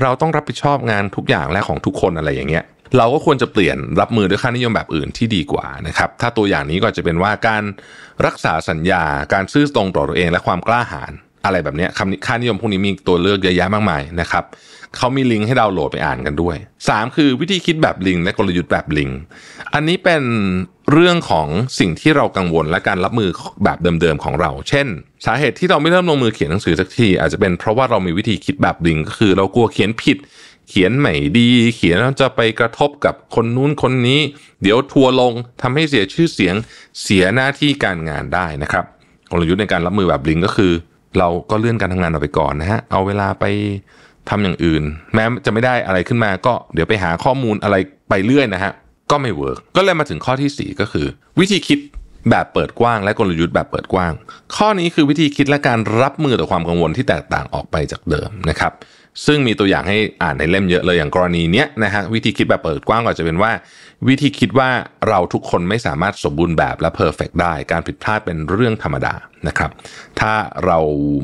[0.00, 2.64] เราต้องรับผิดชอบงานทุกอย่างและของทุกคนอะไรอย่างเงี้ย
[2.98, 7.62] เราก็ควรจะเปลี่ยนรับมือด้วยค่านิยมแบบอื่นที่ดีกว่านะครับ ถ้าตัวอย่างนี้ก็จะเป็นว่าการ
[8.26, 9.02] รักษาสัญญา
[9.32, 11.12] การซื่อตรงต่อตัวเองและความกล้าหาญ
[11.44, 14.44] อะไรแบบนี้คำค่านิยมพวกนี้มีตัวเลือกเยอะแยะมากมายนะครับ
[14.98, 16.56] เขามีลิงก์ให้ดาวน์โหลดไปอ่านกันด้วย
[16.88, 19.10] 3 คือวิธีคิดแบบลิงและกลยุทธ์แบบลิง
[19.74, 20.22] อันนี้เป็น
[20.92, 21.46] เรื่องของ
[21.78, 23.30] สิ่งที่เรากังวลและการรับมือ
[23.64, 24.86] แบบเดิมๆของเรา เช่น
[25.26, 30.18] สาเหตุที่เราไม่เริ่มลงมือเขียนหนังสือสักที อาจจะเป็นเพราะว่าเรามีวิธีคิดแบบลิงก็คือ เรากลัวเขียนผิด
[30.68, 34.20] เขียนไม่ดี เขียนแล้วจะไปกระทบกับคนนู้นคนนี้
[34.62, 36.54] เดี๋ยวทัวลงทำให้เสียชื่อเสียง
[37.02, 38.84] เสียหน้าที่การงานได้นะครับ
[39.30, 40.72] กลยุทธ์ในการรับมือแบบลิงก็คือ
[41.18, 43.44] เราก็เลื่อนการทำงานเราไปก่อนนะฮะเอาเวลาไป
[44.30, 44.82] ทำอย่างอื่น
[45.14, 47.76] แม้จะไม่ได้อะไรขึ้นมาก็เดี๋ยวไปหาข้อมูลอะไร
[48.08, 48.72] ไปเรื่อยนะฮะ
[49.10, 51.06] ก็ไม่ work ก็เลยมาถึงข้อที่ 4 ก็คือ
[51.40, 51.78] วิธีคิด
[52.30, 54.12] แบบเปิดกว้าง และกลยุทธ์แบบเปิดกว้าง
[54.56, 58.72] ข้อนี้คือวิธีคิดและการรับมือต่อความกังวลที่แตกต่างออกไปจากเดิมนะครับ
[59.26, 63.52] ซึ่งมีตัวอย่างให้อ่านในเล่มเยอะเลยอย่างกรณีเนี้ยนะฮะวิธีคิดแบบเปิดกว้างก็จะเป็นว่า
[64.08, 64.70] วิธีคิดว่า
[65.08, 69.14] เราทุกคนไม่สามารถสมบูรณ์แบบและเพอร์เฟกได้ การผิดพลาดเป็นเรื่องธรรมดา
[69.48, 69.70] นะครับ
[70.20, 70.32] ถ้า
[70.66, 70.78] เรา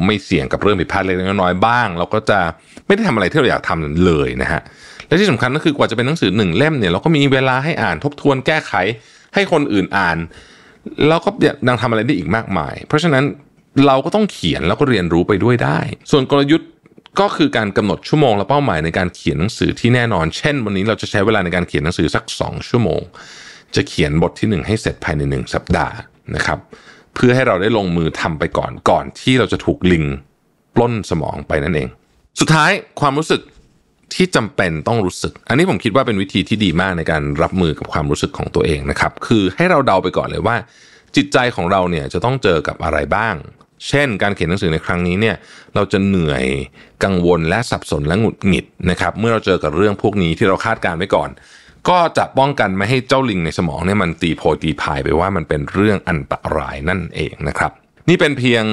[0.06, 2.38] ไม่เสี่ยงกับเรื่องผิดพลาดเล็กน้อยบ้าง เราก็จะ
[2.86, 4.60] ไม่ได้ทำอะไรที่เราอยากทำเลยนะฮะ
[5.06, 8.72] และที่สำคัญก็คือกว่าจะเป็นหนังสือหนึ่งเล่มเนี่ยเราก็มีเวลาให้อ่านทบทวนแก้ไข
[9.34, 10.16] ให้คนอื่นอ่าน
[11.08, 11.30] แล้วก็
[11.68, 13.24] ยังทำอะไรได้อีกมากมาย เพราะฉะนั้น
[13.86, 15.78] เราก็ต้องเขียนแล้วก็เรียนรู้ไปด้วยได้
[16.10, 16.68] ส่วนกลยุทธ์
[17.18, 23.02] ก็คือการกำหนดชั่วโมงและเป้าหมายในการเขียนหนังสือที่แน่นอน เช่น วันนี้เราจะใช้เวลาในการเขียนหนังสือสัก 2 ชั่วโมง
[23.76, 25.94] จะเขียนบทที่ 1 ให้เสร็จภายใน 1 สัปดาห์
[26.34, 26.58] นะครับ
[27.14, 30.04] เพื่อให้เราได้ลงมือทำไปก่อนก่อนที่เราจะถูกลิง
[30.74, 31.88] ปล้นสมองไปนั่นเอง
[32.40, 32.70] สุดท้าย
[33.00, 33.40] ความรู้สึก
[34.14, 40.56] ที่จำเป็นต้องรู้สึก อันนี้ผมคิดว่าเป็นวิธีที่ดีมากในการรับมือกับความรู้สึกของตัวเองนะครับ คือให้เราเดาไปก่อนเลยว่า
[41.16, 43.34] จิตใจของเราเนี่ยจะต้องเจอกับอะไรบ้าง
[43.88, 45.36] เช่น การเขียนหนังสือในครั้งนี้เนี่ย
[45.74, 46.44] เราจะเหนื่อย
[47.04, 51.30] กังวลและสับสนและหงุดหงิดนะครับเมื่อเราเจอกับเรื่องพวกนี้ที่เราคาดการไว้ก่อน
[51.88, 57.70] ก็จะป้องกันไม่ให้เจ้าลิงในสมองเนี่ยมันตีโพตีพายไปว่ามันเป็นเรื่องอันตรายนั่นเองนะครับ
[58.08, 58.64] นี่เป็นเพียง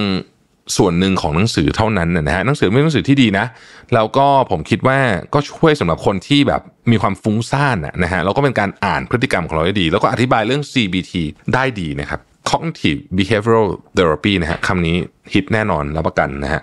[0.78, 3.46] ส่วนหนึ่งของหนังสือเท่านั้นนะฮะหนังสือเป็นหนังสือที่ดีนะ
[3.94, 5.00] แล้วก็ผมคิดว่า
[5.34, 6.62] ก็ช่วยสำหรับคนที่แบบ
[6.92, 11.14] มีความฟุ้งซ่านนะฮะแล้วก็เป็นการอ่านพฤติกรรมของเราได้ดี แล้วก็อธิบายเรื่อง CBT
[11.54, 12.20] ได้ดีนะครับ
[12.50, 13.68] cognitive behavioral
[13.98, 14.96] therapy นะฮะคำนี้
[15.34, 16.62] ฮิตแน่นอนรับประกันนะฮะ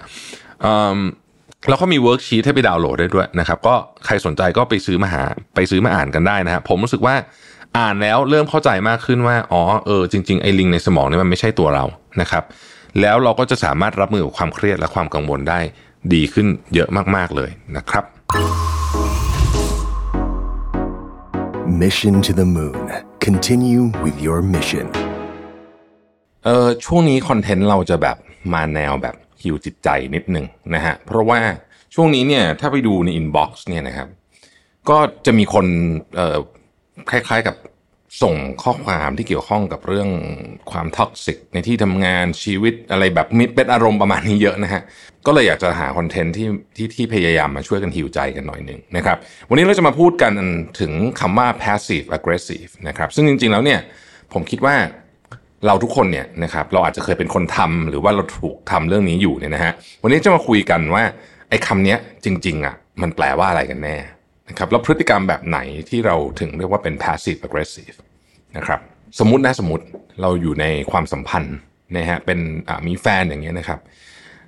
[1.69, 3.75] แล้วก็มี worksheet ให้ไปดาวน์โหลดได้ด้วยนะครับ ก็
[4.07, 5.23] ใครสนใจก็ไปซื้อมาหา
[5.55, 7.15] ไปซื้อมาอ่านกันได้นะฮะผมรู้สึกว่า
[7.79, 11.85] อ่านแล้วเริ่มเข้าใจมากขึ้นว่า อ๋อเออจริงๆไอ้ลิงในสมองนี่มันไม่ใช่ตัวเรา
[12.21, 12.45] นะครับ
[13.01, 15.61] แล้วเราก็จะสามารถรับมือกับความเครียดและความกังวลได้
[16.15, 18.05] ดีขึ้นเยอะมากๆเลยนะครับ
[21.83, 22.85] Mission to the Moon
[23.27, 25.04] Continue with your mission
[26.45, 28.17] เออช่วงนี้ content เราจะแบบ
[28.55, 31.41] มาแนวแบบฮิวจิตใจนิดหนึ่งนะฮะเพราะว่า
[31.95, 34.09] ช่วงนี้เนี่ยถ้าไปดูใน inbox เนี่ยนะครับ
[34.89, 35.67] ก็จะมีคน
[36.17, 36.39] เอ่อ
[37.11, 37.57] คล้ายๆกับ
[38.23, 40.09] ส่งข้อความที่เกี่ยวข้องกับเรื่อง
[40.71, 44.83] ความ toxic ในที่ทำงานชีวิตอะไรแบบมิดเป็นอารมณ์ประมาณนี้เยอะนะฮะ
[45.27, 49.17] ก็เลยอยากจะหา content ที่ที่ที่พยายามมาช่วยกันหิวใจกันหน่อยหนึ่งนะครับ
[49.49, 50.33] วันนี้เราจะมาพูดกัน
[50.81, 53.81] ถึงคำว่า passive aggressive นะครับ ซึ่งจริงๆแล้วเนี่ย
[54.33, 54.77] ผมคิดว่า
[55.67, 59.73] เราทุกคนเนี่ยนะครับเราอาจจะเคยเป็นคนทำหรือว่าเราถูกทำเรื่องนี้อยู่เนี่ยนะฮะ
[60.03, 61.03] วันนี้จะมาคุยกันว่า
[61.51, 63.97] ไอ้คำนี้จริง ๆอะมันแปลว่าอะไรกันแน่
[64.49, 65.59] นะครับแล้วพฤติกรรมแบบไหน
[65.89, 67.97] ที่เราถึงเรียกว่าเป็น passive aggressive
[68.57, 68.81] นะครับ
[69.19, 69.85] สมมตินะสมมติ
[70.21, 71.57] เราอยู่ในความสัมพันธ์
[71.97, 72.39] นะฮะเป็น
[72.87, 73.79] มีแฟนอย่างเงี้ยนะครับ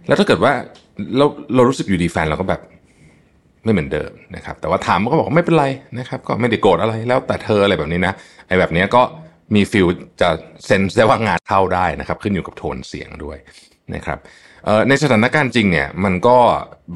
[0.06, 0.52] แล้วถ้าเกิดว่า
[1.16, 2.60] เราเรารู้สึกอยู่ดีแฟนเราก็แบบ
[3.64, 5.66] ไม่เหมือนเดิมนะครับ แต่ว่าถามก็บอกไม่เป็นไร
[5.98, 8.12] นะครับ ก็ไม่ได้โกรธอะไรแล้วแต่เธออะไรแบบนี้นะ
[8.46, 9.02] ไอ้แบบเนี้ยก็
[9.54, 9.86] มีฟิล
[10.20, 10.28] จะ
[10.66, 13.38] เซนส์ได้ว่างานเข้าได้นะครับ ขึ้นอยู่กับโทนเสียงด้วย
[13.94, 14.18] นะครับ
[14.88, 16.36] ในสถานการณ์จริงเนี่ยมันก็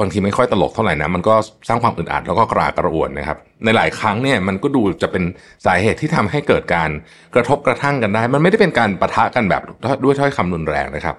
[0.01, 1.35] บางทีไม่ค่อยตลกเท่าไหร่นะมันก็
[1.69, 5.25] สร้างความอึดอัดแล้วก็กระากระอ่วนนะครับ ในหลายครั้งเนี่ยมันก็ดูจะเป็น
[5.67, 6.91] สาเหตุที่ทำให้เกิดการ
[7.35, 9.63] กระทบกระทั่งกันได้ มันไม่ได้เป็นการประทะกันแบบ
[10.05, 11.17] ด้วยถ้อยคำรุนแรงนะครับ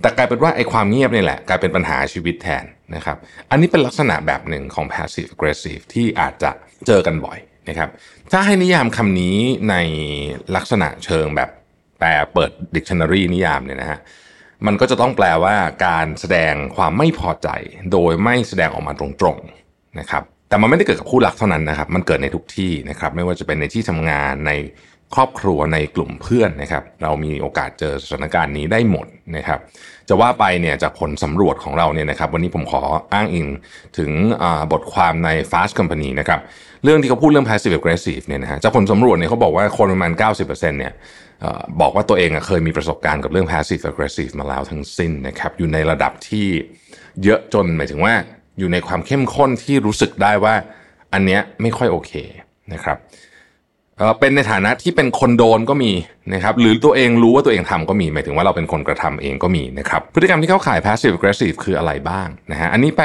[0.00, 2.64] แต่กลายเป็นว่าไอ้ความเงียบนี่แหละกลายเป็นปัญหาชีวิตแทน
[2.94, 3.16] นะครับ
[3.50, 6.50] อันนี้เป็นลักษณะแบบหนึ่งของ passive aggressive ที่อาจจะ
[6.86, 7.38] เจอกันบ่อย
[7.68, 7.90] นะครับ
[8.32, 9.36] ถ้าให้นิยามคำนี้
[9.70, 9.76] ใน
[10.56, 11.50] ลักษณะเชิงแบบ
[11.98, 14.00] แปลเปิด dictionary นิยามเนี่ยนะฮะ
[14.66, 17.48] มันก็จะต้องแปลว่าการแสดงความไม่พอใจ
[17.92, 24.52] โดยไม่แสดงออกมาตรงๆนะครับแต่มันไม่ได้เกิดกับคู่รักเท่านั้นนะครับ มันเกิดในทุกที่นะครับ ไม่ว่าจะเป็นในที่ทำงานใน
[25.14, 29.06] ครอบครัวในกลุ่มเพื่อนนะครับ เรามีโอกาสเจอสถานการณ์นี้ได้หมด
[29.36, 29.58] นะครับ
[30.08, 32.82] จะว่าไปเนี่ยจากผลสำรวจของเราเนี่ยนะครับ วันนี้ผมขอ
[33.12, 33.46] อ้างอิง
[33.98, 34.10] ถึง
[34.72, 36.40] บทความใน Fast Company นะครับ
[36.84, 40.92] เรื่องที่เขาพูดเรื่อง passive aggressive เนี่ยนะฮะจากผลสำรวจเนี่ยเขาบอกว่าคนประมาณ 90%เนี่ย
[41.80, 46.46] บอกว่าตัวเองเคยมีประสบการณ์กับเรื่อง passive aggressive มาแล้วทั้งสิ้นนะครับ อยู่ในระดับที่
[47.24, 48.14] เยอะจนหมายถึงว่า
[48.58, 50.54] อยู่ในความเข้มข้นที่รู้สึกได้ว่า
[51.12, 52.12] อันเนี้ยไม่ค่อยโอเค
[52.72, 52.98] นะครับ
[54.20, 55.92] เป็นในฐานะที่เป็นคนโดนก็มี
[56.34, 63.02] นะครับหรือตัวเองรู้ว่าตัวเองทำก็มีหมายถึงว่าเราเป็นคนกระทำเองก็มีนะครับพฤติกรรมที่เข้าข่าย passive aggressive คืออะไรบ้างนะฮะอันนี้ไป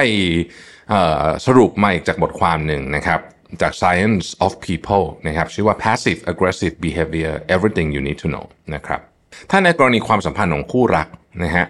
[1.45, 3.19] สรุปมาอีกจากบทความหนึ่งนะครับ
[3.61, 8.45] จาก Science of People นะครับชื่อว่า Passive Aggressive Behavior Everything You Need to Know
[8.75, 9.01] นะครับ
[9.51, 11.07] ถ้าในกรณีความสัมพันธ์ของคู่รัก
[11.43, 11.65] นะฮะ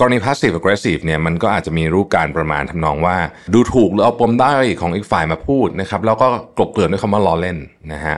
[0.00, 3.16] กรณี passive aggressive เนี่ยมันก็อาจจะมีรูปการประมาณทำนองว่า
[3.54, 6.26] ดูถูกหรือเอาปมได้ของอีกฝ่ายมาพูดนะครับแล้วก็
[6.56, 7.58] กลบเกลื่อนด้วยคำว่าล้อเล่น
[7.92, 8.16] นะฮะ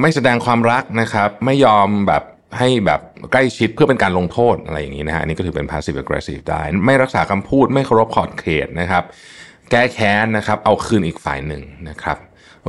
[0.00, 2.22] ไม่แสดงความรักนะครับไม่ยอมแบบ
[2.58, 3.00] ให้แบบ
[3.32, 9.04] ใกล้ชิดเพื่อเป็นการลงโทษอะไรอย่างนี้นะฮะนี่ก็ถือเป็น passive aggressive ได้ ไม่รักษาคำพูดไม่เคารพขอดเขตนะครับ
[9.70, 12.18] แก้แค้นนะครับ เอาคืนอีกฝ่ายหนึ่งนะครับ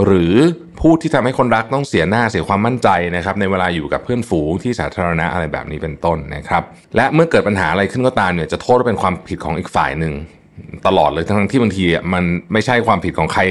[0.05, 0.33] หรือ
[0.81, 6.63] พูดที่ทำให้คนรักต้องเสียหน้าเสียความมั่นใจนะครับในเวลาอยู่กับเพื่อนฝูงที่สาธารณะอะไรแบบนี้เป็นต้นนะครับ
[6.95, 10.13] และเมื่อเกิดปัญหาอะไรขึ้นก็ตามเนี่ยจะโทษว่าเป็นความผิดของอีกฝ่ายหนึ่ง
[10.87, 11.83] ตลอดเลยทั้งที่บางที
[12.13, 13.41] มันไม่ใช่ความผิดของใคร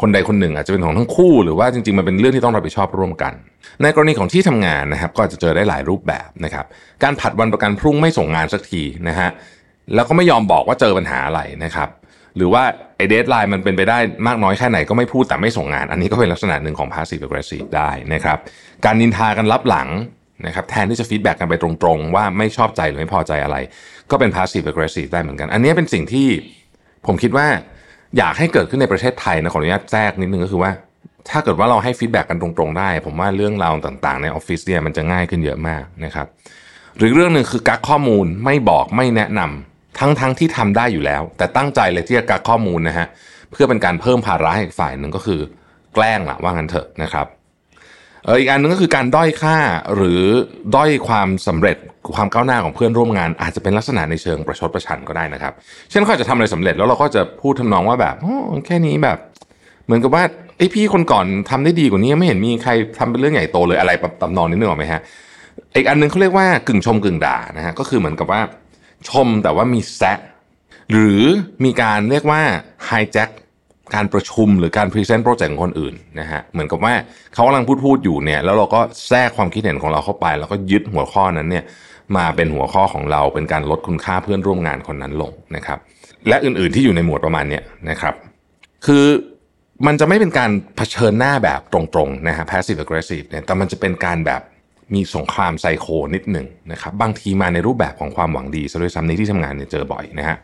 [0.00, 3.32] คนใดคนหนึ่ง อาจจะเป็นของทั้งคู่หรือว่าจริงๆ มันเป็นเรื่องที่ต้องรับผิดชอบร่วมกัน
[3.82, 6.66] ในกรณีของที่ทำงานนะครับ ก็จะเจอได้หลายรูปแบบนะครับ
[7.02, 9.30] การผัดวันประกันพรุ่งไม่ส่งงานสักทีนะฮะ
[9.94, 11.88] แล้วก็ไม่ยอมบอกว่าเจอปัญหาอะไรนะครับ
[12.36, 12.62] หรือว่า
[12.96, 18.38] ไอ้ deadline มันเป็นไปได้มากน้อยแค่ไหนก็ไม่พูดแต่ไม่ส่งงาน อันนี้ก็เป็นลักษณะหนึ่งของ passive aggressive ได้นะครับ
[18.84, 19.88] การนินทากันลับหลัง
[20.46, 23.56] นะครับแทนที่จะ feedback กันไปตรงๆ ว่าไม่ชอบใจหรือไม่พอใจอะไร
[24.10, 26.28] ก็เป็น passive aggressive ได้เหมือนกัน อันนี้เป็นสิ่งที่
[27.06, 27.46] ผมคิดว่า
[28.18, 30.70] อยากให้เกิดขึ้นในประเทศไทยนะขออนุญาตแทรกนิดนึงก็คือว่า
[31.30, 36.26] ถ้าเกิดว่าเราให้ feedback กันตรงๆ ได้ ผมว่าเรื่องราวต่างๆ ในออฟฟิศเนี่ยมันจะง่ายขึ้นเยอะมากนะครับ
[36.98, 39.71] หรือเรื่องหนึ่งคือกักข้อมูลไม่บอกไม่แนะนำ
[40.02, 43.06] ทั้งๆที่ทำได้อยู่แล้ว แต่ตั้งใจเลยที่จะกักข้อมูลนะฮะ
[43.50, 45.40] เพื่อเป็นการเพิ่มภาระให้ฝ่ายหนึ่งก็คือ
[45.94, 47.26] แกล้งละว่างั้นเถอะนะครับ
[48.24, 49.56] เอออีกอันนึงก็คือการด้อยค่า
[49.96, 50.22] หรือ
[50.74, 51.76] ด้อยความสำเร็จ
[52.14, 55.52] ความก้าวหน้าของเพื่อนร่วมงาน อาจจะเป็นลักษณะในเชิงประชดประชันก็ได้นะครับ
[55.90, 58.34] เช่นเขาจะทำอะไรสำเร็จแล้วเราก็จะพูดทำนองว่าแบบโอ้
[58.66, 59.18] แค่นี้แบบ
[59.84, 60.24] เหมือนกับว่า
[60.58, 63.90] ไอ้พี่คนก่อนทำได้ดีกว่านี้ไม่เห็นมีใครทำเป็นเรื่องใหญ่โตเลยอะไร
[64.22, 65.00] ตำนองนี้นึกออไหมฮะ
[65.76, 68.40] อีกอันนึงเขาเรียกว่ากึ่งชมกึ่งด่านะฮะก็คือเหมือนกับว่า
[69.10, 70.18] ชมแต่ว่ามีแซะ
[70.92, 71.22] หรือ
[71.64, 72.40] มีการเรียกว่า
[72.86, 73.30] ไฮแจ็ค
[73.94, 76.94] การประชุมหรือการพรีเซนต์โปรเจกต์ของคนอื่นนะฮะเหมือนกับว่า
[77.34, 81.64] เขากำลังพูดพูดอยู่เนี่ยแล้วเราก็แทรกความคิดเห็นของเราเข้าไป แล้วก็ยึดหัวข้อนั้นเนี่ย
[82.16, 85.78] มาเป็นหัวข้อของเราเป็นการลดคุณค่าเพื่อนร่วมงานคนนั้นลงนะครับ
[86.28, 87.60] และอื่นๆที่อยู่ในหมวดประมาณนี้
[87.90, 88.14] นะครับ
[88.86, 89.04] คือ
[89.86, 94.42] มันจะไม่เป็นการเผชิญหน้าแบบตรงๆนะฮะ passive aggressive เนี่ยแต่มันจะเป็นการแบบ
[94.94, 100.36] มีสงครามไซโคนิดหนึ่งนะครับบางทีมาในรูปแบบของความหวังดีซะด้วยซ้ำในที่ทำงานเนี่ยเจอบ่อยนะฮะ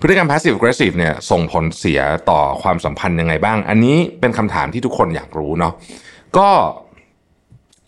[0.00, 2.00] พฤติกรรม passive aggressive เนี่ยส่งผลเสีย
[2.30, 5.72] ต่อความสัมพันธ์ยังไงบ้าง อันนี้เป็นคำถามที่ทุกคนอยากรู้เนาะ
[6.36, 6.48] ก็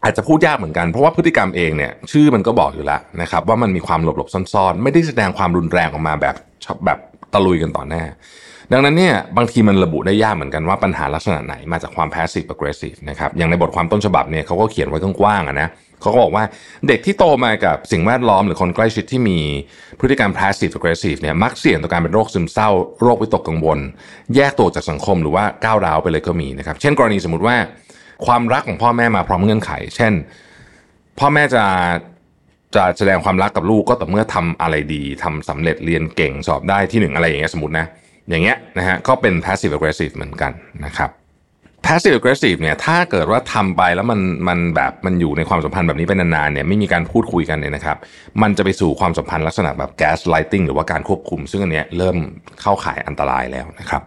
[0.05, 6.37] อาจจะพูดยากเหมือนกันเพราะว่าพฤติกรรมเองเนี่ยชื่อมันก็บอกอยู่แล้วนะครับว่ามันมีความหลบหลบซ่อนๆ ไม่ได้แสดงความรุนแรงออกมาแบบ
[6.85, 6.99] แบบ
[7.33, 8.05] ตะลุยกันต่อหน้า
[8.73, 15.69] ดังนั้นเนี่ยบางทีมันระบุได้ยากเหมือนกันว่าปัญหาลักษณะไหนมาจากความ passive aggressive นะครับอย่างในบทความต้นฉบับเนี่ยเขาก็เขียนไว้กว้างๆนะ
[16.01, 16.45] เขาก็บอกว่า
[16.89, 19.39] เด็กที่โตมากับสิ่งแวดล้อมหรือคนใกล้ชิดที่มี
[20.01, 22.69] พฤติกรรม passive aggressive เนี่ยมักเสี่ยงต่อการเป็นโรคซึมเศร้า
[23.03, 23.79] โรควิตกกังวล
[24.35, 27.57] แยกตัวจากสังคมหรือว่าก้าวร้าวไปเลยก็มีนะครับเช่นกรณีสมมติว่า
[28.27, 30.13] ความรักของพ่อแม่มาพร้อมเงื่อนไข เช่น
[31.19, 31.65] พ่อแม่จะ
[32.75, 37.87] จะแสดงความรักกับลูกก็ต่อเมื่อทำอะไรดีทำสำเร็จเรียนเก่งสอบได้ที่หนึ่งอะไรอย่างเงี้ยสมมตินะ
[38.31, 40.53] อย่างเงี้ยนะฮะก็เป็น passive aggressive เหมือนกัน
[40.87, 41.11] นะครับ
[41.87, 47.97] passive aggressive เนี่ยถ้าเกิดว่าทำไปแล้วมันมันแบบมันอยู่ในความสัมพันธ์แบบนี้ไปนานๆเนี่ยไม่มีการพูดคุยกันเนี่ยนะครับ
[48.43, 52.17] มันจะไปสู่ความสัมพันธ์ลักษณะแบบ gaslighting หรือว่าการควบคุม ซึ่งอันเนี้ยเริ่ม
[52.61, 54.03] เข้าข่ายอันตรายแล้วนะครับ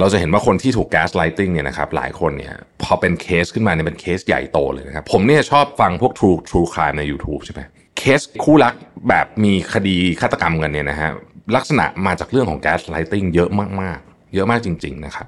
[0.00, 7.60] เราจะเห็นว่าคนที่ถูก gaslighting เนี่ยนะครับหลายคนเนี่ยพอเป็นเคสขึ้นมาเนี่ยเป็นเคสใหญ่โตเลยนะครับ ผมเนี่ยชอบฟังพวก true true crime ใน YouTube ใช่ไหม
[7.98, 8.74] เคสคู่รัก
[9.08, 11.10] แบบมีคดีฆาตกรรมกันเนี่ยนะฮะ
[11.54, 13.50] ลักษณะมาจากเรื่องของ gaslighting เยอะ
[13.80, 15.26] มากๆ เยอะมากจริง ๆ นะครับ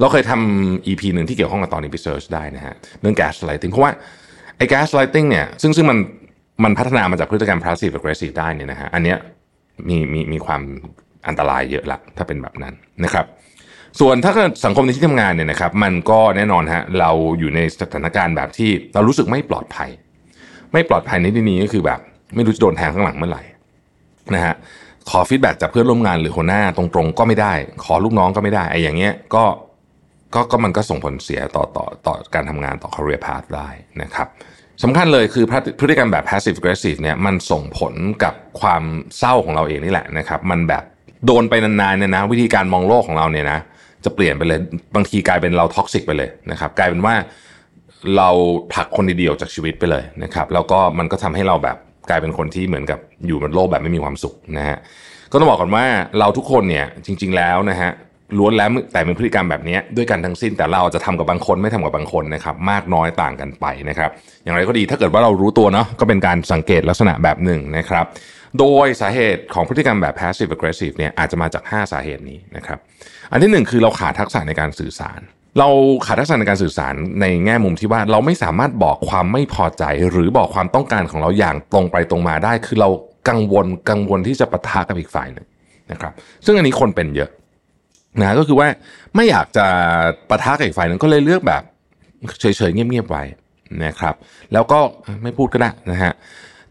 [0.00, 3.92] เราเคยทำ EP หนึ่งที่เกี่ยวข้องกับตอนนี้ไป search ได้นะฮะเรื่อง gaslighting เพราะว่า
[4.56, 5.98] ไอ้ gas lighting เนี่ยซึ่งซึ่งมัน
[6.64, 9.18] มันพัฒนามาจากพฤติกรรม passive aggressive ได้เนี่ยนะฮะอันเนี้ย
[9.88, 10.62] มีมีมีความ
[11.28, 12.74] อันตรายเยอะละถ้าเป็นแบบนั้น
[13.04, 13.26] นะครับ
[14.00, 19.90] ส่วนถ้าเกิดสังคมในที่ทำงานเนี่ยนะครับ มันก็แน่นอนฮะเราอยู่ในสถานการณ์แบบที่เรารู้สึกไม่ปลอดภัย
[20.72, 22.00] ไม่ปลอดภัยในที่นี้ก็คือแบบ
[22.34, 23.42] ไม่รู้จะโดนแทงข้างหลังเมื่อไหร่
[24.34, 24.54] นะฮะ
[25.10, 27.52] ขอฟีดแบ็จากเพื่อนร่วมงานหรือหัวหน้าตรงๆ ก็ไม่ได้
[27.84, 29.44] ขอลูกน้องก็ไม่ได้ไอ้อย่างเงี้ยก็
[30.34, 33.68] ก็ก็มันก็ส่งผลเสียต่อต่อต่อการทำงานต่อ career path ได้
[34.02, 34.28] นะครับ
[34.82, 35.44] สำคัญเลยคือ
[35.80, 38.82] พฤติกรรมแบบ passive aggressive เนี่ยมันส่งผลกับความ
[39.18, 40.82] เศร้าของเราเองนี่แหละนะครับ มันแบบ
[41.26, 43.58] โดนไปนานๆเนี่ยนะ วิธีการมองโลกของเราเนี่ยนะ
[44.04, 44.58] จะเปลี่ยนไปเลย
[44.94, 47.14] บางทีกลายเป็นเราท็อกซิกไปเลยนะครับ กลายเป็นว่า
[48.16, 48.28] เรา
[48.72, 51.76] ผลักคนดีๆออกจากชีวิตไปเลยนะครับ แล้วก็มันก็ทำให้เราแบบ
[52.08, 54.78] กลายเป็นคนที่เหมือนกับอยู่บนโลกแบบไม่มีความสุขนะฮะ
[55.30, 55.84] ก็ต้องบอกก่อนว่า
[56.18, 57.90] เราทุกคนเนี่ยจริง ๆแล้วนะฮะ
[58.38, 64.10] ล้วนแล้วแต่เป็นพฤติกรรมแบบนี้ด้วยกันทั้งสิ้นแต่เราจะทำกับบางคนไม่ทำกับบางคนนะครับมากน้อยต่างกันไปนะครับ
[64.44, 68.04] อย่างไรก็ดีถ้าเกิดว่าเรารู้ตัวเนาะก็เป็นการสังเกตลักษณะแบบหนึ่งนะครับ
[68.58, 72.78] โดยสาเหตุของพฤติกรรมแบบ passive aggressive เนี่ยอาจจะมาจาก 5 สาเหตุนี้นะครับ
[73.32, 75.20] อันที่ 1 คือเราขาดทักษะในการสื่อสาร
[75.58, 75.68] เรา
[76.06, 82.88] ขาดทักษะในการสื่อสารในแง่มุมที่ว่าเราไม่สามารถบอกความไม่พอใจ หรือบอกความต้องการของเราอย่างตรงไปตรงมาได้ คือเรา
[83.28, 85.46] กังวลกังวลที่จะปะทะกับอีกฝ่ายหนึ่ง
[85.90, 86.12] นะครับ
[86.44, 87.30] ซึ่งอันนี้คนเป็นเยอะ
[88.20, 88.68] นะก็คือว่า
[89.14, 89.66] ไม่อยากจะ
[90.30, 91.62] ปะทะกับอีกฝ่ายหนึ่งก็เลยเลือกแบบ
[92.40, 93.22] เฉยๆเงียบๆไว้
[93.84, 94.14] นะครับ
[94.52, 94.78] แล้วก็
[95.22, 96.12] ไม่พูดก็ได้นะฮะ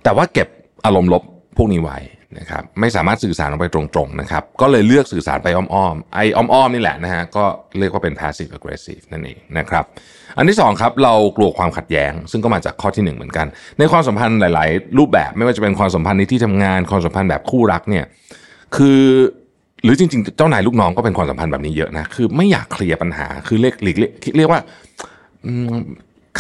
[0.03, 0.47] แต่ว่าเก็บ
[0.85, 1.23] อารมณ์ลบ
[1.57, 1.97] พวกนี้ไว้
[2.39, 7.45] นะครับไม่สามารถสื่อสารออกไปตรงๆนะครับก็เลยเลือกสื่อสารไปอ้อมๆไอ้อ้อมๆนี่แหละนะฮะก็
[7.79, 9.85] เรียกว่าเป็น passive aggressive นั่นเองนะครับ
[10.37, 13.47] อันที่2ครับเรากลัวความขัดแย้ง ซึ่งก็มาจากข้อที่ 1 เหมือนกัน
[13.79, 18.05] ในความสัมพันธ์หลาย ๆ รูปแบบไม่ว่าจะเป็นความสัมพันธ์ในที่ทำงานความสัมพันธ์แบบคู่รักเนี่ย
[18.75, 19.01] คือ
[19.83, 23.97] หรือจริง ๆ เจ้านายลูกน้องก็เป็นความสัมพันธ์แบบนี้เยอะนะคือไม่อยากเคลียร์ปัญหาคือเรียกหลีก
[24.37, 24.61] เรียกว่า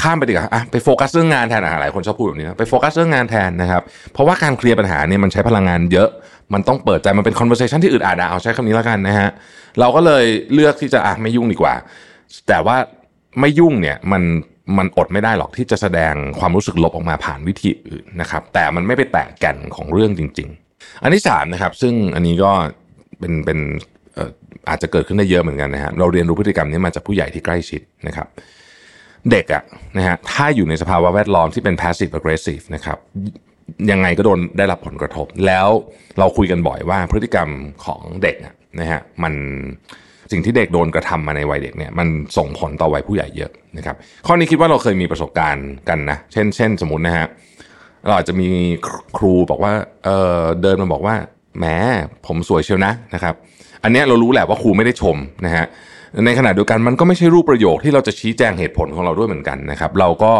[0.01, 3.81] ข้ามไปดีกว่าอะไปโฟกัสเรื่องงานแทนหลายคนชอบพูดแบบนี้นะไปโฟกัสเรื่องงานแทนนะครับ
[4.13, 6.09] เพราะว่าการเคลียร์ปัญหาเนี่ยมันใช้พลังงานเยอะ
[6.53, 9.29] มันต้องเปิดใจมันเป็น conversation ที่อึดอัดเอาใช้คำนี้แล้วกันนะฮะ
[9.79, 11.73] เราก็เลยเลือกที่จะอะไม่ยุ่งดีกว่า
[12.47, 12.77] แต่ว่า
[13.39, 14.23] ไม่ยุ่งเนี่ยมัน
[14.77, 22.51] มันอดไม่ได้หรอกที่จะแสดงความรู้สึกลบออกมาผ่านวิธีอื่นนะครับ แต่มันไม่ไปแตะแก่นของเรื่องจริง ๆ อันที่สามนะครับ ซึ่งอันนี้ก็
[23.19, 23.59] เป็นเป็น
[24.69, 28.27] อาจจะเกิดขึ้นได้เยอะเหมือนกันนะฮะเราเรียนรู้พฤติกรรมนี้มาจากผู้ใหญ่ที่ใกล้ชิดนะครับ
[29.31, 29.63] เด็กอะ
[29.97, 32.97] นะฮะถ้าอยู่ในสภาวะแวดล้อมที่เป็น passive aggressive นะครับ
[33.91, 35.67] ยังไงก็โดนได้รับผลกระทบ แล้ว
[36.19, 37.49] เราคุยกันบ่อยว่าพฤติกรรม
[37.85, 38.35] ของเด็ก
[38.79, 39.33] นะฮะมัน
[40.31, 42.07] สิ่งที่เด็กโดนกระทำมาในวัยเด็กเนี่ยมัน
[42.37, 43.95] ส่งผลต่อวัยผู้ใหญ่เยอะนะครับ
[44.25, 47.27] ข้อนี้คิดว่าเราเคยมีประสบการณ์กันนะเช่น เช่น สมมตินะฮะ
[48.05, 48.49] เราอาจจะมี
[49.17, 49.73] ครูบอกว่า
[50.05, 51.15] เออเดินมาบอกว่า
[51.57, 51.65] แหม
[52.27, 53.35] ผมสวยเชียวนะนะครับ
[53.83, 55.15] อันนี้เรารู้แหละว่าครูไม่ได้ชม
[55.45, 55.65] นะฮะ
[56.25, 60.33] ในขณะเดียวกันมันก็ไม่ใช่รูปประโยคที่เราจะชี้แจงเหตุผลของเราด้วยเหมือนกันนะครับ เราก็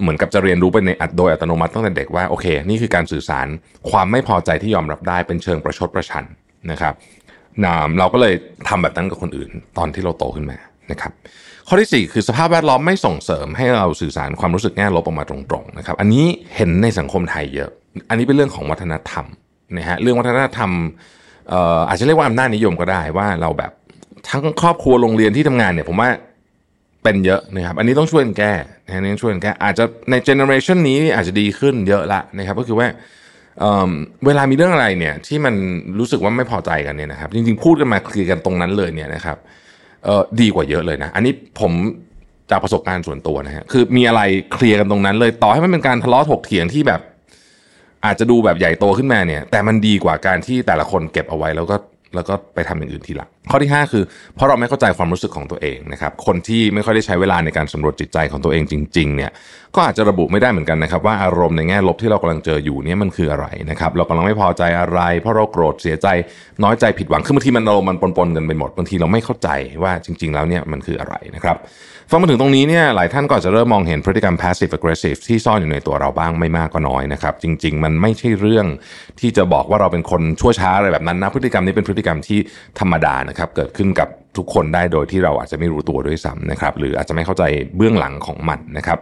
[0.00, 3.46] เหมือนกับจะเรียนรู้ไปในอัดโดยอัตโนมัติตั้งแต่เด็กว่าโอเค นี่คือการสื่อสาร
[3.90, 6.24] ความไม่พอใจที่ยอมรับได้เป็นเชิงประชดประชัน
[6.70, 6.94] นะครับ
[7.64, 8.34] นามเราก็เลย
[8.68, 10.58] ทำแบบนั้นกับคนอื่น ตอนที่เราโตขึ้นมา
[10.90, 11.12] นะครับ
[11.68, 16.24] ข้อที่ 4 คือสภาพแวดล้อมไม่ส่งเสริมให้เราสื่อสารความรู้สึกแง่ลบออกมาตรงๆนะครับ อันนี้
[16.56, 17.70] เห็นในสังคมไทยเยอะ
[18.08, 19.26] อันนี้เป็นเรื่องของวัฒนธรรม
[19.76, 20.70] นะฮะเรื่องวัฒนธรรม
[21.88, 23.72] อาจจะเรียกว่าอำนาจนิยมก็ได้ว่าเราแบบ
[24.30, 26.10] ทั้งครอบครัวโรงเรียนที่ทำงานเนี่ยผมว่า
[27.02, 28.52] เป็นเยอะนะครับ อันนี้ต้องช่วยกันแก้
[28.86, 32.88] นะนี่ต้องช่วยกันแก้อาจจะใน generation นี้อาจจะดีขึ้นเยอะละนะครับ ก็คือว่า
[33.60, 35.54] เวลามีเรื่องอะไรเนี่ยที่มัน
[35.98, 39.36] รู้สึกว่าไม่พอใจกันเนี่ยนะครับ จริงๆพูดกันมา clear กันตรงนั้นเลยเนี่ยนะครับ
[40.40, 41.72] ดีกว่าเยอะเลยนะ อันนี้ผม
[42.50, 44.20] จากประสบการณ์ส่วนตัวนะฮะคือมีอะไร
[44.52, 47.00] clear กันตรงนั้น เลยต่อให้มันเป็นการทะเลาะถกเถียงที่แบบ
[48.04, 51.76] อาจจะดูแบบใหญ่โตขึ้นมาเนี่ย แต่มันดีกว่าการที่แต่ละคนเก็บเอาไว้แล้วก็
[52.14, 54.04] แล้วก็ไปทำอย่างอื่นทีหลังข้อที่ 5 คือ
[54.34, 59.30] เพราะเราไม่เข้าใจความรู้สึกของตัวเองนะครับคนที่ไม่ค่อยได้ใช้เวลาในการสำรวจจิตใจของตัวเองจริงๆเนี่ย
[59.74, 66.06] ก็อาจจะระบุไม่ได้เหมือนกันนะครับ ว่าอารมณ์ในแง่ลบที่เรากำลังเจออยู่เนี่ยมันคืออะไรนะครับเรากำลังไม่พอใจอะไร เพราะเราโกรธเสียใจ
[66.64, 69.48] น้อยใจผิดหวังคือบางทีมันอารมณ์มันปนๆกันไปหมดบางทีเราไม่เข้าใจ
[69.82, 71.56] ว่าจริง ๆ แล้วเนี่ยมันคืออะไรนะครับ
[72.10, 78.66] ฟังมาถึงตรงนี้เนี่ยหลายท่านก็จะเริ่มมองเห็นพฤติกรรม passive aggressive ที่ซ่อนอยู่ในตัวเราบ้างไม่มากก็น้อยนะครับ จริง ๆ มันไม่ใช่เรื่อง
[79.20, 82.38] ที่จะบอกว่าเราเป็นคนชั่วช้าอะไรแบบนั้นนะพฤติกรรมนี้เป็นพฤติกรรมที่
[82.80, 87.44] ธรรมดานะครับเกิดขึ้นกับทุกคนได้โดยที่เราอาจจะไม่รู้ตัวด้วยซ้ำนะครับหรืออาจจะไม่เข้าใจ
[87.76, 88.98] เบื้องหลังของมันนะครับ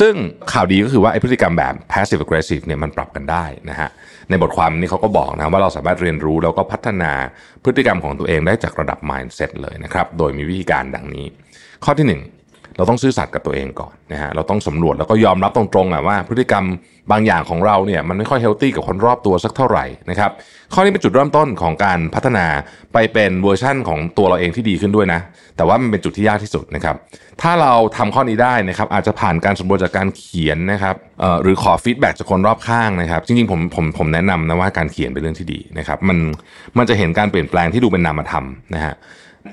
[0.00, 0.14] ซึ่ง
[0.52, 3.88] ข่าวดีก็คือว่าไอ้พฤติกรรมแบบ passive aggressive เนี่ยมันปรับกันได้นะฮะ
[4.30, 7.12] ในบทความนี้เขาก็บอกนะว่าเราสามารถเรียนรู้แล้วก็พัฒนา
[7.64, 11.26] พฤติกรรมของตัวเองได้จากระดับ mindset เลยนะครับโดยมีวิธีการดังนี้
[11.84, 12.41] ข้อที่ 1
[12.76, 16.64] เราต้องซื่อสัตย์กับตัวเองก่อนนะฮะเราต้องสำรวจแล้วก็ยอมรับตรงๆอะว่า พฤติกรรม
[17.10, 20.30] บางอย่างของเราเนี่ยมันไม่ค่อย healthy กับคนรอบตัวสักเท่าไหร่นะครับ
[20.74, 22.46] ข้อนี้เป็นจุดเริ่มต้นของการพัฒนา
[22.92, 25.20] ไปเป็นเวอร์ชั่นของตัวเราเองที่ดีขึ้นด้วยนะ
[25.56, 26.96] แต่ว่ามันเป็นจุดที่ยากที่สุดนะครับ
[27.42, 30.96] ถ้าเราทำข้อนี้ได้นะครับอาจจะผ่านการสำรวจจากการเขียนนะครับ
[31.42, 36.18] หรือขอฟีดแบ็จากคนรอบข้างนะครับจริงๆผมผมผมแนะนำนะว่าการเขียนเป็นเรื่องที่ดีนะครับมัน
[36.78, 38.44] มันจะเห็นการเปลี่ยนแปลงที่ดูเป็นนามธรรม
[38.74, 38.94] นะฮะ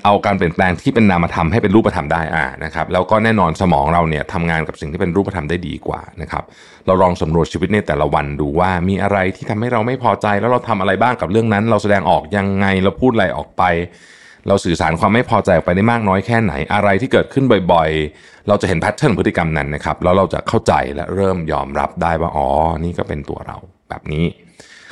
[0.04, 6.44] เอาการเปลี่ยนแปลงที่เป็นนามธรรมให้เป็นรูปธรรมได้อ่านะครับแล้วก็แน่นอนสมองเราเนี่ยทำงานกับสิ่งที่เป็นรูปธรรมได้ดีกว่านะครับ
[6.86, 13.62] เราลองสำรวจชีวิตในแต่ละวันดูว่ามีอะไรที่ทำให้เราไม่พอใจแล้วเราทำอะไรบ้างกับเรื่องนั้น เราแสดงออกยังไงเราพูดอะไรออกไป
[14.48, 22.48] เราสื่อสารความไม่พอใจออกไปได้มากน้อยแค่ไหนอะไรที่เกิดขึ้นบ่อยๆ เราจะเห็นแพทเทิร์นพฤติกรรมนั้นนะครับแล้วเราจะเข้าใจและเริ่มยอมรับได้ว่าอ๋อ
[22.84, 23.56] นี่ก็เป็นตัวเรา
[23.88, 24.24] แบบนี้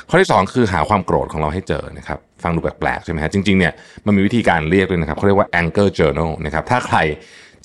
[0.09, 3.73] ข้อที่ 2 คือหาความโกรธของเราให้เจอนะครับฟังดูแปลกๆใช่ไหมฮะจริงๆเนี่ย
[4.05, 6.97] มันมีวิธีการเรียกด้วยนะครับเขาเรียกว่า anger journal นะครับถ้าใคร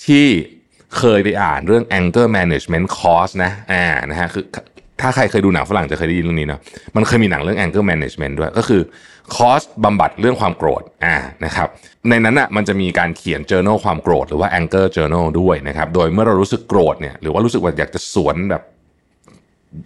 [0.06, 0.24] ที่
[0.98, 4.44] เคยไปอ่านเรื่อง anger management course นะอ่านะฮะคือ
[5.00, 6.60] ถ้าใครเคยดูหนังฝรั่งจะเคยได้ยินเรื่องนี้เนาะ
[6.96, 8.82] มันเคยมีหนังเรื่อง anger management ด้วย ก็คือ
[9.34, 11.68] คอร์สบำบัดเรื่องความโกรธอ่านะครับ
[12.08, 18.62] ในนั้นอะมันจะมีการเขียน journal ความโกรธหรือว่า anger journal ด้วยนะครับโดยเมื่อเรารู้สึกโกรธเนี่ยหรือว่ารู้สึกว่าอยากจะสวนแบบ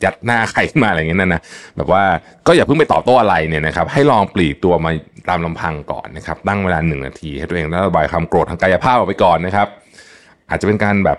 [0.05, 1.43] ยัดหน้าใครขึ้นมาอะไรเงี้ยนะนะ
[1.77, 2.03] แบบว่า
[2.47, 4.91] ก็อย่าเพิ่งไปตอบโต้อะไรเนี่ยนะครับ ให้ลองปลีกตัวมา
[5.29, 9.69] ตามลำพังก่อนนะครับ ตั้งเวลาหนึ่งนาที ให้ตัวเองระบายความโกรธทางกายภาพออกไปก่อนนะครับ
[10.51, 11.19] อาจจะเป็นการแบบ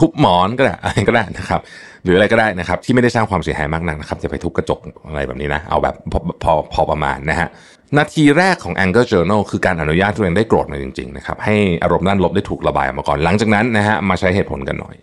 [0.00, 1.60] ทุบหมอนก็ได้อะไรก็ได้นะครับ
[2.04, 7.48] หรืออะไรก็ได้นะครับ ที่ไม่ได้สร้างความเสียหายมากนักนะครับจะไปทุบกระจกอะไรแบบนี้นะ เอาแบบพอพอพอประมาณนะฮะ
[7.98, 14.96] นาทีแรกของ anger journal คือการอนุญาตตัวเองได้โกรธมาจริงๆนะครับให้อารมณ์ด้านลบได้ถูกระบายออกมาก่อน หลังจากนั้นนะฮะมาใช้เหตุผลกันหน่อย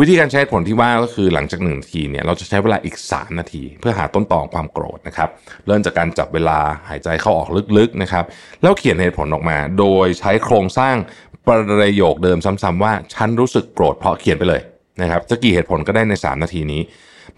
[0.00, 5.28] วิธีการใช้ผลที่ว่าก็คือหลังจากหนึ่งนาทีเนี่ยเราจะใช้เวลาอีก 3 นาที เพื่อหาต้นตอของความโกรธนะครับ
[5.66, 6.58] เริ่มจากการจับเวลา
[6.88, 7.48] หายใจเข้าออก
[7.78, 8.24] ลึกๆนะครับ
[8.62, 10.96] แล้วเขียนเหตุผลออกมา โดยใช้โครงสร้าง
[11.46, 11.48] ป
[11.82, 14.60] ระโยคเดิมซ้ำๆว่าฉันรู้สึกโกรธเพราะเขียนไปเลย
[15.02, 16.80] นะครับจะกี่เหตุผลก็ได้ใน 3 นาทีนี้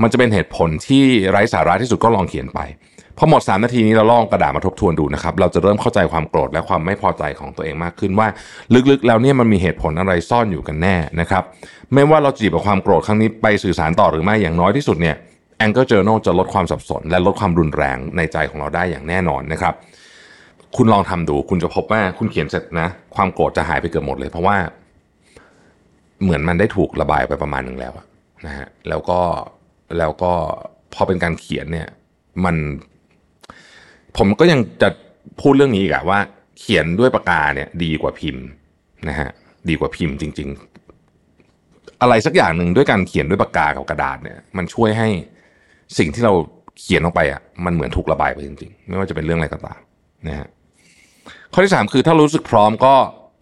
[0.03, 2.61] มันจะเป็นเหตุผลที่ไร้สาระที่สุดก็ลองเขียนไป
[3.23, 8.29] พอหมด 3 นาทีนี้เราลองกระดาษมาทบทวนดูนะครับ เราจะเริ่มเข้าใจความโกรธและความไม่พอใจของตัวเองมากขึ้นว่า
[8.91, 11.43] ลึกๆ แล้วเนี่ยมันมีเหตุผลอะไรซ่อนอยู่กันแน่นะครับ
[11.95, 15.17] ไม่ว่าเราจีบกับความโกรธครั้งนี้ไปสื่อสารต่อหรือไม่อย่างน้อยที่สุดเนี่ย
[15.65, 19.75] Anger Journal จะลดความสับสน และลดความรุนแรงในใจของเราได้อย่างแน่นอนนะครับ
[20.77, 24.57] คุณลองทำดู คุณจะพบว่าคุณเขียนเสร็จนะ ความโกรธจะหายไปเกือบหมดเลย เพราะว่า
[26.23, 27.93] เหมือนมันได้ถูกระบายไปประมาณหนึ่งแล้ว
[28.47, 29.21] นะฮะแล้วก็
[29.99, 30.33] แล้วก็
[30.95, 31.89] พอเป็นการเขียนเนี่ย
[32.45, 32.57] มัน
[34.17, 34.89] ผมก็ยังจะ
[35.41, 36.19] พูดเรื่องนี้อีกอะว่า
[36.59, 38.45] เขียนด้วยปากกาเนี่ย ดีกว่าพิมพ์
[39.09, 39.31] นะฮะ
[39.69, 40.49] ดีกว่าพิมพ์จริง
[41.25, 45.09] ๆ อะไรสักอย่างหนึ่งด้วยการเขียนด้วยปากกากับกระดาษเนี่ย มันช่วยให้
[45.99, 46.33] สิ่งที่เรา
[46.81, 49.79] เขียนออกไปอะมันเหมือนถูกระบายไปจริงๆ ไม่ว่าจะเป็นเรื่องอะไรก็ตาม
[50.29, 50.49] นะฮะ
[51.53, 52.95] ข้อที่3คือถ้ารู้สึกพร้อมก็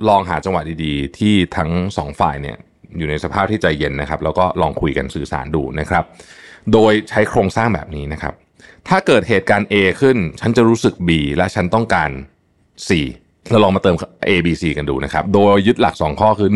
[0.08, 2.56] ลองหาจังหวะดีๆ ที่ทั้งสองฝ่ายเนี่ย
[2.98, 6.04] อยู่ในสภาพที่ใจเย็นนะครับ แล้วก็ลองคุยกันสื่อสารดูนะครับ
[6.72, 8.34] โดยใช้โครงสร้างแบบนี้นะครับ
[8.88, 12.10] ถ้าเกิดเหตุการณ์ A ขึ้น ฉันจะรู้สึก B และฉันต้องการ
[12.88, 12.90] C
[13.50, 13.96] เราลองมาเติม
[14.28, 16.50] A B C กันดูนะครับ โดยยึดหลัก 2 ข้อคือ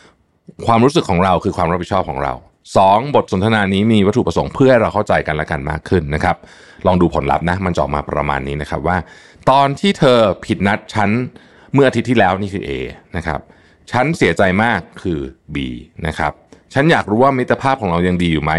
[0.00, 0.66] 1.
[0.66, 2.32] ความรู้สึกของเราคือความรับผิดชอบของเรา
[2.76, 3.14] 2.
[3.14, 6.36] บทสนทนานี้มีวัตถุประสงค์เพื่อให้เราเข้าใจกันและกันมากขึ้นนะครับ
[6.86, 8.96] ลองดูผลลัพธ์นะ มันจะออกมาประมาณนี้นะครับว่า
[9.50, 11.10] ตอนที่เธอผิดนัดฉัน
[11.74, 12.70] เมื่ออาทิตย์ที่แล้วนี่คือ A
[13.16, 13.40] นะครับ
[13.90, 15.18] ฉันเสียใจมากคือ
[15.54, 15.56] B
[16.06, 16.32] นะครับ
[16.74, 18.52] ฉันอยากรู้ว่ามิตรภาพของเรายังดีอยู่ไหม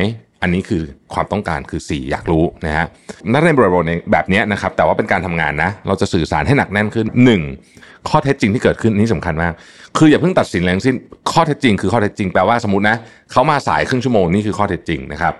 [0.45, 2.85] อันนี้คือความต้องการคือ 4 อยากรู้นะฮะ
[3.31, 7.07] นั่นในบริบทแบบนี้นะครับ แต่ว่าเป็นการทำงานนะ เราจะสื่อสารให้หนักแน่นขึ้น
[7.57, 8.09] 1.
[8.09, 9.53] ข้อเท็จจริงที่เกิดขึ้นนี่สำคัญมาก
[9.97, 10.95] คืออย่าเพิ่งตัดสินแรงสิ้น
[11.31, 12.97] ข้อเท็จจริงคือข้อเท็จจริงแปลว่าสมมตินะ
[13.31, 15.33] เขามาสายครึ่งชั่วโมงนี่คือข้อเท็จจริงนะครับ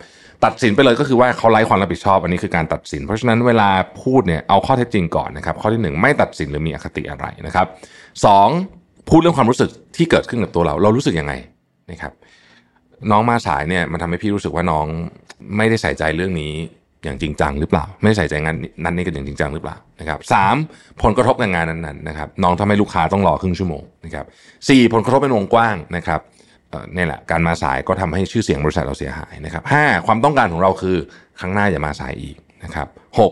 [0.45, 3.69] ตัดสินไปเลยก็คือว่าเขาไร้ความรับผิดชอบอันนี้คือการตัดสิน เพราะฉะนั้นเวลา
[4.03, 7.67] พูดเนี่ยเอาข้อเท็จจริงก่อนนะครับข้อที่ 1 ไม่ตัดสินหรือมีอคติอะไรนะครับ
[8.25, 8.47] สอง
[9.09, 11.33] พูดเรื่องความรู้สึกที่เกิดขึ้นกับตัวเรา เรารู้สึกยังไง
[11.91, 12.13] นะครับ
[13.11, 14.85] น้องมาสายเนี่ยมันทำให้พี่รู้สึกว่าน้อง
[15.57, 16.53] ไม่ได้ใส่ใจเรื่องนี้
[17.03, 20.55] อย่างจริงจังหรือเปล่า ไม่ใส่ใจงานนั้นนี่กันอย่างจริงจังหรือเปล่านะครับสาม
[21.01, 24.25] ผลกระทบกับงานนั้นๆนะครับน้องทำให้ลูกค้าต้องรอครึ่งชั่วโมงนะครับ
[24.69, 26.21] สี่ผลกระทบเป็นวงกว้างนะครับ
[26.95, 30.97] นี่แหละการมาสายก็ทำให้ชื่อเสียงบริษัทเราเสียหายนะครับห้าความต้องการของเราคือ
[31.39, 32.87] ครั้งหน้าอย่ามาสายอีกนะครับ
[33.19, 33.31] หก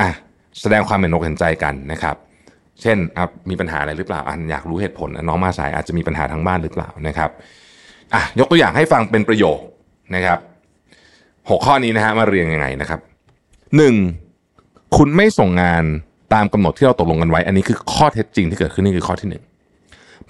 [0.00, 0.10] อะ
[0.60, 2.16] แสดงความเห็นอกเห็นใจกันนะครับ
[2.82, 2.98] เช่น
[3.50, 7.30] มีปัญหาอะไรหรือเปล่าอันอยากรู้เหตุผลน้องมาสายอาจจะมีปัญหาทั้งบ้านหรือเปล่านะครับ
[8.14, 9.58] อะยกตัวอย่างให้ฟังเป็นประโยค
[10.14, 10.38] นะครับ
[11.50, 13.00] หกข้อนี้นะฮะมาเรียงยังไงนะครับ
[13.76, 13.94] หนึ่ง
[14.96, 15.84] คุณไม่ส่งงาน
[16.34, 19.42] ตามกำหนดที่เราตกลงกันไว้ อันนี้คือข้อเท็จจริงที่เกิดขึ้นนี่คือข้อที่หนึ่ง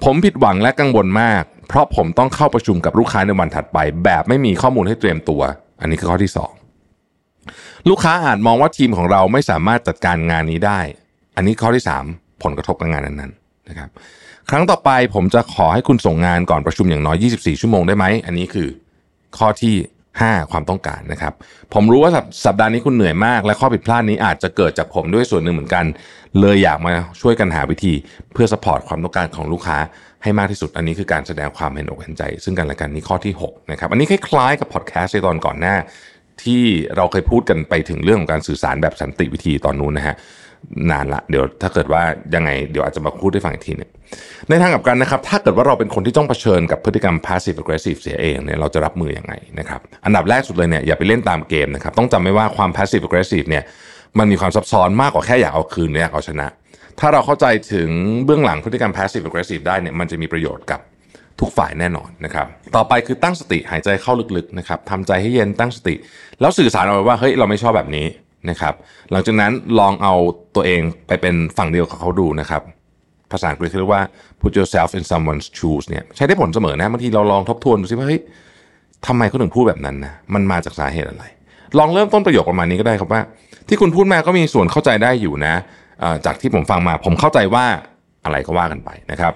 [0.05, 5.42] ผมผิดหวังและกังวลมาก เพราะผมต้องเข้าประชุมกับลูกค้าในวันถัดไป แบบไม่มีข้อมูลให้เตรียมตัว
[5.80, 6.52] อันนี้คือข้อที่สอง
[7.88, 10.80] ลูกค้าอาจมองว่าทีมของเราไม่สามารถจัดการงานนี้ได้
[11.36, 12.05] อันนี้ข้อที่สาม
[12.42, 13.88] ผลกระทบกับงานนั้นๆนะครับ
[14.51, 18.69] ครั้งต่อไปผมจะขอให้คุณส่งงานก่อนประชุมอย่างน้อย 24 ชั่วโมงได้ไหม อันนี้คือ
[19.39, 19.75] ข้อที่
[20.12, 21.33] 5 ความต้องการนะครับ
[21.75, 22.12] ผมรู้ว่า
[22.47, 25.85] สัปดาห์นี้คุณเหนื่อยมาก และข้อผิดพลาดนี้อาจจะเกิดจากผมด้วยส่วนหนึ่งเหมือนกัน
[26.41, 27.95] เลยอยากมาช่วยกันหาวิธี
[28.33, 29.79] เพื่อสปอร์ตความต้องการของลูกค้า
[30.23, 35.77] ให้มากที่สุด อันนี้คือการแสดงความเห็นอกเห็นใจ ซึ่งกันและกันนี่ข้อที่6นะครับ อันนี้คล้ายๆกับพอดแคสต์ในตอนก่อนหน้า
[36.43, 36.62] ที่
[36.97, 40.16] เราเคยพูดกันไปถึงเรื่องของการสื่อสารแบบสันติวิธีตอนนู้นนะฮะ
[40.90, 42.02] นานละเดี๋ยวถ้าเกิดว่า
[42.35, 43.90] ยังไงเดี๋ยวอาจจะมาพูดให้ฟังอีกทีนึง
[44.48, 53.65] ในทางกับกันนะครับ ถ้าเกิดว่าเราเป็นคนที่ต้องเผชิญกับพฤติกรรม passive aggressive เสียเองเนี่ยเราจะรับมืออยังไงนะครับอันดับแรกสุดเลยเนี่ยอย่าไปเล่นตามเกมนะครับต้องจำไว้ว่าความ passive aggressive เนี่ย
[54.19, 56.47] มันมีความซับซ้อนมากกว่าแค่อยากเอาคืนหรืออยากเอาชนะ
[57.01, 57.90] ถ้าเราเข้าใจถึง
[58.24, 60.81] เบื้องหลังพฤติกรรม passive aggressive ได้เนี่ยมันจะมีประโยชน์กับ
[61.40, 62.47] ทุกฝ่ายแน่นอนนะครับ
[62.77, 65.94] ต่อไปคือตั้งสติหายใจเข้าลึกๆนะครับทำใจให้เย็นตั้งสติ
[66.40, 68.06] แล้วสื่อสารออกไปว่าเฮ้ยเราไม่ชอบแบบนี้
[68.51, 68.74] นะครับ
[69.11, 70.15] หลังจากนั้นลองเอา
[70.55, 72.62] ตัวเองไปเป็นฝั่งเดียวกับเขาดูนะครับ
[73.32, 74.02] ภาษาอังกฤษเรียกว่า
[74.40, 78.20] put yourself in someone's shoes เนี่ยใช้ได้ผลเสมอนะบางทีเราลองทบทวนดูซิว่าเฮ้ย
[79.06, 81.24] ทำไมเขาถึงพูดแบบนั้นนะมันมาจากสาเหตุอะไร
[81.78, 83.20] ลองเริ่มต้นประโยคประมาณนี้ก็ได้ครับว่า
[83.69, 85.55] ที่คุณพูดมาก็มีส่วนเข้าใจได้อยู่นะ
[86.27, 87.65] จากที่ผมฟังมาผมเข้าใจว่า
[88.24, 89.32] อะไรก็ว่ากันไปนะครับ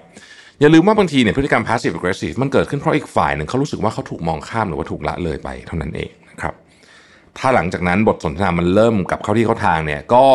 [0.61, 6.55] อย่าลืมว่าบางทีเนี่ยพฤติกรรม passive aggressive มันเกิดขึ้นเพราะอีกฝ่ายหนึ่งเขารู้สึกว่าเขาถูกมองข้ามหรือว่าถูกละเลยไปเท่านั้นเองนะครับ
[7.39, 10.27] ถ้าหลังจากนั้นบทสนทนามันเริ่มกลับเข้าที่เข้าทางเนี่ยก็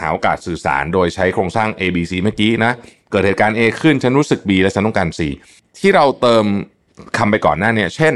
[0.00, 2.72] หาโอกาสสื่อสารโดยใช้โครงสร้าง A B C เมื่อกี้นะ
[3.10, 5.20] เกิดเหตุการณ์ A ขึ้นฉันรู้สึก B และฉันต้องการ C
[5.78, 6.44] ที่เราเติม
[7.18, 8.14] คำไปก่อนหน้าเนี่ยเช่น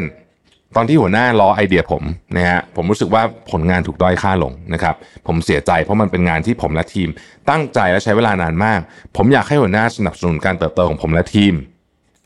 [0.77, 2.03] ตอนที่หัวหน้าล้อไอเดียผม
[2.37, 4.95] นะฮะผมรู้สึกว่าผลงานถูกด้อยค่าลงนะครับ
[5.27, 7.09] ผมเสียใจเพราะมันเป็นงานที่ผมและทีม
[7.51, 8.81] ตั้งใจและใช้เวลานานมาก
[9.17, 11.55] ผมอยากให้หัวหน้าสนับสนุนการเติบโตของผมและทีม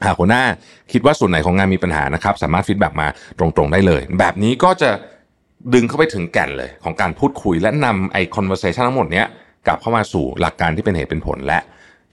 [0.05, 0.45] หากหัวหน้า
[0.93, 3.09] คิดว่าส่วนไหนของงานมีปัญหานะครับ สามารถ feedback มา
[3.39, 4.91] ตรงๆได้เลย แบบนี้ก็จะ
[5.75, 9.27] ดึงเข้าไปถึงแก่นเลย ของการพูดคุยและนำไอ้ conversation ทั้งหมดเนี้ย
[9.67, 11.61] กลับเข้ามาสู่หลักการที่เป็นเหตุเป็นผลและ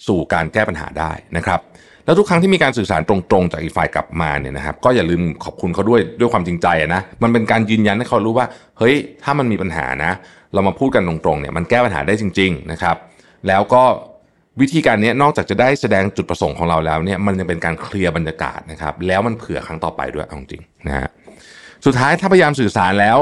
[0.07, 1.59] สู่การแก้ปัญหาได้นะครับ
[2.05, 8.45] แล้วทุกครั้งที่มีการสื่อสารตรงๆจากอีกฝ่ายกลับมาเนี่ยนะครับก็อย่าลืมขอบคุณเขาด้วยด้วยความจริงใจนะมันเป็นการยืนยันให้เขารู้ว่า
[8.79, 10.11] เฮ้ยถ้ามันมีปัญหานะ
[10.53, 12.95] เรามาพูดกันตรงๆเนี่ยมันแก้ปัญหาได้จริง ๆนะครับ
[13.47, 13.83] แล้วก็
[14.61, 21.09] วิธีการนี้นอกจากจะได้แสดงจุดประสงค์ของเราแล้วเนี่ยมันยังเป็นการเคลียร์บรรยากาศนะครับ แล้วมันเผื่อครั้งต่อไปด้วยเอาจริงนะฮะ
[21.85, 23.17] สุดท้ายถ้าพยายามสื่อสารแล้ว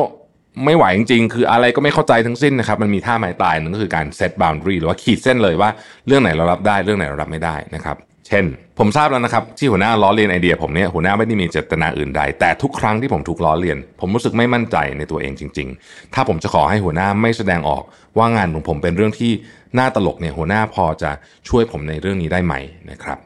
[0.66, 5.70] ไม่ไหวจริงๆ คืออะไรก็ไม่เข้าใจทั้งสิ้นนะครับ มันมีท่าไม้ตายนั่นก็คือการเซตบาวน์รีหรือว่าขีดเส้นเลยว่า
[6.08, 7.98] เรื่องไหนเรารับได้เรื่องไหนเรารับไม่ได้นะครับ
[8.28, 8.45] เช่น
[8.80, 17.84] ผมทราบแล้วนะครับที่หัวหน้าล้อเลียนไอเดียผมเนี่ยหัวหน้าไม่ได้มีเจตนาอื่นใด แต่ทุกครั้งที่ผมถูกล้อเลียน ผมรู้สึกไม่มั่นใจในตัวเองจริง ๆ ถ้าผมจะขอให้หัวหน้าไม่แสดงออก
[18.18, 19.32] ว่างานของผมเป็นเรื่องที่
[19.78, 21.12] น่าตลกเนี่ยหัวหน้าพอจะ
[21.49, 22.54] ช่วยผมในเรื่องนี้ได้ไหม
[22.91, 23.18] นะครับ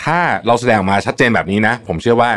[0.00, 2.30] ถ้าเราแสดงมาชัดเจนแบบนี้นะ ผมเชื่อว่า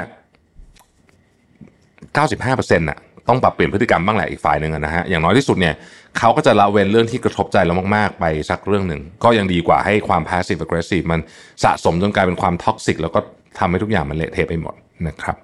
[2.25, 5.75] 95%น่ะต้องปรับเปลี่ยนพฤติกรรมบ้างแหละอีกฝ่ายหนึ่งนะฮะอย่างน้อยที่สุดเนี่ย
[6.19, 11.19] เขาก็จะละเว้นเรื่องที่กระทบใจเรามาก ๆ ไปสักเรื่องหนึ่ง ก็ยังดีกว่าให้ความ passive aggressive มัน
[11.63, 13.19] สะสมจนกลายเป็นความท็อกซิกแล้วก็
[13.59, 14.75] ทำให้ทุกอย่างมันเละเทะไปหมด
[15.07, 15.35] นะครับ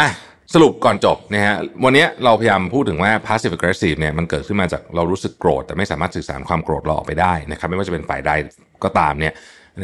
[0.00, 0.10] อะ
[0.54, 1.54] สรุปก่อนจบนะฮะ
[1.84, 8.30] วันนี้เราพยายามพูดถึงว่า passive aggressive เนี่ยมันเกิดขึ้นมาจากเรารู้สึกโกรธ แต่ไม่สามารถสื่อสารความโกรธเราออกไปได้นะครับไม่ว่าจะเป็นฝ่ายใด
[8.84, 9.34] ก็ตามเนี่ย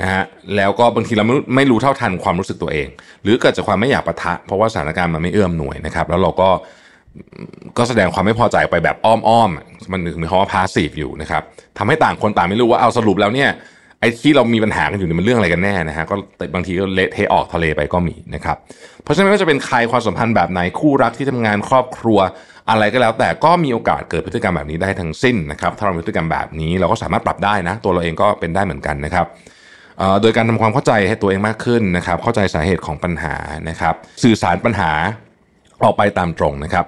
[0.00, 0.22] นะฮะ
[0.56, 2.88] แล้วก็บางทีเราไม่ไม่รู้เท่าทันความรู้สึกตัวเอง
[3.22, 6.48] หรือเกิดจากความไม่อยากปะทะ เพราะว่าสถานการณ์มันไม่เอื้อมหน่วยนะครับแล้วเราก็
[7.78, 11.42] ก็แสดงความไม่พอใจไปแบบอ้อมๆมันถึงมีคำว่าพาสซีฟอยู่นะครับ
[11.78, 13.50] ทำให้ต่างคนต่างไม่รู้ว่าเอาสรุปแล้วเนี่ย
[14.00, 16.14] ไอ้ที่เรามีปัญหากันอยู่นี่มันเรื่องอะไรกันแน่นะฮะก็
[16.54, 18.56] บางทีก็เละเทออกทะเลไปก็มีนะครับ
[19.02, 22.18] เพราะฉะนั้นไม่ว่าจะเป็นใครความสัมพันธ์แบบไหนคู่รักที่ทำงานครอบครัว
[22.70, 29.26] อะไรก็แล้วแต่ก็มีโอกาสเกิดพฤติกรรมแบบนี้ได้ทั้งสิ้นนะครับถ้าเราพฤติกรรมแบบนี้เราก็สามารถปรับได้นะ ตัวเราเองก็เป็นได้เหมือนกันนะครับ
[30.22, 33.34] โดยการทำความเข้าใจให้ตัวเองมากขึ้นนะครับเข้าใจสาเหตุของปัญหา
[33.68, 34.90] นะครับสื่อสารปัญหา
[35.84, 36.86] ออกไปตามตรงนะครับ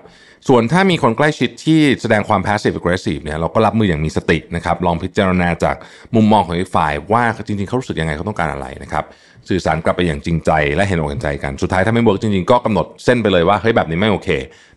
[0.49, 5.77] ส่วนถ้ามีคนใกล้ชิดที่แสดงความ passive aggressive เนี่ยเราก็รับมืออย่างมีสตินะครับ ลองพิจารณาจาก
[6.15, 9.05] มุมมองของอีกฝ่าย ว่าจริงๆเขารู้สึกยังไงเขาต้องการอะไรนะครับ
[9.49, 14.29] สื่อสารกลับไปอย่างจริงใจและเห็นอกเห็นใจกัน สุดท้ายถ้าไม่เวิร์กจริงๆ ก็กำหนดเส้นไปเลยว่าเฮ้ยแบบนี้ไม่โอเค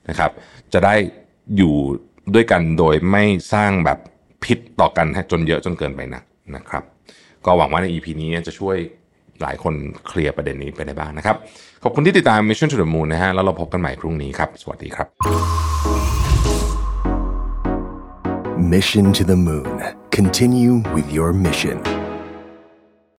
[0.09, 0.31] นะครับ
[0.73, 0.95] จะได้
[1.57, 1.75] อยู่
[2.35, 3.23] ด้วยกันโดยไม่
[3.53, 3.99] สร้างแบบ
[4.43, 6.23] พิษต่อกันจนเยอะจนเกินไปนัก
[6.55, 6.83] นะครับ
[7.45, 8.77] ก็หวังว่าใน EP นี้จะช่วย
[9.41, 9.73] หลายคน
[10.07, 11.35] เคลียร์ประเด็นนี้ไปได้บ้างนะครับ
[11.83, 15.07] ขอบคุณที่ติดตาม Mission to the Moon นะฮะแล้วเราพบกันใหม่พรุ่งนี้ครับ สวัสดีครับ
[18.73, 19.75] Mission to the Moon
[20.17, 21.77] Continue with your mission